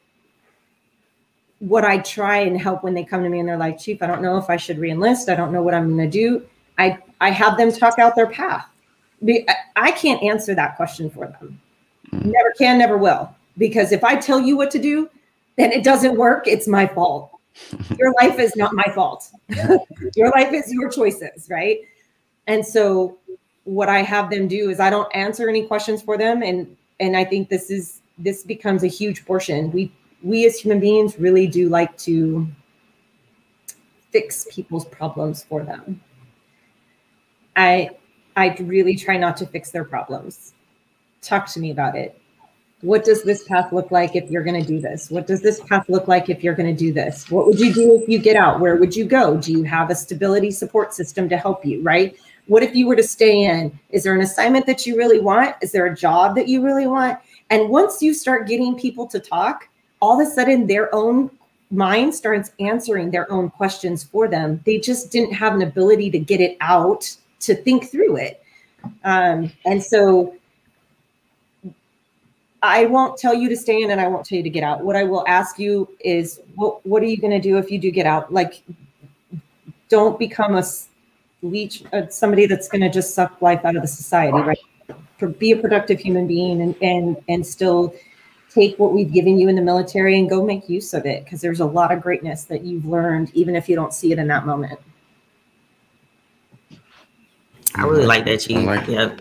what 1.58 1.84
I 1.84 1.98
try 1.98 2.38
and 2.38 2.60
help 2.60 2.84
when 2.84 2.94
they 2.94 3.02
come 3.02 3.24
to 3.24 3.28
me 3.28 3.40
and 3.40 3.48
they're 3.48 3.56
like, 3.56 3.76
Chief, 3.76 4.00
I 4.04 4.06
don't 4.06 4.22
know 4.22 4.36
if 4.36 4.48
I 4.48 4.56
should 4.56 4.78
reenlist. 4.78 5.28
I 5.28 5.34
don't 5.34 5.50
know 5.50 5.64
what 5.64 5.74
I'm 5.74 5.88
going 5.88 6.08
to 6.08 6.18
do. 6.18 6.46
I, 6.78 6.96
I 7.20 7.32
have 7.32 7.58
them 7.58 7.72
talk 7.72 7.98
out 7.98 8.14
their 8.14 8.30
path. 8.30 8.68
I 9.74 9.90
can't 9.90 10.22
answer 10.22 10.54
that 10.54 10.76
question 10.76 11.10
for 11.10 11.26
them. 11.26 11.60
Mm-hmm. 12.12 12.30
Never 12.30 12.52
can, 12.56 12.78
never 12.78 12.96
will. 12.96 13.34
Because 13.58 13.90
if 13.90 14.04
I 14.04 14.14
tell 14.14 14.38
you 14.38 14.56
what 14.56 14.70
to 14.70 14.78
do 14.78 15.10
and 15.58 15.72
it 15.72 15.82
doesn't 15.82 16.16
work, 16.16 16.46
it's 16.46 16.68
my 16.68 16.86
fault. 16.86 17.36
your 17.98 18.12
life 18.20 18.38
is 18.38 18.56
not 18.56 18.74
my 18.74 18.84
fault. 18.94 19.30
your 20.16 20.30
life 20.30 20.52
is 20.52 20.72
your 20.72 20.90
choices, 20.90 21.48
right? 21.50 21.78
And 22.46 22.64
so 22.64 23.18
what 23.64 23.88
I 23.88 24.02
have 24.02 24.30
them 24.30 24.48
do 24.48 24.70
is 24.70 24.80
I 24.80 24.90
don't 24.90 25.14
answer 25.14 25.48
any 25.48 25.66
questions 25.66 26.02
for 26.02 26.16
them. 26.18 26.42
And 26.42 26.76
and 26.98 27.16
I 27.16 27.24
think 27.24 27.48
this 27.48 27.70
is 27.70 28.00
this 28.18 28.42
becomes 28.42 28.82
a 28.82 28.88
huge 28.88 29.24
portion. 29.24 29.70
We 29.72 29.92
we 30.22 30.46
as 30.46 30.58
human 30.58 30.80
beings 30.80 31.18
really 31.18 31.46
do 31.46 31.68
like 31.68 31.96
to 31.98 32.46
fix 34.10 34.46
people's 34.50 34.84
problems 34.86 35.44
for 35.44 35.62
them. 35.62 36.02
I 37.56 37.90
I 38.36 38.56
really 38.60 38.96
try 38.96 39.16
not 39.16 39.36
to 39.38 39.46
fix 39.46 39.70
their 39.70 39.84
problems. 39.84 40.54
Talk 41.22 41.46
to 41.48 41.60
me 41.60 41.70
about 41.70 41.96
it. 41.96 42.19
What 42.82 43.04
does 43.04 43.22
this 43.22 43.44
path 43.44 43.72
look 43.72 43.90
like 43.90 44.16
if 44.16 44.30
you're 44.30 44.42
going 44.42 44.60
to 44.60 44.66
do 44.66 44.80
this? 44.80 45.10
What 45.10 45.26
does 45.26 45.42
this 45.42 45.60
path 45.60 45.88
look 45.88 46.08
like 46.08 46.30
if 46.30 46.42
you're 46.42 46.54
going 46.54 46.74
to 46.74 46.78
do 46.78 46.92
this? 46.92 47.30
What 47.30 47.46
would 47.46 47.60
you 47.60 47.72
do 47.74 48.00
if 48.00 48.08
you 48.08 48.18
get 48.18 48.36
out? 48.36 48.60
Where 48.60 48.76
would 48.76 48.96
you 48.96 49.04
go? 49.04 49.36
Do 49.36 49.52
you 49.52 49.62
have 49.64 49.90
a 49.90 49.94
stability 49.94 50.50
support 50.50 50.94
system 50.94 51.28
to 51.28 51.36
help 51.36 51.64
you, 51.64 51.82
right? 51.82 52.16
What 52.46 52.62
if 52.62 52.74
you 52.74 52.86
were 52.86 52.96
to 52.96 53.02
stay 53.02 53.44
in? 53.44 53.78
Is 53.90 54.04
there 54.04 54.14
an 54.14 54.22
assignment 54.22 54.66
that 54.66 54.86
you 54.86 54.96
really 54.96 55.20
want? 55.20 55.56
Is 55.60 55.72
there 55.72 55.86
a 55.86 55.94
job 55.94 56.34
that 56.36 56.48
you 56.48 56.64
really 56.64 56.86
want? 56.86 57.18
And 57.50 57.68
once 57.68 58.00
you 58.00 58.14
start 58.14 58.48
getting 58.48 58.78
people 58.78 59.06
to 59.08 59.20
talk, 59.20 59.68
all 60.00 60.20
of 60.20 60.26
a 60.26 60.30
sudden 60.30 60.66
their 60.66 60.92
own 60.94 61.30
mind 61.70 62.14
starts 62.14 62.50
answering 62.58 63.10
their 63.10 63.30
own 63.30 63.50
questions 63.50 64.02
for 64.02 64.26
them. 64.26 64.60
They 64.64 64.78
just 64.78 65.12
didn't 65.12 65.34
have 65.34 65.54
an 65.54 65.62
ability 65.62 66.10
to 66.12 66.18
get 66.18 66.40
it 66.40 66.56
out 66.60 67.14
to 67.40 67.54
think 67.54 67.90
through 67.90 68.16
it. 68.16 68.42
Um, 69.04 69.52
and 69.66 69.82
so 69.82 70.34
I 72.62 72.86
won't 72.86 73.18
tell 73.18 73.32
you 73.32 73.48
to 73.48 73.56
stay 73.56 73.82
in 73.82 73.90
and 73.90 74.00
I 74.00 74.08
won't 74.08 74.26
tell 74.26 74.36
you 74.36 74.44
to 74.44 74.50
get 74.50 74.62
out. 74.62 74.84
What 74.84 74.96
I 74.96 75.04
will 75.04 75.24
ask 75.26 75.58
you 75.58 75.88
is 76.00 76.40
what 76.56 76.84
what 76.86 77.02
are 77.02 77.06
you 77.06 77.16
going 77.16 77.30
to 77.30 77.40
do 77.40 77.56
if 77.56 77.70
you 77.70 77.78
do 77.78 77.90
get 77.90 78.06
out? 78.06 78.32
Like 78.32 78.62
don't 79.88 80.18
become 80.18 80.56
a 80.56 80.64
leech 81.42 81.82
uh, 81.92 82.08
somebody 82.08 82.46
that's 82.46 82.68
going 82.68 82.82
to 82.82 82.90
just 82.90 83.14
suck 83.14 83.40
life 83.40 83.64
out 83.64 83.76
of 83.76 83.82
the 83.82 83.88
society, 83.88 84.38
right? 84.38 84.58
For, 85.18 85.28
be 85.28 85.52
a 85.52 85.56
productive 85.56 86.00
human 86.00 86.26
being 86.26 86.60
and 86.60 86.74
and 86.82 87.16
and 87.28 87.46
still 87.46 87.94
take 88.50 88.78
what 88.78 88.92
we've 88.92 89.12
given 89.12 89.38
you 89.38 89.48
in 89.48 89.54
the 89.54 89.62
military 89.62 90.18
and 90.18 90.28
go 90.28 90.44
make 90.44 90.68
use 90.68 90.92
of 90.92 91.06
it 91.06 91.24
because 91.24 91.40
there's 91.40 91.60
a 91.60 91.66
lot 91.66 91.92
of 91.92 92.02
greatness 92.02 92.44
that 92.44 92.64
you've 92.64 92.84
learned 92.84 93.30
even 93.32 93.54
if 93.54 93.68
you 93.68 93.76
don't 93.76 93.94
see 93.94 94.12
it 94.12 94.18
in 94.18 94.26
that 94.26 94.44
moment. 94.44 94.78
I 97.74 97.84
really 97.84 98.06
like 98.06 98.24
that, 98.24 98.40
Chief. 98.40 98.66
Like 98.66 98.86
yeah. 98.86 99.16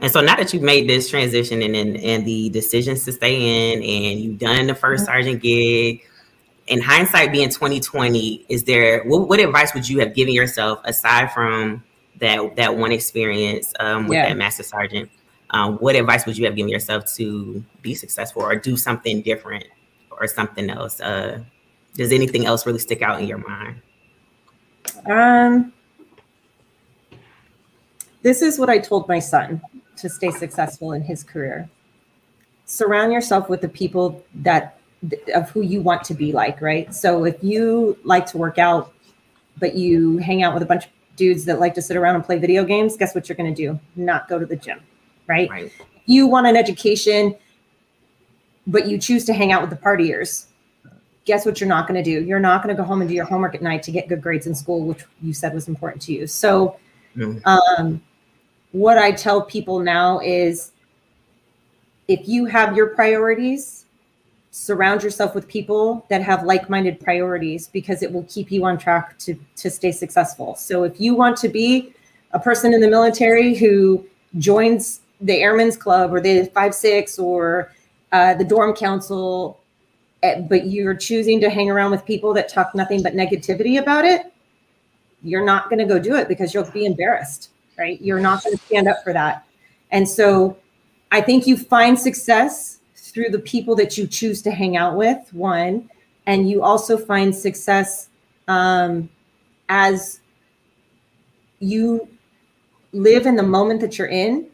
And 0.00 0.10
so 0.10 0.20
now 0.20 0.36
that 0.36 0.52
you've 0.52 0.62
made 0.62 0.88
this 0.88 1.08
transition 1.08 1.62
and, 1.62 1.74
and 1.76 1.96
and 1.96 2.24
the 2.26 2.50
decisions 2.50 3.04
to 3.04 3.12
stay 3.12 3.72
in 3.72 3.82
and 3.82 4.20
you've 4.20 4.38
done 4.38 4.66
the 4.66 4.74
1st 4.74 4.80
mm-hmm. 4.80 5.04
sergeant 5.04 5.42
gig, 5.42 6.02
in 6.66 6.80
hindsight 6.80 7.32
being 7.32 7.48
2020, 7.48 8.46
is 8.48 8.64
there 8.64 9.04
what, 9.04 9.28
what, 9.28 9.40
advice 9.40 9.72
would 9.74 9.88
you 9.88 10.00
have 10.00 10.14
given 10.14 10.34
yourself 10.34 10.80
aside 10.84 11.32
from 11.32 11.84
that 12.18 12.56
that 12.56 12.76
one 12.76 12.92
experience 12.92 13.72
um, 13.80 14.08
with 14.08 14.16
yeah. 14.16 14.28
that 14.28 14.36
master 14.36 14.62
sergeant? 14.62 15.10
Um, 15.50 15.76
what 15.76 15.94
advice 15.94 16.26
would 16.26 16.36
you 16.36 16.44
have 16.46 16.56
given 16.56 16.68
yourself 16.68 17.04
to 17.14 17.64
be 17.82 17.94
successful 17.94 18.42
or 18.42 18.56
do 18.56 18.76
something 18.76 19.22
different 19.22 19.64
or 20.10 20.26
something 20.26 20.68
else? 20.68 21.00
Uh, 21.00 21.44
does 21.94 22.12
anything 22.12 22.46
else 22.46 22.66
really 22.66 22.80
stick 22.80 23.00
out 23.00 23.20
in 23.20 23.28
your 23.28 23.38
mind? 23.38 23.80
Um, 25.06 25.72
this 28.22 28.42
is 28.42 28.58
what 28.58 28.68
I 28.68 28.78
told 28.78 29.08
my 29.08 29.20
son 29.20 29.62
to 29.96 30.08
stay 30.08 30.30
successful 30.30 30.92
in 30.92 31.02
his 31.02 31.22
career. 31.22 31.68
Surround 32.64 33.12
yourself 33.12 33.48
with 33.48 33.60
the 33.60 33.68
people 33.68 34.24
that 34.34 34.78
of 35.34 35.50
who 35.50 35.60
you 35.60 35.80
want 35.80 36.04
to 36.04 36.14
be 36.14 36.32
like, 36.32 36.60
right? 36.60 36.92
So 36.94 37.24
if 37.24 37.42
you 37.42 37.98
like 38.04 38.26
to 38.26 38.38
work 38.38 38.58
out, 38.58 38.92
but 39.58 39.74
you 39.74 40.18
hang 40.18 40.42
out 40.42 40.54
with 40.54 40.62
a 40.62 40.66
bunch 40.66 40.86
of 40.86 40.90
dudes 41.16 41.44
that 41.46 41.60
like 41.60 41.74
to 41.74 41.82
sit 41.82 41.96
around 41.96 42.16
and 42.16 42.24
play 42.24 42.38
video 42.38 42.64
games, 42.64 42.96
guess 42.96 43.14
what 43.14 43.28
you're 43.28 43.36
going 43.36 43.52
to 43.52 43.62
do? 43.62 43.78
Not 43.94 44.28
go 44.28 44.38
to 44.38 44.46
the 44.46 44.56
gym, 44.56 44.80
right? 45.26 45.48
right? 45.48 45.72
You 46.06 46.26
want 46.26 46.46
an 46.46 46.56
education, 46.56 47.34
but 48.66 48.86
you 48.86 48.98
choose 48.98 49.24
to 49.26 49.32
hang 49.32 49.52
out 49.52 49.60
with 49.60 49.70
the 49.70 49.76
partiers. 49.76 50.46
Guess 51.24 51.44
what 51.44 51.60
you're 51.60 51.68
not 51.68 51.88
going 51.88 52.02
to 52.02 52.08
do? 52.08 52.24
You're 52.24 52.40
not 52.40 52.62
going 52.62 52.74
to 52.74 52.80
go 52.80 52.86
home 52.86 53.00
and 53.00 53.08
do 53.08 53.14
your 53.14 53.24
homework 53.24 53.54
at 53.54 53.62
night 53.62 53.82
to 53.84 53.90
get 53.90 54.08
good 54.08 54.22
grades 54.22 54.46
in 54.46 54.54
school, 54.54 54.84
which 54.84 55.04
you 55.22 55.32
said 55.32 55.54
was 55.54 55.66
important 55.68 56.02
to 56.02 56.12
you. 56.12 56.26
So, 56.26 56.78
um, 57.44 58.00
what 58.76 58.98
I 58.98 59.10
tell 59.10 59.40
people 59.40 59.80
now 59.80 60.20
is 60.20 60.72
if 62.08 62.28
you 62.28 62.44
have 62.44 62.76
your 62.76 62.88
priorities, 62.88 63.86
surround 64.50 65.02
yourself 65.02 65.34
with 65.34 65.48
people 65.48 66.04
that 66.10 66.20
have 66.20 66.42
like-minded 66.42 67.00
priorities 67.00 67.68
because 67.68 68.02
it 68.02 68.12
will 68.12 68.24
keep 68.24 68.50
you 68.52 68.66
on 68.66 68.76
track 68.76 69.18
to 69.20 69.34
to 69.56 69.70
stay 69.70 69.92
successful. 69.92 70.54
So 70.56 70.84
if 70.84 71.00
you 71.00 71.14
want 71.14 71.38
to 71.38 71.48
be 71.48 71.94
a 72.32 72.38
person 72.38 72.74
in 72.74 72.82
the 72.82 72.88
military 72.88 73.54
who 73.54 74.04
joins 74.36 75.00
the 75.22 75.40
Airmen's 75.40 75.78
Club 75.78 76.12
or 76.12 76.20
the 76.20 76.44
Five 76.52 76.74
Six 76.74 77.18
or 77.18 77.72
uh, 78.12 78.34
the 78.34 78.44
dorm 78.44 78.74
council, 78.74 79.58
eh, 80.22 80.40
but 80.40 80.66
you're 80.66 80.94
choosing 80.94 81.40
to 81.40 81.48
hang 81.48 81.70
around 81.70 81.92
with 81.92 82.04
people 82.04 82.34
that 82.34 82.50
talk 82.50 82.74
nothing 82.74 83.02
but 83.02 83.14
negativity 83.14 83.80
about 83.80 84.04
it, 84.04 84.30
you're 85.22 85.46
not 85.46 85.70
going 85.70 85.78
to 85.78 85.86
go 85.86 85.98
do 85.98 86.14
it 86.14 86.28
because 86.28 86.52
you'll 86.52 86.70
be 86.70 86.84
embarrassed 86.84 87.48
right? 87.78 88.00
You're 88.00 88.20
not 88.20 88.42
going 88.42 88.56
to 88.56 88.64
stand 88.64 88.88
up 88.88 89.02
for 89.04 89.12
that. 89.12 89.44
And 89.90 90.08
so 90.08 90.56
I 91.12 91.20
think 91.20 91.46
you 91.46 91.56
find 91.56 91.98
success 91.98 92.78
through 92.94 93.30
the 93.30 93.38
people 93.38 93.74
that 93.76 93.96
you 93.96 94.06
choose 94.06 94.42
to 94.42 94.50
hang 94.50 94.76
out 94.76 94.96
with, 94.96 95.32
one, 95.32 95.88
and 96.26 96.50
you 96.50 96.62
also 96.62 96.98
find 96.98 97.34
success 97.34 98.08
um, 98.48 99.08
as 99.68 100.20
you 101.60 102.08
live 102.92 103.26
in 103.26 103.36
the 103.36 103.42
moment 103.42 103.80
that 103.80 103.98
you're 103.98 104.08
in, 104.08 104.46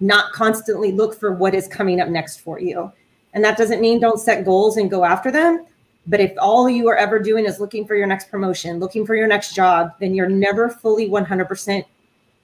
not 0.00 0.32
constantly 0.32 0.92
look 0.92 1.18
for 1.18 1.32
what 1.32 1.54
is 1.54 1.68
coming 1.68 2.00
up 2.00 2.08
next 2.08 2.40
for 2.40 2.60
you. 2.60 2.90
And 3.34 3.44
that 3.44 3.58
doesn't 3.58 3.80
mean 3.80 4.00
don't 4.00 4.20
set 4.20 4.44
goals 4.44 4.76
and 4.76 4.90
go 4.90 5.04
after 5.04 5.30
them. 5.30 5.66
But 6.06 6.20
if 6.20 6.32
all 6.38 6.68
you 6.68 6.88
are 6.88 6.96
ever 6.96 7.18
doing 7.18 7.44
is 7.44 7.60
looking 7.60 7.86
for 7.86 7.94
your 7.94 8.06
next 8.06 8.30
promotion, 8.30 8.80
looking 8.80 9.04
for 9.04 9.14
your 9.14 9.28
next 9.28 9.54
job, 9.54 9.92
then 10.00 10.14
you're 10.14 10.28
never 10.28 10.70
fully 10.70 11.08
100% 11.08 11.84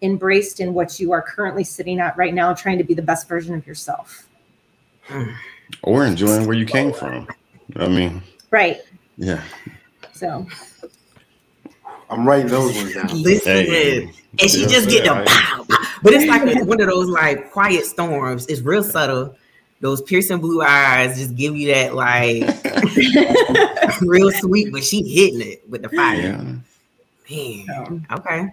embraced 0.05 0.61
in 0.61 0.75
what 0.75 1.01
you 1.01 1.13
are 1.13 1.23
currently 1.23 1.65
sitting 1.65 1.99
at 1.99 2.17
right 2.17 2.35
now, 2.35 2.55
trying 2.55 2.79
to 2.79 2.85
be 2.85 2.95
the 2.95 3.03
best 3.03 3.29
version 3.29 3.55
of 3.55 3.67
yourself. 3.67 4.29
Or 5.83 6.05
enjoying 6.05 6.47
where 6.47 6.55
you 6.55 6.67
came 6.67 6.93
from. 6.93 7.27
I 7.77 7.89
mean, 7.89 8.23
right. 8.51 8.83
Yeah. 9.17 9.43
So 10.13 10.47
I'm 12.11 12.29
writing 12.29 12.49
those 12.49 12.77
ones 12.77 12.95
down. 12.95 13.23
Listen, 13.23 13.65
hey. 13.65 14.03
and 14.41 14.51
she 14.51 14.67
just 14.67 14.89
get 14.89 15.05
the 15.05 15.25
pow, 15.27 15.65
pow, 15.65 15.85
but 16.03 16.13
it's 16.13 16.27
like 16.27 16.67
one 16.67 16.81
of 16.83 16.87
those 16.87 17.09
like 17.09 17.51
quiet 17.51 17.87
storms. 17.87 18.47
It's 18.47 18.61
real 18.61 18.85
subtle. 18.85 19.35
Those 19.81 20.03
piercing 20.03 20.39
blue 20.39 20.63
eyes 20.63 21.19
just 21.19 21.35
give 21.35 21.57
you 21.57 21.73
that 21.75 21.95
like 21.95 22.43
real 24.03 24.31
sweet, 24.33 24.71
but 24.71 24.85
she 24.85 25.03
hitting 25.03 25.41
it 25.41 25.69
with 25.69 25.83
the 25.83 25.89
fire. 25.89 26.61
Yeah. 27.29 27.65
Man, 27.67 28.07
okay. 28.13 28.49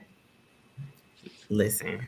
Listen. 1.52 2.08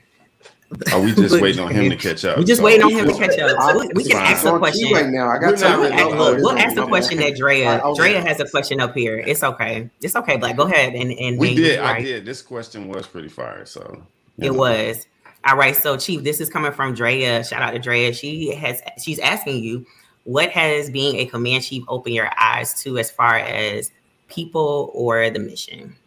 Are 0.91 1.02
we 1.02 1.14
just 1.14 1.39
waiting 1.41 1.62
on 1.62 1.72
him 1.72 1.89
to 1.89 1.98
catch 1.98 2.24
up? 2.24 2.38
We 2.38 2.46
just 2.46 2.60
so, 2.60 2.66
waiting 2.66 2.84
on 2.84 2.91
him 2.91 3.08
to 3.08 3.14
catch 3.14 3.38
up. 3.38 3.62
So 3.62 3.80
we, 3.80 3.89
we 3.94 4.04
can 4.06 4.18
ask 4.18 4.46
a 4.46 4.58
question 4.58 4.91
right 4.91 5.10
now. 5.10 5.28
I 5.28 5.38
got 5.38 5.58
time. 5.58 5.82
We'll, 5.82 6.36
we'll 6.38 6.58
ask 6.58 6.78
a 6.78 6.88
question 6.88 7.20
that 7.20 7.36
Drea. 7.36 7.82
Oh, 7.84 7.94
Drea 7.94 8.22
has 8.22 8.39
a 8.39 8.48
question 8.48 8.80
up 8.80 8.96
here. 8.96 9.20
It's 9.20 9.44
okay. 9.44 9.89
It's 10.02 10.16
okay, 10.16 10.38
Black. 10.38 10.56
Go 10.56 10.64
ahead 10.64 10.96
and 10.96 11.12
and 11.12 11.38
we 11.38 11.56
did. 11.56 11.80
I 11.80 12.02
did. 12.02 12.26
This 12.26 12.41
question 12.41 12.88
was 12.88 13.06
pretty 13.06 13.28
fire. 13.28 13.66
So 13.66 14.02
it 14.38 14.52
know. 14.52 14.58
was. 14.58 15.06
All 15.46 15.58
right. 15.58 15.76
So 15.76 15.98
Chief, 15.98 16.24
this 16.24 16.39
is 16.39 16.50
coming 16.50 16.72
from 16.72 16.96
Drea. 16.96 17.44
Shout 17.44 17.62
out 17.62 17.72
to 17.72 17.80
Drea. 17.80 18.14
She 18.14 18.56
has 18.56 18.82
she's 19.04 19.20
asking 19.20 19.62
you, 19.62 19.86
what 20.24 20.50
has 20.52 20.89
being 20.89 21.18
a 21.18 21.26
command 21.26 21.66
chief 21.66 21.84
opened 21.89 22.16
your 22.16 22.32
eyes 22.39 22.82
to 22.84 22.98
as 22.98 23.12
far 23.12 23.36
as 23.36 23.91
people 24.30 24.89
or 24.94 25.30
the 25.30 25.39
mission? 25.39 25.98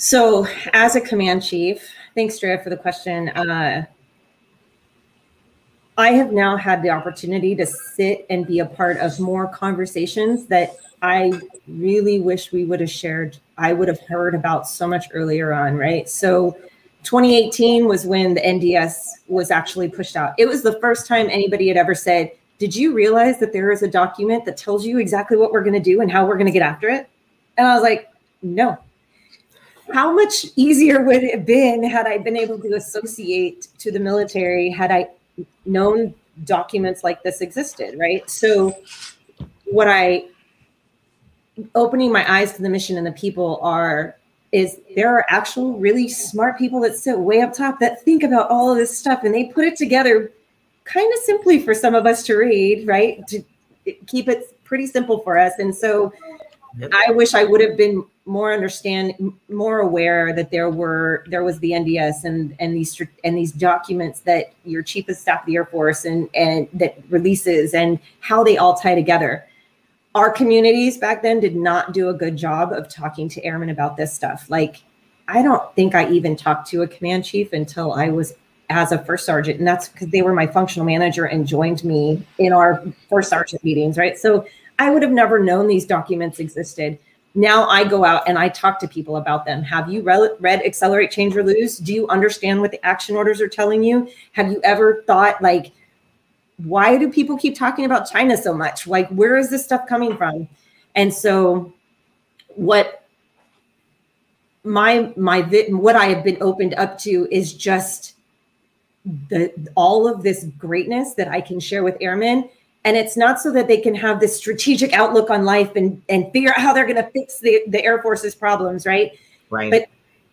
So, 0.00 0.46
as 0.72 0.94
a 0.94 1.00
command 1.00 1.42
chief, 1.42 1.90
thanks, 2.14 2.38
Drea, 2.38 2.60
for 2.62 2.70
the 2.70 2.76
question. 2.76 3.30
Uh, 3.30 3.84
I 5.96 6.10
have 6.12 6.30
now 6.30 6.56
had 6.56 6.84
the 6.84 6.90
opportunity 6.90 7.56
to 7.56 7.66
sit 7.66 8.24
and 8.30 8.46
be 8.46 8.60
a 8.60 8.64
part 8.64 8.98
of 8.98 9.18
more 9.18 9.48
conversations 9.48 10.46
that 10.46 10.76
I 11.02 11.32
really 11.66 12.20
wish 12.20 12.52
we 12.52 12.64
would 12.64 12.78
have 12.78 12.90
shared. 12.92 13.38
I 13.56 13.72
would 13.72 13.88
have 13.88 13.98
heard 14.02 14.36
about 14.36 14.68
so 14.68 14.86
much 14.86 15.06
earlier 15.12 15.52
on, 15.52 15.76
right? 15.76 16.08
So, 16.08 16.56
2018 17.02 17.88
was 17.88 18.06
when 18.06 18.34
the 18.34 18.40
NDS 18.40 18.98
was 19.26 19.50
actually 19.50 19.88
pushed 19.88 20.14
out. 20.14 20.32
It 20.38 20.46
was 20.46 20.62
the 20.62 20.78
first 20.78 21.08
time 21.08 21.28
anybody 21.28 21.66
had 21.66 21.76
ever 21.76 21.96
said, 21.96 22.30
Did 22.60 22.72
you 22.72 22.94
realize 22.94 23.40
that 23.40 23.52
there 23.52 23.72
is 23.72 23.82
a 23.82 23.88
document 23.88 24.44
that 24.44 24.56
tells 24.56 24.86
you 24.86 25.00
exactly 25.00 25.36
what 25.36 25.50
we're 25.50 25.64
going 25.64 25.74
to 25.74 25.80
do 25.80 26.02
and 26.02 26.12
how 26.12 26.24
we're 26.24 26.34
going 26.34 26.46
to 26.46 26.52
get 26.52 26.62
after 26.62 26.88
it? 26.88 27.08
And 27.56 27.66
I 27.66 27.74
was 27.74 27.82
like, 27.82 28.12
No, 28.42 28.78
how 29.92 30.12
much 30.12 30.46
easier 30.56 31.02
would 31.02 31.22
it 31.22 31.34
have 31.34 31.46
been 31.46 31.82
had 31.82 32.06
I 32.06 32.18
been 32.18 32.36
able 32.36 32.58
to 32.58 32.74
associate 32.74 33.68
to 33.78 33.90
the 33.90 34.00
military 34.00 34.70
had 34.70 34.90
I 34.90 35.08
known 35.64 36.14
documents 36.44 37.04
like 37.04 37.22
this 37.22 37.40
existed, 37.40 37.98
right? 37.98 38.28
So, 38.28 38.76
what 39.64 39.88
I 39.88 40.26
opening 41.74 42.12
my 42.12 42.30
eyes 42.30 42.54
to 42.54 42.62
the 42.62 42.68
mission 42.68 42.96
and 42.96 43.06
the 43.06 43.12
people 43.12 43.58
are 43.62 44.16
is 44.52 44.80
there 44.94 45.14
are 45.14 45.26
actual 45.28 45.76
really 45.78 46.08
smart 46.08 46.56
people 46.56 46.80
that 46.80 46.96
sit 46.96 47.18
way 47.18 47.42
up 47.42 47.52
top 47.52 47.78
that 47.80 48.02
think 48.02 48.22
about 48.22 48.48
all 48.48 48.70
of 48.70 48.78
this 48.78 48.96
stuff 48.96 49.24
and 49.24 49.34
they 49.34 49.44
put 49.44 49.64
it 49.64 49.76
together 49.76 50.32
kind 50.84 51.12
of 51.12 51.18
simply 51.20 51.58
for 51.58 51.74
some 51.74 51.94
of 51.94 52.06
us 52.06 52.22
to 52.24 52.36
read, 52.36 52.86
right? 52.86 53.26
To 53.28 53.42
keep 54.06 54.28
it 54.28 54.58
pretty 54.64 54.86
simple 54.86 55.18
for 55.20 55.36
us. 55.36 55.52
And 55.58 55.74
so 55.74 56.12
I 56.92 57.10
wish 57.10 57.34
I 57.34 57.44
would 57.44 57.60
have 57.60 57.76
been 57.76 58.04
more 58.28 58.52
understand 58.52 59.14
more 59.48 59.80
aware 59.80 60.32
that 60.34 60.50
there 60.50 60.68
were 60.70 61.24
there 61.28 61.42
was 61.42 61.58
the 61.60 61.70
NDS 61.70 62.24
and 62.24 62.54
and 62.60 62.76
these 62.76 63.00
and 63.24 63.36
these 63.36 63.52
documents 63.52 64.20
that 64.20 64.52
your 64.64 64.82
chief 64.82 65.08
of 65.08 65.16
staff 65.16 65.40
of 65.40 65.46
the 65.46 65.56
Air 65.56 65.64
Force 65.64 66.04
and 66.04 66.28
and 66.34 66.68
that 66.74 66.98
releases 67.08 67.74
and 67.74 67.98
how 68.20 68.44
they 68.44 68.58
all 68.58 68.74
tie 68.74 68.94
together. 68.94 69.44
Our 70.14 70.30
communities 70.30 70.98
back 70.98 71.22
then 71.22 71.40
did 71.40 71.56
not 71.56 71.92
do 71.92 72.10
a 72.10 72.14
good 72.14 72.36
job 72.36 72.72
of 72.72 72.88
talking 72.88 73.28
to 73.30 73.44
airmen 73.44 73.70
about 73.70 73.96
this 73.96 74.12
stuff. 74.12 74.50
Like 74.50 74.82
I 75.26 75.42
don't 75.42 75.74
think 75.74 75.94
I 75.94 76.08
even 76.10 76.36
talked 76.36 76.68
to 76.68 76.82
a 76.82 76.88
command 76.88 77.24
chief 77.24 77.52
until 77.52 77.92
I 77.92 78.08
was 78.10 78.34
as 78.70 78.92
a 78.92 79.02
first 79.04 79.24
sergeant, 79.24 79.58
and 79.58 79.66
that's 79.66 79.88
because 79.88 80.08
they 80.08 80.20
were 80.20 80.34
my 80.34 80.46
functional 80.46 80.84
manager 80.84 81.24
and 81.24 81.46
joined 81.46 81.82
me 81.82 82.22
in 82.36 82.52
our 82.52 82.84
first 83.08 83.30
sergeant 83.30 83.64
meetings, 83.64 83.96
right? 83.96 84.18
So 84.18 84.46
I 84.78 84.90
would 84.90 85.02
have 85.02 85.12
never 85.12 85.38
known 85.38 85.66
these 85.66 85.86
documents 85.86 86.38
existed 86.38 86.98
now 87.38 87.68
I 87.68 87.84
go 87.84 88.04
out 88.04 88.28
and 88.28 88.36
I 88.36 88.48
talk 88.48 88.80
to 88.80 88.88
people 88.88 89.16
about 89.16 89.46
them. 89.46 89.62
Have 89.62 89.88
you 89.88 90.02
re- 90.02 90.30
read 90.40 90.60
Accelerate, 90.64 91.12
Change, 91.12 91.36
or 91.36 91.44
Lose? 91.44 91.78
Do 91.78 91.94
you 91.94 92.08
understand 92.08 92.60
what 92.60 92.72
the 92.72 92.84
action 92.84 93.14
orders 93.14 93.40
are 93.40 93.48
telling 93.48 93.84
you? 93.84 94.10
Have 94.32 94.50
you 94.50 94.60
ever 94.64 95.04
thought, 95.06 95.40
like, 95.40 95.70
why 96.56 96.98
do 96.98 97.08
people 97.08 97.38
keep 97.38 97.56
talking 97.56 97.84
about 97.84 98.10
China 98.10 98.36
so 98.36 98.52
much? 98.52 98.88
Like, 98.88 99.08
where 99.10 99.36
is 99.36 99.50
this 99.50 99.64
stuff 99.64 99.86
coming 99.88 100.16
from? 100.16 100.48
And 100.96 101.14
so, 101.14 101.72
what 102.56 103.04
my 104.64 105.12
my 105.16 105.42
what 105.68 105.94
I 105.94 106.06
have 106.06 106.24
been 106.24 106.38
opened 106.40 106.74
up 106.74 106.98
to 107.02 107.28
is 107.30 107.54
just 107.54 108.16
the 109.30 109.52
all 109.76 110.12
of 110.12 110.24
this 110.24 110.44
greatness 110.58 111.14
that 111.14 111.28
I 111.28 111.40
can 111.40 111.60
share 111.60 111.84
with 111.84 111.96
airmen 112.00 112.50
and 112.84 112.96
it's 112.96 113.16
not 113.16 113.40
so 113.40 113.52
that 113.52 113.68
they 113.68 113.78
can 113.78 113.94
have 113.94 114.20
this 114.20 114.36
strategic 114.36 114.92
outlook 114.92 115.30
on 115.30 115.44
life 115.44 115.74
and 115.76 116.02
and 116.08 116.30
figure 116.32 116.50
out 116.50 116.60
how 116.60 116.72
they're 116.72 116.86
going 116.86 116.96
to 116.96 117.10
fix 117.10 117.40
the, 117.40 117.62
the 117.68 117.82
air 117.84 118.00
force's 118.02 118.34
problems 118.34 118.86
right? 118.86 119.12
Right. 119.50 119.70
But 119.70 119.86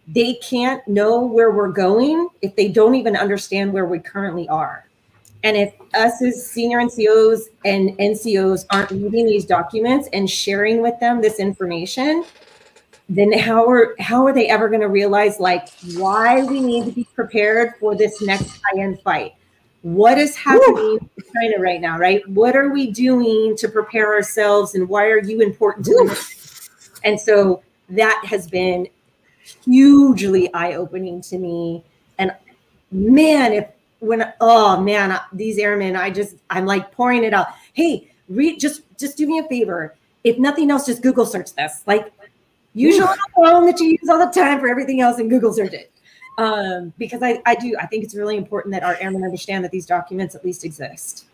they 0.08 0.36
can't 0.36 0.88
know 0.88 1.26
where 1.26 1.52
we're 1.52 1.72
going 1.72 2.30
if 2.42 2.56
they 2.56 2.68
don't 2.68 2.96
even 2.96 3.16
understand 3.16 3.74
where 3.74 3.86
we 3.86 4.00
currently 4.00 4.48
are. 4.50 4.88
And 5.44 5.58
if 5.58 5.74
us 5.94 6.22
as 6.22 6.46
senior 6.46 6.80
ncos 6.80 7.42
and 7.64 7.92
ncos 7.98 8.66
aren't 8.72 8.92
reading 8.92 9.26
these 9.26 9.46
documents 9.46 10.10
and 10.14 10.30
sharing 10.30 10.82
with 10.82 11.00
them 11.00 11.22
this 11.22 11.40
information 11.40 12.24
then 13.08 13.32
how 13.38 13.70
are 13.70 13.96
how 14.00 14.26
are 14.26 14.34
they 14.34 14.50
ever 14.50 14.68
going 14.68 14.82
to 14.82 14.88
realize 14.88 15.40
like 15.40 15.70
why 15.96 16.44
we 16.44 16.60
need 16.60 16.86
to 16.86 16.92
be 16.92 17.08
prepared 17.16 17.76
for 17.80 17.96
this 17.96 18.22
next 18.22 18.60
high-end 18.64 19.00
fight 19.02 19.36
what 19.86 20.18
is 20.18 20.36
happening 20.36 20.98
in 21.16 21.24
China 21.32 21.62
right 21.62 21.80
now, 21.80 22.00
right? 22.00 22.28
What 22.30 22.56
are 22.56 22.70
we 22.70 22.90
doing 22.90 23.56
to 23.58 23.70
prepare 23.70 24.16
ourselves 24.16 24.74
and 24.74 24.90
why 24.90 25.06
are 25.06 25.20
you 25.20 25.42
important 25.42 25.86
to 25.86 25.94
them? 25.94 26.18
And 27.04 27.22
so 27.22 27.62
that 27.90 28.20
has 28.26 28.48
been 28.48 28.88
hugely 29.64 30.52
eye-opening 30.56 31.22
to 31.22 31.38
me. 31.38 31.84
And 32.18 32.32
man, 32.92 33.54
if 33.54 33.68
when 34.00 34.34
oh 34.42 34.82
man, 34.82 35.20
these 35.32 35.60
airmen, 35.60 35.96
I 35.96 36.10
just 36.10 36.36
I'm 36.50 36.66
like 36.66 36.92
pouring 36.92 37.24
it 37.24 37.36
out. 37.36 37.50
Hey, 37.74 38.10
read 38.28 38.60
just 38.60 38.82
just 38.98 39.18
do 39.18 39.28
me 39.28 39.38
a 39.38 39.44
favor. 39.44 39.94
If 40.24 40.40
nothing 40.40 40.72
else, 40.72 40.88
just 40.88 41.04
Google 41.04 41.28
search 41.28 41.54
this. 41.54 41.84
Like 41.86 42.12
use 42.74 42.98
your 42.98 43.16
phone 43.36 43.68
that 43.68 43.80
you 43.80 43.90
use 44.02 44.10
all 44.10 44.18
the 44.18 44.34
time 44.34 44.60
for 44.60 44.68
everything 44.68 45.02
else 45.02 45.20
and 45.20 45.30
Google 45.30 45.54
search 45.54 45.74
it 45.74 45.92
um, 46.38 46.94
because 46.98 47.24
I, 47.24 47.42
I 47.46 47.56
do 47.56 47.76
I 47.80 47.86
think 47.86 48.04
it's 48.04 48.16
really 48.16 48.38
important 48.38 48.74
that 48.74 48.84
our 48.84 48.98
airmen 49.00 49.24
understand 49.24 49.64
that 49.64 49.72
these 49.72 49.86
documents 49.86 50.36
at 50.36 50.44
least 50.44 50.66
exist. 50.66 51.26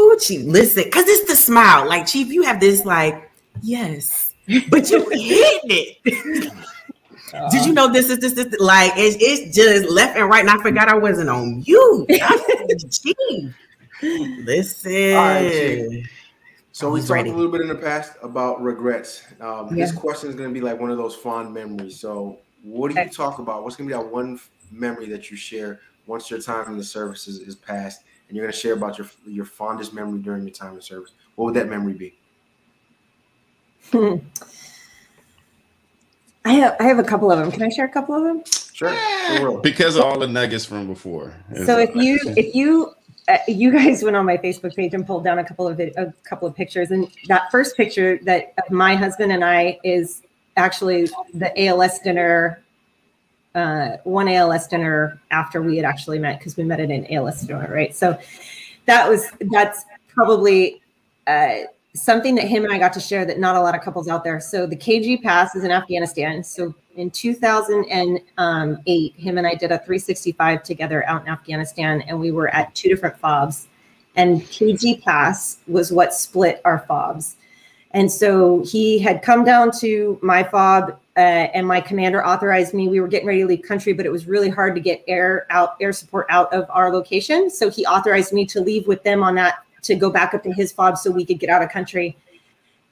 Ooh, 0.00 0.16
Chief, 0.20 0.44
listen, 0.46 0.84
because 0.84 1.08
it's 1.08 1.28
the 1.28 1.36
smile. 1.36 1.88
Like 1.88 2.06
Chief, 2.06 2.28
you 2.28 2.42
have 2.42 2.60
this 2.60 2.84
like 2.84 3.30
yes, 3.62 4.34
but 4.68 4.90
you 4.90 5.08
hitting 5.10 5.96
it. 6.04 6.52
Uh, 7.32 7.48
Did 7.50 7.64
you 7.64 7.72
know 7.72 7.92
this 7.92 8.10
is 8.10 8.18
this, 8.18 8.32
this 8.32 8.58
like 8.58 8.92
it's, 8.96 9.16
it's 9.20 9.56
just 9.56 9.90
left 9.90 10.16
and 10.16 10.28
right, 10.28 10.40
and 10.40 10.50
I 10.50 10.62
forgot 10.62 10.88
I 10.88 10.96
wasn't 10.96 11.28
on 11.28 11.62
you. 11.66 12.06
Chief, 12.90 13.54
listen. 14.02 15.14
Right, 15.14 16.04
so 16.72 16.90
we 16.90 17.00
talked 17.00 17.10
ready. 17.10 17.30
a 17.30 17.34
little 17.34 17.50
bit 17.52 17.60
in 17.60 17.68
the 17.68 17.74
past 17.74 18.14
about 18.22 18.62
regrets. 18.62 19.24
Um, 19.40 19.68
yeah. 19.76 19.84
This 19.84 19.92
question 19.92 20.30
is 20.30 20.34
going 20.34 20.48
to 20.48 20.54
be 20.54 20.60
like 20.60 20.80
one 20.80 20.90
of 20.90 20.96
those 20.98 21.14
fond 21.14 21.52
memories. 21.52 22.00
So 22.00 22.38
what 22.62 22.92
do 22.92 23.00
you 23.00 23.08
talk 23.08 23.38
about? 23.38 23.64
What's 23.64 23.76
going 23.76 23.88
to 23.88 23.94
be 23.94 24.02
that 24.02 24.10
one 24.10 24.38
memory 24.70 25.08
that 25.08 25.30
you 25.30 25.36
share 25.36 25.80
once 26.06 26.30
your 26.30 26.40
time 26.40 26.70
in 26.70 26.76
the 26.76 26.84
service 26.84 27.28
is, 27.28 27.40
is 27.40 27.54
passed, 27.54 28.02
and 28.28 28.36
you're 28.36 28.44
going 28.44 28.52
to 28.52 28.58
share 28.58 28.74
about 28.74 28.98
your 28.98 29.08
your 29.26 29.44
fondest 29.44 29.92
memory 29.92 30.18
during 30.20 30.42
your 30.42 30.52
time 30.52 30.74
in 30.74 30.82
service? 30.82 31.12
What 31.36 31.46
would 31.46 31.54
that 31.54 31.68
memory 31.68 31.94
be? 31.94 32.14
Hmm. 33.90 34.16
I 36.44 36.52
have 36.52 36.76
I 36.80 36.84
have 36.84 36.98
a 36.98 37.04
couple 37.04 37.30
of 37.30 37.38
them. 37.38 37.50
Can 37.50 37.62
I 37.62 37.68
share 37.68 37.84
a 37.84 37.90
couple 37.90 38.14
of 38.14 38.24
them? 38.24 38.42
Sure. 38.72 38.96
sure 39.36 39.60
because 39.60 39.96
of 39.96 40.04
all 40.04 40.18
the 40.18 40.26
nuggets 40.26 40.64
from 40.64 40.86
before. 40.86 41.34
So 41.66 41.78
if 41.78 41.94
you 41.94 42.18
if 42.36 42.54
you 42.54 42.94
uh, 43.28 43.38
you 43.46 43.70
guys 43.70 44.02
went 44.02 44.16
on 44.16 44.24
my 44.24 44.36
Facebook 44.36 44.74
page 44.74 44.94
and 44.94 45.06
pulled 45.06 45.24
down 45.24 45.38
a 45.38 45.44
couple 45.44 45.68
of 45.68 45.78
a 45.78 46.12
couple 46.24 46.48
of 46.48 46.54
pictures, 46.54 46.90
and 46.90 47.08
that 47.28 47.50
first 47.50 47.76
picture 47.76 48.18
that 48.24 48.54
my 48.70 48.96
husband 48.96 49.32
and 49.32 49.44
I 49.44 49.78
is 49.84 50.22
actually 50.56 51.08
the 51.34 51.66
ALS 51.66 51.98
dinner, 52.00 52.62
uh, 53.54 53.96
one 54.04 54.28
ALS 54.28 54.66
dinner 54.68 55.20
after 55.30 55.62
we 55.62 55.76
had 55.76 55.84
actually 55.84 56.18
met 56.18 56.38
because 56.38 56.56
we 56.56 56.64
met 56.64 56.80
at 56.80 56.90
an 56.90 57.06
ALS 57.12 57.42
dinner, 57.42 57.70
right? 57.72 57.94
So 57.94 58.18
that 58.86 59.08
was 59.08 59.30
that's 59.52 59.84
probably 60.08 60.80
uh, 61.26 61.54
something 61.94 62.34
that 62.36 62.46
him 62.46 62.64
and 62.64 62.72
I 62.72 62.78
got 62.78 62.92
to 62.94 63.00
share 63.00 63.24
that 63.24 63.38
not 63.38 63.56
a 63.56 63.60
lot 63.60 63.74
of 63.74 63.82
couples 63.82 64.08
out 64.08 64.24
there. 64.24 64.40
So 64.40 64.66
the 64.66 64.76
KG 64.76 65.22
pass 65.22 65.54
is 65.54 65.64
in 65.64 65.70
Afghanistan. 65.70 66.44
So 66.44 66.74
in 66.96 67.10
2008, 67.10 69.14
him 69.16 69.38
and 69.38 69.46
I 69.46 69.54
did 69.54 69.72
a 69.72 69.78
365 69.78 70.62
together 70.62 71.06
out 71.06 71.22
in 71.22 71.28
Afghanistan, 71.28 72.02
and 72.02 72.18
we 72.18 72.30
were 72.30 72.48
at 72.48 72.74
two 72.74 72.88
different 72.88 73.18
fobs. 73.18 73.68
And 74.16 74.42
KG 74.42 75.02
pass 75.02 75.58
was 75.66 75.92
what 75.92 76.12
split 76.12 76.60
our 76.64 76.84
fobs. 76.86 77.36
And 77.92 78.10
so 78.10 78.62
he 78.64 78.98
had 78.98 79.22
come 79.22 79.44
down 79.44 79.72
to 79.80 80.18
my 80.22 80.44
fob, 80.44 80.98
uh, 81.16 81.20
and 81.54 81.66
my 81.66 81.80
commander 81.80 82.24
authorized 82.24 82.72
me. 82.72 82.88
We 82.88 83.00
were 83.00 83.08
getting 83.08 83.26
ready 83.26 83.40
to 83.40 83.46
leave 83.46 83.62
country, 83.62 83.92
but 83.92 84.06
it 84.06 84.12
was 84.12 84.26
really 84.26 84.48
hard 84.48 84.76
to 84.76 84.80
get 84.80 85.02
air 85.08 85.46
out, 85.50 85.76
air 85.80 85.92
support 85.92 86.26
out 86.30 86.52
of 86.52 86.66
our 86.70 86.92
location. 86.92 87.50
So 87.50 87.68
he 87.68 87.84
authorized 87.86 88.32
me 88.32 88.46
to 88.46 88.60
leave 88.60 88.86
with 88.86 89.02
them 89.02 89.24
on 89.24 89.34
that 89.34 89.64
to 89.82 89.96
go 89.96 90.10
back 90.10 90.34
up 90.34 90.42
to 90.44 90.52
his 90.52 90.72
fob 90.72 90.98
so 90.98 91.10
we 91.10 91.24
could 91.24 91.40
get 91.40 91.50
out 91.50 91.62
of 91.62 91.70
country. 91.70 92.16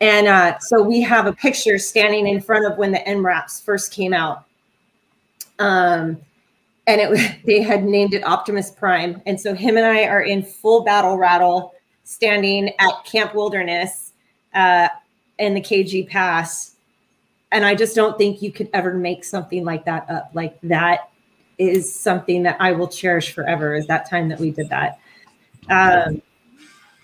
And 0.00 0.26
uh, 0.26 0.58
so 0.58 0.82
we 0.82 1.00
have 1.02 1.26
a 1.26 1.32
picture 1.32 1.78
standing 1.78 2.26
in 2.26 2.40
front 2.40 2.66
of 2.66 2.78
when 2.78 2.92
the 2.92 2.98
MRAPs 2.98 3.62
first 3.62 3.92
came 3.92 4.12
out. 4.12 4.44
Um, 5.58 6.20
and 6.86 7.00
it 7.00 7.08
was 7.08 7.20
they 7.44 7.62
had 7.62 7.84
named 7.84 8.14
it 8.14 8.26
Optimus 8.26 8.72
Prime. 8.72 9.22
And 9.26 9.40
so 9.40 9.54
him 9.54 9.76
and 9.76 9.86
I 9.86 10.04
are 10.06 10.22
in 10.22 10.42
full 10.42 10.82
battle 10.82 11.16
rattle, 11.16 11.74
standing 12.02 12.70
at 12.80 13.04
Camp 13.04 13.34
Wilderness 13.34 14.07
uh, 14.54 14.88
and 15.38 15.56
the 15.56 15.60
KG 15.60 16.08
pass. 16.08 16.74
And 17.50 17.64
I 17.64 17.74
just 17.74 17.94
don't 17.94 18.18
think 18.18 18.42
you 18.42 18.52
could 18.52 18.68
ever 18.74 18.92
make 18.94 19.24
something 19.24 19.64
like 19.64 19.84
that 19.86 20.08
up. 20.10 20.30
Like 20.34 20.60
that 20.62 21.10
is 21.56 21.92
something 21.92 22.42
that 22.44 22.56
I 22.60 22.72
will 22.72 22.88
cherish 22.88 23.32
forever. 23.32 23.74
Is 23.74 23.86
that 23.86 24.08
time 24.08 24.28
that 24.28 24.38
we 24.38 24.50
did 24.50 24.68
that? 24.68 25.00
Um, 25.68 26.22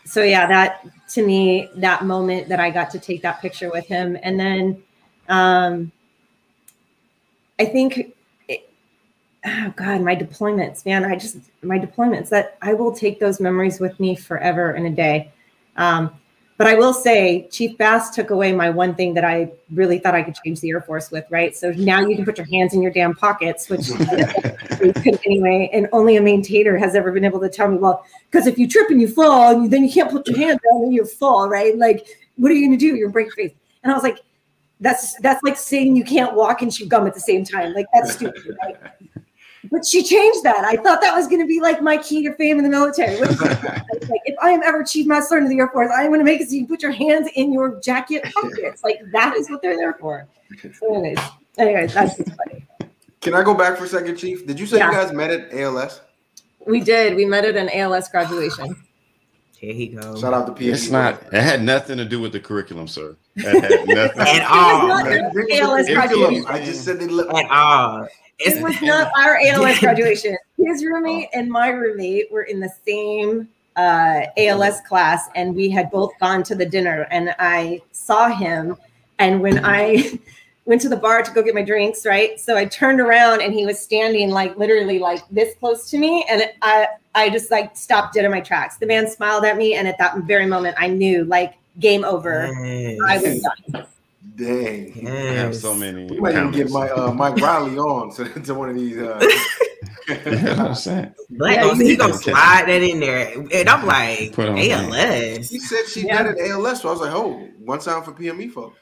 so 0.04 0.22
yeah, 0.22 0.46
that 0.46 0.86
to 1.10 1.24
me, 1.24 1.70
that 1.76 2.04
moment 2.04 2.48
that 2.48 2.60
I 2.60 2.70
got 2.70 2.90
to 2.90 2.98
take 2.98 3.22
that 3.22 3.40
picture 3.40 3.70
with 3.70 3.86
him, 3.86 4.18
and 4.22 4.38
then 4.38 4.82
um, 5.28 5.90
I 7.58 7.64
think, 7.64 8.14
oh 9.46 9.72
God, 9.76 10.02
my 10.02 10.14
deployments, 10.14 10.84
man, 10.84 11.04
I 11.04 11.16
just 11.16 11.38
my 11.62 11.78
deployments 11.78 12.28
that 12.28 12.58
I 12.60 12.74
will 12.74 12.92
take 12.92 13.18
those 13.18 13.40
memories 13.40 13.80
with 13.80 13.98
me 13.98 14.14
forever 14.14 14.72
in 14.72 14.86
a 14.86 14.90
day. 14.90 15.32
Um, 15.76 16.10
but 16.56 16.66
I 16.68 16.74
will 16.74 16.94
say, 16.94 17.48
Chief 17.50 17.76
Bass 17.76 18.10
took 18.10 18.30
away 18.30 18.52
my 18.52 18.70
one 18.70 18.94
thing 18.94 19.14
that 19.14 19.24
I 19.24 19.52
really 19.72 19.98
thought 19.98 20.14
I 20.14 20.22
could 20.22 20.36
change 20.44 20.60
the 20.60 20.70
Air 20.70 20.80
Force 20.80 21.10
with, 21.10 21.24
right? 21.28 21.56
So 21.56 21.72
now 21.72 22.00
you 22.00 22.14
can 22.14 22.24
put 22.24 22.38
your 22.38 22.46
hands 22.46 22.74
in 22.74 22.82
your 22.82 22.92
damn 22.92 23.14
pockets, 23.14 23.68
which 23.68 23.88
could 23.88 25.20
anyway. 25.26 25.68
And 25.72 25.88
only 25.92 26.16
a 26.16 26.20
maintainer 26.22 26.76
has 26.76 26.94
ever 26.94 27.10
been 27.10 27.24
able 27.24 27.40
to 27.40 27.48
tell 27.48 27.68
me, 27.68 27.78
well, 27.78 28.04
because 28.30 28.46
if 28.46 28.56
you 28.56 28.68
trip 28.68 28.88
and 28.90 29.00
you 29.00 29.08
fall, 29.08 29.52
and 29.56 29.70
then 29.70 29.82
you 29.82 29.92
can't 29.92 30.10
put 30.10 30.28
your 30.28 30.36
hand 30.36 30.60
down 30.70 30.84
and 30.84 30.94
you 30.94 31.04
fall, 31.04 31.48
right? 31.48 31.76
Like, 31.76 32.06
what 32.36 32.52
are 32.52 32.54
you 32.54 32.68
going 32.68 32.78
to 32.78 32.80
do? 32.80 32.94
You're 32.94 33.08
going 33.08 33.10
to 33.10 33.12
break 33.12 33.26
your 33.26 33.48
face. 33.48 33.56
And 33.82 33.90
I 33.90 33.94
was 33.94 34.04
like, 34.04 34.20
that's 34.80 35.18
that's 35.20 35.42
like 35.42 35.56
saying 35.56 35.96
you 35.96 36.04
can't 36.04 36.34
walk 36.34 36.62
and 36.62 36.72
chew 36.72 36.86
gum 36.86 37.06
at 37.06 37.14
the 37.14 37.20
same 37.20 37.44
time. 37.44 37.72
Like 37.72 37.86
that's 37.94 38.14
stupid, 38.14 38.56
right? 38.62 38.76
But 39.74 39.84
she 39.84 40.04
changed 40.04 40.44
that. 40.44 40.64
I 40.64 40.76
thought 40.76 41.00
that 41.00 41.16
was 41.16 41.26
going 41.26 41.40
to 41.40 41.48
be 41.48 41.60
like 41.60 41.82
my 41.82 41.96
key 41.96 42.22
to 42.22 42.32
fame 42.34 42.58
in 42.58 42.64
the 42.64 42.70
military. 42.70 43.16
like, 43.20 44.22
if 44.24 44.36
I 44.40 44.50
am 44.50 44.62
ever 44.62 44.84
chief 44.84 45.04
master 45.04 45.30
sergeant 45.30 45.46
of 45.46 45.50
the 45.50 45.58
Air 45.58 45.68
Force, 45.68 45.90
I 45.90 46.04
am 46.04 46.10
going 46.10 46.20
to 46.20 46.24
make 46.24 46.40
it 46.40 46.48
so 46.48 46.54
you 46.54 46.64
put 46.64 46.80
your 46.80 46.92
hands 46.92 47.28
in 47.34 47.52
your 47.52 47.80
jacket 47.80 48.22
pockets. 48.32 48.84
Like 48.84 49.00
that 49.10 49.34
is 49.34 49.50
what 49.50 49.62
they're 49.62 49.76
there 49.76 49.94
for. 49.94 50.28
So, 50.78 50.94
anyways, 50.94 51.18
anyways, 51.58 51.92
that's 51.92 52.16
just 52.16 52.30
funny. 52.36 52.64
Can 53.20 53.34
I 53.34 53.42
go 53.42 53.52
back 53.52 53.76
for 53.76 53.84
a 53.84 53.88
second, 53.88 54.16
Chief? 54.16 54.46
Did 54.46 54.60
you 54.60 54.66
say 54.66 54.78
yeah. 54.78 54.90
you 54.90 54.96
guys 54.96 55.12
met 55.12 55.30
at 55.32 55.52
ALS? 55.52 56.02
We 56.64 56.80
did. 56.80 57.16
We 57.16 57.24
met 57.24 57.44
at 57.44 57.56
an 57.56 57.68
ALS 57.70 58.08
graduation. 58.08 58.76
Here 59.58 59.74
he 59.74 59.88
goes. 59.88 60.20
Shout 60.20 60.34
out 60.34 60.46
to 60.46 60.52
PS. 60.52 60.82
It's 60.82 60.90
not. 60.90 61.20
It 61.32 61.42
had 61.42 61.62
nothing 61.62 61.96
to 61.98 62.04
do 62.04 62.20
with 62.20 62.30
the 62.30 62.38
curriculum, 62.38 62.86
sir. 62.86 63.16
It 63.34 63.60
had 63.60 63.88
nothing 63.88 64.20
at 64.20 64.46
all. 64.48 64.90
ALS 64.92 65.88
graduation. 65.88 66.46
I 66.46 66.64
just 66.64 66.84
said 66.84 67.00
they 67.00 67.06
at 67.06 67.50
all. 67.50 68.06
It 68.38 68.62
was 68.62 68.80
not 68.82 69.10
our 69.18 69.38
ALS 69.44 69.78
graduation. 69.78 70.36
His 70.58 70.84
roommate 70.84 71.28
and 71.32 71.50
my 71.50 71.68
roommate 71.68 72.30
were 72.32 72.42
in 72.42 72.60
the 72.60 72.70
same 72.86 73.48
uh, 73.76 74.22
ALS 74.36 74.80
class, 74.82 75.28
and 75.34 75.54
we 75.54 75.70
had 75.70 75.90
both 75.90 76.12
gone 76.20 76.42
to 76.44 76.54
the 76.54 76.66
dinner. 76.66 77.06
And 77.10 77.34
I 77.38 77.82
saw 77.92 78.28
him, 78.28 78.76
and 79.18 79.40
when 79.40 79.64
I 79.64 80.18
went 80.64 80.80
to 80.82 80.88
the 80.88 80.96
bar 80.96 81.22
to 81.22 81.30
go 81.32 81.42
get 81.42 81.54
my 81.54 81.62
drinks, 81.62 82.06
right? 82.06 82.38
So 82.40 82.56
I 82.56 82.64
turned 82.66 83.00
around, 83.00 83.42
and 83.42 83.52
he 83.52 83.66
was 83.66 83.78
standing 83.78 84.30
like 84.30 84.56
literally 84.56 84.98
like 84.98 85.22
this 85.30 85.54
close 85.56 85.90
to 85.90 85.98
me, 85.98 86.24
and 86.30 86.42
I 86.62 86.88
I 87.14 87.30
just 87.30 87.50
like 87.50 87.76
stopped 87.76 88.14
dead 88.14 88.24
in 88.24 88.30
my 88.30 88.40
tracks. 88.40 88.76
The 88.76 88.86
man 88.86 89.08
smiled 89.08 89.44
at 89.44 89.56
me, 89.56 89.74
and 89.74 89.86
at 89.88 89.98
that 89.98 90.16
very 90.18 90.46
moment, 90.46 90.76
I 90.78 90.88
knew 90.88 91.24
like 91.24 91.54
game 91.78 92.04
over. 92.04 92.46
Yes. 92.64 92.98
I 93.06 93.18
was 93.18 93.42
done. 93.42 93.86
Dang. 94.36 94.92
Yes. 94.96 95.06
I 95.06 95.34
have 95.34 95.56
so 95.56 95.74
many. 95.74 96.06
We 96.06 96.18
might 96.18 96.34
even 96.34 96.50
get 96.50 96.70
my 96.70 96.88
uh, 96.90 97.12
Mike 97.12 97.36
Riley 97.36 97.78
on 97.78 98.12
to, 98.14 98.40
to 98.40 98.54
one 98.54 98.70
of 98.70 98.74
these. 98.74 98.98
Uh... 98.98 99.20
you 100.08 100.14
know 100.16 100.40
what 100.40 100.58
I'm 100.58 100.74
saying? 100.74 101.14
Black 101.30 101.56
yeah, 101.56 101.74
he 101.74 101.96
gonna 101.96 102.14
slide 102.14 102.64
that 102.66 102.82
in 102.82 103.00
there, 103.00 103.32
and 103.32 103.68
I'm 103.68 103.86
like, 103.86 104.36
ALS. 104.38 105.50
He 105.50 105.58
said 105.58 105.86
she 105.86 106.06
yeah. 106.06 106.16
had 106.16 106.26
an 106.26 106.36
ALS, 106.50 106.82
so 106.82 106.88
I 106.88 106.92
was 106.92 107.00
like, 107.00 107.14
oh, 107.14 107.48
one 107.58 107.78
time 107.78 108.02
for 108.02 108.12
PME 108.12 108.50
folks. 108.50 108.78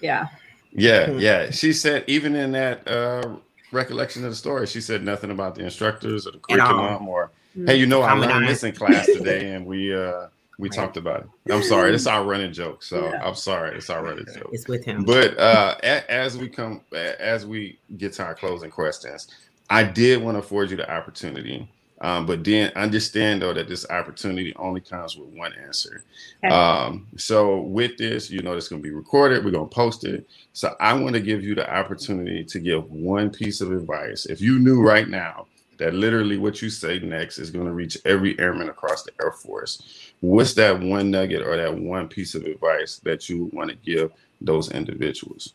Yeah. 0.00 0.28
Yeah, 0.72 1.06
hmm. 1.06 1.18
yeah. 1.18 1.50
She 1.50 1.72
said 1.72 2.04
even 2.06 2.34
in 2.34 2.52
that 2.52 2.86
uh, 2.86 3.36
recollection 3.72 4.24
of 4.24 4.30
the 4.30 4.36
story, 4.36 4.66
she 4.66 4.80
said 4.80 5.02
nothing 5.02 5.30
about 5.30 5.54
the 5.54 5.64
instructors 5.64 6.26
or 6.26 6.32
the 6.32 6.38
curriculum 6.38 7.08
or 7.08 7.30
hmm. 7.54 7.66
hey, 7.66 7.76
you 7.76 7.86
know, 7.86 8.02
I 8.02 8.12
learned 8.12 8.48
this 8.48 8.64
in 8.64 8.72
class 8.72 9.06
today, 9.06 9.50
and 9.54 9.66
we 9.66 9.94
uh 9.94 10.26
we 10.60 10.68
right. 10.68 10.76
talked 10.76 10.96
about 10.96 11.20
it. 11.20 11.52
I'm 11.52 11.62
sorry, 11.62 11.94
it's 11.94 12.06
our 12.08 12.24
running 12.24 12.52
joke. 12.52 12.82
So 12.82 13.08
yeah. 13.08 13.26
I'm 13.26 13.34
sorry, 13.34 13.76
it's 13.76 13.90
our 13.90 14.04
running 14.04 14.26
joke. 14.26 14.50
It's 14.52 14.68
with 14.68 14.84
him. 14.84 15.04
But 15.04 15.38
uh, 15.38 15.76
as 15.82 16.36
we 16.36 16.48
come, 16.48 16.82
as 16.92 17.46
we 17.46 17.78
get 17.96 18.12
to 18.14 18.24
our 18.24 18.34
closing 18.34 18.70
questions, 18.70 19.28
I 19.70 19.84
did 19.84 20.22
want 20.22 20.36
to 20.36 20.40
afford 20.40 20.70
you 20.70 20.76
the 20.76 20.90
opportunity. 20.90 21.68
Um, 22.02 22.24
but 22.24 22.44
then 22.44 22.72
understand 22.76 23.42
though 23.42 23.52
that 23.52 23.68
this 23.68 23.84
opportunity 23.90 24.54
only 24.56 24.80
comes 24.80 25.16
with 25.16 25.28
one 25.28 25.52
answer. 25.62 26.02
Okay. 26.42 26.54
Um, 26.54 27.06
so 27.16 27.60
with 27.60 27.98
this, 27.98 28.30
you 28.30 28.40
know, 28.40 28.54
it's 28.54 28.68
going 28.68 28.80
to 28.80 28.88
be 28.88 28.94
recorded. 28.94 29.44
We're 29.44 29.50
going 29.50 29.68
to 29.68 29.74
post 29.74 30.04
it. 30.04 30.26
So 30.54 30.74
I 30.80 30.94
want 30.94 31.14
to 31.14 31.20
give 31.20 31.44
you 31.44 31.54
the 31.54 31.70
opportunity 31.70 32.42
to 32.44 32.58
give 32.58 32.90
one 32.90 33.28
piece 33.28 33.60
of 33.60 33.70
advice. 33.70 34.24
If 34.26 34.40
you 34.40 34.58
knew 34.58 34.80
right 34.80 35.08
now 35.08 35.46
that 35.80 35.94
literally 35.94 36.36
what 36.36 36.62
you 36.62 36.70
say 36.70 36.98
next 37.00 37.38
is 37.38 37.50
going 37.50 37.66
to 37.66 37.72
reach 37.72 37.98
every 38.04 38.38
airman 38.38 38.68
across 38.68 39.02
the 39.02 39.12
Air 39.20 39.32
Force, 39.32 40.12
what's 40.20 40.54
that 40.54 40.78
one 40.78 41.10
nugget 41.10 41.42
or 41.42 41.56
that 41.56 41.74
one 41.74 42.06
piece 42.06 42.34
of 42.34 42.44
advice 42.44 43.00
that 43.02 43.28
you 43.28 43.50
want 43.52 43.70
to 43.70 43.76
give 43.76 44.12
those 44.40 44.70
individuals? 44.70 45.54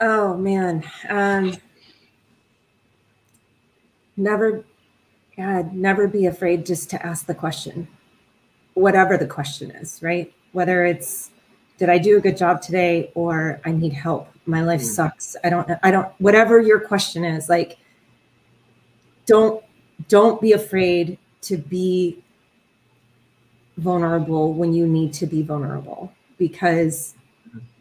Oh 0.00 0.36
man, 0.36 0.84
um, 1.08 1.56
never, 4.16 4.64
God, 5.36 5.74
never 5.74 6.08
be 6.08 6.26
afraid 6.26 6.64
just 6.64 6.88
to 6.90 7.04
ask 7.04 7.26
the 7.26 7.34
question, 7.34 7.88
whatever 8.74 9.16
the 9.16 9.26
question 9.26 9.70
is, 9.70 10.02
right? 10.02 10.32
Whether 10.52 10.84
it's, 10.84 11.30
did 11.80 11.88
I 11.88 11.96
do 11.96 12.18
a 12.18 12.20
good 12.20 12.36
job 12.36 12.60
today, 12.60 13.10
or 13.14 13.58
I 13.64 13.72
need 13.72 13.94
help? 13.94 14.28
My 14.44 14.60
life 14.60 14.82
mm. 14.82 14.84
sucks. 14.84 15.34
I 15.42 15.48
don't. 15.48 15.68
I 15.82 15.90
don't. 15.90 16.08
Whatever 16.20 16.60
your 16.60 16.78
question 16.78 17.24
is, 17.24 17.48
like, 17.48 17.78
don't 19.24 19.64
don't 20.08 20.40
be 20.42 20.52
afraid 20.52 21.18
to 21.42 21.56
be 21.56 22.22
vulnerable 23.78 24.52
when 24.52 24.74
you 24.74 24.86
need 24.86 25.14
to 25.14 25.26
be 25.26 25.42
vulnerable 25.42 26.12
because 26.36 27.14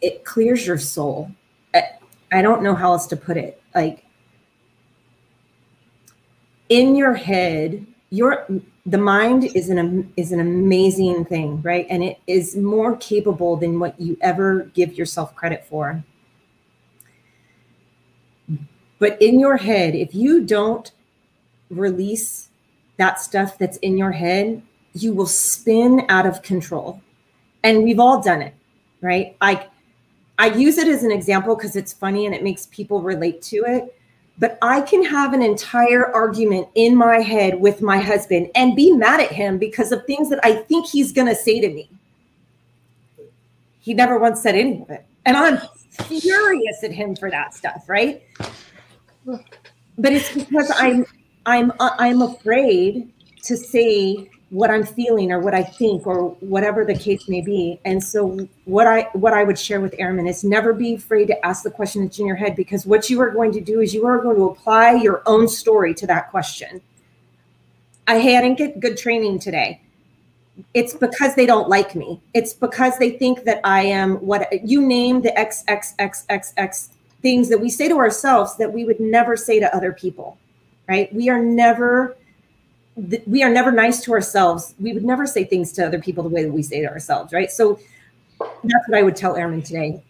it 0.02 0.24
clears 0.24 0.66
your 0.66 0.78
soul. 0.78 1.30
I 1.74 1.84
I 2.32 2.42
don't 2.42 2.64
know 2.64 2.76
how 2.76 2.94
else 2.94 3.06
to 3.08 3.18
put 3.18 3.36
it. 3.36 3.62
Like 3.76 4.06
in 6.70 6.96
your 6.96 7.16
head, 7.16 7.86
your 8.12 8.48
the 8.90 8.98
mind 8.98 9.56
is 9.56 9.70
an 9.70 10.12
is 10.18 10.32
an 10.32 10.40
amazing 10.40 11.26
thing, 11.26 11.62
right? 11.62 11.86
And 11.90 12.04
it 12.04 12.20
is 12.26 12.56
more 12.56 12.96
capable 12.98 13.56
than 13.56 13.80
what 13.80 14.00
you 14.00 14.18
ever 14.22 14.64
give 14.74 14.94
yourself 14.96 15.36
credit 15.36 15.66
for. 15.66 16.04
But 18.98 19.22
in 19.22 19.40
your 19.40 19.58
head, 19.58 19.96
if 19.96 20.16
you 20.16 20.44
don't 20.44 20.92
release 21.70 22.50
that 22.98 23.20
stuff 23.20 23.58
that's 23.58 23.78
in 23.78 23.98
your 23.98 24.12
head, 24.12 24.62
you 24.94 25.14
will 25.14 25.28
spin 25.28 26.06
out 26.10 26.26
of 26.26 26.42
control. 26.42 27.02
And 27.64 27.84
we've 27.84 28.00
all 28.00 28.22
done 28.22 28.42
it, 28.42 28.56
right? 29.02 29.38
I 29.40 29.68
I 30.40 30.48
use 30.48 30.80
it 30.80 30.88
as 30.88 31.04
an 31.04 31.12
example 31.12 31.56
because 31.56 31.76
it's 31.76 31.94
funny 31.94 32.26
and 32.26 32.34
it 32.34 32.44
makes 32.44 32.66
people 32.68 33.02
relate 33.02 33.42
to 33.44 33.58
it. 33.68 33.96
But 34.40 34.58
I 34.62 34.82
can 34.82 35.04
have 35.04 35.34
an 35.34 35.42
entire 35.42 36.14
argument 36.16 36.70
in 36.76 36.96
my 36.96 37.20
head 37.20 37.60
with 37.60 37.82
my 37.82 37.98
husband 38.00 38.50
and 38.56 38.76
be 38.76 38.92
mad 38.94 39.20
at 39.20 39.32
him 39.32 39.58
because 39.58 39.92
of 39.92 40.06
things 40.06 40.30
that 40.30 40.40
I 40.44 40.56
think 40.56 40.88
he's 40.88 41.12
going 41.12 41.28
to 41.28 41.36
say 41.36 41.60
to 41.60 41.70
me. 41.70 41.90
He 43.82 43.94
never 43.94 44.18
once 44.18 44.42
said 44.42 44.56
any 44.56 44.82
of 44.82 44.90
it. 44.90 45.06
And 45.26 45.36
I'm 45.36 45.60
furious 45.92 46.84
at 46.84 46.92
him 46.92 47.16
for 47.16 47.30
that 47.30 47.54
stuff, 47.54 47.84
right? 47.88 48.24
But 49.26 50.14
it's 50.14 50.34
because 50.34 50.72
I'm 50.76 51.06
I'm 51.46 51.72
I'm 51.80 52.22
afraid 52.22 53.12
to 53.44 53.58
say 53.58 54.30
what 54.50 54.72
I'm 54.72 54.84
feeling 54.84 55.32
or 55.32 55.40
what 55.40 55.54
I 55.54 55.64
think 55.64 56.08
or 56.08 56.30
whatever 56.40 56.84
the 56.84 56.96
case 56.96 57.30
may 57.30 57.42
be. 57.42 57.80
And 57.86 58.04
so 58.04 58.48
what 58.66 58.88
I 58.88 59.04
what 59.14 59.34
I 59.34 59.44
would 59.44 59.60
share 59.60 59.80
with 59.80 59.94
airmen 60.00 60.28
is 60.28 60.44
never 60.44 60.74
be 60.74 60.96
afraid 60.96 61.28
to 61.28 61.46
ask 61.46 61.64
the 61.64 61.72
question 61.72 62.04
that's 62.04 62.20
in 62.20 62.26
your 62.26 62.36
head 62.36 62.56
because 62.56 62.86
what 62.86 63.10
you 63.10 63.22
are 63.22 63.30
going 63.30 63.52
to 63.54 63.62
do 63.62 63.82
is 63.82 63.94
you 63.94 64.06
are 64.06 64.20
going 64.20 64.38
to 64.38 64.50
apply 64.50 64.94
your 64.94 65.22
own 65.26 65.48
story 65.48 65.94
to 65.96 66.08
that 66.08 66.32
question. 66.32 66.82
I 68.08 68.20
didn't 68.20 68.58
get 68.58 68.80
good 68.80 68.98
training 68.98 69.40
today. 69.40 69.82
It's 70.74 70.94
because 70.94 71.36
they 71.36 71.46
don't 71.46 71.70
like 71.70 71.96
me. 71.96 72.20
It's 72.34 72.54
because 72.54 72.98
they 72.98 73.12
think 73.12 73.44
that 73.44 73.62
I 73.64 73.84
am 73.84 74.16
what 74.16 74.52
you 74.68 74.86
name 74.86 75.22
the 75.22 75.30
XXXXX 75.30 76.90
things 77.22 77.50
that 77.50 77.60
we 77.60 77.70
say 77.70 77.88
to 77.88 77.98
ourselves 77.98 78.58
that 78.58 78.74
we 78.74 78.84
would 78.84 79.00
never 79.00 79.38
say 79.38 79.60
to 79.60 79.76
other 79.76 79.94
people 79.94 80.38
right? 80.90 81.14
We 81.14 81.30
are 81.30 81.42
never 81.42 82.18
we 83.28 83.44
are 83.44 83.50
never 83.50 83.72
nice 83.72 84.02
to 84.04 84.14
ourselves. 84.14 84.76
We 84.80 84.94
would 84.94 85.04
never 85.04 85.26
say 85.26 85.44
things 85.44 85.72
to 85.74 85.86
other 85.86 86.00
people 86.00 86.24
the 86.24 86.30
way 86.30 86.44
that 86.44 86.52
we 86.52 86.64
say 86.64 86.82
to 86.82 86.88
ourselves, 86.88 87.34
right? 87.34 87.52
So 87.52 87.80
that's 88.40 88.88
what 88.88 88.98
I 88.98 89.04
would 89.04 89.16
tell 89.16 89.36
airmen 89.36 89.62
today. 89.62 90.02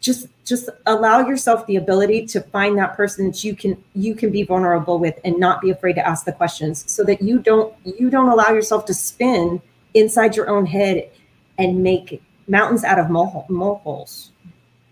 Just 0.00 0.28
just 0.44 0.68
allow 0.86 1.26
yourself 1.26 1.66
the 1.66 1.76
ability 1.76 2.26
to 2.26 2.40
find 2.40 2.78
that 2.78 2.96
person 2.96 3.26
that 3.26 3.42
you 3.42 3.54
can 3.54 3.82
you 3.94 4.14
can 4.14 4.30
be 4.30 4.42
vulnerable 4.42 4.98
with 4.98 5.18
and 5.24 5.38
not 5.38 5.60
be 5.60 5.70
afraid 5.70 5.94
to 5.94 6.06
ask 6.06 6.24
the 6.24 6.32
questions 6.32 6.90
so 6.90 7.02
that 7.04 7.20
you 7.20 7.38
don't 7.40 7.74
you 7.84 8.08
don't 8.08 8.28
allow 8.28 8.50
yourself 8.50 8.84
to 8.86 8.94
spin 8.94 9.60
inside 9.94 10.36
your 10.36 10.48
own 10.48 10.66
head 10.66 11.10
and 11.58 11.82
make 11.82 12.22
mountains 12.46 12.84
out 12.84 12.98
of 12.98 13.10
mole, 13.10 13.46
moleholes. 13.50 14.30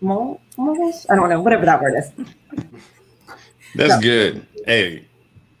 Mole, 0.01 0.39
moleholes? 0.57 1.05
I 1.09 1.15
don't 1.15 1.29
know, 1.29 1.41
whatever 1.41 1.65
that 1.65 1.81
word 1.81 1.95
is. 1.97 2.11
That's 3.75 3.95
so. 3.95 4.01
good. 4.01 4.45
Hey, 4.65 5.07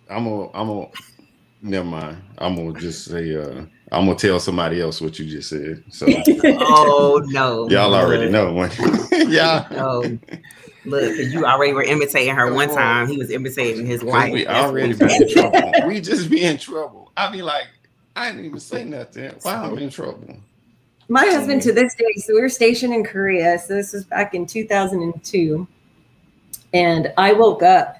I'm 0.09 0.25
gonna, 0.25 0.49
I'm 0.53 0.67
gonna, 0.67 0.87
never 1.67 1.85
mind. 1.85 2.17
I'm 2.37 2.55
gonna 2.55 2.79
just 2.79 3.05
say, 3.05 3.35
uh, 3.35 3.65
I'm 3.91 4.05
gonna 4.05 4.15
tell 4.15 4.39
somebody 4.39 4.81
else 4.81 5.01
what 5.01 5.19
you 5.19 5.25
just 5.25 5.49
said. 5.49 5.83
So, 5.89 6.05
oh 6.45 7.21
no, 7.27 7.69
y'all 7.69 7.93
already 7.93 8.29
know. 8.29 8.69
yeah. 9.11 9.67
No. 9.71 10.17
Look, 10.85 11.17
you 11.17 11.45
already 11.45 11.73
were 11.73 11.83
imitating 11.83 12.33
her 12.33 12.53
one 12.53 12.69
time. 12.69 13.07
He 13.07 13.17
was 13.17 13.29
imitating 13.29 13.85
his 13.85 14.03
wife. 14.03 14.31
We 14.31 14.47
already 14.47 14.93
been 14.93 15.09
in 15.09 15.29
trouble. 15.29 15.73
we 15.85 15.99
just 15.99 16.29
be 16.29 16.43
in 16.43 16.57
trouble. 16.57 17.11
I 17.17 17.29
be 17.29 17.41
like, 17.41 17.67
I 18.15 18.31
didn't 18.31 18.45
even 18.45 18.59
say 18.59 18.85
nothing. 18.85 19.33
Why 19.41 19.55
I'm 19.55 19.77
in 19.77 19.89
trouble? 19.89 20.37
My 21.09 21.25
husband 21.25 21.61
to 21.63 21.73
this 21.73 21.93
day, 21.95 22.13
so 22.17 22.33
we 22.33 22.41
were 22.41 22.49
stationed 22.49 22.93
in 22.93 23.03
Korea. 23.03 23.59
So 23.59 23.75
this 23.75 23.91
was 23.91 24.05
back 24.05 24.33
in 24.33 24.45
2002. 24.45 25.67
And 26.73 27.13
I 27.17 27.33
woke 27.33 27.63
up 27.63 27.97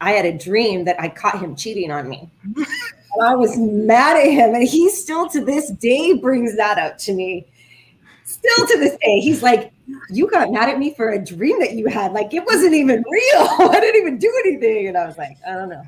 I 0.00 0.12
had 0.12 0.24
a 0.26 0.36
dream 0.36 0.84
that 0.84 1.00
I 1.00 1.08
caught 1.08 1.38
him 1.38 1.56
cheating 1.56 1.90
on 1.90 2.08
me. 2.08 2.28
and 2.56 3.22
I 3.22 3.34
was 3.34 3.56
mad 3.56 4.16
at 4.16 4.30
him. 4.30 4.54
And 4.54 4.62
he 4.62 4.88
still 4.90 5.28
to 5.30 5.44
this 5.44 5.70
day 5.70 6.14
brings 6.14 6.56
that 6.56 6.78
up 6.78 6.98
to 6.98 7.12
me. 7.12 7.46
Still 8.24 8.66
to 8.66 8.78
this 8.78 8.96
day, 9.04 9.20
he's 9.20 9.42
like, 9.42 9.72
You 10.10 10.30
got 10.30 10.50
mad 10.50 10.68
at 10.68 10.78
me 10.78 10.94
for 10.94 11.10
a 11.10 11.24
dream 11.24 11.58
that 11.60 11.72
you 11.72 11.86
had. 11.86 12.12
Like 12.12 12.32
it 12.34 12.44
wasn't 12.44 12.74
even 12.74 13.04
real. 13.08 13.48
I 13.70 13.78
didn't 13.80 14.00
even 14.00 14.18
do 14.18 14.42
anything. 14.46 14.88
And 14.88 14.96
I 14.96 15.06
was 15.06 15.18
like, 15.18 15.36
I 15.46 15.52
don't 15.52 15.68
know. 15.68 15.82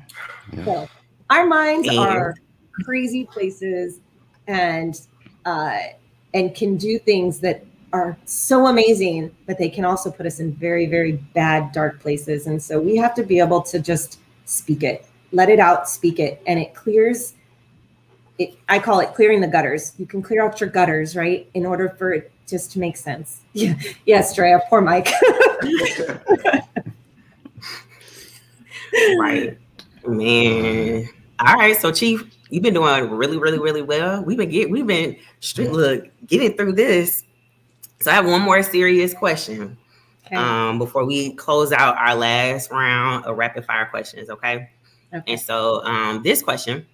Yeah. 0.53 0.65
So 0.65 0.89
our 1.29 1.45
minds 1.45 1.87
yeah. 1.91 1.99
are 1.99 2.35
crazy 2.83 3.25
places 3.25 3.99
and 4.47 5.01
uh 5.45 5.79
and 6.33 6.53
can 6.53 6.77
do 6.77 6.99
things 6.99 7.39
that 7.39 7.65
are 7.93 8.17
so 8.25 8.67
amazing, 8.67 9.35
but 9.45 9.57
they 9.57 9.69
can 9.69 9.85
also 9.85 10.11
put 10.11 10.25
us 10.25 10.39
in 10.39 10.53
very, 10.53 10.85
very 10.85 11.13
bad, 11.33 11.71
dark 11.71 11.99
places. 11.99 12.47
And 12.47 12.61
so 12.61 12.79
we 12.79 12.97
have 12.97 13.15
to 13.15 13.23
be 13.23 13.39
able 13.39 13.61
to 13.63 13.79
just 13.79 14.19
speak 14.45 14.83
it, 14.83 15.05
let 15.31 15.49
it 15.49 15.59
out, 15.59 15.89
speak 15.89 16.19
it, 16.19 16.41
and 16.45 16.59
it 16.59 16.73
clears 16.73 17.33
it, 18.39 18.57
I 18.69 18.79
call 18.79 18.99
it 18.99 19.13
clearing 19.13 19.41
the 19.41 19.47
gutters. 19.47 19.93
You 19.97 20.05
can 20.05 20.21
clear 20.21 20.43
out 20.43 20.61
your 20.61 20.69
gutters, 20.69 21.15
right, 21.15 21.49
in 21.53 21.65
order 21.65 21.89
for 21.97 22.13
it 22.13 22.31
just 22.47 22.71
to 22.73 22.79
make 22.79 22.97
sense. 22.97 23.41
Yeah, 23.53 23.73
yes, 24.05 24.35
Drea, 24.35 24.61
poor 24.69 24.81
Mike. 24.81 25.09
right, 29.19 29.57
man. 30.05 31.09
All 31.39 31.55
right, 31.55 31.75
so 31.75 31.91
Chief, 31.91 32.23
you've 32.51 32.61
been 32.61 32.75
doing 32.75 33.09
really, 33.09 33.39
really, 33.39 33.57
really 33.57 33.81
well. 33.81 34.23
We've 34.23 34.37
been 34.37 34.49
get, 34.49 34.69
we've 34.69 34.85
been 34.85 35.17
straight 35.39 35.71
look 35.71 36.05
getting 36.27 36.55
through 36.55 36.73
this. 36.73 37.23
So 37.99 38.11
I 38.11 38.13
have 38.13 38.25
one 38.25 38.41
more 38.41 38.61
serious 38.61 39.13
question 39.13 39.77
okay. 40.25 40.35
um, 40.35 40.77
before 40.77 41.05
we 41.05 41.33
close 41.33 41.71
out 41.71 41.97
our 41.97 42.15
last 42.15 42.71
round 42.71 43.25
of 43.25 43.37
rapid 43.37 43.65
fire 43.65 43.85
questions. 43.85 44.29
Okay. 44.29 44.69
okay. 45.13 45.23
And 45.31 45.39
so 45.39 45.83
um, 45.83 46.21
this 46.23 46.41
question 46.41 46.85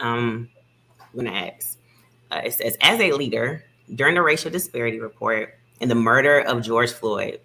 um, 0.00 0.48
I'm 1.00 1.06
going 1.14 1.26
to 1.26 1.38
ask. 1.38 1.78
Uh, 2.30 2.42
it 2.44 2.54
says, 2.54 2.76
as 2.80 3.00
a 3.00 3.12
leader 3.12 3.64
during 3.94 4.14
the 4.14 4.22
racial 4.22 4.50
disparity 4.50 5.00
report 5.00 5.58
and 5.80 5.90
the 5.90 5.94
murder 5.94 6.40
of 6.40 6.62
George 6.62 6.92
Floyd, 6.92 7.40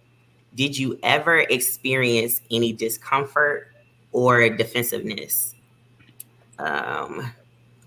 did 0.56 0.78
you 0.78 1.00
ever 1.04 1.40
experience 1.40 2.42
any 2.50 2.74
discomfort 2.74 3.68
or 4.12 4.50
defensiveness 4.50 5.54
um, 6.58 7.32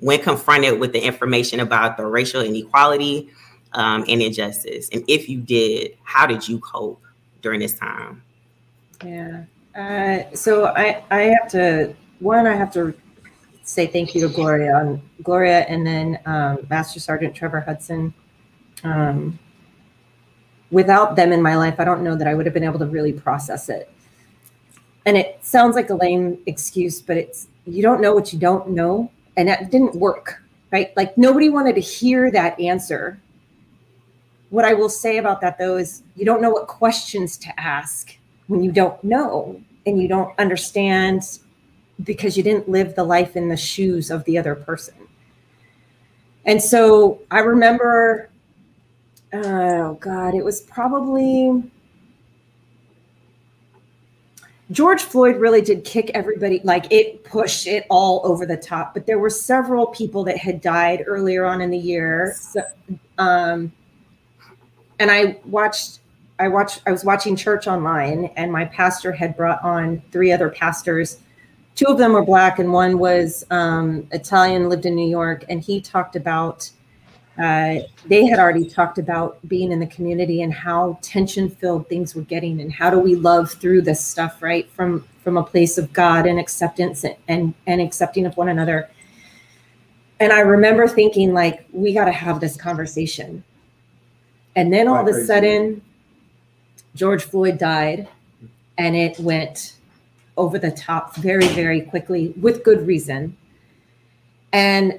when 0.00 0.20
confronted 0.20 0.78
with 0.78 0.92
the 0.92 1.00
information 1.00 1.60
about 1.60 1.96
the 1.96 2.06
racial 2.06 2.40
inequality 2.40 3.30
um, 3.74 4.04
and 4.08 4.22
injustice? 4.22 4.88
And 4.92 5.04
if 5.08 5.28
you 5.28 5.40
did, 5.40 5.96
how 6.02 6.26
did 6.26 6.48
you 6.48 6.58
cope 6.58 7.02
during 7.40 7.60
this 7.60 7.74
time? 7.74 8.22
Yeah. 9.04 9.44
Uh, 9.74 10.34
so 10.34 10.66
I, 10.66 11.02
I 11.10 11.22
have 11.22 11.48
to, 11.52 11.94
one, 12.20 12.46
I 12.46 12.54
have 12.54 12.72
to 12.74 12.94
say 13.62 13.86
thank 13.86 14.14
you 14.14 14.26
to 14.26 14.34
Gloria 14.34 14.76
and 14.78 15.00
Gloria, 15.22 15.60
and 15.60 15.86
then 15.86 16.18
um, 16.26 16.66
Master 16.68 17.00
Sergeant 17.00 17.34
Trevor 17.34 17.60
Hudson. 17.60 18.12
Um, 18.84 19.38
without 20.70 21.16
them 21.16 21.32
in 21.32 21.40
my 21.40 21.56
life, 21.56 21.76
I 21.78 21.84
don't 21.84 22.02
know 22.02 22.16
that 22.16 22.26
I 22.26 22.34
would 22.34 22.46
have 22.46 22.54
been 22.54 22.64
able 22.64 22.78
to 22.80 22.86
really 22.86 23.12
process 23.12 23.68
it. 23.68 23.92
And 25.06 25.16
it 25.16 25.38
sounds 25.42 25.74
like 25.74 25.90
a 25.90 25.94
lame 25.94 26.38
excuse, 26.46 27.00
but 27.00 27.16
it's 27.16 27.48
you 27.66 27.82
don't 27.82 28.00
know 28.00 28.14
what 28.14 28.32
you 28.32 28.38
don't 28.38 28.70
know, 28.70 29.10
and 29.36 29.48
that 29.48 29.70
didn't 29.70 29.94
work, 29.94 30.42
right? 30.72 30.96
Like 30.96 31.16
nobody 31.16 31.48
wanted 31.48 31.74
to 31.76 31.80
hear 31.80 32.30
that 32.30 32.58
answer. 32.60 33.20
What 34.53 34.66
I 34.66 34.74
will 34.74 34.90
say 34.90 35.16
about 35.16 35.40
that 35.40 35.57
though 35.57 35.78
is 35.78 36.03
you 36.14 36.26
don't 36.26 36.42
know 36.42 36.50
what 36.50 36.66
questions 36.66 37.38
to 37.38 37.59
ask 37.59 38.14
when 38.48 38.62
you 38.62 38.70
don't 38.70 39.03
know 39.03 39.59
and 39.86 39.98
you 39.98 40.07
don't 40.07 40.38
understand 40.38 41.38
because 42.05 42.36
you 42.36 42.42
didn't 42.42 42.68
live 42.68 42.94
the 42.94 43.03
life 43.03 43.34
in 43.34 43.48
the 43.48 43.57
shoes 43.57 44.11
of 44.11 44.24
the 44.24 44.36
other 44.36 44.55
person. 44.55 44.92
And 46.44 46.62
so 46.62 47.22
I 47.30 47.38
remember, 47.38 48.28
oh 49.32 49.94
God, 49.94 50.34
it 50.34 50.44
was 50.44 50.61
probably 50.61 51.62
George 54.70 55.00
Floyd 55.00 55.36
really 55.36 55.62
did 55.62 55.82
kick 55.82 56.11
everybody, 56.12 56.61
like 56.62 56.92
it 56.92 57.24
pushed 57.24 57.66
it 57.66 57.86
all 57.88 58.20
over 58.22 58.44
the 58.44 58.59
top. 58.59 58.92
But 58.92 59.07
there 59.07 59.18
were 59.18 59.30
several 59.30 59.86
people 59.86 60.24
that 60.24 60.36
had 60.36 60.61
died 60.61 61.05
earlier 61.07 61.46
on 61.46 61.62
in 61.62 61.70
the 61.70 61.78
year. 61.78 62.36
So, 62.38 62.61
um, 63.16 63.72
and 65.03 65.11
I 65.11 65.36
watched, 65.44 65.98
I 66.38 66.46
watched, 66.46 66.82
I 66.86 66.92
was 66.92 67.05
watching 67.05 67.34
church 67.34 67.66
online, 67.66 68.26
and 68.36 68.53
my 68.53 68.66
pastor 68.66 69.11
had 69.11 69.36
brought 69.36 69.61
on 69.64 70.00
three 70.12 70.30
other 70.30 70.48
pastors. 70.48 71.18
Two 71.74 71.86
of 71.86 71.98
them 71.98 72.12
were 72.12 72.24
black 72.24 72.61
and 72.61 72.72
one 72.72 73.00
was 73.00 73.44
um, 73.50 74.07
Italian, 74.12 74.68
lived 74.68 74.86
in 74.86 74.94
New 74.94 75.11
York, 75.11 75.44
and 75.48 75.61
he 75.61 75.80
talked 75.80 76.14
about 76.14 76.70
uh, 77.36 77.80
they 78.07 78.26
had 78.26 78.38
already 78.38 78.64
talked 78.64 78.98
about 78.98 79.38
being 79.48 79.72
in 79.72 79.80
the 79.80 79.86
community 79.88 80.42
and 80.42 80.55
how 80.55 80.98
tension 81.03 81.48
filled 81.48 81.88
things 81.88 82.14
were 82.14 82.22
getting 82.22 82.61
and 82.61 82.72
how 82.72 82.88
do 82.88 82.98
we 82.98 83.16
love 83.16 83.50
through 83.50 83.80
this 83.80 84.05
stuff 84.05 84.42
right 84.42 84.70
from 84.70 85.03
from 85.24 85.38
a 85.38 85.42
place 85.42 85.78
of 85.78 85.90
god 85.94 86.26
and 86.26 86.38
acceptance 86.38 87.05
and 87.05 87.16
and, 87.28 87.55
and 87.66 87.80
accepting 87.80 88.26
of 88.26 88.36
one 88.36 88.50
another. 88.50 88.88
And 90.20 90.30
i 90.30 90.40
remember 90.40 90.86
thinking 90.86 91.32
like 91.32 91.66
we 91.72 91.94
got 91.94 92.05
to 92.05 92.12
have 92.12 92.38
this 92.38 92.55
conversation 92.55 93.42
and 94.57 94.72
then 94.72 94.88
all 94.88 95.09
of 95.09 95.14
a 95.14 95.24
sudden 95.24 95.80
george 96.94 97.24
floyd 97.24 97.59
died 97.59 98.09
and 98.78 98.96
it 98.96 99.18
went 99.18 99.74
over 100.36 100.59
the 100.59 100.70
top 100.70 101.14
very, 101.16 101.46
very 101.48 101.82
quickly 101.82 102.34
with 102.40 102.64
good 102.64 102.86
reason. 102.86 103.36
And 104.53 104.98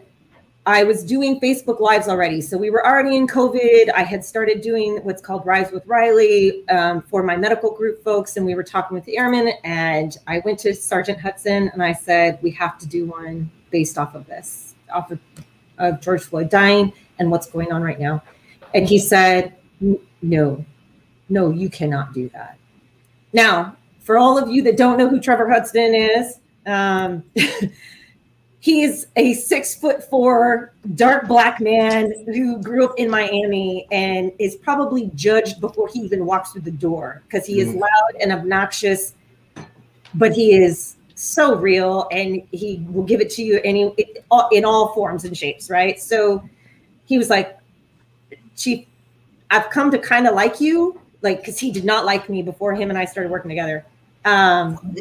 I 0.65 0.83
was 0.83 1.03
doing 1.03 1.39
Facebook 1.39 1.79
Lives 1.79 2.07
already. 2.07 2.39
So 2.39 2.57
we 2.57 2.69
were 2.69 2.85
already 2.85 3.17
in 3.17 3.27
COVID. 3.27 3.91
I 3.93 4.03
had 4.03 4.23
started 4.23 4.61
doing 4.61 4.99
what's 5.03 5.21
called 5.21 5.45
Rise 5.45 5.71
with 5.71 5.85
Riley 5.85 6.67
um, 6.69 7.01
for 7.01 7.21
my 7.23 7.35
medical 7.35 7.71
group 7.71 8.03
folks. 8.03 8.37
And 8.37 8.45
we 8.45 8.55
were 8.55 8.63
talking 8.63 8.95
with 8.95 9.03
the 9.03 9.17
airmen. 9.17 9.53
And 9.63 10.15
I 10.27 10.41
went 10.45 10.59
to 10.59 10.73
Sergeant 10.73 11.19
Hudson 11.19 11.69
and 11.73 11.83
I 11.83 11.91
said, 11.91 12.39
we 12.41 12.51
have 12.51 12.79
to 12.79 12.87
do 12.87 13.05
one 13.05 13.51
based 13.71 13.97
off 13.97 14.15
of 14.15 14.25
this, 14.27 14.75
off 14.93 15.11
of, 15.11 15.19
of 15.79 15.99
George 15.99 16.23
Floyd 16.23 16.49
dying 16.49 16.93
and 17.19 17.29
what's 17.29 17.47
going 17.47 17.71
on 17.73 17.81
right 17.81 17.99
now. 17.99 18.23
And 18.73 18.87
he 18.87 18.99
said, 18.99 19.55
no, 20.21 20.65
no, 21.29 21.51
you 21.51 21.69
cannot 21.69 22.13
do 22.13 22.29
that. 22.29 22.57
Now, 23.33 23.75
for 23.99 24.17
all 24.17 24.37
of 24.37 24.49
you 24.49 24.61
that 24.63 24.77
don't 24.77 24.97
know 24.97 25.09
who 25.09 25.19
Trevor 25.19 25.49
Hudson 25.49 25.95
is, 25.95 26.39
um, 26.65 27.23
he 28.59 28.83
is 28.83 29.07
a 29.15 29.33
six 29.33 29.75
foot 29.75 30.03
four 30.09 30.73
dark 30.95 31.27
black 31.27 31.59
man 31.59 32.13
who 32.27 32.61
grew 32.61 32.85
up 32.85 32.93
in 32.97 33.09
Miami 33.09 33.87
and 33.91 34.31
is 34.39 34.55
probably 34.55 35.11
judged 35.15 35.59
before 35.59 35.87
he 35.87 35.99
even 35.99 36.25
walks 36.25 36.51
through 36.51 36.61
the 36.61 36.71
door 36.71 37.21
because 37.25 37.45
he 37.45 37.57
mm. 37.57 37.67
is 37.67 37.75
loud 37.75 38.21
and 38.21 38.31
obnoxious, 38.31 39.15
but 40.13 40.31
he 40.31 40.53
is 40.55 40.95
so 41.15 41.55
real 41.55 42.07
and 42.11 42.41
he 42.51 42.85
will 42.89 43.03
give 43.03 43.21
it 43.21 43.29
to 43.31 43.43
you 43.43 43.59
any 43.63 43.93
in 44.51 44.65
all 44.65 44.93
forms 44.93 45.25
and 45.25 45.37
shapes, 45.37 45.69
right? 45.69 46.01
So 46.01 46.47
he 47.05 47.17
was 47.17 47.29
like, 47.29 47.57
Chief, 48.55 48.85
I've 49.51 49.69
come 49.69 49.91
to 49.91 49.97
kind 49.97 50.27
of 50.27 50.35
like 50.35 50.59
you, 50.59 50.99
like 51.21 51.39
because 51.39 51.59
he 51.59 51.71
did 51.71 51.85
not 51.85 52.05
like 52.05 52.29
me 52.29 52.41
before 52.41 52.73
him 52.73 52.89
and 52.89 52.97
I 52.97 53.05
started 53.05 53.31
working 53.31 53.49
together. 53.49 53.85
Um, 54.25 54.95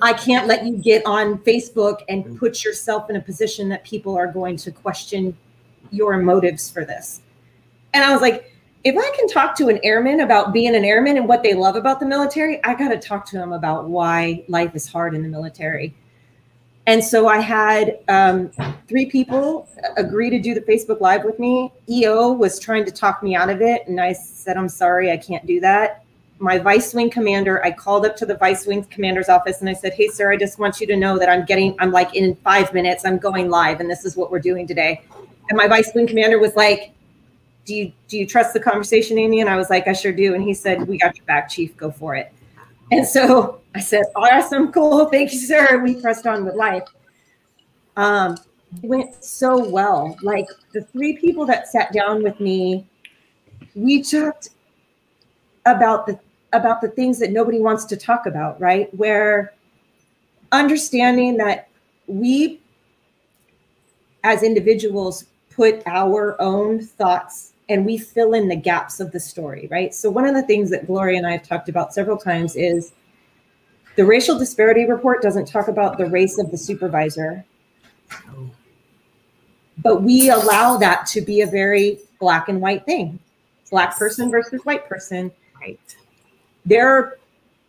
I 0.00 0.12
can't 0.12 0.46
let 0.46 0.64
you 0.64 0.76
get 0.76 1.04
on 1.06 1.38
Facebook 1.38 2.02
and 2.08 2.24
mm. 2.24 2.38
put 2.38 2.64
yourself 2.64 3.10
in 3.10 3.16
a 3.16 3.20
position 3.20 3.68
that 3.70 3.84
people 3.84 4.16
are 4.16 4.26
going 4.26 4.56
to 4.58 4.70
question 4.70 5.36
your 5.90 6.16
motives 6.18 6.70
for 6.70 6.84
this. 6.84 7.22
And 7.92 8.04
I 8.04 8.12
was 8.12 8.20
like, 8.20 8.52
if 8.84 8.96
I 8.96 9.16
can 9.16 9.28
talk 9.28 9.56
to 9.56 9.68
an 9.68 9.80
airman 9.82 10.20
about 10.20 10.52
being 10.52 10.74
an 10.74 10.84
airman 10.84 11.16
and 11.16 11.26
what 11.26 11.42
they 11.42 11.54
love 11.54 11.74
about 11.74 12.00
the 12.00 12.06
military, 12.06 12.62
I 12.64 12.74
got 12.74 12.88
to 12.88 12.98
talk 12.98 13.24
to 13.26 13.36
them 13.36 13.52
about 13.52 13.88
why 13.88 14.44
life 14.48 14.74
is 14.74 14.86
hard 14.86 15.14
in 15.14 15.22
the 15.22 15.28
military. 15.28 15.94
And 16.86 17.02
so 17.02 17.28
I 17.28 17.38
had 17.38 17.98
um, 18.08 18.50
three 18.88 19.06
people 19.06 19.68
agree 19.96 20.28
to 20.28 20.38
do 20.38 20.52
the 20.54 20.60
Facebook 20.60 21.00
Live 21.00 21.24
with 21.24 21.38
me. 21.38 21.72
EO 21.88 22.32
was 22.32 22.58
trying 22.58 22.84
to 22.84 22.90
talk 22.90 23.22
me 23.22 23.34
out 23.34 23.48
of 23.48 23.62
it. 23.62 23.86
And 23.86 24.00
I 24.00 24.12
said, 24.12 24.56
I'm 24.56 24.68
sorry, 24.68 25.10
I 25.10 25.16
can't 25.16 25.46
do 25.46 25.60
that 25.60 26.04
my 26.38 26.58
vice 26.58 26.92
wing 26.92 27.10
commander, 27.10 27.64
I 27.64 27.70
called 27.70 28.04
up 28.04 28.16
to 28.16 28.26
the 28.26 28.36
vice 28.36 28.66
wing 28.66 28.84
commander's 28.84 29.28
office 29.28 29.60
and 29.60 29.68
I 29.68 29.72
said, 29.72 29.94
Hey, 29.94 30.08
sir, 30.08 30.32
I 30.32 30.36
just 30.36 30.58
want 30.58 30.80
you 30.80 30.86
to 30.88 30.96
know 30.96 31.18
that 31.18 31.28
I'm 31.28 31.44
getting, 31.44 31.76
I'm 31.78 31.92
like 31.92 32.14
in 32.14 32.34
five 32.36 32.72
minutes, 32.74 33.04
I'm 33.04 33.18
going 33.18 33.48
live 33.48 33.80
and 33.80 33.88
this 33.88 34.04
is 34.04 34.16
what 34.16 34.30
we're 34.30 34.40
doing 34.40 34.66
today. 34.66 35.02
And 35.48 35.56
my 35.56 35.68
vice 35.68 35.92
wing 35.94 36.06
commander 36.06 36.38
was 36.38 36.54
like, 36.56 36.92
do 37.64 37.74
you, 37.74 37.92
do 38.08 38.18
you 38.18 38.26
trust 38.26 38.52
the 38.52 38.60
conversation, 38.60 39.18
Amy? 39.18 39.40
And 39.40 39.48
I 39.48 39.56
was 39.56 39.70
like, 39.70 39.88
I 39.88 39.94
sure 39.94 40.12
do. 40.12 40.34
And 40.34 40.42
he 40.42 40.52
said, 40.52 40.86
we 40.86 40.98
got 40.98 41.16
your 41.16 41.24
back, 41.24 41.48
chief, 41.48 41.74
go 41.76 41.90
for 41.90 42.14
it. 42.14 42.30
And 42.90 43.06
so 43.06 43.60
I 43.74 43.80
said, 43.80 44.04
awesome, 44.14 44.70
cool. 44.72 45.06
Thank 45.06 45.32
you, 45.32 45.38
sir. 45.38 45.78
We 45.82 46.00
pressed 46.00 46.26
on 46.26 46.44
with 46.44 46.54
life. 46.54 46.84
Um, 47.96 48.36
it 48.82 48.88
went 48.88 49.24
so 49.24 49.68
well. 49.68 50.16
Like 50.22 50.46
the 50.72 50.82
three 50.82 51.16
people 51.16 51.46
that 51.46 51.68
sat 51.68 51.92
down 51.92 52.22
with 52.22 52.38
me, 52.40 52.86
we 53.74 54.02
talked 54.02 54.50
about 55.66 56.06
the 56.06 56.18
about 56.52 56.80
the 56.80 56.88
things 56.88 57.18
that 57.18 57.32
nobody 57.32 57.58
wants 57.58 57.84
to 57.84 57.96
talk 57.96 58.26
about, 58.26 58.60
right? 58.60 58.92
Where 58.94 59.54
understanding 60.52 61.36
that 61.38 61.68
we 62.06 62.60
as 64.22 64.44
individuals 64.44 65.24
put 65.50 65.82
our 65.86 66.40
own 66.40 66.80
thoughts 66.80 67.53
and 67.68 67.86
we 67.86 67.96
fill 67.96 68.34
in 68.34 68.48
the 68.48 68.56
gaps 68.56 69.00
of 69.00 69.12
the 69.12 69.20
story, 69.20 69.68
right? 69.70 69.94
So, 69.94 70.10
one 70.10 70.26
of 70.26 70.34
the 70.34 70.42
things 70.42 70.70
that 70.70 70.86
Gloria 70.86 71.18
and 71.18 71.26
I 71.26 71.32
have 71.32 71.46
talked 71.46 71.68
about 71.68 71.94
several 71.94 72.16
times 72.16 72.56
is 72.56 72.92
the 73.96 74.04
racial 74.04 74.38
disparity 74.38 74.86
report 74.86 75.22
doesn't 75.22 75.46
talk 75.46 75.68
about 75.68 75.98
the 75.98 76.06
race 76.06 76.38
of 76.38 76.50
the 76.50 76.58
supervisor, 76.58 77.44
but 79.78 80.02
we 80.02 80.30
allow 80.30 80.76
that 80.78 81.06
to 81.06 81.20
be 81.20 81.40
a 81.40 81.46
very 81.46 81.98
black 82.20 82.48
and 82.48 82.60
white 82.60 82.84
thing 82.84 83.18
black 83.70 83.98
person 83.98 84.30
versus 84.30 84.64
white 84.64 84.86
person. 84.88 85.32
Right 85.60 85.80
there 86.64 87.18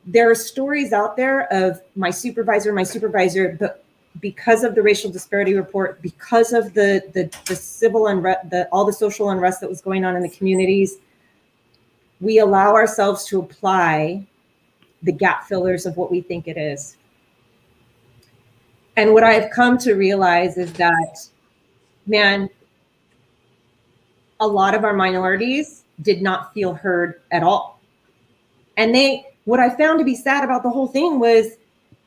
there 0.05 0.29
are 0.29 0.35
stories 0.35 0.93
out 0.93 1.17
there 1.17 1.51
of 1.51 1.81
my 1.95 2.11
supervisor, 2.11 2.71
my 2.71 2.83
supervisor, 2.83 3.57
but 3.59 3.84
because 4.21 4.63
of 4.63 4.75
the 4.75 4.81
racial 4.81 5.11
disparity 5.11 5.53
report, 5.53 6.01
because 6.01 6.53
of 6.53 6.73
the 6.73 7.03
the, 7.13 7.29
the 7.45 7.55
civil 7.55 8.07
unrest, 8.07 8.49
the 8.49 8.67
all 8.71 8.85
the 8.85 8.93
social 8.93 9.29
unrest 9.29 9.61
that 9.61 9.69
was 9.69 9.81
going 9.81 10.05
on 10.05 10.15
in 10.15 10.21
the 10.21 10.29
communities, 10.29 10.97
we 12.21 12.39
allow 12.39 12.73
ourselves 12.73 13.25
to 13.25 13.39
apply 13.39 14.25
the 15.03 15.11
gap 15.11 15.45
fillers 15.45 15.85
of 15.85 15.97
what 15.97 16.11
we 16.11 16.21
think 16.21 16.47
it 16.47 16.57
is. 16.57 16.97
And 18.97 19.13
what 19.13 19.23
I've 19.23 19.51
come 19.51 19.77
to 19.79 19.93
realize 19.93 20.57
is 20.57 20.71
that, 20.73 21.27
man, 22.07 22.49
a 24.39 24.47
lot 24.47 24.73
of 24.73 24.83
our 24.83 24.93
minorities 24.93 25.83
did 26.01 26.21
not 26.21 26.53
feel 26.53 26.73
heard 26.73 27.21
at 27.31 27.43
all. 27.43 27.79
And 28.77 28.93
they, 28.93 29.25
what 29.45 29.59
I 29.59 29.69
found 29.75 29.99
to 29.99 30.05
be 30.05 30.15
sad 30.15 30.43
about 30.43 30.63
the 30.63 30.69
whole 30.69 30.87
thing 30.87 31.19
was 31.19 31.57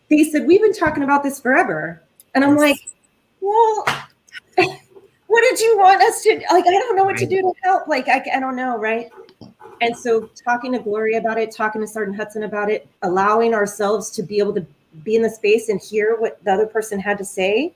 they 0.08 0.24
said, 0.24 0.46
We've 0.46 0.60
been 0.60 0.72
talking 0.72 1.02
about 1.02 1.22
this 1.22 1.40
forever. 1.40 2.02
And 2.34 2.44
I'm 2.44 2.56
like, 2.56 2.76
Well, 3.40 3.84
what 5.26 5.42
did 5.42 5.60
you 5.60 5.78
want 5.78 6.02
us 6.02 6.22
to 6.22 6.34
like? 6.50 6.66
I 6.66 6.70
don't 6.70 6.96
know 6.96 7.04
what 7.04 7.16
to 7.18 7.26
do 7.26 7.42
to 7.42 7.52
help. 7.62 7.88
Like, 7.88 8.08
I, 8.08 8.24
I 8.34 8.40
don't 8.40 8.56
know, 8.56 8.76
right? 8.78 9.10
And 9.80 9.96
so, 9.96 10.28
talking 10.44 10.72
to 10.72 10.78
Gloria 10.78 11.18
about 11.18 11.38
it, 11.38 11.50
talking 11.52 11.80
to 11.80 11.86
Sergeant 11.86 12.16
Hudson 12.16 12.42
about 12.42 12.70
it, 12.70 12.88
allowing 13.02 13.54
ourselves 13.54 14.10
to 14.10 14.22
be 14.22 14.38
able 14.38 14.54
to 14.54 14.66
be 15.04 15.14
in 15.16 15.22
the 15.22 15.30
space 15.30 15.68
and 15.68 15.80
hear 15.80 16.16
what 16.16 16.42
the 16.44 16.52
other 16.52 16.66
person 16.66 16.98
had 16.98 17.18
to 17.18 17.24
say. 17.24 17.72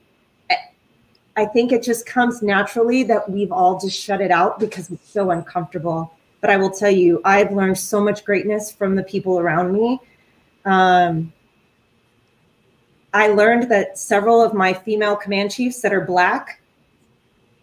I 1.35 1.45
think 1.45 1.71
it 1.71 1.81
just 1.81 2.05
comes 2.05 2.41
naturally 2.43 3.03
that 3.03 3.27
we've 3.29 3.51
all 3.51 3.79
just 3.79 3.99
shut 3.99 4.21
it 4.21 4.29
out 4.29 4.59
because 4.59 4.91
it's 4.91 5.09
so 5.09 5.31
uncomfortable. 5.31 6.13
But 6.41 6.49
I 6.51 6.57
will 6.57 6.69
tell 6.69 6.91
you, 6.91 7.21
I've 7.25 7.51
learned 7.51 7.77
so 7.77 8.03
much 8.03 8.23
greatness 8.23 8.71
from 8.71 8.95
the 8.95 9.03
people 9.03 9.39
around 9.39 9.73
me. 9.73 9.99
Um, 10.65 11.33
I 13.13 13.27
learned 13.27 13.69
that 13.69 13.97
several 13.97 14.41
of 14.41 14.53
my 14.53 14.73
female 14.73 15.15
command 15.15 15.51
chiefs 15.51 15.81
that 15.81 15.93
are 15.93 16.01
black 16.01 16.61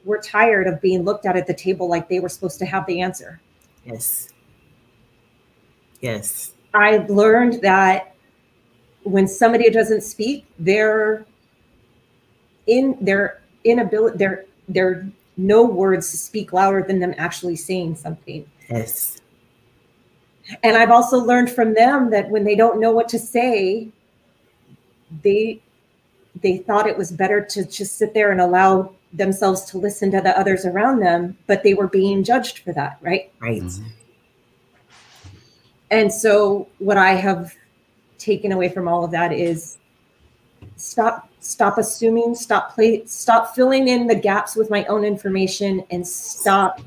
were 0.04 0.18
tired 0.18 0.66
of 0.66 0.80
being 0.80 1.04
looked 1.04 1.26
at 1.26 1.36
at 1.36 1.46
the 1.46 1.54
table 1.54 1.88
like 1.88 2.08
they 2.08 2.20
were 2.20 2.28
supposed 2.28 2.58
to 2.60 2.66
have 2.66 2.86
the 2.86 3.00
answer. 3.00 3.40
Yes. 3.84 4.30
Yes. 6.00 6.52
I 6.72 6.98
learned 7.08 7.60
that 7.62 8.14
when 9.02 9.26
somebody 9.26 9.70
doesn't 9.70 10.02
speak, 10.02 10.46
they're 10.58 11.26
in 12.66 12.96
their 13.00 13.42
inability, 13.64 14.16
their 14.18 14.44
their 14.68 15.10
no 15.36 15.64
words 15.64 16.10
to 16.10 16.16
speak 16.16 16.52
louder 16.52 16.84
than 16.86 17.00
them 17.00 17.14
actually 17.18 17.56
saying 17.56 17.96
something. 17.96 18.48
Yes. 18.68 19.20
And 20.62 20.76
I've 20.76 20.90
also 20.90 21.18
learned 21.18 21.50
from 21.50 21.74
them 21.74 22.10
that 22.10 22.28
when 22.30 22.44
they 22.44 22.54
don't 22.54 22.80
know 22.80 22.92
what 22.92 23.08
to 23.10 23.18
say, 23.18 23.88
they 25.22 25.60
they 26.42 26.58
thought 26.58 26.86
it 26.86 26.96
was 26.96 27.10
better 27.10 27.44
to 27.44 27.64
just 27.64 27.98
sit 27.98 28.14
there 28.14 28.30
and 28.30 28.40
allow 28.40 28.92
themselves 29.12 29.64
to 29.64 29.78
listen 29.78 30.10
to 30.12 30.20
the 30.20 30.38
others 30.38 30.64
around 30.64 31.00
them, 31.00 31.36
but 31.46 31.62
they 31.62 31.74
were 31.74 31.88
being 31.88 32.22
judged 32.22 32.60
for 32.60 32.72
that, 32.72 32.98
right? 33.00 33.32
Right. 33.40 33.62
Mm-hmm. 33.62 33.86
And 35.90 36.12
so 36.12 36.68
what 36.78 36.96
I 36.96 37.12
have 37.12 37.54
taken 38.18 38.52
away 38.52 38.68
from 38.68 38.86
all 38.86 39.04
of 39.04 39.10
that 39.10 39.32
is 39.32 39.78
stop 40.76 41.28
stop 41.40 41.78
assuming, 41.78 42.34
stop 42.34 42.74
play 42.74 43.04
stop 43.06 43.54
filling 43.54 43.88
in 43.88 44.06
the 44.06 44.14
gaps 44.14 44.54
with 44.54 44.70
my 44.70 44.84
own 44.84 45.04
information 45.04 45.84
and 45.90 46.06
stop 46.06 46.80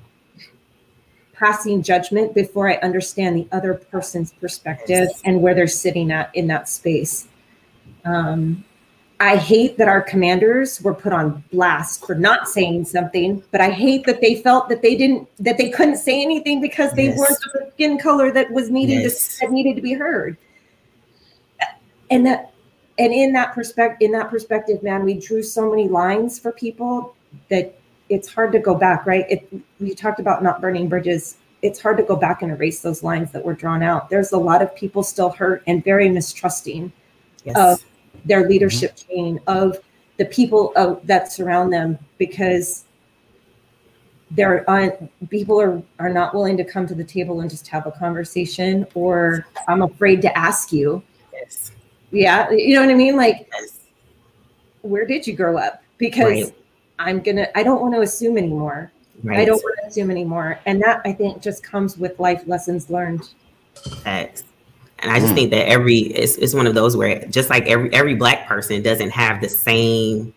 passing 1.34 1.82
judgment 1.82 2.34
before 2.34 2.70
I 2.70 2.76
understand 2.76 3.36
the 3.36 3.48
other 3.52 3.74
person's 3.74 4.32
perspective 4.32 5.10
and 5.26 5.42
where 5.42 5.54
they're 5.54 5.68
sitting 5.68 6.12
at 6.12 6.34
in 6.34 6.48
that 6.48 6.70
space. 6.70 7.28
Um, 8.06 8.64
I 9.20 9.38
hate 9.38 9.78
that 9.78 9.88
our 9.88 10.02
commanders 10.02 10.82
were 10.82 10.94
put 10.94 11.14
on 11.14 11.44
blast 11.52 12.06
for 12.06 12.14
not 12.14 12.50
saying 12.50 12.86
something, 12.86 13.42
but 13.52 13.62
I 13.62 13.70
hate 13.70 14.06
that 14.06 14.20
they 14.20 14.36
felt 14.42 14.68
that 14.68 14.82
they 14.82 14.96
didn't 14.96 15.30
that 15.40 15.58
they 15.58 15.70
couldn't 15.70 15.96
say 15.96 16.22
anything 16.22 16.60
because 16.60 16.92
they 16.92 17.06
yes. 17.06 17.18
weren't 17.18 17.38
the 17.54 17.72
skin 17.74 17.98
color 17.98 18.32
that 18.32 18.52
was 18.52 18.70
needed 18.70 19.04
yes. 19.04 19.38
to, 19.40 19.46
that 19.46 19.54
needed 19.54 19.78
to 19.78 19.82
be 19.82 19.94
heard. 19.94 20.36
And 22.12 22.26
that 22.26 22.54
and 23.00 23.14
in 23.14 23.32
that 23.34 23.54
perspective 23.54 24.06
in 24.06 24.12
that 24.12 24.30
perspective, 24.30 24.84
man, 24.84 25.06
we 25.06 25.14
drew 25.14 25.42
so 25.42 25.70
many 25.70 25.88
lines 25.88 26.38
for 26.38 26.52
people 26.52 27.16
that 27.50 27.80
it's 28.10 28.28
hard 28.28 28.52
to 28.52 28.60
go 28.60 28.76
back, 28.76 29.06
right? 29.06 29.26
It, 29.30 29.48
we 29.80 29.96
talked 29.96 30.20
about 30.20 30.44
not 30.44 30.60
burning 30.60 30.90
bridges. 30.90 31.38
It's 31.62 31.80
hard 31.80 31.96
to 31.96 32.04
go 32.04 32.18
back 32.18 32.42
and 32.42 32.52
erase 32.52 32.82
those 32.82 33.04
lines 33.04 33.32
that 33.32 33.46
were 33.46 33.54
drawn 33.54 33.82
out. 33.82 34.10
There's 34.10 34.34
a 34.34 34.38
lot 34.38 34.62
of 34.62 34.76
people 34.76 35.02
still 35.02 35.30
hurt 35.30 35.64
and 35.66 35.82
very 35.82 36.10
mistrusting 36.10 36.92
yes. 37.46 37.56
of 37.56 37.84
their 38.26 38.48
leadership 38.48 38.96
mm-hmm. 38.96 39.10
chain 39.10 39.40
of 39.48 39.80
the 40.18 40.26
people 40.26 40.72
uh, 40.76 40.96
that 41.04 41.32
surround 41.32 41.74
them 41.74 41.98
because 42.18 42.86
there 44.32 44.68
are 44.70 44.98
people 45.30 45.60
are 45.60 45.82
are 46.00 46.10
not 46.10 46.34
willing 46.34 46.58
to 46.58 46.64
come 46.64 46.88
to 46.88 46.96
the 46.96 47.04
table 47.04 47.42
and 47.42 47.50
just 47.50 47.68
have 47.68 47.86
a 47.86 47.92
conversation 47.92 48.86
or 48.96 49.46
i'm 49.68 49.82
afraid 49.82 50.22
to 50.22 50.38
ask 50.38 50.72
you 50.72 51.04
yes 51.32 51.72
yeah 52.12 52.50
you 52.50 52.74
know 52.74 52.82
what 52.82 52.90
i 52.90 52.96
mean 52.96 53.16
like 53.16 53.48
yes. 53.52 53.82
where 54.82 55.06
did 55.06 55.28
you 55.28 55.36
grow 55.36 55.58
up 55.58 55.84
because 55.98 56.46
right. 56.46 56.56
i'm 57.00 57.22
gonna 57.22 57.48
i 57.54 57.62
don't 57.62 57.82
want 57.82 57.94
to 57.94 58.02
assume 58.02 58.38
anymore 58.38 58.92
right. 59.24 59.40
i 59.40 59.46
don't 59.46 59.62
want 59.62 59.78
to 59.82 59.88
assume 59.88 60.10
anymore 60.10 60.60
and 60.66 60.82
that 60.82 61.00
i 61.06 61.12
think 61.12 61.42
just 61.42 61.64
comes 61.64 61.98
with 61.98 62.20
life 62.20 62.44
lessons 62.48 62.90
learned 62.90 63.30
Thanks. 63.76 64.44
And 65.04 65.12
I 65.12 65.20
just 65.20 65.34
mm. 65.34 65.36
think 65.36 65.52
that 65.52 65.68
every 65.68 65.98
it's, 65.98 66.38
it's 66.38 66.54
one 66.54 66.66
of 66.66 66.74
those 66.74 66.96
where 66.96 67.26
just 67.26 67.50
like 67.50 67.68
every 67.68 67.94
every 67.94 68.16
black 68.16 68.48
person 68.48 68.82
doesn't 68.82 69.12
have 69.12 69.42
the 69.42 69.50
same 69.50 70.34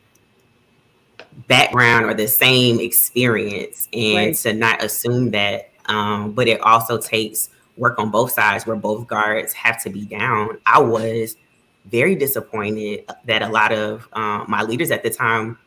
background 1.47 2.07
or 2.07 2.15
the 2.15 2.27
same 2.27 2.81
experience 2.81 3.89
and 3.93 4.17
right. 4.17 4.35
to 4.35 4.53
not 4.53 4.83
assume 4.83 5.31
that 5.31 5.71
um, 5.87 6.33
but 6.33 6.49
it 6.49 6.61
also 6.63 6.99
takes 6.99 7.51
work 7.77 7.99
on 7.99 8.11
both 8.11 8.33
sides 8.33 8.67
where 8.67 8.75
both 8.75 9.07
guards 9.07 9.53
have 9.53 9.81
to 9.83 9.91
be 9.91 10.07
down 10.07 10.59
i 10.65 10.81
was 10.81 11.37
very 11.85 12.17
disappointed 12.17 13.05
that 13.27 13.43
a 13.43 13.49
lot 13.49 13.71
of 13.71 14.09
um, 14.15 14.47
my 14.49 14.63
leaders 14.63 14.91
at 14.91 15.03
the 15.03 15.11
time 15.11 15.59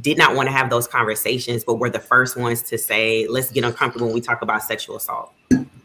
did 0.00 0.18
not 0.18 0.34
want 0.34 0.48
to 0.48 0.52
have 0.52 0.70
those 0.70 0.88
conversations 0.88 1.62
but 1.64 1.76
were 1.76 1.90
the 1.90 2.00
first 2.00 2.36
ones 2.36 2.62
to 2.62 2.76
say 2.76 3.26
let's 3.28 3.50
get 3.50 3.64
uncomfortable 3.64 4.06
when 4.06 4.14
we 4.14 4.20
talk 4.20 4.42
about 4.42 4.62
sexual 4.62 4.96
assault 4.96 5.32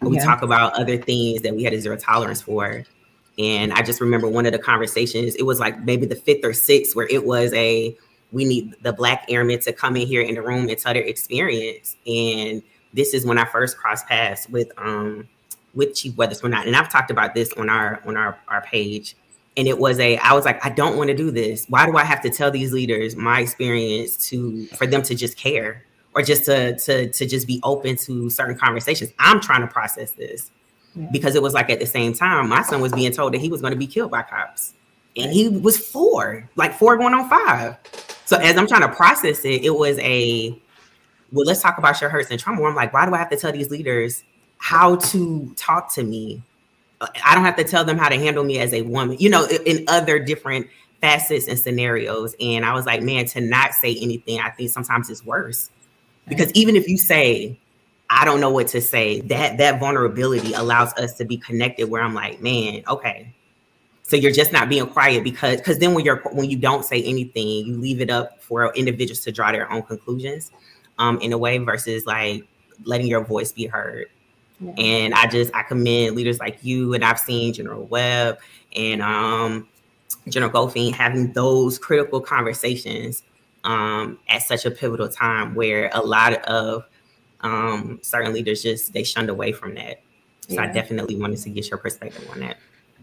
we 0.01 0.19
talk 0.19 0.41
about 0.41 0.73
other 0.73 0.97
things 0.97 1.41
that 1.41 1.55
we 1.55 1.63
had 1.63 1.73
a 1.73 1.79
zero 1.79 1.97
tolerance 1.97 2.41
for. 2.41 2.83
And 3.37 3.71
I 3.73 3.81
just 3.81 4.01
remember 4.01 4.27
one 4.27 4.45
of 4.45 4.51
the 4.51 4.59
conversations, 4.59 5.35
it 5.35 5.43
was 5.43 5.59
like 5.59 5.83
maybe 5.83 6.05
the 6.05 6.15
fifth 6.15 6.43
or 6.43 6.53
sixth, 6.53 6.95
where 6.95 7.07
it 7.07 7.25
was 7.25 7.53
a 7.53 7.95
we 8.31 8.45
need 8.45 8.75
the 8.83 8.93
black 8.93 9.25
airmen 9.27 9.59
to 9.61 9.73
come 9.73 9.95
in 9.95 10.05
here 10.05 10.21
in 10.21 10.35
the 10.35 10.41
room 10.41 10.69
and 10.69 10.77
tell 10.77 10.93
their 10.93 11.03
experience. 11.03 11.95
And 12.05 12.61
this 12.93 13.13
is 13.13 13.25
when 13.25 13.37
I 13.37 13.45
first 13.45 13.77
crossed 13.77 14.07
paths 14.07 14.47
with 14.49 14.71
um 14.77 15.27
with 15.73 15.95
Chief 15.95 16.13
Weatherspoon. 16.13 16.53
And 16.65 16.75
I've 16.75 16.89
talked 16.89 17.11
about 17.11 17.33
this 17.33 17.53
on 17.53 17.69
our 17.69 18.01
on 18.05 18.17
our, 18.17 18.37
our 18.47 18.61
page. 18.61 19.15
And 19.59 19.67
it 19.67 19.77
was 19.77 19.99
a 19.99 20.17
I 20.17 20.33
was 20.33 20.45
like, 20.45 20.65
I 20.65 20.69
don't 20.69 20.95
want 20.95 21.09
to 21.09 21.15
do 21.15 21.29
this. 21.31 21.65
Why 21.67 21.85
do 21.85 21.97
I 21.97 22.03
have 22.03 22.21
to 22.21 22.29
tell 22.29 22.49
these 22.49 22.71
leaders 22.71 23.15
my 23.15 23.41
experience 23.41 24.15
to 24.29 24.65
for 24.67 24.87
them 24.87 25.01
to 25.03 25.15
just 25.15 25.37
care? 25.37 25.83
or 26.15 26.21
just 26.21 26.45
to 26.45 26.77
to 26.79 27.09
to 27.09 27.25
just 27.27 27.47
be 27.47 27.59
open 27.63 27.95
to 27.95 28.29
certain 28.29 28.57
conversations. 28.57 29.11
I'm 29.19 29.39
trying 29.39 29.61
to 29.61 29.67
process 29.67 30.11
this 30.11 30.51
yeah. 30.95 31.07
because 31.11 31.35
it 31.35 31.41
was 31.41 31.53
like 31.53 31.69
at 31.69 31.79
the 31.79 31.85
same 31.85 32.13
time, 32.13 32.49
my 32.49 32.61
son 32.61 32.81
was 32.81 32.91
being 32.91 33.11
told 33.11 33.33
that 33.33 33.41
he 33.41 33.49
was 33.49 33.61
going 33.61 33.71
to 33.71 33.79
be 33.79 33.87
killed 33.87 34.11
by 34.11 34.23
cops, 34.23 34.73
and 35.15 35.31
he 35.31 35.49
was 35.49 35.77
four, 35.77 36.49
like 36.55 36.73
four 36.73 36.97
going 36.97 37.13
on 37.13 37.29
five. 37.29 37.77
So 38.25 38.37
as 38.37 38.57
I'm 38.57 38.67
trying 38.67 38.81
to 38.81 38.89
process 38.89 39.43
it, 39.45 39.63
it 39.63 39.75
was 39.75 39.97
a 39.99 40.59
well, 41.31 41.45
let's 41.45 41.61
talk 41.61 41.77
about 41.77 42.01
your 42.01 42.09
hurts 42.09 42.31
and 42.31 42.39
trauma. 42.39 42.63
I'm 42.63 42.75
like, 42.75 42.91
why 42.91 43.05
do 43.05 43.13
I 43.13 43.17
have 43.17 43.29
to 43.29 43.37
tell 43.37 43.51
these 43.51 43.69
leaders 43.69 44.23
how 44.57 44.95
to 44.95 45.53
talk 45.55 45.93
to 45.93 46.03
me? 46.03 46.41
I 47.01 47.33
don't 47.33 47.45
have 47.45 47.55
to 47.57 47.63
tell 47.63 47.85
them 47.85 47.97
how 47.97 48.09
to 48.09 48.17
handle 48.17 48.43
me 48.43 48.59
as 48.59 48.73
a 48.73 48.81
woman, 48.81 49.17
you 49.19 49.29
know, 49.29 49.45
in 49.65 49.85
other 49.87 50.19
different 50.19 50.67
facets 50.99 51.47
and 51.47 51.57
scenarios. 51.57 52.35
And 52.41 52.65
I 52.65 52.73
was 52.73 52.85
like, 52.85 53.01
man, 53.01 53.25
to 53.27 53.41
not 53.41 53.73
say 53.73 53.95
anything, 54.01 54.39
I 54.39 54.49
think 54.49 54.69
sometimes 54.69 55.09
it's 55.09 55.25
worse. 55.25 55.69
Because 56.27 56.51
even 56.53 56.75
if 56.75 56.87
you 56.87 56.97
say 56.97 57.57
i 58.09 58.25
don't 58.25 58.39
know 58.39 58.49
what 58.49 58.67
to 58.67 58.81
say 58.81 59.21
that 59.21 59.57
that 59.57 59.79
vulnerability 59.79 60.53
allows 60.53 60.93
us 60.93 61.13
to 61.13 61.25
be 61.25 61.37
connected 61.37 61.89
where 61.89 62.01
i'm 62.01 62.13
like 62.13 62.41
man 62.41 62.83
okay. 62.87 63.33
So 64.01 64.15
you're 64.15 64.31
just 64.31 64.51
not 64.51 64.69
being 64.69 64.87
quiet 64.87 65.23
because 65.23 65.57
because 65.57 65.77
then 65.77 65.93
when 65.93 66.03
you're 66.03 66.23
when 66.31 66.49
you 66.49 66.57
don't 66.57 66.83
say 66.83 67.03
anything 67.03 67.47
you 67.47 67.77
leave 67.77 68.01
it 68.01 68.09
up 68.09 68.41
for 68.41 68.73
individuals 68.73 69.19
to 69.21 69.31
draw 69.31 69.51
their 69.51 69.71
own 69.71 69.83
conclusions 69.83 70.51
um 70.97 71.21
in 71.21 71.31
a 71.31 71.37
way 71.37 71.59
versus 71.59 72.07
like 72.07 72.43
letting 72.85 73.05
your 73.05 73.23
voice 73.23 73.51
be 73.51 73.67
heard 73.67 74.07
yeah. 74.59 74.73
and 74.77 75.13
i 75.13 75.25
just 75.27 75.53
i 75.55 75.63
commend 75.63 76.15
leaders 76.15 76.39
like 76.39 76.57
you 76.63 76.93
and 76.93 77.03
i've 77.03 77.19
seen 77.19 77.53
general 77.53 77.85
webb 77.85 78.39
and 78.75 79.01
um 79.01 79.67
general 80.27 80.51
goldfein 80.51 80.93
having 80.93 81.31
those 81.33 81.77
critical 81.77 82.19
conversations 82.21 83.23
um, 83.63 84.19
at 84.27 84.41
such 84.41 84.65
a 84.65 84.71
pivotal 84.71 85.09
time 85.09 85.55
where 85.55 85.89
a 85.93 86.01
lot 86.01 86.33
of 86.45 86.85
um, 87.41 87.99
certain 88.01 88.33
leaders 88.33 88.63
just 88.63 88.93
they 88.93 89.03
shunned 89.03 89.29
away 89.29 89.51
from 89.51 89.75
that. 89.75 90.01
So 90.47 90.55
yeah. 90.55 90.63
I 90.63 90.67
definitely 90.67 91.15
wanted 91.15 91.39
to 91.39 91.49
get 91.49 91.69
your 91.69 91.77
perspective 91.77 92.27
on 92.31 92.39
that. 92.39 92.57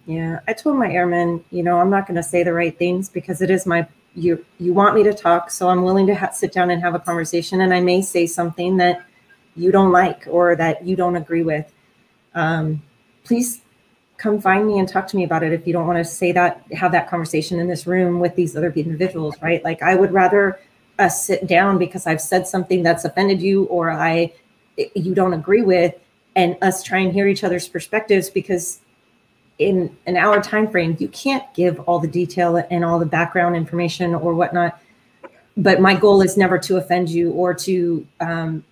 Yeah, 0.07 0.41
I 0.47 0.53
told 0.53 0.79
my 0.79 0.91
airmen, 0.91 1.45
you 1.51 1.63
know, 1.63 1.79
I'm 1.79 1.91
not 1.91 2.07
going 2.07 2.17
to 2.17 2.23
say 2.23 2.43
the 2.43 2.53
right 2.53 2.77
things 2.77 3.09
because 3.09 3.43
it 3.43 3.51
is 3.51 3.67
my 3.67 3.87
you 4.15 4.45
you 4.59 4.73
want 4.73 4.95
me 4.95 5.03
to 5.03 5.13
talk, 5.13 5.51
so 5.51 5.69
I'm 5.69 5.83
willing 5.83 6.07
to 6.07 6.15
ha- 6.15 6.31
sit 6.31 6.53
down 6.53 6.71
and 6.71 6.81
have 6.81 6.95
a 6.95 6.99
conversation, 6.99 7.61
and 7.61 7.75
I 7.75 7.81
may 7.81 8.01
say 8.03 8.27
something 8.27 8.79
that 8.79 9.05
you 9.57 9.73
don't 9.73 9.93
like 9.93 10.25
or 10.29 10.57
that 10.57 10.87
you 10.87 10.97
don't 10.97 11.17
agree 11.17 11.43
with. 11.43 11.73
Um, 12.35 12.83
please 13.25 13.63
come 14.19 14.41
find 14.41 14.67
me 14.67 14.79
and 14.79 14.89
talk 14.89 15.07
to 15.09 15.17
me 15.17 15.25
about 15.25 15.43
it 15.43 15.53
if 15.53 15.67
you 15.67 15.73
don't 15.73 15.87
want 15.87 15.99
to 15.99 16.05
say 16.05 16.33
that 16.33 16.63
have 16.73 16.93
that 16.93 17.09
conversation 17.09 17.61
in 17.61 17.69
this 17.69 17.87
room 17.87 18.19
with 18.19 18.35
these 18.35 18.57
other 18.57 18.73
individuals 18.73 19.37
right 19.43 19.63
like 19.65 19.83
i 19.83 19.95
would 19.95 20.13
rather 20.13 20.59
us 20.99 21.25
sit 21.27 21.47
down 21.47 21.79
because 21.79 22.07
i've 22.07 22.21
said 22.21 22.47
something 22.47 22.83
that's 22.83 23.05
offended 23.05 23.43
you 23.43 23.65
or 23.65 23.91
i 23.91 24.33
you 24.95 25.15
don't 25.15 25.35
agree 25.35 25.63
with 25.63 25.95
and 26.35 26.57
us 26.63 26.83
try 26.83 26.99
and 26.99 27.13
hear 27.13 27.27
each 27.27 27.45
other's 27.45 27.69
perspectives 27.69 28.31
because 28.31 28.81
in 29.59 29.95
an 30.07 30.17
hour 30.17 30.43
time 30.43 30.69
frame 30.69 30.97
you 30.99 31.09
can't 31.09 31.53
give 31.55 31.79
all 31.81 31.99
the 31.99 32.09
detail 32.09 32.57
and 32.71 32.85
all 32.85 32.99
the 32.99 33.07
background 33.07 33.55
information 33.55 34.15
or 34.15 34.35
whatnot 34.35 34.81
but 35.59 35.81
my 35.81 35.95
goal 35.95 36.21
is 36.23 36.37
never 36.37 36.59
to 36.59 36.77
offend 36.77 37.09
you 37.09 37.33
or 37.33 37.55
to 37.55 38.07
um, 38.21 38.63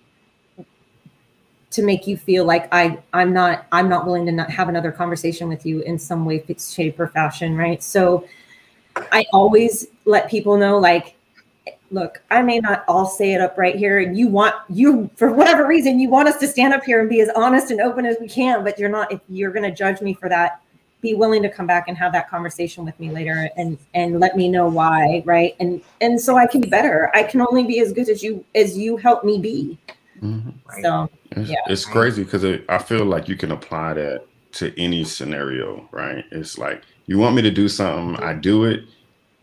to 1.75 1.83
make 1.83 2.07
you 2.07 2.17
feel 2.17 2.45
like 2.45 2.67
I 2.73 2.97
I'm 3.13 3.33
not 3.33 3.67
I'm 3.71 3.89
not 3.89 4.05
willing 4.05 4.25
to 4.25 4.31
not 4.31 4.49
have 4.49 4.69
another 4.69 4.91
conversation 4.91 5.47
with 5.47 5.65
you 5.65 5.81
in 5.81 5.99
some 5.99 6.25
way, 6.25 6.43
shape, 6.57 6.99
or 6.99 7.07
fashion, 7.07 7.55
right? 7.55 7.81
So 7.83 8.27
I 9.11 9.25
always 9.33 9.87
let 10.05 10.29
people 10.29 10.57
know 10.57 10.77
like 10.77 11.15
look, 11.91 12.21
I 12.31 12.41
may 12.41 12.59
not 12.59 12.83
all 12.87 13.05
say 13.05 13.33
it 13.33 13.41
up 13.41 13.57
right 13.57 13.75
here, 13.75 13.99
and 13.99 14.17
you 14.17 14.27
want 14.27 14.55
you 14.69 15.09
for 15.15 15.31
whatever 15.31 15.65
reason 15.67 15.99
you 15.99 16.09
want 16.09 16.27
us 16.27 16.37
to 16.37 16.47
stand 16.47 16.73
up 16.73 16.83
here 16.83 16.99
and 16.99 17.09
be 17.09 17.21
as 17.21 17.29
honest 17.35 17.71
and 17.71 17.81
open 17.81 18.05
as 18.05 18.17
we 18.19 18.27
can, 18.27 18.63
but 18.63 18.79
you're 18.79 18.89
not. 18.89 19.11
If 19.11 19.21
you're 19.29 19.51
going 19.51 19.69
to 19.69 19.75
judge 19.75 20.01
me 20.01 20.13
for 20.13 20.29
that, 20.29 20.61
be 21.01 21.15
willing 21.15 21.41
to 21.43 21.49
come 21.49 21.67
back 21.67 21.87
and 21.87 21.97
have 21.97 22.11
that 22.13 22.29
conversation 22.29 22.85
with 22.85 22.99
me 22.99 23.11
later, 23.11 23.49
and 23.57 23.77
and 23.93 24.19
let 24.19 24.35
me 24.35 24.49
know 24.49 24.67
why, 24.67 25.23
right? 25.25 25.55
And 25.59 25.81
and 26.01 26.19
so 26.19 26.37
I 26.37 26.47
can 26.47 26.61
be 26.61 26.69
better. 26.69 27.11
I 27.13 27.23
can 27.23 27.41
only 27.41 27.63
be 27.63 27.79
as 27.79 27.93
good 27.93 28.09
as 28.09 28.23
you 28.23 28.43
as 28.55 28.77
you 28.77 28.97
help 28.97 29.23
me 29.23 29.39
be. 29.39 29.77
Mm-hmm. 30.25 30.81
So 30.81 31.09
it's, 31.31 31.49
yeah, 31.49 31.61
it's 31.67 31.85
crazy 31.85 32.23
because 32.23 32.43
it, 32.43 32.65
I 32.69 32.77
feel 32.77 33.05
like 33.05 33.27
you 33.29 33.35
can 33.35 33.51
apply 33.51 33.95
that 33.95 34.25
to 34.53 34.81
any 34.81 35.03
scenario, 35.03 35.87
right? 35.91 36.25
It's 36.31 36.57
like 36.57 36.83
you 37.07 37.17
want 37.17 37.35
me 37.35 37.41
to 37.43 37.51
do 37.51 37.67
something, 37.67 38.23
I 38.23 38.33
do 38.33 38.63
it, 38.63 38.85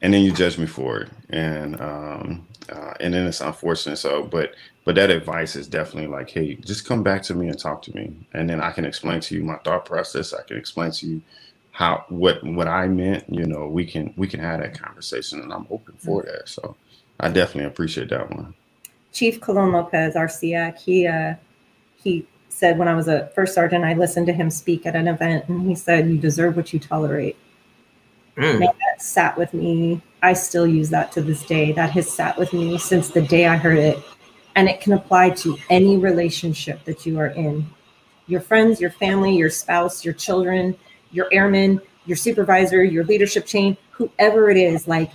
and 0.01 0.13
then 0.13 0.23
you 0.23 0.33
judge 0.33 0.59
me 0.59 0.67
for 0.67 1.01
it, 1.01 1.11
and 1.31 1.81
um, 1.81 2.47
uh, 2.71 2.95
and 3.01 3.15
then 3.15 3.27
it's 3.27 3.41
unfortunate. 3.41 3.97
So, 3.97 4.25
but 4.25 4.55
but 4.85 4.97
that 4.97 5.11
advice 5.11 5.55
is 5.55 5.69
definitely 5.69 6.09
like, 6.09 6.31
hey, 6.31 6.55
just 6.57 6.87
come 6.87 7.03
back 7.03 7.23
to 7.25 7.35
me 7.35 7.49
and 7.49 7.59
talk 7.59 7.83
to 7.83 7.95
me, 7.95 8.13
and 8.33 8.51
then 8.51 8.61
I 8.61 8.73
can 8.73 8.85
explain 8.85 9.21
to 9.21 9.35
you 9.35 9.45
my 9.45 9.57
thought 9.59 9.85
process. 9.85 10.33
I 10.33 10.43
can 10.43 10.57
explain 10.57 10.91
to 10.93 11.07
you 11.07 11.23
how 11.71 12.05
what 12.09 12.43
what 12.45 12.69
I 12.69 12.89
meant. 12.89 13.25
You 13.29 13.47
know, 13.47 13.69
we 13.69 13.87
can 13.87 14.13
we 14.17 14.27
can 14.27 14.41
have 14.41 14.61
that 14.61 14.79
conversation, 14.79 15.41
and 15.41 15.53
I'm 15.53 15.67
open 15.71 15.95
for 15.99 16.23
mm-hmm. 16.23 16.33
that. 16.33 16.49
So, 16.49 16.77
I 17.21 17.29
definitely 17.29 17.69
appreciate 17.69 18.11
that 18.11 18.31
one. 18.31 18.55
Chief 19.13 19.41
Colon 19.41 19.73
Lopez, 19.73 20.15
SEAC, 20.15 20.79
he 20.79 21.07
uh, 21.07 21.35
he 22.03 22.27
said 22.49 22.79
when 22.79 22.89
I 22.89 22.95
was 22.95 23.09
a 23.09 23.29
first 23.35 23.55
sergeant, 23.55 23.85
I 23.85 23.95
listened 23.95 24.27
to 24.27 24.33
him 24.33 24.51
speak 24.51 24.87
at 24.87 24.97
an 24.97 25.09
event, 25.09 25.49
and 25.49 25.67
he 25.67 25.75
said, 25.75 26.09
"You 26.09 26.17
deserve 26.17 26.57
what 26.57 26.73
you 26.73 26.79
tolerate." 26.79 27.37
Mm. 28.37 28.61
That 28.61 29.03
sat 29.03 29.37
with 29.37 29.53
me. 29.53 30.01
I 30.23 30.33
still 30.33 30.67
use 30.67 30.89
that 30.91 31.13
to 31.13 31.23
this 31.23 31.45
day. 31.45 31.73
That 31.73 31.91
has 31.91 32.11
sat 32.11 32.39
with 32.39 32.53
me 32.53 32.79
since 32.79 33.11
the 33.11 33.21
day 33.21 33.47
I 33.47 33.57
heard 33.57 33.79
it, 33.79 33.99
and 34.55 34.69
it 34.69 34.81
can 34.81 34.95
apply 34.95 35.31
to 35.31 35.59
any 35.69 35.99
relationship 35.99 36.83
that 36.85 37.05
you 37.05 37.19
are 37.19 37.29
in. 37.29 37.67
Your 38.29 38.41
friends, 38.41 38.81
your 38.81 38.91
family, 38.91 39.37
your 39.37 39.51
spouse, 39.51 40.05
your 40.05 40.15
children, 40.15 40.75
your 41.11 41.29
airmen, 41.33 41.81
your 42.07 42.17
supervisor, 42.17 42.83
your 42.83 43.05
leadership 43.05 43.45
chain, 43.45 43.77
whoever 43.91 44.49
it 44.49 44.57
is. 44.57 44.89
Like, 44.89 45.11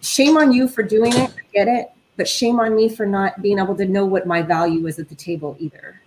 shame 0.00 0.36
on 0.36 0.52
you 0.52 0.68
for 0.68 0.84
doing 0.84 1.12
it. 1.12 1.30
I 1.30 1.42
get 1.52 1.66
it 1.66 1.93
but 2.16 2.28
shame 2.28 2.60
on 2.60 2.74
me 2.76 2.88
for 2.88 3.06
not 3.06 3.42
being 3.42 3.58
able 3.58 3.76
to 3.76 3.84
know 3.84 4.06
what 4.06 4.26
my 4.26 4.42
value 4.42 4.86
is 4.86 4.98
at 4.98 5.08
the 5.08 5.14
table 5.14 5.56
either 5.58 6.00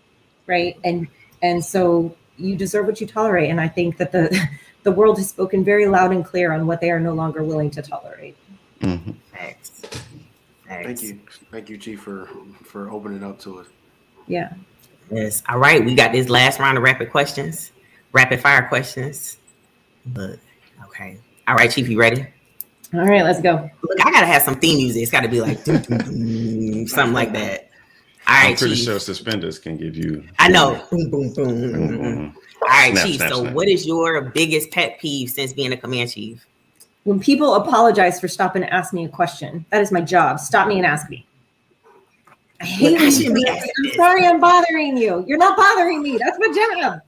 right? 0.47 0.77
And 0.83 1.07
and 1.43 1.63
so 1.63 2.15
you 2.37 2.55
deserve 2.55 2.87
what 2.87 2.99
you 2.99 3.05
tolerate. 3.05 3.49
And 3.51 3.61
i 3.61 3.67
think 3.67 3.97
that 3.97 4.11
the 4.11 4.47
the 4.83 4.91
world 4.91 5.17
has 5.17 5.29
spoken 5.29 5.63
very 5.63 5.85
loud 5.85 6.11
and 6.11 6.25
clear 6.25 6.53
on 6.53 6.65
what 6.65 6.81
they 6.81 6.89
are 6.89 6.99
no 6.99 7.13
longer 7.13 7.43
willing 7.43 7.69
to 7.71 7.81
tolerate. 7.81 8.35
Mm-hmm. 8.79 9.11
Thanks. 9.35 9.69
Thanks. 10.65 11.01
thank 11.01 11.03
you. 11.03 11.19
Thank 11.51 11.69
you 11.69 11.77
chief 11.77 12.01
for 12.01 12.29
for 12.63 12.89
opening 12.89 13.23
up 13.23 13.39
to 13.41 13.59
us. 13.59 13.67
Yeah. 14.25 14.53
Yes. 15.11 15.43
All 15.47 15.59
right. 15.59 15.83
We 15.83 15.95
got 15.95 16.11
this 16.11 16.29
last 16.29 16.59
round 16.59 16.77
of 16.77 16.83
rapid 16.83 17.11
questions 17.11 17.71
rapid 18.13 18.39
fire 18.39 18.67
questions. 18.67 19.37
But 20.05 20.39
okay. 20.85 21.19
All 21.47 21.55
right 21.55 21.69
chief 21.69 21.87
you 21.87 21.99
ready 21.99 22.25
all 22.93 23.05
right, 23.05 23.23
let's 23.23 23.41
go. 23.41 23.69
Look, 23.81 24.05
I 24.05 24.11
gotta 24.11 24.25
have 24.25 24.43
some 24.43 24.59
theme 24.59 24.77
music. 24.77 25.03
It's 25.03 25.11
gotta 25.11 25.27
be 25.27 25.41
like 25.41 25.59
something 25.59 27.13
like 27.13 27.33
that. 27.33 27.69
All 28.27 28.33
right, 28.33 28.49
I'm 28.49 28.57
pretty 28.57 28.75
Chief. 28.75 28.85
sure 28.85 28.99
suspenders 28.99 29.57
can 29.59 29.77
give 29.77 29.95
you. 29.95 30.27
I 30.37 30.49
know. 30.49 30.83
Boom, 30.91 31.09
boom, 31.09 31.33
boom. 31.33 31.47
Mm-hmm. 31.47 32.37
All 32.61 32.67
right, 32.67 32.91
snap, 32.91 33.05
Chief. 33.05 33.15
Snap, 33.17 33.29
so, 33.29 33.41
snap. 33.41 33.53
what 33.53 33.67
is 33.67 33.87
your 33.87 34.21
biggest 34.21 34.71
pet 34.71 34.99
peeve 34.99 35.29
since 35.29 35.53
being 35.53 35.71
a 35.71 35.77
command 35.77 36.11
chief? 36.11 36.45
When 37.03 37.21
people 37.21 37.55
apologize 37.55 38.19
for 38.19 38.27
stopping 38.27 38.63
to 38.63 38.73
ask 38.73 38.93
me 38.93 39.05
a 39.05 39.09
question, 39.09 39.65
that 39.69 39.81
is 39.81 39.93
my 39.93 40.01
job. 40.01 40.39
Stop 40.39 40.67
me 40.67 40.77
and 40.77 40.85
ask 40.85 41.09
me. 41.09 41.25
I 42.59 42.65
hate 42.65 42.99
Look, 42.99 43.47
I 43.47 43.69
I'm 43.77 43.93
sorry 43.95 44.25
I'm 44.25 44.41
bothering 44.41 44.97
you. 44.97 45.23
You're 45.25 45.37
not 45.37 45.55
bothering 45.55 46.01
me. 46.01 46.17
That's 46.17 46.37
my 46.39 46.53
job. 46.81 46.99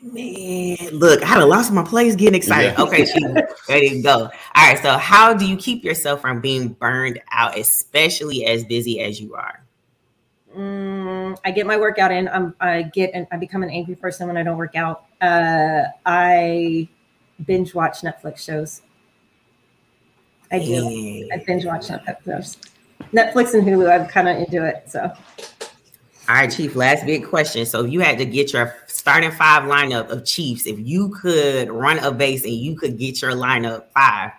Man, 0.00 0.76
look, 0.92 1.22
I 1.22 1.26
had 1.26 1.42
lost 1.42 1.72
my 1.72 1.82
place 1.82 2.14
getting 2.14 2.36
excited. 2.36 2.74
Yeah. 2.78 2.84
Okay, 2.84 3.06
ready 3.68 3.90
to 3.90 4.02
go. 4.02 4.18
All 4.20 4.30
right, 4.56 4.78
so 4.80 4.96
how 4.96 5.34
do 5.34 5.44
you 5.44 5.56
keep 5.56 5.82
yourself 5.82 6.20
from 6.20 6.40
being 6.40 6.68
burned 6.68 7.20
out, 7.32 7.58
especially 7.58 8.46
as 8.46 8.64
busy 8.64 9.00
as 9.00 9.20
you 9.20 9.34
are? 9.34 9.64
Mm, 10.56 11.36
I 11.44 11.50
get 11.50 11.66
my 11.66 11.76
workout 11.76 12.12
in. 12.12 12.28
I'm, 12.28 12.54
I 12.60 12.82
get 12.82 13.10
and 13.12 13.26
I 13.32 13.36
become 13.36 13.62
an 13.62 13.70
angry 13.70 13.96
person 13.96 14.28
when 14.28 14.36
I 14.36 14.42
don't 14.42 14.56
work 14.56 14.76
out. 14.76 15.06
Uh, 15.20 15.82
I 16.06 16.88
binge 17.44 17.74
watch 17.74 18.02
Netflix 18.02 18.38
shows. 18.38 18.82
I 20.50 20.60
do. 20.60 21.28
I 21.32 21.42
binge 21.44 21.64
watch 21.64 21.88
Netflix. 21.88 22.56
Netflix 23.12 23.54
and 23.54 23.66
Hulu. 23.66 23.90
I'm 23.90 24.06
kind 24.06 24.28
of 24.28 24.36
into 24.36 24.64
it. 24.64 24.84
So. 24.88 25.12
All 26.28 26.34
right, 26.34 26.50
Chief. 26.50 26.76
Last 26.76 27.06
big 27.06 27.26
question. 27.26 27.64
So, 27.64 27.84
if 27.84 27.90
you 27.90 28.00
had 28.00 28.18
to 28.18 28.26
get 28.26 28.52
your 28.52 28.76
starting 28.86 29.30
five 29.30 29.62
lineup 29.62 30.10
of 30.10 30.26
Chiefs, 30.26 30.66
if 30.66 30.78
you 30.78 31.08
could 31.08 31.70
run 31.70 31.98
a 32.00 32.12
base 32.12 32.44
and 32.44 32.52
you 32.52 32.76
could 32.76 32.98
get 32.98 33.22
your 33.22 33.32
lineup 33.32 33.86
five, 33.94 34.32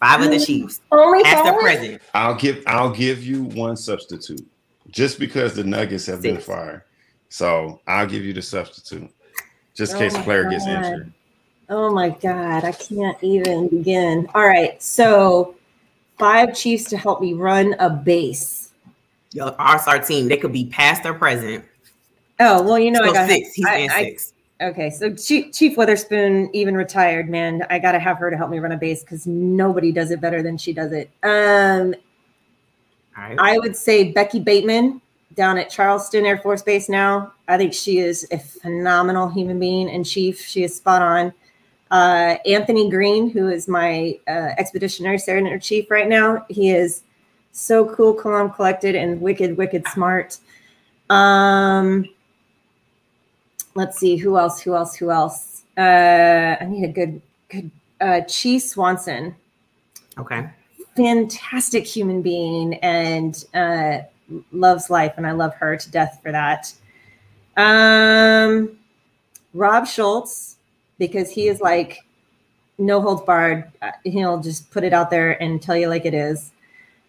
five 0.00 0.20
of 0.20 0.30
the 0.30 0.36
mm-hmm. 0.36 0.44
Chiefs, 0.44 0.80
only 0.90 1.22
as 1.24 1.44
the 1.44 1.56
president, 1.60 2.02
I'll 2.14 2.34
give 2.34 2.64
I'll 2.66 2.90
give 2.90 3.22
you 3.22 3.44
one 3.44 3.76
substitute, 3.76 4.44
just 4.90 5.20
because 5.20 5.54
the 5.54 5.62
Nuggets 5.62 6.06
have 6.06 6.20
Six. 6.20 6.34
been 6.34 6.42
fired. 6.42 6.82
So 7.28 7.80
I'll 7.86 8.08
give 8.08 8.24
you 8.24 8.32
the 8.32 8.42
substitute, 8.42 9.08
just 9.72 9.92
in 9.92 9.98
oh 9.98 10.00
case 10.00 10.16
a 10.16 10.22
player 10.22 10.42
God. 10.44 10.50
gets 10.50 10.66
injured. 10.66 11.12
Oh 11.68 11.92
my 11.92 12.08
God, 12.08 12.64
I 12.64 12.72
can't 12.72 13.22
even 13.22 13.68
begin. 13.68 14.28
All 14.34 14.44
right, 14.44 14.82
so 14.82 15.54
five 16.18 16.56
Chiefs 16.56 16.90
to 16.90 16.96
help 16.96 17.20
me 17.20 17.34
run 17.34 17.76
a 17.78 17.88
base 17.88 18.65
our 19.40 19.78
star 19.78 19.98
team. 19.98 20.28
They 20.28 20.36
could 20.36 20.52
be 20.52 20.66
past 20.66 21.04
or 21.06 21.14
present. 21.14 21.64
Oh 22.40 22.62
well, 22.62 22.78
you 22.78 22.90
know 22.90 23.02
so 23.02 23.10
I 23.10 23.12
got 23.12 23.28
six. 23.28 23.52
He's 23.54 23.66
I, 23.66 23.88
six. 23.88 24.32
Okay, 24.60 24.88
so 24.88 25.12
Chief, 25.14 25.52
Chief 25.52 25.76
Witherspoon, 25.76 26.48
even 26.54 26.74
retired, 26.74 27.28
man, 27.28 27.66
I 27.68 27.78
gotta 27.78 27.98
have 27.98 28.16
her 28.18 28.30
to 28.30 28.36
help 28.38 28.50
me 28.50 28.58
run 28.58 28.72
a 28.72 28.76
base 28.76 29.02
because 29.02 29.26
nobody 29.26 29.92
does 29.92 30.10
it 30.10 30.20
better 30.20 30.42
than 30.42 30.56
she 30.56 30.72
does 30.72 30.92
it. 30.92 31.10
Um, 31.22 31.94
right. 33.16 33.36
I 33.38 33.58
would 33.58 33.76
say 33.76 34.12
Becky 34.12 34.40
Bateman 34.40 35.02
down 35.34 35.58
at 35.58 35.68
Charleston 35.68 36.24
Air 36.24 36.38
Force 36.38 36.62
Base 36.62 36.88
now. 36.88 37.34
I 37.48 37.58
think 37.58 37.74
she 37.74 37.98
is 37.98 38.26
a 38.30 38.38
phenomenal 38.38 39.28
human 39.28 39.60
being 39.60 39.90
and 39.90 40.06
chief. 40.06 40.40
She 40.40 40.64
is 40.64 40.74
spot 40.74 41.02
on. 41.02 41.34
Uh, 41.90 42.36
Anthony 42.46 42.88
Green, 42.90 43.30
who 43.30 43.48
is 43.48 43.68
my 43.68 44.18
uh, 44.26 44.54
expeditionary 44.58 45.18
sergeant 45.18 45.62
chief 45.62 45.90
right 45.90 46.08
now, 46.08 46.44
he 46.48 46.70
is 46.70 47.02
so 47.56 47.86
cool, 47.94 48.12
calm, 48.12 48.50
collected, 48.50 48.94
and 48.94 49.20
wicked, 49.20 49.56
wicked 49.56 49.88
smart. 49.88 50.38
Um, 51.08 52.06
let's 53.74 53.98
see 53.98 54.16
who 54.16 54.36
else, 54.36 54.60
who 54.60 54.74
else, 54.74 54.94
who 54.94 55.10
else. 55.10 55.62
Uh, 55.76 56.56
I 56.60 56.66
need 56.68 56.84
a 56.84 56.92
good, 56.92 57.22
good. 57.48 57.70
Uh, 57.98 58.20
Chi 58.20 58.58
Swanson. 58.58 59.34
Okay. 60.18 60.48
Fantastic 60.96 61.86
human 61.86 62.20
being 62.20 62.74
and 62.74 63.44
uh, 63.54 64.00
loves 64.52 64.90
life, 64.90 65.14
and 65.16 65.26
I 65.26 65.32
love 65.32 65.54
her 65.54 65.78
to 65.78 65.90
death 65.90 66.20
for 66.22 66.32
that. 66.32 66.72
Um, 67.56 68.76
Rob 69.54 69.86
Schultz, 69.86 70.56
because 70.98 71.30
he 71.30 71.48
is 71.48 71.62
like 71.62 72.04
no 72.76 73.00
holds 73.00 73.22
barred. 73.22 73.70
Uh, 73.80 73.92
he'll 74.04 74.40
just 74.40 74.70
put 74.70 74.84
it 74.84 74.92
out 74.92 75.10
there 75.10 75.42
and 75.42 75.62
tell 75.62 75.76
you 75.76 75.88
like 75.88 76.04
it 76.04 76.12
is. 76.12 76.52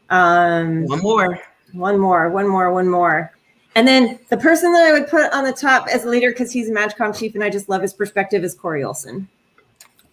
Um, 0.09 0.85
one 0.85 1.01
more. 1.01 1.39
One 1.73 1.99
more. 1.99 2.29
One 2.29 2.47
more. 2.47 2.73
One 2.73 2.88
more. 2.89 3.31
And 3.75 3.88
then 3.88 4.19
the 4.29 4.38
person 4.38 4.73
that 4.73 4.85
I 4.88 4.91
would 4.91 5.07
put 5.07 5.31
on 5.34 5.43
the 5.43 5.53
top 5.53 5.88
as 5.88 6.03
a 6.03 6.09
leader 6.09 6.31
because 6.31 6.51
he's 6.51 6.69
a 6.69 6.73
MAJCOM 6.73 7.17
chief 7.17 7.35
and 7.35 7.43
I 7.43 7.49
just 7.49 7.69
love 7.69 7.81
his 7.81 7.93
perspective 7.93 8.43
is 8.43 8.55
Corey 8.55 8.84
Olson. 8.84 9.27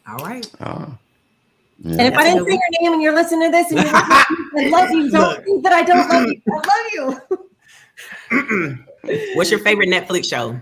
All 0.07 0.19
right. 0.19 0.47
Uh, 0.61 0.87
Yeah. 1.79 1.93
And 1.93 2.01
if 2.03 2.15
I 2.15 2.25
didn't 2.25 2.45
say 2.47 2.53
your 2.53 2.83
name 2.83 2.93
and 2.93 3.03
you're 3.03 3.15
listening 3.15 3.51
to 3.51 3.57
this 3.57 3.71
and 3.71 3.81
you're 3.81 3.93
listening, 3.93 4.29
I 4.57 4.69
love 4.71 4.91
you. 4.91 5.11
Don't 5.11 5.45
think 5.45 5.63
that 5.65 5.73
I 5.73 5.83
don't 5.83 6.09
love 6.09 6.29
you. 6.29 6.43
I 6.53 7.09
love 7.09 7.25
you. 8.31 8.79
What's 9.35 9.51
your 9.51 9.61
favorite 9.61 9.89
Netflix 9.89 10.29
show? 10.29 10.61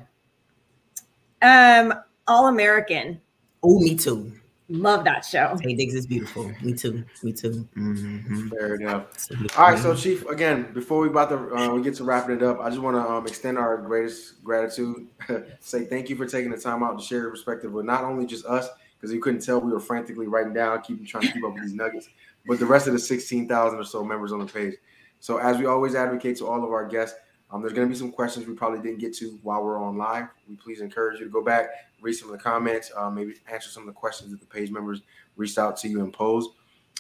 Um, 1.43 1.95
All 2.29 2.47
American. 2.49 3.21
Oh, 3.63 3.81
me 3.81 3.95
too. 3.97 4.33
Love 4.73 5.05
that 5.05 5.23
show. 5.23 5.55
Taye 5.63 5.77
Diggs 5.77 5.95
is 5.95 6.07
beautiful. 6.07 6.51
Me 6.63 6.73
too. 6.73 7.05
Me 7.23 7.31
too. 7.31 7.69
Mm-hmm. 7.77 8.49
Fair 8.49 8.77
enough. 8.77 9.29
All 9.59 9.71
right, 9.71 9.79
so 9.79 9.95
Chief, 9.95 10.25
again, 10.27 10.73
before 10.73 11.01
we 11.01 11.09
about 11.09 11.29
to 11.29 11.55
uh, 11.55 11.75
we 11.75 11.83
get 11.83 11.95
to 11.97 12.05
wrapping 12.05 12.37
it 12.37 12.43
up, 12.43 12.59
I 12.59 12.71
just 12.71 12.81
want 12.81 12.97
to 12.97 13.03
um, 13.03 13.27
extend 13.27 13.59
our 13.59 13.77
greatest 13.77 14.43
gratitude. 14.43 15.09
Say 15.61 15.85
thank 15.85 16.09
you 16.09 16.17
for 16.17 16.25
taking 16.25 16.51
the 16.51 16.57
time 16.57 16.83
out 16.83 16.99
to 16.99 17.05
share 17.05 17.21
your 17.21 17.31
perspective 17.31 17.71
with 17.71 17.85
not 17.85 18.03
only 18.05 18.25
just 18.25 18.47
us, 18.47 18.67
because 18.99 19.13
you 19.13 19.21
couldn't 19.21 19.41
tell 19.41 19.61
we 19.61 19.73
were 19.73 19.79
frantically 19.79 20.27
writing 20.27 20.55
down, 20.55 20.81
keeping 20.81 21.05
trying 21.05 21.25
to 21.25 21.33
keep 21.33 21.45
up 21.45 21.53
with 21.53 21.65
these 21.65 21.75
nuggets, 21.75 22.09
but 22.47 22.59
the 22.59 22.65
rest 22.65 22.87
of 22.87 22.95
the 22.95 22.99
sixteen 22.99 23.47
thousand 23.47 23.79
or 23.79 23.85
so 23.85 24.03
members 24.03 24.33
on 24.33 24.39
the 24.39 24.47
page. 24.47 24.77
So 25.21 25.37
as 25.37 25.59
we 25.59 25.67
always 25.67 25.95
advocate 25.95 26.39
to 26.39 26.47
all 26.47 26.65
of 26.65 26.71
our 26.71 26.89
guests, 26.89 27.19
um, 27.53 27.61
there's 27.61 27.75
going 27.75 27.87
to 27.87 27.93
be 27.93 27.99
some 27.99 28.11
questions 28.11 28.47
we 28.47 28.55
probably 28.55 28.81
didn't 28.81 28.99
get 28.99 29.15
to 29.17 29.39
while 29.43 29.63
we're 29.63 29.79
on 29.79 29.99
live. 29.99 30.29
We 30.49 30.57
please 30.57 30.81
encourage 30.81 31.21
you 31.21 31.27
to 31.27 31.31
go 31.31 31.45
back, 31.45 31.69
read 32.01 32.15
some 32.15 32.31
of 32.31 32.37
the 32.37 32.43
comments, 32.43 32.91
uh, 32.97 33.11
maybe 33.11 33.35
answer 33.47 33.69
some 33.69 33.83
of 33.83 33.89
the 33.89 33.93
questions 33.93 34.31
that 34.31 34.41
the 34.41 34.47
page 34.47 34.71
members 34.71 35.03
reached 35.37 35.59
out 35.59 35.77
to 35.79 35.89
you 35.89 36.03
and 36.03 36.13
posed. 36.13 36.51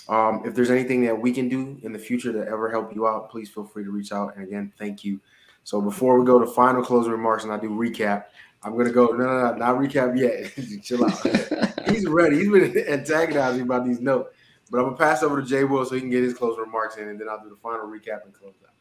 Um, 0.08 0.42
if 0.44 0.54
there's 0.54 0.70
anything 0.70 1.02
that 1.04 1.18
we 1.18 1.32
can 1.32 1.48
do 1.48 1.78
in 1.82 1.92
the 1.92 1.98
future 1.98 2.32
to 2.32 2.46
ever 2.46 2.70
help 2.70 2.94
you 2.94 3.06
out, 3.06 3.30
please 3.30 3.48
feel 3.48 3.64
free 3.64 3.84
to 3.84 3.90
reach 3.90 4.12
out. 4.12 4.36
And 4.36 4.44
again, 4.44 4.72
thank 4.78 5.04
you. 5.04 5.20
So 5.64 5.80
before 5.80 6.18
we 6.18 6.26
go 6.26 6.38
to 6.38 6.46
final 6.46 6.82
closing 6.82 7.12
remarks 7.12 7.44
and 7.44 7.52
I 7.52 7.58
do 7.58 7.70
recap, 7.70 8.24
I'm 8.64 8.76
gonna 8.76 8.92
go. 8.92 9.06
No, 9.06 9.24
no, 9.24 9.52
no, 9.52 9.54
not 9.56 9.76
recap 9.76 10.18
yet. 10.18 10.52
Chill 10.82 11.04
out. 11.04 11.88
He's 11.88 12.06
ready. 12.06 12.38
He's 12.38 12.50
been 12.50 12.76
antagonizing 12.88 13.62
about 13.62 13.84
these 13.84 14.00
notes. 14.00 14.34
But 14.70 14.78
I'm 14.78 14.84
gonna 14.84 14.96
pass 14.96 15.22
over 15.22 15.40
to 15.40 15.46
Jay 15.46 15.64
Will 15.64 15.84
so 15.84 15.94
he 15.94 16.00
can 16.00 16.10
get 16.10 16.22
his 16.22 16.34
closing 16.34 16.60
remarks 16.60 16.96
in, 16.96 17.08
and 17.08 17.20
then 17.20 17.28
I'll 17.28 17.42
do 17.42 17.48
the 17.48 17.56
final 17.56 17.86
recap 17.86 18.24
and 18.24 18.32
close 18.32 18.54
out. 18.64 18.71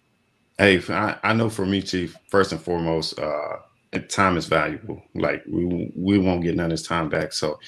Hey, 0.62 0.80
I, 0.90 1.18
I 1.24 1.34
know 1.34 1.50
for 1.50 1.66
me, 1.66 1.82
Chief, 1.82 2.16
first 2.28 2.52
and 2.52 2.62
foremost, 2.62 3.20
uh, 3.20 3.58
time 4.10 4.38
is 4.38 4.46
valuable. 4.46 5.02
Like 5.16 5.44
we 5.50 5.92
we 5.96 6.20
won't 6.20 6.44
get 6.44 6.56
none 6.56 6.68
of 6.68 6.72
this 6.72 6.88
time 6.88 7.10
back. 7.10 7.34
So 7.34 7.60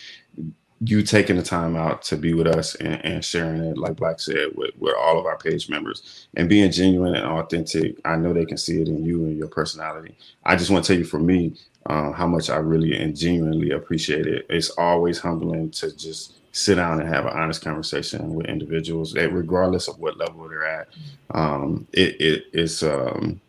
you 0.82 1.02
taking 1.02 1.38
the 1.38 1.44
time 1.44 1.76
out 1.76 2.04
to 2.04 2.18
be 2.18 2.36
with 2.36 2.48
us 2.48 2.76
and, 2.76 3.04
and 3.04 3.26
sharing 3.26 3.64
it, 3.64 3.80
like 3.80 3.96
Black 3.96 4.20
said, 4.20 4.50
with, 4.56 4.72
with 4.78 4.94
all 4.96 5.20
of 5.20 5.26
our 5.26 5.40
page 5.40 5.70
members 5.70 6.28
and 6.38 6.48
being 6.50 6.72
genuine 6.72 7.16
and 7.16 7.26
authentic. 7.26 7.98
I 8.06 8.16
know 8.18 8.32
they 8.34 8.46
can 8.46 8.58
see 8.58 8.82
it 8.82 8.90
in 8.90 9.04
you 9.04 9.26
and 9.26 9.38
your 9.38 9.50
personality. 9.50 10.16
I 10.46 10.56
just 10.56 10.70
want 10.72 10.86
to 10.86 10.94
tell 10.94 11.00
you 11.00 11.06
for 11.06 11.20
me, 11.20 11.56
uh, 11.88 12.12
how 12.14 12.28
much 12.28 12.52
I 12.52 12.58
really 12.58 12.96
and 12.96 13.18
genuinely 13.18 13.72
appreciate 13.72 14.28
it. 14.28 14.46
It's 14.52 14.72
always 14.72 15.20
humbling 15.20 15.72
to 15.72 15.96
just 15.98 16.36
sit 16.54 16.76
down 16.76 17.02
and 17.02 17.10
have 17.10 17.26
an 17.26 17.34
honest 17.34 17.64
conversation 17.64 18.34
with 18.34 18.46
individuals 18.46 19.12
that 19.14 19.34
regardless 19.34 19.88
of 19.88 20.00
what 20.00 20.18
level 20.18 20.48
they're 20.48 20.66
at. 20.66 20.88
Um, 21.32 21.88
it, 21.92 22.22
it 22.22 22.46
it's 22.54 22.84
um, 22.84 23.42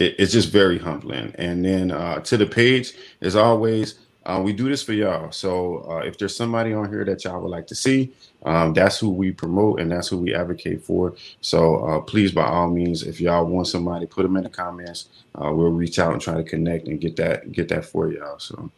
it, 0.00 0.16
it's 0.18 0.32
just 0.32 0.50
very 0.50 0.78
humbling. 0.78 1.34
And 1.36 1.64
then 1.64 1.92
uh, 1.92 2.20
to 2.20 2.36
the 2.36 2.46
page 2.46 2.94
as 3.20 3.36
always 3.36 4.00
uh, 4.24 4.40
we 4.42 4.52
do 4.52 4.68
this 4.68 4.82
for 4.82 4.94
y'all. 4.94 5.30
So 5.30 5.86
uh, 5.88 5.98
if 5.98 6.18
there's 6.18 6.34
somebody 6.34 6.72
on 6.72 6.88
here 6.88 7.04
that 7.04 7.24
y'all 7.24 7.40
would 7.42 7.50
like 7.50 7.66
to 7.68 7.76
see 7.76 8.12
um, 8.44 8.72
that's 8.72 8.98
who 8.98 9.10
we 9.10 9.32
promote 9.32 9.78
and 9.78 9.92
that's 9.92 10.08
who 10.08 10.16
we 10.16 10.34
advocate 10.34 10.82
for. 10.82 11.14
So 11.42 11.84
uh, 11.84 12.00
please 12.00 12.32
by 12.32 12.46
all 12.46 12.70
means 12.70 13.02
if 13.02 13.20
y'all 13.20 13.44
want 13.44 13.68
somebody 13.68 14.06
put 14.06 14.22
them 14.22 14.36
in 14.36 14.44
the 14.44 14.48
comments. 14.48 15.08
Uh, 15.34 15.52
we'll 15.52 15.70
reach 15.70 15.98
out 15.98 16.12
and 16.14 16.22
try 16.22 16.34
to 16.34 16.42
connect 16.42 16.88
and 16.88 17.00
get 17.02 17.16
that 17.16 17.52
get 17.52 17.68
that 17.68 17.84
for 17.84 18.10
y'all. 18.10 18.38
So 18.38 18.70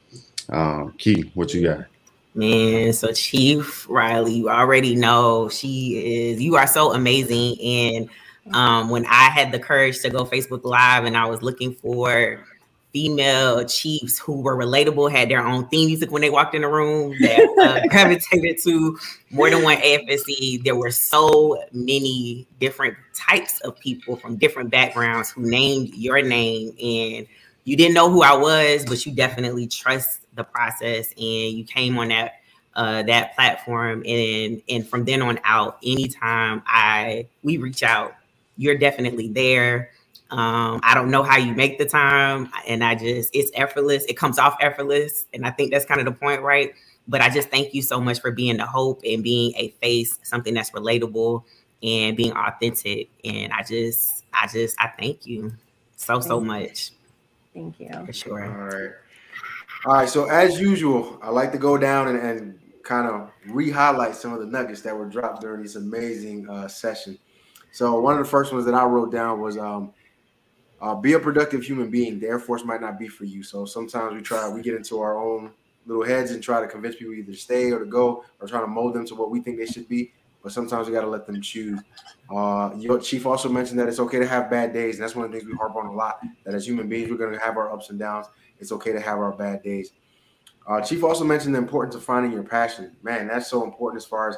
um, 0.49 0.95
key 0.99 1.31
what 1.35 1.55
you 1.55 1.63
got 1.63 1.87
Man, 2.39 2.93
so 2.93 3.11
Chief 3.11 3.85
Riley, 3.91 4.33
you 4.33 4.49
already 4.49 4.95
know 4.95 5.49
she 5.49 6.31
is, 6.31 6.41
you 6.41 6.55
are 6.55 6.69
so 6.69 6.95
amazing. 6.95 7.61
And 7.61 8.55
um, 8.55 8.91
when 8.91 9.05
I 9.07 9.29
had 9.29 9.51
the 9.51 9.59
courage 9.59 9.99
to 10.03 10.09
go 10.09 10.25
Facebook 10.25 10.63
Live 10.63 11.05
and 11.05 11.17
I 11.17 11.27
was 11.27 11.43
looking 11.43 11.75
for 11.75 12.47
female 12.93 13.65
chiefs 13.65 14.21
who 14.21 14.41
were 14.41 14.57
relatable, 14.57 15.11
had 15.11 15.29
their 15.29 15.45
own 15.45 15.67
theme 15.67 15.89
music 15.89 16.13
when 16.13 16.23
they 16.23 16.31
walked 16.31 16.55
in 16.55 16.63
the 16.63 16.69
room 16.69 17.13
that 17.21 17.41
uh, 17.61 17.89
gravitated 17.89 18.63
to 18.63 18.97
more 19.33 19.51
than 19.51 19.65
one 19.65 19.79
AFSC. 19.79 20.63
There 20.63 20.77
were 20.77 20.93
so 20.93 21.61
many 21.73 22.47
different 22.61 22.97
types 23.17 23.61
of 23.63 23.77
people 23.81 24.15
from 24.15 24.37
different 24.37 24.71
backgrounds 24.71 25.29
who 25.29 25.43
named 25.43 25.93
your 25.97 26.23
name, 26.23 26.69
and 26.81 27.27
you 27.69 27.77
didn't 27.77 27.93
know 27.93 28.09
who 28.09 28.23
I 28.23 28.35
was, 28.35 28.87
but 28.87 29.05
you 29.05 29.13
definitely 29.13 29.67
trust 29.67 30.21
the 30.35 30.43
process 30.43 31.11
and 31.13 31.53
you 31.53 31.65
came 31.65 31.99
on 31.99 32.09
that 32.09 32.37
uh, 32.75 33.03
that 33.03 33.35
platform. 33.35 34.03
And 34.07 34.63
and 34.71 34.89
from 34.89 35.05
then 35.05 35.21
on 35.21 35.39
out 35.45 35.79
anytime 35.85 36.63
i 36.67 37.27
we 37.43 37.59
reach 37.59 37.83
out 37.83 38.15
you're 38.57 38.79
definitely 38.79 39.29
there. 39.29 39.91
Um, 40.31 40.81
i 40.83 40.95
don't 40.95 41.11
know 41.11 41.23
how 41.23 41.37
you 41.37 41.55
make 41.55 41.77
the 41.77 41.85
time. 41.85 42.51
And 42.67 42.83
i 42.83 42.95
just 42.95 43.35
it's 43.35 43.51
effortless. 43.55 44.07
It 44.07 44.17
comes 44.17 44.39
off 44.39 44.57
effortless. 44.63 45.27
And 45.35 45.45
i 45.47 45.51
think 45.51 45.71
that's 45.71 45.85
kind 45.85 46.01
of 46.01 46.07
the 46.07 46.19
point 46.19 46.41
right? 46.41 46.73
But 47.07 47.21
i 47.21 47.29
just 47.29 47.51
thank 47.51 47.75
you 47.75 47.83
so 47.83 48.01
much 48.01 48.19
for 48.23 48.31
being 48.31 48.57
the 48.57 48.67
hope 48.67 49.03
and 49.07 49.23
being 49.23 49.53
a 49.57 49.69
face 49.83 50.19
something 50.23 50.55
that's 50.55 50.71
relatable 50.71 51.45
and 51.83 52.17
being 52.17 52.33
authentic. 52.33 53.11
And 53.27 53.53
i 53.53 53.63
just 53.63 54.25
i 54.33 54.47
just 54.47 54.75
i 54.81 54.89
thank 54.99 55.27
you 55.27 55.53
so 55.97 56.15
thank 56.15 56.25
so 56.25 56.41
much 56.41 56.93
thank 57.59 57.81
you 57.81 58.07
for 58.07 58.13
sure 58.13 58.45
all 58.45 58.79
right 58.79 58.93
all 59.87 59.95
right, 59.95 60.09
so 60.09 60.29
as 60.29 60.61
usual, 60.61 61.19
I 61.23 61.31
like 61.31 61.53
to 61.53 61.59
go 61.59 61.79
down 61.79 62.09
and, 62.09 62.19
and 62.19 62.59
kind 62.83 63.07
of 63.07 63.31
re-highlight 63.47 64.17
some 64.17 64.33
of 64.33 64.41
the 64.41 64.47
nuggets 64.47 64.83
that 64.83 64.97
were 64.97 65.05
dropped 65.05 65.41
during 65.41 65.63
this 65.63 65.77
amazing 65.77 66.49
uh, 66.51 66.67
session. 66.67 67.17
So 67.71 68.01
one 68.01 68.19
of 68.19 68.25
the 68.25 68.29
first 68.29 68.53
ones 68.53 68.65
that 68.65 68.75
I 68.75 68.85
wrote 68.85 69.13
down 69.13 69.41
was 69.41 69.57
um, 69.57 69.93
uh, 70.81 70.97
be 70.97 71.13
a 71.13 71.21
productive 71.21 71.63
human 71.63 71.91
being. 71.91 72.19
The 72.19 72.27
Air 72.27 72.41
Force 72.41 72.65
might 72.65 72.81
not 72.81 72.99
be 72.99 73.07
for 73.07 73.25
you. 73.25 73.45
So 73.45 73.65
sometimes 73.67 74.15
we 74.15 74.21
try, 74.21 74.49
we 74.49 74.63
get 74.63 74.75
into 74.75 75.01
our 75.01 75.17
own 75.17 75.53
little 75.87 76.05
heads 76.05 76.33
and 76.33 76.43
try 76.43 76.61
to 76.61 76.67
convince 76.67 76.97
people 76.97 77.15
either 77.15 77.31
to 77.31 77.39
stay 77.39 77.71
or 77.71 77.79
to 77.79 77.87
go, 77.87 78.25
or 78.41 78.49
trying 78.49 78.65
to 78.65 78.69
mold 78.69 78.95
them 78.95 79.07
to 79.07 79.15
what 79.15 79.31
we 79.31 79.41
think 79.41 79.59
they 79.59 79.67
should 79.67 79.89
be. 79.89 80.13
But 80.43 80.53
sometimes 80.53 80.87
we 80.87 80.93
got 80.93 81.01
to 81.01 81.09
let 81.09 81.27
them 81.27 81.41
choose. 81.43 81.81
Uh, 82.35 82.71
your 82.77 83.01
chief 83.01 83.27
also 83.27 83.49
mentioned 83.49 83.79
that 83.81 83.89
it's 83.89 83.99
okay 83.99 84.19
to 84.19 84.27
have 84.27 84.49
bad 84.51 84.73
days, 84.73 84.97
and 84.97 85.03
that's 85.03 85.17
one 85.17 85.25
of 85.25 85.33
the 85.33 85.39
things 85.39 85.51
we 85.51 85.57
harp 85.57 85.75
on 85.77 85.87
a 85.87 85.93
lot. 85.93 86.21
That 86.45 86.55
as 86.55 86.67
human 86.67 86.89
beings, 86.89 87.11
we're 87.11 87.17
going 87.17 87.33
to 87.33 87.39
have 87.41 87.57
our 87.57 87.73
ups 87.73 87.91
and 87.91 87.99
downs. 87.99 88.27
It's 88.59 88.73
okay 88.73 88.93
to 88.93 89.01
have 89.01 89.19
our 89.19 89.33
bad 89.33 89.63
days. 89.63 89.93
Uh, 90.67 90.81
Chief 90.81 91.03
also 91.03 91.25
mentioned 91.25 91.55
the 91.55 91.59
importance 91.59 91.95
of 91.95 92.05
finding 92.05 92.31
your 92.31 92.43
passion. 92.43 92.95
Man, 93.03 93.27
that's 93.27 93.49
so 93.49 93.65
important 93.65 94.03
as 94.03 94.07
far 94.07 94.29
as 94.29 94.37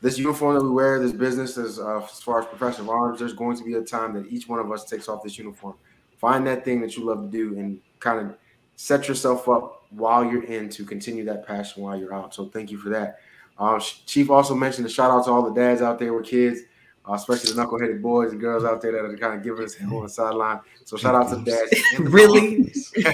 this 0.00 0.18
uniform 0.18 0.54
that 0.54 0.64
we 0.64 0.70
wear, 0.70 0.98
this 0.98 1.12
business, 1.12 1.58
as, 1.58 1.78
uh, 1.78 2.02
as 2.02 2.20
far 2.20 2.40
as 2.40 2.46
professional 2.46 2.90
arms. 2.90 3.18
There's 3.18 3.34
going 3.34 3.56
to 3.58 3.64
be 3.64 3.74
a 3.74 3.82
time 3.82 4.14
that 4.14 4.26
each 4.32 4.48
one 4.48 4.58
of 4.58 4.72
us 4.72 4.84
takes 4.84 5.08
off 5.08 5.22
this 5.22 5.36
uniform. 5.36 5.74
Find 6.18 6.46
that 6.46 6.64
thing 6.64 6.80
that 6.80 6.96
you 6.96 7.04
love 7.04 7.22
to 7.22 7.28
do 7.30 7.58
and 7.58 7.80
kind 7.98 8.18
of 8.30 8.36
set 8.76 9.08
yourself 9.08 9.48
up 9.48 9.84
while 9.90 10.24
you're 10.24 10.44
in 10.44 10.70
to 10.70 10.84
continue 10.84 11.24
that 11.26 11.46
passion 11.46 11.82
while 11.82 11.98
you're 11.98 12.14
out. 12.14 12.34
So 12.34 12.46
thank 12.46 12.70
you 12.70 12.78
for 12.78 12.88
that. 12.88 13.20
Uh, 13.60 13.78
Chief 13.78 14.30
also 14.30 14.54
mentioned 14.54 14.86
a 14.86 14.90
shout 14.90 15.10
out 15.10 15.26
to 15.26 15.30
all 15.30 15.42
the 15.42 15.52
dads 15.52 15.82
out 15.82 15.98
there 15.98 16.14
with 16.14 16.24
kids, 16.24 16.62
uh, 17.06 17.12
especially 17.12 17.52
the 17.52 17.62
knuckleheaded 17.62 18.00
boys 18.00 18.32
and 18.32 18.40
girls 18.40 18.64
out 18.64 18.80
there 18.80 18.92
that 18.92 19.04
are 19.04 19.16
kind 19.18 19.34
of 19.34 19.44
giving 19.44 19.62
us 19.62 19.74
hell 19.74 19.98
on 19.98 20.04
the 20.04 20.08
sideline. 20.08 20.60
So 20.84 20.96
shout 20.96 21.14
out 21.14 21.28
to 21.28 21.36
the 21.36 21.44
dads. 21.44 21.98
really? 21.98 22.72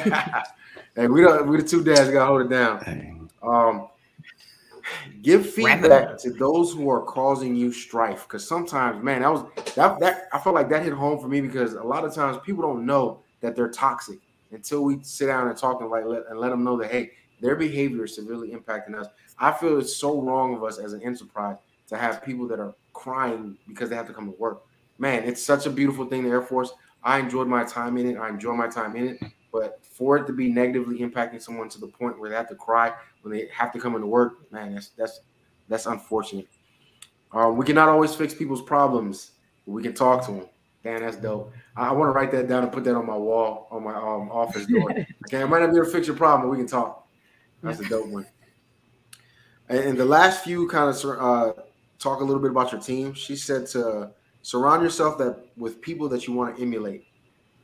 Hey, 0.97 1.09
we 1.09 1.21
don't 1.21 1.47
we 1.47 1.59
the 1.59 1.63
two 1.63 1.85
dads 1.85 2.09
gotta 2.09 2.25
hold 2.25 2.41
it 2.41 2.49
down. 2.49 3.29
Um, 3.43 3.89
give 5.21 5.47
feedback 5.47 6.17
to 6.21 6.31
those 6.31 6.73
who 6.73 6.89
are 6.89 7.03
causing 7.03 7.55
you 7.55 7.71
strife 7.71 8.23
because 8.23 8.49
sometimes, 8.49 9.05
man, 9.05 9.21
that 9.21 9.31
was 9.31 9.45
that 9.75 10.01
that 10.01 10.29
I 10.33 10.39
felt 10.39 10.55
like 10.55 10.71
that 10.71 10.83
hit 10.83 10.95
home 10.95 11.21
for 11.21 11.29
me 11.29 11.43
because 11.43 11.75
a 11.75 11.83
lot 11.83 12.07
of 12.07 12.15
times 12.15 12.39
people 12.47 12.63
don't 12.63 12.87
know 12.87 13.21
that 13.43 13.55
they're 13.55 13.69
toxic 13.69 14.19
until 14.53 14.85
we 14.85 14.99
sit 15.03 15.27
down 15.27 15.49
and 15.49 15.59
talk 15.59 15.83
and 15.83 15.91
like 15.91 16.07
let, 16.07 16.23
and 16.31 16.41
let 16.41 16.49
them 16.49 16.65
know 16.65 16.79
that 16.79 16.91
hey, 16.91 17.11
their 17.41 17.57
behavior 17.57 18.05
is 18.05 18.15
severely 18.15 18.51
impacting 18.51 18.95
us. 18.99 19.07
I 19.39 19.53
feel 19.53 19.79
it's 19.79 19.97
so 19.97 20.21
wrong 20.21 20.55
of 20.55 20.65
us 20.65 20.79
as 20.79 20.93
an 20.93 21.03
enterprise 21.03 21.57
to 21.89 21.97
have 21.97 22.25
people 22.25 22.49
that 22.49 22.59
are 22.59 22.75
crying 22.93 23.57
because 23.69 23.91
they 23.91 23.97
have 23.97 24.07
to 24.07 24.15
come 24.15 24.27
to 24.27 24.37
work. 24.39 24.63
Man, 24.99 25.25
it's 25.25 25.43
such 25.43 25.67
a 25.67 25.71
beautiful 25.71 26.07
thing, 26.07 26.25
the 26.25 26.31
Air 26.31 26.43
Force. 26.43 26.73
I 27.03 27.19
enjoyed 27.19 27.47
my 27.47 27.65
time 27.65 27.99
in 27.99 28.09
it. 28.11 28.17
I 28.17 28.29
enjoy 28.29 28.55
my 28.55 28.69
time 28.69 28.97
in 28.97 29.09
it. 29.09 29.23
But 29.53 29.81
for 29.85 30.17
it 30.17 30.27
to 30.27 30.33
be 30.33 30.51
negatively 30.51 30.99
impacting 30.99 31.41
someone 31.41 31.69
to 31.71 31.81
the 31.81 31.87
point 31.87 32.19
where 32.19 32.29
they 32.29 32.37
have 32.37 32.49
to 32.49 32.55
cry 32.55 32.93
when 33.23 33.33
they 33.33 33.49
have 33.53 33.73
to 33.73 33.79
come 33.79 33.95
into 33.95 34.07
work, 34.07 34.51
man, 34.53 34.75
that's 34.75 34.89
that's 34.89 35.21
that's 35.69 35.87
unfortunate. 35.87 36.49
Um, 37.33 37.57
we 37.57 37.65
cannot 37.65 37.89
always 37.89 38.15
fix 38.15 38.35
people's 38.35 38.63
problems, 38.63 39.33
but 39.67 39.73
we 39.73 39.83
can 39.83 39.95
talk 39.95 40.25
to 40.27 40.33
them. 40.33 40.47
Man, 40.85 41.01
that's 41.03 41.17
dope. 41.17 41.53
I, 41.77 41.89
I 41.89 41.93
want 41.93 42.09
to 42.09 42.13
write 42.13 42.31
that 42.33 42.49
down 42.49 42.63
and 42.63 42.73
put 42.73 42.85
that 42.85 42.95
on 42.95 43.07
my 43.07 43.17
wall 43.17 43.69
on 43.71 43.83
my 43.83 43.95
um, 43.95 44.31
office 44.31 44.67
door. 44.67 44.91
okay, 45.27 45.43
I 45.43 45.45
might 45.45 45.61
not 45.61 45.71
be 45.71 45.77
able 45.77 45.87
to 45.87 45.93
fix 45.93 46.07
your 46.07 46.17
problem, 46.17 46.49
but 46.49 46.51
we 46.51 46.59
can 46.59 46.69
talk. 46.69 47.06
That's 47.63 47.81
a 47.81 47.89
dope 47.89 48.09
one. 48.09 48.27
And, 49.69 49.81
and 49.81 49.99
the 49.99 50.05
last 50.05 50.45
few 50.45 50.69
kind 50.69 50.89
of 50.89 51.05
uh, 51.05 51.53
talk 51.99 52.21
a 52.21 52.25
little 52.25 52.41
bit 52.41 52.51
about 52.51 52.73
your 52.73 52.81
team. 52.81 53.15
She 53.15 53.37
said 53.37 53.67
to 53.69 54.11
surround 54.43 54.83
yourself 54.83 55.19
that 55.19 55.45
with 55.57 55.81
people 55.81 56.09
that 56.09 56.27
you 56.27 56.33
want 56.33 56.57
to 56.57 56.63
emulate. 56.63 57.05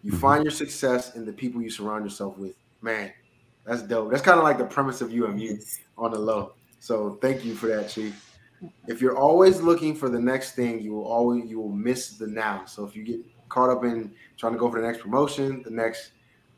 You 0.02 0.10
mm-hmm. 0.10 0.20
find 0.20 0.44
your 0.44 0.50
success 0.50 1.14
in 1.14 1.24
the 1.24 1.32
people 1.32 1.62
you 1.62 1.70
surround 1.70 2.04
yourself 2.04 2.36
with. 2.38 2.54
Man, 2.80 3.12
that's 3.64 3.82
dope. 3.82 4.10
That's 4.10 4.22
kind 4.22 4.38
of 4.38 4.44
like 4.44 4.58
the 4.58 4.64
premise 4.64 5.00
of 5.00 5.12
UMU 5.12 5.58
on 5.96 6.10
the 6.10 6.18
low. 6.18 6.54
So 6.80 7.18
thank 7.22 7.44
you 7.44 7.54
for 7.54 7.68
that, 7.68 7.88
Chief. 7.88 8.36
if 8.88 9.00
you're 9.00 9.16
always 9.16 9.60
looking 9.60 9.94
for 9.94 10.08
the 10.08 10.18
next 10.18 10.56
thing, 10.56 10.80
you 10.80 10.92
will 10.92 11.06
always 11.06 11.48
you 11.48 11.60
will 11.60 11.70
miss 11.70 12.16
the 12.16 12.26
now. 12.26 12.64
So 12.66 12.84
if 12.84 12.96
you 12.96 13.04
get 13.04 13.20
caught 13.48 13.70
up 13.70 13.84
in 13.84 14.12
trying 14.36 14.52
to 14.54 14.58
go 14.58 14.68
for 14.68 14.80
the 14.80 14.86
next 14.86 15.00
promotion, 15.00 15.62
the 15.62 15.70
next 15.70 16.10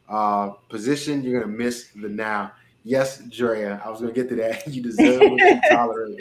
uh, 0.09 0.51
position, 0.71 1.23
you're 1.23 1.41
gonna 1.41 1.53
miss 1.53 1.89
the 1.95 2.09
now. 2.09 2.53
Yes, 2.87 3.19
Drea, 3.31 3.81
I 3.83 3.89
was 3.89 4.01
gonna 4.01 4.13
get 4.13 4.29
to 4.29 4.37
that. 4.37 4.69
You 4.73 4.83
deserve 4.83 5.21
what 5.21 5.41
you 5.41 5.61
tolerate. 5.71 6.21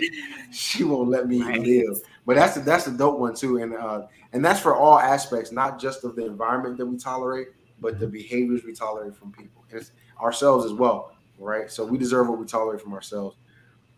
She 0.52 0.86
won't 0.86 1.10
let 1.10 1.28
me 1.28 1.42
right. 1.42 1.60
live. 1.60 1.98
But 2.26 2.38
that's 2.38 2.56
a, 2.56 2.62
that's 2.62 2.88
a 2.88 2.92
dope 2.92 3.20
one 3.20 3.36
too, 3.36 3.58
and 3.58 3.76
uh, 3.76 4.04
and 4.32 4.44
that's 4.44 4.62
for 4.62 4.74
all 4.74 4.98
aspects, 4.98 5.52
not 5.52 5.78
just 5.78 6.06
of 6.06 6.16
the 6.16 6.26
environment 6.26 6.78
that 6.78 6.86
we 6.86 6.98
tolerate, 6.98 7.50
but 7.82 8.00
the 8.00 8.08
behaviors 8.08 8.64
we 8.64 8.74
tolerate 8.74 9.14
from 9.14 9.34
people, 9.34 9.66
and 9.72 9.92
ourselves 10.22 10.66
as 10.66 10.72
well. 10.72 11.12
Right. 11.38 11.70
So 11.70 11.86
we 11.86 11.98
deserve 11.98 12.30
what 12.30 12.40
we 12.40 12.46
tolerate 12.46 12.80
from 12.80 12.94
ourselves. 12.94 13.36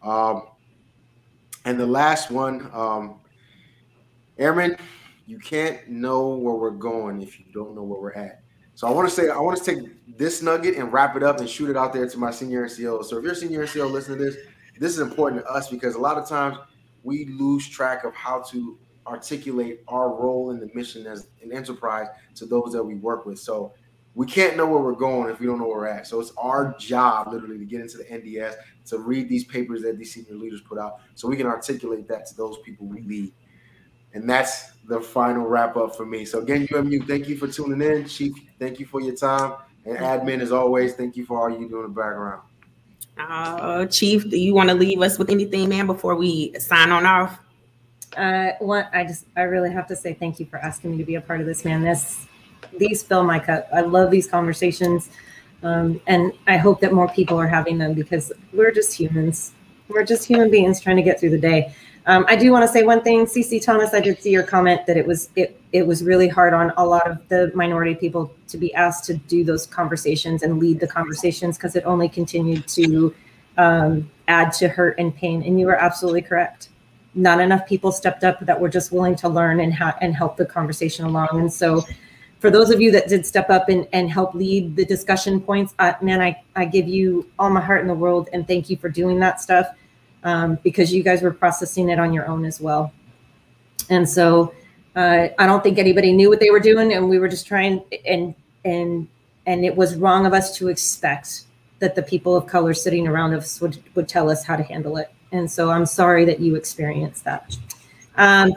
Um, 0.01 0.47
and 1.65 1.79
the 1.79 1.85
last 1.85 2.31
one, 2.31 2.69
um, 2.73 3.19
Airman, 4.39 4.77
you 5.27 5.37
can't 5.37 5.87
know 5.87 6.29
where 6.29 6.55
we're 6.55 6.71
going 6.71 7.21
if 7.21 7.39
you 7.39 7.45
don't 7.53 7.75
know 7.75 7.83
where 7.83 7.99
we're 7.99 8.13
at. 8.13 8.41
So 8.75 8.87
I 8.87 8.91
want 8.91 9.07
to 9.07 9.15
say 9.15 9.29
I 9.29 9.39
want 9.39 9.57
to 9.57 9.63
take 9.63 10.17
this 10.17 10.41
nugget 10.41 10.75
and 10.75 10.91
wrap 10.91 11.15
it 11.15 11.23
up 11.23 11.39
and 11.39 11.49
shoot 11.49 11.69
it 11.69 11.77
out 11.77 11.93
there 11.93 12.07
to 12.07 12.17
my 12.17 12.29
senior 12.29 12.65
NCO. 12.65 13.05
So 13.05 13.17
if 13.17 13.23
you're 13.23 13.31
a 13.31 13.35
senior 13.35 13.65
NCO 13.65 13.89
listening 13.89 14.17
to 14.19 14.25
this, 14.25 14.35
this 14.77 14.91
is 14.91 14.99
important 14.99 15.43
to 15.43 15.47
us 15.49 15.69
because 15.69 15.95
a 15.95 15.99
lot 15.99 16.17
of 16.17 16.27
times 16.27 16.57
we 17.03 17.25
lose 17.25 17.69
track 17.69 18.03
of 18.03 18.13
how 18.13 18.41
to 18.41 18.77
articulate 19.07 19.81
our 19.87 20.09
role 20.09 20.51
in 20.51 20.59
the 20.59 20.69
mission 20.73 21.07
as 21.07 21.27
an 21.41 21.53
enterprise 21.53 22.07
to 22.35 22.45
those 22.45 22.73
that 22.73 22.83
we 22.83 22.95
work 22.95 23.25
with. 23.25 23.39
So 23.39 23.71
we 24.13 24.25
can't 24.25 24.57
know 24.57 24.65
where 24.65 24.81
we're 24.81 24.93
going 24.93 25.29
if 25.29 25.39
we 25.39 25.45
don't 25.45 25.59
know 25.59 25.67
where 25.67 25.77
we're 25.77 25.87
at. 25.87 26.05
So 26.05 26.19
it's 26.19 26.33
our 26.37 26.75
job 26.77 27.31
literally 27.31 27.57
to 27.57 27.65
get 27.65 27.79
into 27.79 27.97
the 27.97 28.03
NDS, 28.03 28.55
to 28.87 28.97
read 28.97 29.29
these 29.29 29.45
papers 29.45 29.83
that 29.83 29.97
these 29.97 30.13
senior 30.13 30.35
leaders 30.35 30.59
put 30.59 30.77
out 30.77 30.99
so 31.15 31.29
we 31.29 31.37
can 31.37 31.47
articulate 31.47 32.09
that 32.09 32.25
to 32.25 32.35
those 32.35 32.57
people 32.65 32.87
we 32.87 33.01
lead. 33.03 33.31
And 34.15 34.29
that's 34.29 34.71
the 34.87 34.99
final 34.99 35.45
wrap 35.45 35.75
up 35.75 35.95
for 35.95 36.05
me. 36.05 36.23
So 36.23 36.39
again, 36.39 36.67
UMU, 36.73 37.05
thank 37.05 37.27
you 37.27 37.37
for 37.37 37.47
tuning 37.47 37.81
in. 37.81 38.07
Chief, 38.07 38.33
thank 38.57 38.79
you 38.79 38.85
for 38.85 39.01
your 39.01 39.15
time. 39.15 39.55
And 39.85 39.97
admin, 39.97 40.39
as 40.39 40.51
always, 40.51 40.95
thank 40.95 41.17
you 41.17 41.25
for 41.25 41.39
all 41.39 41.49
you 41.49 41.67
do 41.67 41.81
in 41.81 41.83
the 41.83 41.89
background. 41.89 42.41
Uh, 43.17 43.85
Chief, 43.85 44.27
do 44.29 44.37
you 44.37 44.53
want 44.53 44.69
to 44.69 44.75
leave 44.75 45.01
us 45.01 45.19
with 45.19 45.29
anything, 45.29 45.69
man, 45.69 45.85
before 45.85 46.15
we 46.15 46.57
sign 46.59 46.91
on 46.91 47.05
off? 47.05 47.39
Uh, 48.15 48.51
what 48.59 48.89
I 48.93 49.03
just, 49.03 49.25
I 49.35 49.41
really 49.41 49.71
have 49.71 49.85
to 49.87 49.95
say 49.95 50.13
thank 50.13 50.39
you 50.39 50.45
for 50.45 50.57
asking 50.57 50.91
me 50.91 50.97
to 50.97 51.03
be 51.03 51.15
a 51.15 51.21
part 51.21 51.41
of 51.41 51.45
this, 51.45 51.65
man. 51.65 51.81
This, 51.81 52.25
these 52.77 53.03
fill 53.03 53.23
my 53.23 53.37
cup. 53.37 53.67
I 53.73 53.81
love 53.81 54.11
these 54.11 54.27
conversations, 54.27 55.09
um, 55.61 55.99
and 56.07 56.31
I 56.47 56.55
hope 56.55 56.79
that 56.79 56.93
more 56.93 57.09
people 57.09 57.37
are 57.37 57.47
having 57.47 57.77
them 57.77 57.93
because 57.93 58.31
we're 58.53 58.71
just 58.71 58.93
humans. 58.93 59.51
We're 59.89 60.05
just 60.05 60.25
human 60.25 60.49
beings 60.49 60.79
trying 60.79 60.95
to 60.95 61.03
get 61.03 61.19
through 61.19 61.31
the 61.31 61.37
day. 61.37 61.75
Um, 62.07 62.23
I 62.27 62.35
do 62.35 62.51
want 62.51 62.63
to 62.63 62.67
say 62.67 62.83
one 62.83 63.01
thing, 63.01 63.25
CC 63.25 63.63
Thomas. 63.63 63.93
I 63.93 63.99
did 63.99 64.21
see 64.21 64.29
your 64.29 64.43
comment 64.43 64.85
that 64.85 64.95
it 64.95 65.07
was 65.07 65.29
it 65.35 65.59
it 65.71 65.87
was 65.87 66.03
really 66.03 66.27
hard 66.27 66.53
on 66.53 66.71
a 66.77 66.85
lot 66.85 67.09
of 67.09 67.27
the 67.29 67.51
minority 67.55 67.95
people 67.95 68.33
to 68.47 68.57
be 68.57 68.73
asked 68.75 69.05
to 69.05 69.15
do 69.15 69.43
those 69.43 69.65
conversations 69.65 70.43
and 70.43 70.59
lead 70.59 70.79
the 70.79 70.87
conversations 70.87 71.57
because 71.57 71.75
it 71.75 71.83
only 71.85 72.07
continued 72.07 72.67
to 72.67 73.13
um, 73.57 74.09
add 74.27 74.53
to 74.53 74.67
hurt 74.67 74.99
and 74.99 75.15
pain. 75.15 75.41
And 75.43 75.59
you 75.59 75.65
were 75.65 75.75
absolutely 75.75 76.21
correct. 76.21 76.69
Not 77.15 77.39
enough 77.41 77.65
people 77.65 77.91
stepped 77.91 78.23
up 78.23 78.39
that 78.41 78.59
were 78.59 78.69
just 78.69 78.91
willing 78.91 79.15
to 79.17 79.29
learn 79.29 79.59
and 79.59 79.73
ha- 79.73 79.97
and 79.99 80.15
help 80.15 80.37
the 80.37 80.45
conversation 80.45 81.05
along. 81.05 81.29
And 81.31 81.51
so, 81.51 81.83
for 82.39 82.51
those 82.51 82.69
of 82.69 82.79
you 82.79 82.91
that 82.91 83.07
did 83.07 83.25
step 83.25 83.49
up 83.49 83.69
and, 83.69 83.87
and 83.93 84.11
help 84.11 84.35
lead 84.35 84.75
the 84.75 84.85
discussion 84.85 85.41
points, 85.41 85.73
uh, 85.79 85.93
man, 86.01 86.21
I, 86.21 86.39
I 86.55 86.65
give 86.65 86.87
you 86.87 87.27
all 87.39 87.49
my 87.49 87.61
heart 87.61 87.81
in 87.81 87.87
the 87.87 87.95
world 87.95 88.29
and 88.31 88.45
thank 88.45 88.69
you 88.69 88.77
for 88.77 88.89
doing 88.89 89.19
that 89.21 89.41
stuff 89.41 89.67
um, 90.25 90.59
because 90.63 90.93
you 90.93 91.03
guys 91.03 91.21
were 91.21 91.31
processing 91.31 91.89
it 91.89 91.99
on 91.99 92.11
your 92.11 92.27
own 92.27 92.43
as 92.43 92.59
well. 92.59 92.91
And 93.89 94.09
so 94.09 94.53
uh, 94.95 95.29
I 95.37 95.45
don't 95.45 95.63
think 95.63 95.77
anybody 95.77 96.11
knew 96.11 96.29
what 96.29 96.39
they 96.39 96.49
were 96.49 96.59
doing, 96.59 96.91
and 96.93 97.07
we 97.07 97.19
were 97.19 97.29
just 97.29 97.47
trying 97.47 97.83
and 98.05 98.35
and 98.65 99.07
and 99.45 99.63
it 99.63 99.75
was 99.75 99.95
wrong 99.95 100.25
of 100.25 100.33
us 100.33 100.57
to 100.57 100.67
expect 100.67 101.43
that 101.79 101.93
the 101.95 102.01
people 102.01 102.35
of 102.35 102.47
color 102.47 102.73
sitting 102.73 103.07
around 103.07 103.33
us 103.33 103.61
would 103.61 103.81
would 103.93 104.07
tell 104.07 104.29
us 104.29 104.43
how 104.43 104.55
to 104.55 104.63
handle 104.63 104.97
it. 104.97 105.11
And 105.31 105.49
so 105.49 105.69
I'm 105.69 105.85
sorry 105.85 106.25
that 106.25 106.39
you 106.39 106.55
experienced 106.55 107.23
that. 107.25 107.55
Um, 108.17 108.53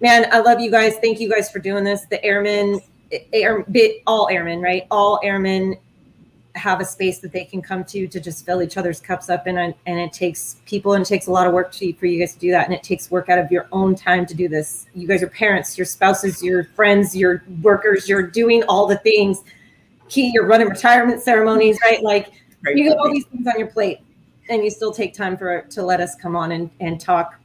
man, 0.00 0.26
I 0.30 0.40
love 0.40 0.60
you 0.60 0.70
guys. 0.70 0.96
Thank 0.98 1.20
you 1.20 1.28
guys 1.28 1.50
for 1.50 1.58
doing 1.58 1.84
this. 1.84 2.04
The 2.04 2.22
airmen, 2.22 2.80
air, 3.32 3.64
all 4.06 4.28
airmen, 4.30 4.60
right? 4.60 4.86
All 4.90 5.18
airmen 5.22 5.76
have 6.56 6.80
a 6.80 6.84
space 6.84 7.18
that 7.18 7.32
they 7.32 7.44
can 7.44 7.60
come 7.60 7.84
to 7.84 8.08
to 8.08 8.18
just 8.18 8.46
fill 8.46 8.62
each 8.62 8.76
other's 8.76 9.00
cups 9.00 9.28
up 9.28 9.46
and 9.46 9.58
and 9.58 9.98
it 9.98 10.12
takes 10.12 10.60
people 10.64 10.94
and 10.94 11.02
it 11.02 11.08
takes 11.08 11.26
a 11.26 11.30
lot 11.30 11.46
of 11.46 11.52
work 11.52 11.70
to, 11.70 11.92
for 11.94 12.06
you 12.06 12.18
guys 12.18 12.32
to 12.32 12.38
do 12.38 12.50
that 12.50 12.64
and 12.64 12.74
it 12.74 12.82
takes 12.82 13.10
work 13.10 13.28
out 13.28 13.38
of 13.38 13.50
your 13.50 13.68
own 13.72 13.94
time 13.94 14.24
to 14.26 14.34
do 14.34 14.48
this. 14.48 14.86
You 14.94 15.06
guys 15.06 15.22
are 15.22 15.28
parents 15.28 15.76
your 15.76 15.84
spouses 15.84 16.42
your 16.42 16.64
friends 16.64 17.14
your 17.14 17.44
workers 17.62 18.08
you're 18.08 18.26
doing 18.26 18.62
all 18.64 18.86
the 18.86 18.98
things. 18.98 19.42
Key 20.08 20.30
you're 20.32 20.46
running 20.46 20.68
retirement 20.68 21.22
ceremonies 21.22 21.78
right? 21.82 22.02
Like 22.02 22.32
you 22.64 22.88
got 22.88 22.98
all 22.98 23.12
these 23.12 23.26
things 23.26 23.46
on 23.46 23.58
your 23.58 23.68
plate 23.68 24.00
and 24.48 24.64
you 24.64 24.70
still 24.70 24.92
take 24.92 25.12
time 25.12 25.36
for 25.36 25.62
to 25.62 25.82
let 25.82 26.00
us 26.00 26.14
come 26.14 26.36
on 26.36 26.52
and, 26.52 26.70
and 26.80 27.00
talk. 27.00 27.38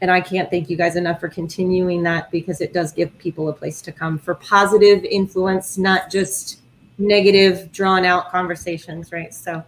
And 0.00 0.10
i 0.10 0.20
can't 0.20 0.50
thank 0.50 0.68
you 0.68 0.76
guys 0.76 0.96
enough 0.96 1.18
for 1.18 1.28
continuing 1.28 2.02
that 2.02 2.30
because 2.30 2.60
it 2.60 2.72
does 2.72 2.92
give 2.92 3.16
people 3.18 3.48
a 3.48 3.52
place 3.52 3.80
to 3.82 3.92
come 3.92 4.18
for 4.18 4.34
positive 4.34 5.02
influence 5.04 5.78
not 5.78 6.10
just 6.10 6.60
negative, 6.98 7.72
drawn 7.72 8.04
out 8.04 8.30
conversations, 8.30 9.12
right? 9.12 9.32
So, 9.34 9.62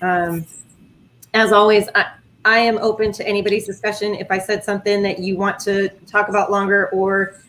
um, 0.00 0.46
as 1.34 1.52
always, 1.52 1.88
I, 1.94 2.12
I 2.44 2.58
am 2.58 2.78
open 2.78 3.12
to 3.12 3.26
anybody's 3.26 3.66
discussion. 3.66 4.14
If 4.14 4.30
I 4.30 4.38
said 4.38 4.64
something 4.64 5.02
that 5.02 5.18
you 5.18 5.36
want 5.36 5.58
to 5.60 5.88
talk 6.06 6.28
about 6.28 6.50
longer, 6.50 6.88
or 6.90 7.40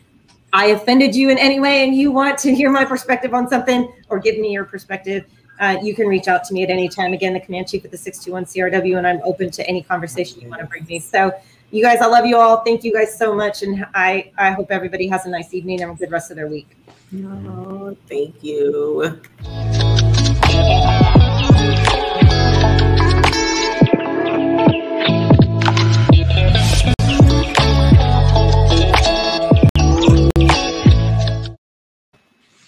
I 0.52 0.66
offended 0.66 1.14
you 1.14 1.30
in 1.30 1.38
any 1.38 1.60
way 1.60 1.84
and 1.84 1.94
you 1.94 2.10
want 2.10 2.38
to 2.38 2.54
hear 2.54 2.70
my 2.70 2.84
perspective 2.84 3.34
on 3.34 3.48
something 3.48 3.92
or 4.08 4.18
give 4.18 4.38
me 4.38 4.52
your 4.52 4.64
perspective, 4.64 5.26
uh, 5.60 5.76
you 5.82 5.94
can 5.94 6.06
reach 6.06 6.28
out 6.28 6.44
to 6.44 6.54
me 6.54 6.62
at 6.62 6.70
any 6.70 6.88
time. 6.88 7.12
Again, 7.12 7.32
the 7.32 7.40
command 7.40 7.68
chief 7.68 7.84
at 7.84 7.90
the 7.90 7.98
621 7.98 8.44
CRW, 8.44 8.98
and 8.98 9.06
I'm 9.06 9.20
open 9.24 9.50
to 9.50 9.66
any 9.66 9.82
conversation 9.82 10.40
you 10.40 10.48
want 10.48 10.60
to 10.60 10.66
bring 10.66 10.84
me. 10.86 10.98
So, 10.98 11.32
you 11.70 11.82
guys, 11.82 12.00
I 12.00 12.06
love 12.06 12.26
you 12.26 12.36
all. 12.36 12.62
Thank 12.62 12.84
you 12.84 12.92
guys 12.92 13.16
so 13.18 13.34
much. 13.34 13.62
And 13.62 13.86
I, 13.94 14.32
I 14.38 14.52
hope 14.52 14.70
everybody 14.70 15.08
has 15.08 15.26
a 15.26 15.30
nice 15.30 15.52
evening 15.52 15.82
and 15.82 15.90
a 15.90 15.94
good 15.94 16.10
rest 16.10 16.30
of 16.30 16.36
their 16.36 16.46
week. 16.46 16.76
Oh, 17.24 17.96
thank 18.08 18.42
you. 18.42 19.20